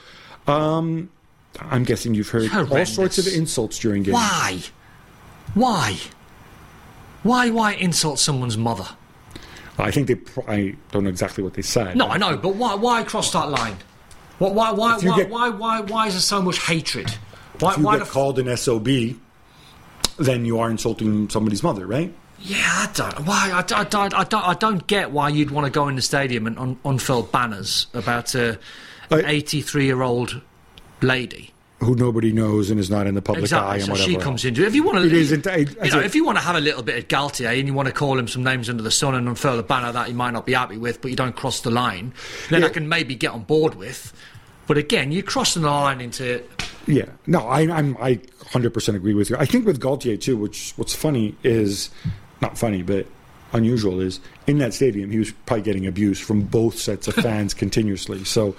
Um, 0.48 1.10
I'm 1.60 1.84
guessing 1.84 2.14
you've 2.14 2.30
heard 2.30 2.54
all 2.54 2.86
sorts 2.86 3.18
of 3.18 3.28
insults 3.28 3.80
during 3.80 4.04
games. 4.04 4.16
Why? 4.16 4.60
Why? 5.54 5.98
Why? 7.24 7.50
Why 7.50 7.74
insult 7.74 8.20
someone's 8.20 8.58
mother? 8.58 8.88
I 9.78 9.92
think 9.92 10.08
they. 10.08 10.16
Pro- 10.16 10.46
I 10.48 10.76
don't 10.92 11.04
know 11.04 11.10
exactly 11.10 11.44
what 11.44 11.54
they 11.54 11.62
said. 11.62 11.96
No, 11.98 12.08
I 12.08 12.18
know, 12.18 12.38
but 12.38 12.56
why? 12.56 12.76
Why 12.76 13.04
cross 13.04 13.32
that 13.34 13.50
line? 13.50 13.76
What? 14.40 14.54
Why? 14.54 14.72
Why? 14.72 14.98
Why, 14.98 15.18
get- 15.18 15.30
why? 15.30 15.50
Why? 15.50 15.82
Why 15.82 16.08
is 16.08 16.14
there 16.14 16.22
so 16.22 16.42
much 16.42 16.60
hatred? 16.66 17.10
Why? 17.60 17.72
if 17.72 17.78
you 17.78 17.84
why 17.86 17.98
get 18.00 18.08
called 18.08 18.40
an 18.40 18.56
SOB, 18.58 18.88
then 20.18 20.46
you 20.46 20.60
are 20.60 20.70
insulting 20.70 21.30
somebody's 21.30 21.64
mother, 21.64 21.86
right? 21.86 22.14
Yeah, 22.40 22.58
I 22.68 22.90
don't. 22.94 23.20
Why? 23.26 23.52
I, 23.54 23.62
don't- 23.62 23.80
I, 23.80 23.84
don't- 23.86 24.14
I, 24.14 24.24
don't, 24.26 24.48
I 24.48 24.54
don't 24.54 24.88
get 24.88 25.12
why 25.12 25.30
you'd 25.30 25.52
want 25.52 25.66
to 25.66 25.72
go 25.72 25.88
in 25.88 25.96
the 25.96 26.02
stadium 26.02 26.48
and 26.48 26.60
un, 26.60 26.78
unfurl 26.86 27.24
banners 27.24 27.88
about 27.94 28.36
a, 28.36 28.60
an 29.10 29.26
83 29.26 29.86
year 29.86 30.02
old 30.02 30.42
lady. 31.02 31.52
Who 31.82 31.94
nobody 31.96 32.32
knows 32.32 32.70
and 32.70 32.80
is 32.80 32.90
not 32.90 33.06
in 33.06 33.16
the 33.16 33.22
public 33.22 33.44
eye 33.52 33.76
Exactly. 33.76 33.76
and 33.76 33.84
So 33.86 33.92
whatever. 33.92 34.10
she 34.10 34.16
comes 34.18 34.46
into 34.46 34.64
it. 34.64 34.68
If 34.68 34.76
you 34.76 34.84
want 34.84 34.98
to, 35.00 35.06
It 35.06 35.14
isn't- 35.14 35.46
I- 35.46 35.58
You 35.84 35.92
know, 35.92 36.00
if 36.00 36.16
you 36.16 36.24
want 36.26 36.38
to 36.38 36.44
have 36.44 36.56
a 36.56 36.62
little 36.62 36.82
bit 36.84 36.98
of 36.98 37.08
Galtier 37.10 37.48
eh, 37.48 37.54
and 37.54 37.68
you 37.68 37.74
want 37.74 37.88
to 37.88 37.94
call 37.94 38.18
him 38.18 38.28
some 38.30 38.44
names 38.44 38.70
under 38.70 38.82
the 38.82 38.92
sun 38.92 39.14
and 39.14 39.28
unfurl 39.28 39.60
a 39.60 39.64
banner 39.64 39.92
that 39.92 40.08
he 40.08 40.14
might 40.14 40.32
not 40.32 40.46
be 40.46 40.54
happy 40.54 40.78
with, 40.78 41.02
but 41.02 41.12
you 41.12 41.18
don't 41.18 41.36
cross 41.36 41.60
the 41.60 41.70
line, 41.72 42.14
then 42.50 42.64
I 42.64 42.70
can 42.70 42.88
maybe 42.88 43.14
get 43.16 43.32
on 43.32 43.44
board 43.44 43.76
with. 43.76 44.14
But 44.68 44.78
again, 44.78 45.12
you're 45.12 45.22
crossing 45.22 45.62
the 45.64 45.70
line 45.70 46.00
into 46.02 46.42
Yeah, 46.88 47.06
no, 47.28 47.40
I, 47.42 47.62
I'm 47.72 47.98
I 48.00 48.20
100% 48.52 48.96
agree 48.96 49.14
with 49.14 49.30
you. 49.30 49.36
I 49.38 49.46
think 49.46 49.66
with 49.66 49.80
Galtier 49.82 50.20
too, 50.20 50.38
which 50.38 50.74
what's 50.78 50.96
funny 50.96 51.36
is 51.44 51.90
not 52.42 52.58
funny, 52.58 52.84
but 52.84 53.06
unusual 53.54 54.00
is 54.02 54.20
in 54.48 54.58
that 54.60 54.74
stadium 54.74 55.10
he 55.12 55.20
was 55.20 55.32
probably 55.46 55.64
getting 55.64 55.86
abuse 55.88 56.20
from 56.20 56.42
both 56.42 56.78
sets 56.80 57.08
of 57.08 57.14
fans 57.26 57.54
continuously. 57.54 58.24
So, 58.24 58.56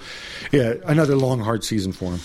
yeah, 0.51 0.75
another 0.85 1.15
long 1.15 1.39
hard 1.39 1.63
season 1.63 1.91
for 1.91 2.11
him. 2.11 2.19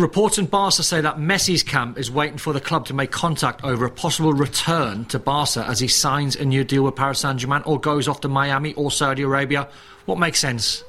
Reports 0.00 0.38
in 0.38 0.46
Barca 0.46 0.82
say 0.82 1.00
that 1.02 1.18
Messi's 1.18 1.62
camp 1.62 1.98
is 1.98 2.10
waiting 2.10 2.38
for 2.38 2.52
the 2.52 2.60
club 2.60 2.86
to 2.86 2.94
make 2.94 3.10
contact 3.10 3.62
over 3.64 3.84
a 3.84 3.90
possible 3.90 4.32
return 4.32 5.04
to 5.06 5.18
Barca 5.18 5.64
as 5.66 5.78
he 5.78 5.88
signs 5.88 6.36
a 6.36 6.44
new 6.44 6.64
deal 6.64 6.84
with 6.84 6.96
Paris 6.96 7.18
Saint 7.18 7.38
Germain 7.38 7.62
or 7.66 7.78
goes 7.78 8.08
off 8.08 8.20
to 8.22 8.28
Miami 8.28 8.72
or 8.74 8.90
Saudi 8.90 9.22
Arabia. 9.22 9.68
What 10.06 10.18
makes 10.18 10.40
sense? 10.40 10.84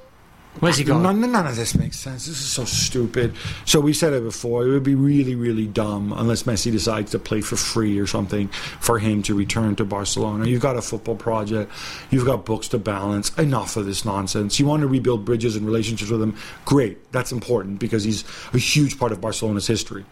Where's 0.60 0.78
he 0.78 0.84
going? 0.84 1.02
None, 1.02 1.32
none 1.32 1.48
of 1.48 1.56
this 1.56 1.76
makes 1.76 1.98
sense. 1.98 2.28
This 2.28 2.40
is 2.40 2.46
so 2.52 2.66
stupid. 2.66 3.34
So 3.66 3.80
we 3.80 3.94
said 3.94 4.14
it 4.14 4.22
before. 4.24 4.68
It 4.68 4.72
would 4.72 4.84
be 4.84 4.96
really, 4.96 5.34
really 5.34 5.66
dumb 5.66 6.14
unless 6.16 6.44
Messi 6.44 6.72
decides 6.72 7.12
to 7.12 7.20
play 7.20 7.42
for 7.42 7.56
free 7.56 7.98
or 7.98 8.06
something 8.06 8.50
for 8.50 9.00
him 9.00 9.24
to 9.24 9.34
return 9.34 9.76
to 9.78 9.86
Barcelona. 9.86 10.46
You've 10.46 10.62
got 10.62 10.76
a 10.76 10.82
football 10.82 11.16
project. 11.16 11.72
You've 12.10 12.26
got 12.26 12.46
books 12.46 12.68
to 12.70 12.78
balance. 12.80 13.34
Enough 13.38 13.78
of 13.78 13.86
this 13.86 14.04
nonsense. 14.04 14.60
You 14.60 14.66
want 14.66 14.82
to 14.82 14.88
rebuild 14.88 15.24
bridges 15.26 15.56
and 15.56 15.66
relationships 15.66 16.12
with 16.12 16.22
him? 16.22 16.36
Great. 16.66 17.12
That's 17.14 17.32
important 17.32 17.80
because 17.80 18.04
he's 18.04 18.24
a 18.54 18.58
huge 18.58 19.00
part 19.00 19.12
of 19.14 19.22
Barcelona's 19.22 19.68
history. 19.68 20.06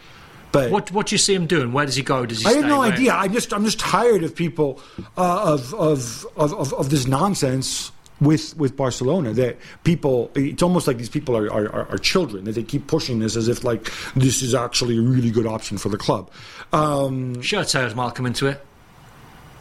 But 0.51 0.71
What 0.71 0.91
What 0.91 1.07
do 1.07 1.13
you 1.13 1.19
see 1.19 1.35
him 1.35 1.45
doing? 1.45 1.73
Where 1.73 1.85
does 1.85 1.95
he 1.95 2.01
go? 2.01 2.25
Does 2.25 2.39
he 2.41 2.47
I 2.47 2.53
have 2.53 2.65
no 2.65 2.79
where- 2.79 2.91
idea. 2.91 3.11
I'm 3.13 3.33
just 3.33 3.53
I'm 3.53 3.65
just 3.65 3.77
tired 3.79 4.23
of 4.23 4.35
people 4.35 4.81
uh, 5.15 5.53
of, 5.53 5.73
of, 5.75 6.25
of 6.37 6.53
of 6.53 6.73
of 6.73 6.89
this 6.89 7.05
nonsense 7.05 7.91
with 8.21 8.55
with 8.57 8.75
Barcelona. 8.75 9.33
That 9.33 9.57
people, 9.83 10.31
it's 10.35 10.63
almost 10.63 10.87
like 10.87 10.97
these 10.97 11.09
people 11.09 11.35
are, 11.37 11.51
are, 11.51 11.89
are, 11.89 11.97
children. 11.97 12.45
That 12.45 12.53
they 12.53 12.63
keep 12.63 12.87
pushing 12.87 13.19
this 13.19 13.35
as 13.35 13.47
if 13.47 13.63
like 13.63 13.91
this 14.15 14.41
is 14.41 14.55
actually 14.55 14.97
a 14.97 15.01
really 15.01 15.31
good 15.31 15.47
option 15.47 15.77
for 15.77 15.89
the 15.89 15.97
club. 15.97 16.31
Um, 16.73 17.41
Shirt 17.41 17.69
sales 17.69 17.95
might 17.95 18.15
come 18.15 18.25
into 18.25 18.47
it. 18.47 18.65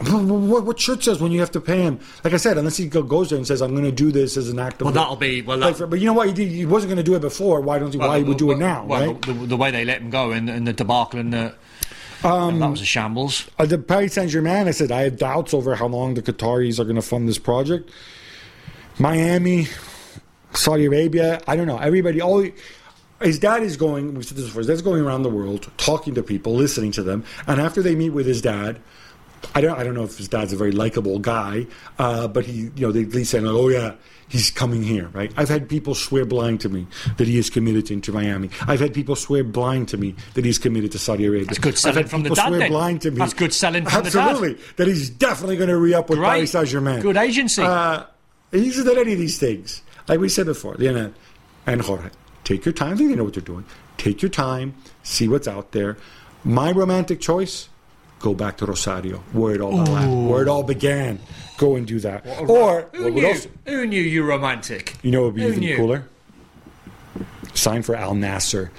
what, 0.01 0.65
what 0.65 0.79
Shirt 0.79 1.03
says 1.03 1.21
when 1.21 1.33
you 1.33 1.41
have 1.41 1.51
to 1.53 1.61
pay 1.61 1.83
him? 1.83 1.99
Like 2.23 2.33
I 2.33 2.37
said, 2.37 2.57
unless 2.57 2.77
he 2.77 2.87
goes 2.87 3.31
there 3.31 3.37
and 3.37 3.47
says 3.47 3.61
I'm 3.61 3.73
going 3.73 3.85
to 3.85 3.93
do 3.93 4.13
this 4.13 4.37
as 4.37 4.49
an 4.49 4.59
act 4.61 4.81
of 4.81 4.87
Well, 4.87 4.95
that'll 4.95 5.17
be 5.17 5.43
well. 5.43 5.59
That, 5.59 5.91
but 5.91 5.99
you 5.99 6.07
know 6.07 6.13
what? 6.13 6.29
He, 6.29 6.35
did, 6.35 6.49
he 6.49 6.67
wasn't 6.67 6.91
going 6.91 6.99
to 6.99 7.03
do 7.03 7.17
it 7.17 7.21
before. 7.21 7.61
Why 7.61 7.79
don't 7.79 7.93
he? 7.93 7.99
why 7.99 8.19
he 8.19 8.25
would 8.25 8.39
do 8.39 8.53
it 8.53 8.59
now? 8.59 8.85
Well, 8.85 9.15
right? 9.15 9.23
the, 9.23 9.33
the, 9.33 9.57
way 9.57 9.73
they 9.73 9.85
let 9.85 10.01
him 10.01 10.11
go 10.11 10.31
and, 10.31 10.49
and 10.49 10.67
the 10.67 10.73
debacle 10.73 11.19
and 11.19 11.33
the 11.33 11.55
Um, 12.23 12.61
that 12.61 12.71
was 12.71 12.81
a 12.81 12.85
shambles. 12.85 13.49
Uh, 13.59 13.67
the 13.67 13.79
Paris 13.79 14.15
Saint 14.15 14.31
Germain, 14.31 14.69
I 14.69 14.73
said 14.73 14.93
I 14.93 15.03
have 15.03 15.17
doubts 15.17 15.53
over 15.53 15.75
how 15.75 15.87
long 15.87 16.15
the 16.15 16.23
Qataris 16.23 16.79
are 16.79 16.85
going 16.85 16.97
to 16.97 17.03
fund 17.03 17.29
this 17.29 17.39
project. 17.39 17.91
Miami, 18.99 19.69
Saudi 20.55 20.87
Arabia, 20.87 21.41
I 21.47 21.57
don't 21.57 21.67
know. 21.67 21.79
Everybody, 21.79 22.21
all 22.21 22.45
his 23.21 23.39
dad 23.39 23.63
is 23.63 23.77
going. 23.77 24.15
We 24.15 24.23
said 24.23 24.37
this 24.37 24.47
before. 24.47 24.61
His 24.61 24.69
dad's 24.69 24.83
going 24.83 25.03
around 25.03 25.23
the 25.23 25.31
world, 25.31 25.71
talking 25.77 26.15
to 26.15 26.23
people, 26.23 26.55
listening 26.55 26.93
to 26.93 27.03
them, 27.03 27.25
and 27.47 27.61
after 27.61 27.83
they 27.83 27.95
meet 27.95 28.11
with 28.11 28.27
his 28.27 28.41
dad. 28.43 28.81
I 29.55 29.61
don't. 29.61 29.79
I 29.79 29.85
don't 29.85 29.95
know 29.95 30.03
if 30.03 30.19
his 30.19 30.27
dad's 30.27 30.53
a 30.53 30.57
very 30.57 30.73
likable 30.73 31.21
guy, 31.21 31.69
uh, 32.01 32.27
but 32.27 32.45
he, 32.45 32.73
you 32.75 32.81
know, 32.81 32.91
they 32.91 33.03
at 33.03 33.11
least 33.11 33.31
say, 33.31 33.39
"Oh 33.39 33.69
yeah, 33.69 33.95
he's 34.27 34.51
coming 34.51 34.83
here." 34.83 35.07
Right? 35.13 35.33
I've 35.37 35.49
had 35.49 35.69
people 35.69 35.95
swear 35.95 36.25
blind 36.25 36.61
to 36.63 36.69
me 36.69 36.89
that 37.19 37.29
he 37.29 37.39
is 37.39 37.49
committed 37.49 37.87
to, 37.87 38.01
to 38.01 38.13
Miami. 38.13 38.51
I've 38.67 38.81
had 38.81 38.93
people 38.93 39.15
swear 39.15 39.45
blind 39.45 39.91
to 39.91 39.97
me 39.97 40.17
that 40.35 40.45
he's 40.45 40.59
committed 40.59 40.91
to 40.91 40.99
Saudi 40.99 41.25
Arabia. 41.25 41.47
That's 41.47 41.61
good 41.61 41.79
selling 41.79 42.09
from 42.09 42.25
the 42.25 42.31
dad, 42.31 42.49
Swear 42.49 42.59
then. 42.59 42.71
blind 42.73 43.03
to 43.03 43.13
me. 43.13 43.19
That's 43.19 43.33
good 43.33 43.55
selling 43.55 43.87
from 43.87 44.03
the 44.03 44.11
dad. 44.11 44.29
Absolutely, 44.31 44.61
that 44.75 44.89
he's 44.89 45.09
definitely 45.09 45.57
going 45.57 45.71
to 45.71 45.79
re 45.79 45.95
up 45.95 46.11
with 46.11 46.19
Great. 46.19 46.29
Paris 46.29 46.51
Saint 46.51 46.67
Germain. 46.67 47.01
Good 47.01 47.17
agency. 47.17 47.63
Uh, 47.63 48.07
he 48.53 48.67
hasn't 48.67 48.87
done 48.87 48.99
any 48.99 49.13
of 49.13 49.19
these 49.19 49.39
things. 49.39 49.83
like 50.09 50.21
we 50.21 50.29
said 50.29 50.47
before, 50.47 50.75
Lionel 50.79 51.13
and 51.67 51.81
Jorge, 51.83 52.11
take 52.45 52.65
your 52.65 52.73
time. 52.73 52.95
I 52.95 52.97
think 52.97 53.11
they 53.11 53.17
know 53.17 53.25
what 53.25 53.35
they're 53.35 53.43
doing. 53.43 53.65
Take 53.99 54.23
your 54.23 54.31
time, 54.31 54.75
see 55.03 55.29
what's 55.29 55.49
out 55.49 55.73
there. 55.73 55.97
My 56.45 56.71
romantic 56.73 57.21
choice, 57.21 57.69
go 58.21 58.33
back 58.33 58.57
to 58.59 58.67
Rosario, 58.67 59.19
where 59.33 59.55
it 59.55 59.61
all 59.61 59.77
began. 59.85 60.29
Where 60.29 60.43
it 60.43 60.49
all 60.49 60.63
began. 60.63 61.19
Go 61.59 61.75
and 61.77 61.87
do 61.87 61.99
that. 62.01 62.25
Or 62.49 62.89
Who 62.95 63.11
knew? 63.11 63.27
also- 63.27 63.51
Who 63.67 63.87
knew 63.87 64.01
you 64.01 64.25
romantic? 64.25 64.95
you 65.03 65.11
know 65.11 65.23
what 65.23 65.27
would 65.27 65.35
be 65.37 65.43
Who 65.43 65.49
even 65.49 65.61
knew? 65.61 65.77
cooler? 65.77 66.05
Sign 67.55 67.83
for 67.83 67.97
Al 67.97 68.15
Nassr 68.15 68.71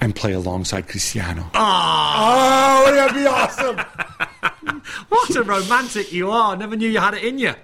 and 0.00 0.14
play 0.14 0.32
alongside 0.32 0.88
Cristiano. 0.88 1.50
Ah, 1.54 2.84
Oh, 2.86 2.94
that'd 2.94 3.14
be 3.16 3.26
awesome. 3.26 3.76
what 5.08 5.34
a 5.36 5.42
romantic 5.42 6.12
you 6.12 6.30
are! 6.30 6.56
Never 6.56 6.76
knew 6.76 6.88
you 6.88 6.98
had 7.00 7.14
it 7.14 7.24
in 7.24 7.38
you. 7.38 7.54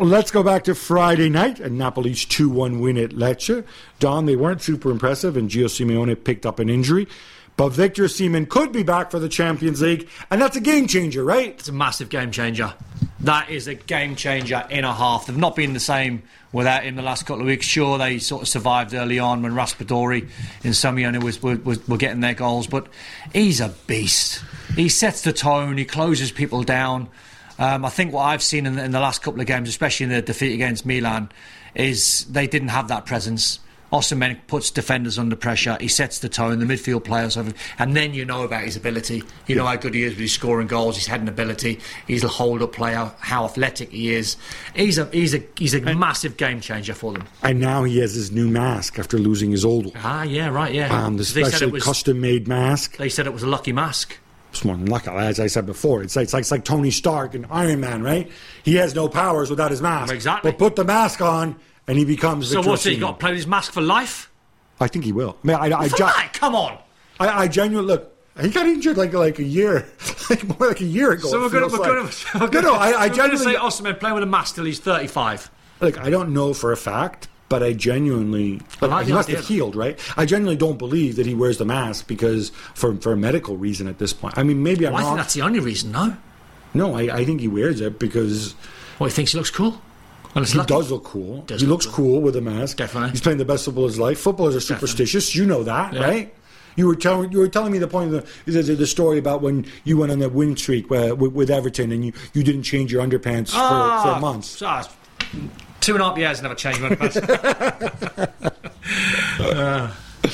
Let's 0.00 0.32
go 0.32 0.42
back 0.42 0.64
to 0.64 0.74
Friday 0.74 1.28
night 1.28 1.60
and 1.60 1.80
Napoli's 1.80 2.24
2 2.24 2.50
1 2.50 2.80
win 2.80 2.98
at 2.98 3.10
Lecce. 3.10 3.64
Don, 4.00 4.26
they 4.26 4.34
weren't 4.34 4.60
super 4.60 4.90
impressive, 4.90 5.36
and 5.36 5.48
Gio 5.48 5.66
Simeone 5.66 6.22
picked 6.24 6.44
up 6.44 6.58
an 6.58 6.68
injury. 6.68 7.06
But 7.56 7.68
Victor 7.68 8.04
Osimhen 8.04 8.48
could 8.48 8.72
be 8.72 8.82
back 8.82 9.12
for 9.12 9.20
the 9.20 9.28
Champions 9.28 9.80
League, 9.80 10.08
and 10.30 10.42
that's 10.42 10.56
a 10.56 10.60
game 10.60 10.88
changer, 10.88 11.22
right? 11.22 11.50
It's 11.50 11.68
a 11.68 11.72
massive 11.72 12.08
game 12.08 12.32
changer. 12.32 12.74
That 13.20 13.48
is 13.48 13.68
a 13.68 13.74
game 13.76 14.16
changer 14.16 14.66
in 14.68 14.84
a 14.84 14.92
half. 14.92 15.26
They've 15.26 15.36
not 15.36 15.54
been 15.54 15.72
the 15.72 15.80
same 15.80 16.24
without 16.52 16.82
him 16.82 16.96
the 16.96 17.02
last 17.02 17.26
couple 17.26 17.42
of 17.42 17.46
weeks. 17.46 17.64
Sure, 17.64 17.96
they 17.96 18.18
sort 18.18 18.42
of 18.42 18.48
survived 18.48 18.92
early 18.94 19.20
on 19.20 19.42
when 19.42 19.52
Raspadori 19.52 20.28
and 20.64 20.74
Simeone 20.74 21.22
was, 21.22 21.40
was, 21.40 21.86
were 21.86 21.96
getting 21.96 22.20
their 22.20 22.34
goals, 22.34 22.66
but 22.66 22.88
he's 23.32 23.60
a 23.60 23.68
beast. 23.86 24.42
He 24.74 24.88
sets 24.88 25.22
the 25.22 25.32
tone, 25.32 25.78
he 25.78 25.84
closes 25.84 26.32
people 26.32 26.64
down. 26.64 27.08
Um, 27.58 27.84
I 27.84 27.90
think 27.90 28.12
what 28.12 28.22
I've 28.22 28.42
seen 28.42 28.66
in 28.66 28.76
the, 28.76 28.84
in 28.84 28.90
the 28.90 29.00
last 29.00 29.22
couple 29.22 29.40
of 29.40 29.46
games, 29.46 29.68
especially 29.68 30.04
in 30.04 30.10
the 30.10 30.22
defeat 30.22 30.52
against 30.54 30.84
Milan, 30.84 31.30
is 31.74 32.24
they 32.26 32.46
didn't 32.46 32.68
have 32.68 32.88
that 32.88 33.06
presence. 33.06 33.60
Osimhen 33.92 34.40
puts 34.48 34.72
defenders 34.72 35.20
under 35.20 35.36
pressure. 35.36 35.76
He 35.80 35.86
sets 35.86 36.18
the 36.18 36.28
tone. 36.28 36.58
The 36.58 36.64
midfield 36.64 37.04
players, 37.04 37.36
have, 37.36 37.54
and 37.78 37.94
then 37.94 38.12
you 38.12 38.24
know 38.24 38.42
about 38.42 38.64
his 38.64 38.76
ability. 38.76 39.22
You 39.46 39.54
know 39.54 39.66
how 39.66 39.76
good 39.76 39.94
he 39.94 40.02
is 40.02 40.14
with 40.14 40.18
his 40.18 40.32
scoring 40.32 40.66
goals, 40.66 40.96
his 40.96 41.06
heading 41.06 41.28
ability. 41.28 41.78
He's 42.08 42.24
a 42.24 42.28
hold-up 42.28 42.72
player. 42.72 43.12
How 43.20 43.44
athletic 43.44 43.92
he 43.92 44.12
is. 44.12 44.36
He's 44.74 44.98
a 44.98 45.04
he's 45.12 45.32
a 45.32 45.44
he's 45.56 45.74
a 45.74 45.80
massive 45.80 46.36
game 46.36 46.60
changer 46.60 46.94
for 46.94 47.12
them. 47.12 47.24
And 47.44 47.60
now 47.60 47.84
he 47.84 47.98
has 47.98 48.14
his 48.14 48.32
new 48.32 48.48
mask 48.48 48.98
after 48.98 49.16
losing 49.16 49.52
his 49.52 49.64
old 49.64 49.86
one. 49.86 49.94
Ah, 49.98 50.24
yeah, 50.24 50.48
right, 50.48 50.74
yeah. 50.74 51.04
Um, 51.04 51.16
the 51.16 51.22
they 51.22 51.24
said 51.24 51.40
it 51.42 51.50
specially 51.50 51.72
was. 51.72 51.84
custom 51.84 52.20
made 52.20 52.48
mask. 52.48 52.96
They 52.96 53.08
said 53.08 53.28
it 53.28 53.32
was 53.32 53.44
a 53.44 53.48
lucky 53.48 53.72
mask. 53.72 54.18
It's 54.54 54.64
more 54.64 54.76
than 54.76 54.86
lucky, 54.86 55.10
as 55.10 55.40
I 55.40 55.48
said 55.48 55.66
before. 55.66 56.04
It's 56.04 56.14
like, 56.14 56.24
it's 56.24 56.32
like, 56.32 56.42
it's 56.42 56.50
like 56.52 56.64
Tony 56.64 56.92
Stark 56.92 57.34
and 57.34 57.44
Iron 57.50 57.80
Man, 57.80 58.04
right? 58.04 58.30
He 58.62 58.76
has 58.76 58.94
no 58.94 59.08
powers 59.08 59.50
without 59.50 59.72
his 59.72 59.82
mask. 59.82 60.14
Exactly. 60.14 60.52
But 60.52 60.58
put 60.58 60.76
the 60.76 60.84
mask 60.84 61.20
on, 61.20 61.56
and 61.88 61.98
he 61.98 62.04
becomes 62.04 62.48
So 62.48 62.58
Victor 62.58 62.70
what's 62.70 62.84
he 62.84 62.96
got 62.96 63.12
to 63.12 63.16
play 63.16 63.30
with 63.30 63.38
his 63.38 63.48
mask 63.48 63.72
for 63.72 63.80
life? 63.82 64.30
I 64.78 64.86
think 64.86 65.04
he 65.04 65.12
will. 65.12 65.36
I, 65.42 65.46
mean, 65.46 65.56
I, 65.56 65.80
I, 65.80 65.88
For 65.88 65.96
ju- 65.96 66.04
life? 66.04 66.32
Come 66.34 66.54
on. 66.54 66.78
I, 67.18 67.42
I 67.42 67.48
genuinely 67.48 67.92
look. 67.92 68.12
He 68.40 68.50
got 68.50 68.66
injured 68.66 68.96
like 68.96 69.12
like 69.12 69.40
a 69.40 69.44
year, 69.44 69.88
like 70.30 70.44
more 70.44 70.68
like 70.68 70.80
a 70.80 70.84
year 70.84 71.10
ago. 71.10 71.28
So 71.28 71.40
we're 71.40 71.48
going 71.50 71.68
to 71.68 71.76
we're 71.76 71.82
like. 71.82 72.32
going 72.32 72.50
to 72.50 72.62
no, 72.62 72.72
no. 72.72 72.74
I, 72.74 72.90
I 72.90 73.08
we're 73.08 73.14
going 73.16 73.30
to 73.30 73.38
say 73.38 73.44
genuinely 73.44 73.70
Osimhen 73.70 73.98
playing 74.00 74.14
with 74.14 74.22
a 74.22 74.26
mask 74.26 74.54
till 74.54 74.64
he's 74.64 74.78
35. 74.78 75.50
like. 75.80 75.98
I 75.98 76.10
don't 76.10 76.32
know 76.32 76.54
for 76.54 76.70
a 76.70 76.76
fact, 76.76 77.26
but 77.48 77.62
I 77.62 77.72
genuinely 77.72 78.60
like 78.80 79.06
he 79.06 79.12
must 79.12 79.28
idea. 79.28 79.36
have 79.40 79.46
healed, 79.48 79.76
right? 79.76 79.98
I 80.16 80.24
genuinely 80.24 80.56
don't 80.56 80.78
believe 80.78 81.16
that 81.16 81.26
he 81.26 81.34
wears 81.34 81.58
the 81.58 81.64
mask 81.64 82.06
because 82.08 82.50
for 82.74 82.96
for 82.96 83.12
a 83.12 83.16
medical 83.16 83.56
reason 83.56 83.86
at 83.86 83.98
this 83.98 84.12
point. 84.12 84.36
I 84.38 84.42
mean, 84.42 84.62
maybe 84.62 84.86
I'm 84.86 84.92
Well, 84.94 85.02
I 85.02 85.06
think 85.06 85.16
that's 85.18 85.34
the 85.34 85.42
only 85.42 85.60
reason, 85.60 85.92
no? 85.92 86.16
No, 86.72 86.94
I, 86.96 87.02
I 87.18 87.24
think 87.24 87.40
he 87.40 87.48
wears 87.48 87.80
it 87.80 87.98
because 87.98 88.54
Well, 88.98 89.08
he 89.08 89.14
thinks 89.14 89.32
he 89.32 89.38
looks 89.38 89.50
cool. 89.50 89.80
Well, 90.34 90.44
he 90.44 90.58
lucky. 90.58 90.74
does 90.74 90.90
look 90.90 91.04
cool. 91.04 91.42
Does 91.42 91.60
he 91.60 91.66
look 91.68 91.84
looks 91.84 91.94
cool 91.94 92.20
with 92.20 92.34
a 92.34 92.40
mask. 92.40 92.78
Definitely. 92.78 93.10
he's 93.10 93.20
playing 93.20 93.38
the 93.38 93.44
best 93.44 93.64
football 93.66 93.84
of 93.84 93.90
his 93.90 94.00
life. 94.00 94.18
Footballers 94.18 94.56
are 94.56 94.60
superstitious. 94.60 95.34
You 95.36 95.46
know 95.46 95.62
that, 95.62 95.92
Yeah. 95.92 96.02
right? 96.02 96.34
You 96.76 96.88
were 96.88 96.96
telling 96.96 97.30
you 97.30 97.38
were 97.38 97.46
telling 97.48 97.70
me 97.70 97.78
the 97.78 97.86
point 97.86 98.12
of 98.12 98.28
the, 98.46 98.50
the, 98.62 98.74
the 98.74 98.86
story 98.88 99.16
about 99.18 99.42
when 99.42 99.64
you 99.84 99.96
went 99.96 100.10
on 100.10 100.18
that 100.18 100.32
win 100.32 100.56
streak 100.56 100.90
uh, 100.90 101.14
with, 101.14 101.32
with 101.32 101.48
Everton 101.50 101.92
and 101.92 102.04
you, 102.04 102.12
you 102.32 102.42
didn't 102.42 102.64
change 102.64 102.90
your 102.92 103.00
underpants 103.06 103.52
Ah, 103.54 104.02
for, 104.02 104.14
for 104.14 104.20
months. 104.20 104.48
so, 104.48 104.66
uh, 104.66 104.82
two 105.84 105.92
and 105.92 106.02
a 106.02 106.04
half 106.06 106.18
years 106.18 106.42
never 106.42 106.54
changed 106.54 106.80
my 106.80 106.94
pass. 106.94 107.16
Uh, 109.38 109.92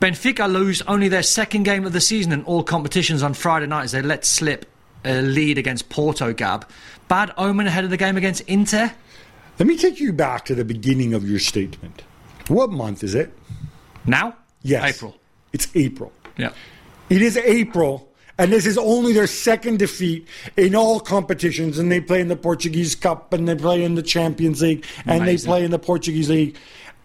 Benfica 0.00 0.52
lose 0.52 0.82
only 0.82 1.08
their 1.08 1.22
second 1.22 1.62
game 1.62 1.86
of 1.86 1.92
the 1.92 2.00
season 2.00 2.32
in 2.32 2.44
all 2.44 2.62
competitions 2.62 3.22
on 3.22 3.34
Friday 3.34 3.66
night 3.66 3.84
as 3.84 3.92
they 3.92 4.02
let 4.02 4.24
slip 4.24 4.66
a 5.04 5.22
lead 5.22 5.58
against 5.58 5.88
Porto 5.88 6.32
Gab. 6.32 6.68
Bad 7.08 7.32
omen 7.38 7.66
ahead 7.66 7.84
of 7.84 7.90
the 7.90 7.96
game 7.96 8.16
against 8.16 8.42
Inter. 8.42 8.92
Let 9.58 9.66
me 9.66 9.76
take 9.76 9.98
you 9.98 10.12
back 10.12 10.44
to 10.46 10.54
the 10.54 10.64
beginning 10.64 11.14
of 11.14 11.28
your 11.28 11.38
statement. 11.38 12.02
What 12.48 12.70
month 12.70 13.02
is 13.02 13.14
it? 13.14 13.32
Now? 14.06 14.36
Yes, 14.62 14.96
April. 14.96 15.16
It's 15.52 15.68
April. 15.74 16.12
Yeah. 16.36 16.52
It 17.08 17.22
is 17.22 17.36
April, 17.38 18.07
and 18.38 18.52
this 18.52 18.66
is 18.66 18.78
only 18.78 19.12
their 19.12 19.26
second 19.26 19.78
defeat 19.78 20.26
in 20.56 20.74
all 20.74 21.00
competitions. 21.00 21.78
And 21.78 21.90
they 21.90 22.00
play 22.00 22.20
in 22.20 22.28
the 22.28 22.36
Portuguese 22.36 22.94
Cup, 22.94 23.32
and 23.32 23.48
they 23.48 23.54
play 23.54 23.82
in 23.84 23.94
the 23.96 24.02
Champions 24.02 24.62
League, 24.62 24.84
and 25.06 25.26
they 25.26 25.36
play 25.36 25.64
in 25.64 25.70
the 25.70 25.78
Portuguese 25.78 26.30
League. 26.30 26.56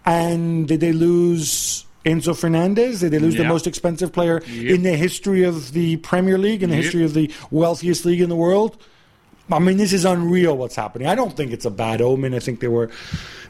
And 0.05 0.67
did 0.67 0.79
they 0.79 0.91
lose 0.93 1.85
Enzo 2.05 2.37
Fernandez? 2.37 2.99
Did 2.99 3.11
they 3.11 3.19
lose 3.19 3.35
the 3.35 3.45
most 3.45 3.65
expensive 3.67 4.11
player 4.11 4.41
Yep. 4.47 4.75
in 4.75 4.83
the 4.83 4.95
history 4.95 5.43
of 5.43 5.71
the 5.73 5.97
Premier 5.97 6.37
League, 6.37 6.61
in 6.63 6.69
the 6.69 6.75
Yep. 6.75 6.83
history 6.83 7.03
of 7.05 7.13
the 7.13 7.31
wealthiest 7.51 8.05
league 8.05 8.21
in 8.21 8.29
the 8.29 8.35
world? 8.35 8.77
I 9.51 9.59
mean, 9.59 9.77
this 9.77 9.91
is 9.93 10.05
unreal. 10.05 10.55
What's 10.57 10.75
happening? 10.75 11.07
I 11.07 11.15
don't 11.15 11.35
think 11.35 11.51
it's 11.51 11.65
a 11.65 11.69
bad 11.71 12.01
omen. 12.01 12.33
I 12.33 12.39
think 12.39 12.59
they 12.59 12.67
were, 12.69 12.89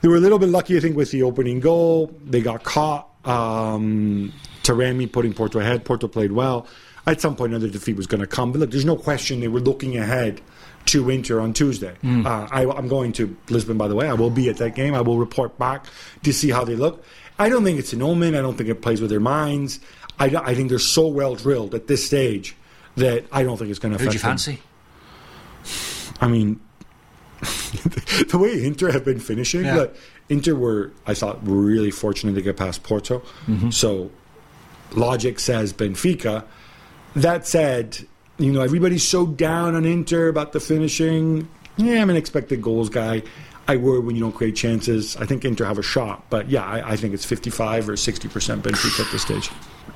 they 0.02 0.08
were 0.08 0.16
a 0.16 0.20
little 0.20 0.40
bit 0.40 0.50
lucky. 0.50 0.76
I 0.78 0.80
think 0.80 0.96
with 0.96 1.12
the 1.12 1.24
opening 1.24 1.60
goal, 1.60 2.12
they 2.26 2.42
got 2.42 2.64
caught. 2.64 3.10
Um, 3.26 4.34
Taremi 4.64 5.12
putting 5.12 5.34
Porto 5.34 5.60
ahead. 5.60 5.86
Porto 5.86 6.08
played 6.08 6.32
well. 6.32 6.66
At 7.06 7.20
some 7.20 7.36
point, 7.36 7.52
another 7.54 7.68
defeat 7.70 7.98
was 7.98 8.08
going 8.08 8.22
to 8.22 8.28
come. 8.28 8.52
But 8.52 8.60
look, 8.60 8.72
there's 8.72 8.86
no 8.86 8.96
question 8.96 9.40
they 9.42 9.50
were 9.50 9.60
looking 9.60 9.98
ahead 9.98 10.40
to 10.86 11.10
Inter 11.10 11.40
on 11.40 11.54
Tuesday. 11.54 11.96
Uh, 12.04 12.48
I, 12.52 12.66
I'm 12.66 12.88
going 12.88 13.12
to 13.14 13.36
Lisbon, 13.50 13.78
by 13.78 13.88
the 13.88 13.96
way. 13.96 14.08
I 14.08 14.14
will 14.14 14.30
be 14.30 14.50
at 14.50 14.58
that 14.58 14.76
game. 14.76 14.94
I 14.94 15.02
will 15.02 15.18
report 15.18 15.58
back 15.58 15.86
to 16.24 16.34
see 16.34 16.50
how 16.50 16.64
they 16.64 16.76
look. 16.76 17.04
I 17.40 17.50
don't 17.50 17.64
think 17.64 17.80
it's 17.80 17.94
an 17.94 18.02
omen. 18.02 18.36
I 18.36 18.42
don't 18.42 18.56
think 18.58 18.70
it 18.70 18.82
plays 18.82 19.02
with 19.02 19.10
their 19.10 19.20
minds. 19.20 19.80
I, 20.20 20.28
I 20.28 20.56
think 20.56 20.70
they're 20.70 20.80
so 20.80 21.08
well 21.08 21.36
drilled 21.36 21.74
at 21.76 21.88
this 21.88 22.06
stage 22.06 22.56
that 22.96 23.26
I 23.32 23.44
don't 23.44 23.58
think 23.58 23.70
it's 23.70 23.80
going 23.80 23.92
to 23.92 23.96
affect 23.96 24.14
you 24.14 24.20
them. 24.20 24.30
fancy? 24.30 24.62
I 26.22 26.28
mean, 26.28 26.60
the 27.42 28.38
way 28.40 28.64
Inter 28.64 28.92
have 28.92 29.04
been 29.04 29.20
finishing, 29.20 29.66
Yeah. 29.66 29.88
Inter 30.30 30.56
were, 30.56 30.92
I 31.06 31.14
thought, 31.14 31.40
really 31.46 31.92
fortunate 31.92 32.34
to 32.36 32.42
get 32.42 32.56
past 32.56 32.84
Porto. 32.84 33.20
Mm-hmm. 33.48 33.72
So, 33.72 34.10
logic 34.92 35.40
says 35.40 35.74
Benfica. 35.74 36.46
That 37.16 37.46
said, 37.46 37.98
you 38.38 38.52
know, 38.52 38.62
everybody's 38.62 39.08
so 39.08 39.28
down 39.28 39.76
on 39.76 39.86
Inter 39.86 40.28
about 40.28 40.52
the 40.54 40.60
finishing. 40.60 41.48
Yeah, 41.78 42.02
I'm 42.02 42.10
an 42.10 42.16
expected 42.16 42.62
goals 42.62 42.90
guy. 42.90 43.24
I 43.68 43.78
worry 43.78 44.00
when 44.00 44.16
you 44.16 44.22
don't 44.22 44.34
create 44.34 44.56
chances. 44.56 45.16
I 45.16 45.26
think 45.26 45.46
Inter 45.46 45.66
have 45.66 45.78
a 45.78 45.84
shot, 45.84 46.30
but 46.30 46.50
yeah, 46.50 46.66
I, 46.66 46.92
I 46.92 46.96
think 46.98 47.14
it's 47.14 47.26
55 47.26 47.90
or 47.90 47.98
60 47.98 48.28
percent 48.28 48.64
Benfica 48.64 49.06
at 49.06 49.12
this 49.12 49.22
stage. 49.22 49.50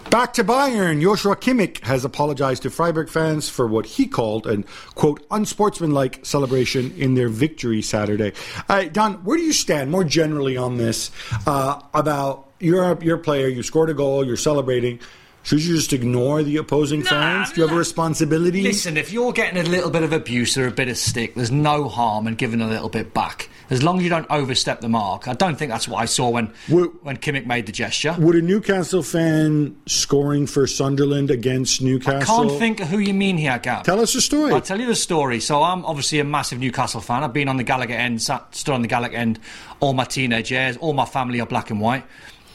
Back 0.10 0.34
to 0.36 0.44
Bayern. 0.44 1.02
Joshua 1.02 1.36
Kimmich 1.36 1.84
has 1.84 2.06
apologized 2.06 2.64
to 2.64 2.70
Freiburg 2.70 3.10
fans 3.10 3.50
for 3.50 3.68
what 3.68 3.86
he 3.86 4.08
called 4.08 4.48
an 4.48 4.64
quote 4.96 5.26
unsportsmanlike 5.32 6.26
celebration 6.26 6.94
in 6.98 7.16
their 7.16 7.28
victory 7.28 7.82
Saturday. 7.82 8.32
Uh, 8.70 8.86
Don, 8.86 9.16
where 9.26 9.38
do 9.38 9.44
you 9.44 9.52
stand 9.52 9.92
more 9.92 10.06
generally 10.06 10.56
on 10.56 10.78
this 10.78 11.12
uh, 11.46 11.82
about 11.94 12.50
you're 12.60 12.94
a, 12.94 13.04
you're 13.04 13.18
a 13.18 13.22
player, 13.22 13.50
you 13.50 13.64
scored 13.64 13.90
a 13.90 13.94
goal, 13.94 14.26
you're 14.26 14.38
celebrating. 14.38 15.00
Should 15.48 15.64
you 15.64 15.78
just 15.78 15.94
ignore 15.94 16.44
the 16.44 16.58
opposing 16.58 17.04
fans? 17.04 17.54
Do 17.54 17.62
you 17.62 17.68
have 17.68 17.74
a 17.74 17.80
responsibility? 17.80 18.64
Listen, 18.64 18.98
if 18.98 19.14
you're 19.14 19.32
getting 19.32 19.58
a 19.58 19.64
little 19.64 19.90
bit 19.90 20.04
of 20.04 20.12
abuse 20.12 20.58
or 20.58 20.68
a 20.68 20.72
bit 20.72 20.90
of 20.90 20.98
stick, 20.98 21.36
there's 21.36 21.52
no 21.52 21.88
harm 21.88 22.28
in 22.28 22.36
giving 22.36 22.60
a 22.60 22.68
little 22.68 22.90
bit 22.90 23.14
back. 23.14 23.50
As 23.70 23.82
long 23.82 23.98
as 23.98 24.04
you 24.04 24.10
don't 24.10 24.28
overstep 24.30 24.82
the 24.82 24.90
mark. 24.90 25.26
I 25.30 25.34
don't 25.34 25.58
think 25.58 25.72
that's 25.72 25.88
what 25.88 26.00
I 26.00 26.06
saw 26.06 26.30
when 26.32 26.52
Wo- 26.68 26.92
when 27.02 27.16
Kimmich 27.16 27.46
made 27.46 27.66
the 27.66 27.72
gesture. 27.72 28.14
Would 28.20 28.36
a 28.36 28.42
Newcastle 28.42 29.04
fan 29.04 29.78
scoring 29.86 30.48
for 30.48 30.68
Sunderland 30.68 31.32
against 31.32 31.82
Newcastle? 31.82 32.20
I 32.20 32.46
can't 32.48 32.60
think 32.60 32.82
of 32.82 32.90
who 32.90 32.98
you 32.98 33.14
mean 33.14 33.38
here, 33.38 33.58
Gab. 33.58 33.86
Tell 33.86 34.02
us 34.02 34.12
the 34.12 34.22
story. 34.22 34.52
I'll 34.52 34.60
tell 34.60 34.82
you 34.82 34.88
the 34.88 34.96
story. 34.96 35.40
So 35.40 35.64
I'm 35.64 35.86
obviously 35.86 36.20
a 36.20 36.26
massive 36.26 36.60
Newcastle 36.60 37.00
fan. 37.00 37.24
I've 37.24 37.32
been 37.32 37.48
on 37.48 37.56
the 37.56 37.64
Gallowgate 37.64 37.92
end, 37.92 38.22
sat, 38.22 38.54
stood 38.54 38.74
on 38.74 38.82
the 38.82 38.90
Gallowgate 38.90 39.14
end 39.16 39.40
all 39.80 39.94
my 39.94 40.04
teenage 40.04 40.52
years. 40.52 40.76
All 40.76 40.92
my 40.92 41.06
family 41.06 41.40
are 41.40 41.48
black 41.48 41.70
and 41.70 41.80
white. 41.80 42.04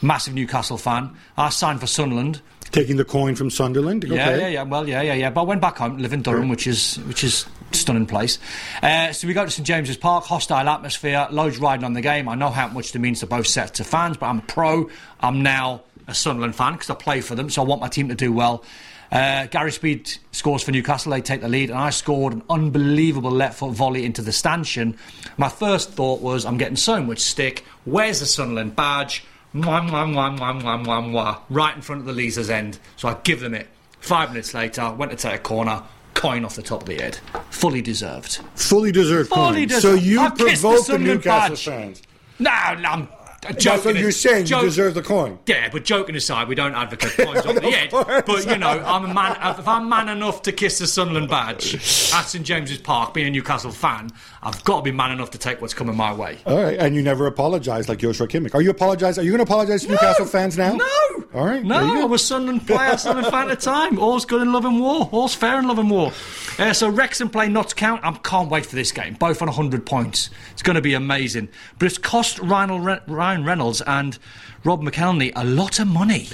Massive 0.03 0.35
Newcastle 0.35 0.77
fan. 0.77 1.15
I 1.37 1.49
signed 1.49 1.79
for 1.79 1.87
Sunderland. 1.87 2.41
Taking 2.73 2.97
the 2.97 3.05
coin 3.05 3.35
from 3.35 3.51
Sunderland. 3.51 4.03
Yeah, 4.03 4.35
yeah, 4.35 4.47
yeah. 4.47 4.63
Well, 4.63 4.89
yeah, 4.89 5.01
yeah, 5.01 5.13
yeah. 5.13 5.29
But 5.29 5.41
I 5.41 5.43
went 5.45 5.61
back 5.61 5.77
home, 5.77 5.99
live 5.99 6.11
in 6.11 6.23
Durham, 6.23 6.49
which 6.49 6.65
is 6.65 6.95
which 7.07 7.23
is 7.23 7.45
a 7.71 7.75
stunning 7.75 8.07
place. 8.07 8.39
Uh, 8.81 9.13
so 9.13 9.27
we 9.27 9.35
go 9.35 9.45
to 9.45 9.51
St 9.51 9.65
James's 9.65 9.95
Park, 9.95 10.25
hostile 10.25 10.67
atmosphere, 10.67 11.27
loads 11.29 11.59
riding 11.59 11.85
on 11.85 11.93
the 11.93 12.01
game. 12.01 12.27
I 12.27 12.33
know 12.33 12.49
how 12.49 12.67
much 12.69 12.93
it 12.93 12.99
means 12.99 13.19
to 13.19 13.27
both 13.27 13.45
sets 13.45 13.79
of 13.79 13.85
fans, 13.85 14.17
but 14.17 14.25
I'm 14.25 14.39
a 14.39 14.41
pro. 14.41 14.89
I'm 15.19 15.43
now 15.43 15.83
a 16.07 16.15
Sunderland 16.15 16.55
fan 16.55 16.73
because 16.73 16.89
I 16.89 16.95
play 16.95 17.21
for 17.21 17.35
them, 17.35 17.49
so 17.49 17.61
I 17.61 17.65
want 17.65 17.79
my 17.79 17.89
team 17.89 18.09
to 18.09 18.15
do 18.15 18.33
well. 18.33 18.63
Uh, 19.11 19.45
Gary 19.45 19.71
Speed 19.71 20.11
scores 20.31 20.63
for 20.63 20.71
Newcastle. 20.71 21.11
They 21.11 21.21
take 21.21 21.41
the 21.41 21.47
lead, 21.47 21.69
and 21.69 21.77
I 21.77 21.91
scored 21.91 22.33
an 22.33 22.41
unbelievable 22.49 23.29
left 23.29 23.59
foot 23.59 23.73
volley 23.73 24.03
into 24.03 24.23
the 24.23 24.31
stanchion. 24.31 24.97
My 25.37 25.49
first 25.49 25.91
thought 25.91 26.21
was, 26.21 26.43
I'm 26.43 26.57
getting 26.57 26.75
so 26.75 27.03
much 27.03 27.19
stick. 27.19 27.63
Where's 27.85 28.19
the 28.19 28.25
Sunderland 28.25 28.75
badge? 28.75 29.23
Mwah, 29.53 29.81
mwah, 29.87 30.07
mwah, 30.11 30.37
mwah, 30.37 30.61
mwah, 30.61 30.83
mwah, 30.85 31.03
mwah, 31.11 31.37
right 31.49 31.75
in 31.75 31.81
front 31.81 32.01
of 32.01 32.07
the 32.07 32.13
Leazes 32.13 32.49
end. 32.49 32.79
So 32.95 33.07
I 33.07 33.15
give 33.23 33.39
them 33.39 33.53
it. 33.53 33.67
Five 33.99 34.29
minutes 34.29 34.53
later, 34.53 34.91
went 34.93 35.11
to 35.11 35.17
take 35.17 35.35
a 35.35 35.39
corner, 35.39 35.83
coin 36.15 36.43
off 36.43 36.55
the 36.55 36.61
top 36.63 36.81
of 36.81 36.87
the 36.87 36.95
head. 36.95 37.19
Fully 37.51 37.81
deserved. 37.81 38.41
Fully 38.55 38.91
deserved. 38.91 39.29
Fully 39.29 39.67
coin. 39.67 39.79
So 39.81 39.93
you 39.93 40.21
I 40.21 40.29
kissed 40.31 40.63
the 40.63 40.83
the, 40.93 40.97
Newcastle 40.99 41.49
badge. 41.55 41.65
fans. 41.65 42.01
No, 42.39 42.51
no, 42.79 42.89
I'm 42.89 43.07
joking. 43.07 43.53
That's 43.63 43.85
what 43.85 43.95
you're 43.97 44.11
saying. 44.11 44.45
Joke- 44.47 44.63
You 44.63 44.69
deserve 44.69 44.95
the 44.95 45.03
coin. 45.03 45.37
Yeah, 45.45 45.69
but 45.69 45.85
joking 45.85 46.15
aside, 46.15 46.47
we 46.47 46.55
don't 46.55 46.73
advocate 46.73 47.11
coins 47.27 47.45
on 47.45 47.55
the 47.55 47.61
head. 47.61 47.91
But 47.91 48.45
you 48.47 48.57
know, 48.57 48.69
I'm 48.85 49.05
a 49.05 49.13
man. 49.13 49.37
If 49.59 49.67
I'm 49.67 49.87
man 49.87 50.09
enough 50.09 50.41
to 50.43 50.51
kiss 50.51 50.79
the 50.79 50.87
Sunderland 50.87 51.29
badge 51.29 51.75
at 52.13 52.23
St 52.23 52.43
James's 52.45 52.79
Park, 52.79 53.13
being 53.13 53.27
a 53.27 53.29
Newcastle 53.31 53.71
fan, 53.71 54.09
I've 54.45 54.61
got 54.65 54.77
to 54.77 54.81
be 54.83 54.91
man 54.91 55.11
enough 55.11 55.31
to 55.31 55.37
take 55.37 55.61
what's 55.61 55.73
coming 55.73 55.95
my 55.95 56.13
way. 56.13 56.37
All 56.45 56.61
right, 56.61 56.77
and 56.77 56.93
you 56.95 57.01
never 57.01 57.27
apologise 57.27 57.87
like 57.87 57.99
Joshua 57.99 58.27
Kimmich. 58.27 58.53
Are 58.53 58.61
you 58.61 58.71
apologize? 58.71 59.17
Are 59.17 59.23
you 59.23 59.31
going 59.31 59.37
to 59.39 59.43
apologize 59.43 59.83
to 59.83 59.89
Newcastle 59.89 60.25
fans 60.25 60.57
now? 60.57 60.73
No. 60.73 60.85
All 61.33 61.45
right. 61.45 61.63
No, 61.63 61.79
go. 61.79 62.01
I 62.01 62.03
was 62.05 62.25
Sunderland 62.25 62.67
player, 62.67 62.97
Sunderland 62.97 63.31
fan 63.31 63.49
at 63.49 63.59
the 63.59 63.65
time. 63.65 63.97
All's 63.97 64.25
good 64.25 64.41
in 64.41 64.51
love 64.51 64.65
and 64.65 64.81
war. 64.81 65.07
All's 65.13 65.33
fair 65.33 65.59
in 65.59 65.67
love 65.67 65.79
and 65.79 65.89
war. 65.89 66.11
Uh, 66.59 66.73
so 66.73 66.89
Wrexham 66.89 67.29
play 67.29 67.47
Notts 67.47 67.73
County. 67.73 68.01
I 68.03 68.11
can't 68.11 68.49
wait 68.49 68.65
for 68.65 68.75
this 68.75 68.91
game. 68.91 69.13
Both 69.13 69.41
on 69.41 69.47
100 69.47 69.85
points. 69.85 70.29
It's 70.51 70.61
going 70.61 70.75
to 70.75 70.81
be 70.81 70.93
amazing. 70.93 71.47
But 71.79 71.85
it's 71.85 71.97
cost 71.97 72.37
Ryan, 72.39 72.83
Re- 72.83 73.01
Ryan 73.07 73.45
Reynolds 73.45 73.81
and 73.81 74.19
Rob 74.65 74.81
McElhenney 74.81 75.31
a 75.35 75.45
lot 75.45 75.79
of 75.79 75.87
money. 75.87 76.27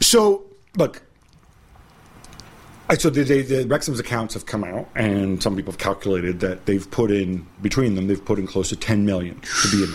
So 0.00 0.44
look, 0.76 1.02
so 2.98 3.10
the, 3.10 3.22
the, 3.22 3.42
the 3.42 3.66
Wrexham's 3.66 4.00
accounts 4.00 4.34
have 4.34 4.46
come 4.46 4.64
out, 4.64 4.88
and 4.94 5.42
some 5.42 5.56
people 5.56 5.72
have 5.72 5.78
calculated 5.78 6.40
that 6.40 6.66
they've 6.66 6.90
put 6.90 7.10
in 7.10 7.46
between 7.62 7.94
them, 7.94 8.06
they've 8.06 8.24
put 8.24 8.38
in 8.38 8.46
close 8.46 8.68
to 8.70 8.76
ten 8.76 9.04
million 9.04 9.40
to 9.62 9.70
be 9.70 9.84
in. 9.84 9.90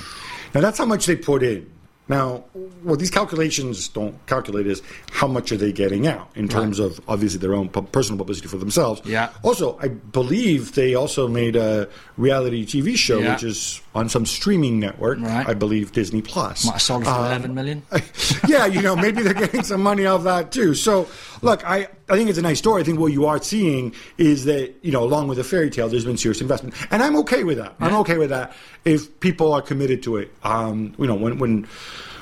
Now 0.54 0.62
that's 0.62 0.78
how 0.78 0.86
much 0.86 1.06
they 1.06 1.16
put 1.16 1.44
in. 1.44 1.70
Now, 2.08 2.44
what 2.84 3.00
these 3.00 3.10
calculations 3.10 3.88
don't 3.88 4.16
calculate 4.28 4.68
is 4.68 4.84
how 5.12 5.26
much 5.28 5.52
are 5.52 5.58
they 5.58 5.72
getting 5.72 6.06
out 6.06 6.30
in 6.36 6.48
terms 6.48 6.78
of 6.78 7.02
obviously 7.08 7.40
their 7.40 7.56
own 7.56 7.68
personal 7.68 8.20
publicity 8.20 8.48
for 8.48 8.58
themselves. 8.58 9.02
Yeah. 9.06 9.32
Also, 9.42 9.80
I 9.82 9.88
believe 9.88 10.76
they 10.76 10.94
also 10.94 11.28
made 11.28 11.56
a 11.56 11.90
reality 12.16 12.64
TV 12.64 12.96
show, 12.96 13.18
Yeah. 13.18 13.34
which 13.34 13.44
is 13.44 13.82
on 13.96 14.10
some 14.10 14.26
streaming 14.26 14.80
network. 14.80 15.20
Right. 15.22 15.48
I 15.48 15.54
believe 15.54 15.94
Disney 15.94 16.22
Plus. 16.22 16.66
Might 16.66 16.74
have 16.74 16.82
sold 16.82 17.06
for 17.06 17.10
11 17.10 17.56
million. 17.56 17.82
yeah, 18.48 18.66
you 18.66 18.82
know, 18.82 18.96
maybe 18.96 19.24
they're 19.24 19.34
getting 19.34 19.64
some 19.64 19.82
money 19.82 20.06
off 20.06 20.24
that 20.24 20.52
too. 20.52 20.76
So, 20.76 21.08
look, 21.42 21.68
I, 21.68 21.88
I 22.10 22.18
think 22.18 22.30
it's 22.30 22.38
a 22.38 22.42
nice 22.42 22.60
story. 22.60 22.82
I 22.82 22.86
think 22.86 23.00
what 23.00 23.14
you 23.14 23.26
are 23.26 23.42
seeing 23.42 23.96
is 24.18 24.44
that, 24.46 24.76
you 24.82 24.92
know, 24.92 25.02
along 25.02 25.30
with 25.30 25.38
the 25.38 25.46
fairy 25.46 25.70
tale, 25.70 25.88
there's 25.88 26.04
been 26.04 26.18
serious 26.18 26.42
investment. 26.42 26.76
And 26.92 27.02
I'm 27.02 27.16
okay 27.18 27.46
with 27.46 27.58
that. 27.58 27.76
I'm 27.80 27.96
okay 27.96 28.18
with 28.18 28.30
that 28.30 28.54
if 28.84 29.20
people 29.22 29.54
are 29.54 29.62
committed 29.62 30.04
to 30.04 30.18
it. 30.18 30.32
Um, 30.44 30.94
you 31.00 31.08
know, 31.08 31.16
when, 31.16 31.40
when, 31.40 31.64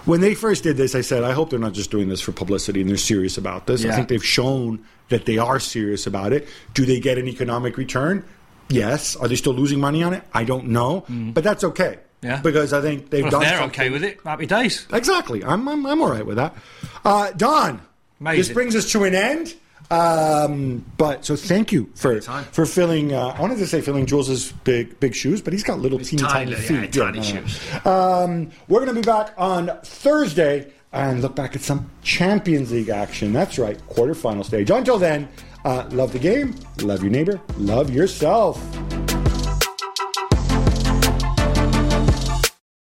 when 0.06 0.22
they 0.22 0.36
first 0.36 0.62
did 0.62 0.78
this, 0.78 0.94
I 0.94 1.02
said, 1.02 1.24
I 1.24 1.32
hope 1.32 1.50
they're 1.50 1.58
not 1.58 1.74
just 1.74 1.90
doing 1.90 2.08
this 2.08 2.22
for 2.22 2.34
publicity 2.34 2.82
and 2.82 2.90
they're 2.90 2.98
serious 2.98 3.38
about 3.38 3.66
this. 3.66 3.84
I 3.84 3.96
think 3.96 4.10
they've 4.10 4.24
shown 4.24 4.86
that 5.10 5.26
they 5.26 5.40
are 5.40 5.60
serious 5.60 6.06
about 6.06 6.34
it. 6.34 6.48
Do 6.74 6.86
they 6.86 7.00
get 7.00 7.18
an 7.18 7.28
economic 7.28 7.78
return? 7.78 8.24
Yes. 8.70 9.16
Are 9.16 9.28
they 9.28 9.36
still 9.36 9.54
losing 9.54 9.80
money 9.80 10.04
on 10.04 10.14
it? 10.14 10.24
I 10.34 10.44
don't 10.44 10.68
know. 10.70 11.06
But 11.10 11.44
that's 11.44 11.64
okay. 11.64 12.00
Yeah. 12.22 12.40
Because 12.42 12.72
I 12.74 12.82
think 12.82 13.10
they've 13.10 13.24
Well, 13.24 13.28
if 13.28 13.32
done 13.34 13.42
they're 13.42 13.58
something- 13.60 13.82
okay 13.82 13.90
with 13.90 14.04
it, 14.04 14.20
happy 14.24 14.46
days. 14.46 14.88
Exactly. 14.94 15.44
I'm, 15.44 15.68
I'm, 15.68 15.86
I'm 15.86 16.02
all 16.02 16.10
right 16.10 16.26
with 16.26 16.38
that. 16.38 16.56
Uh, 17.04 17.32
Don, 17.32 17.82
Amazing. 18.22 18.38
this 18.40 18.50
brings 18.54 18.76
us 18.76 18.90
to 18.94 19.04
an 19.04 19.14
end. 19.14 19.56
Um, 19.92 20.86
but 20.98 21.26
so 21.26 21.36
thank 21.36 21.72
you 21.72 21.90
for 21.96 22.20
for 22.22 22.66
filling. 22.66 23.14
Uh, 23.14 23.28
I 23.38 23.42
wanted 23.42 23.58
to 23.58 23.68
say 23.68 23.82
filling 23.82 24.06
Juls's 24.08 24.52
big 24.64 25.00
big 25.00 25.14
shoes, 25.14 25.42
but 25.42 25.54
he's 25.54 25.64
got 25.64 25.80
little 25.80 26.00
teeny 26.00 26.24
tiny, 26.24 26.54
tiny, 26.54 26.56
feet. 26.66 26.96
yeah, 26.96 27.04
tiny 27.12 27.22
shoes. 27.22 27.60
Um, 27.86 28.50
we're 28.70 28.80
going 28.80 28.96
to 28.96 29.02
be 29.02 29.06
back 29.06 29.34
on 29.38 29.70
Thursday 29.84 30.72
and 30.94 31.22
look 31.22 31.36
back 31.36 31.56
at 31.56 31.62
some 31.62 31.90
Champions 32.04 32.72
League 32.72 32.90
action. 32.90 33.34
That's 33.34 33.58
right, 33.58 33.78
quarterfinal 33.90 34.46
stage. 34.46 34.70
Until 34.70 34.98
then, 34.98 35.28
uh, 35.66 35.88
love 35.92 36.14
the 36.14 36.20
game, 36.20 36.56
love 36.82 37.02
your 37.02 37.12
neighbor, 37.12 37.42
love 37.58 37.90
yourself. 37.90 38.62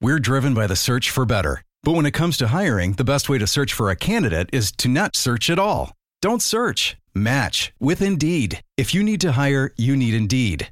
We're 0.01 0.19
driven 0.19 0.53
by 0.53 0.67
the 0.67 0.75
search 0.75 1.09
for 1.09 1.25
better. 1.25 1.61
But 1.83 1.93
when 1.93 2.05
it 2.05 2.11
comes 2.11 2.37
to 2.37 2.47
hiring, 2.47 2.93
the 2.93 3.03
best 3.03 3.27
way 3.27 3.37
to 3.37 3.47
search 3.47 3.73
for 3.73 3.89
a 3.89 3.95
candidate 3.95 4.49
is 4.53 4.71
to 4.77 4.87
not 4.87 5.15
search 5.15 5.49
at 5.49 5.59
all. 5.59 5.91
Don't 6.21 6.41
search, 6.41 6.95
match 7.13 7.73
with 7.79 8.01
Indeed. 8.01 8.61
If 8.77 8.93
you 8.93 9.03
need 9.03 9.19
to 9.21 9.33
hire, 9.33 9.71
you 9.75 9.97
need 9.97 10.13
Indeed. 10.13 10.71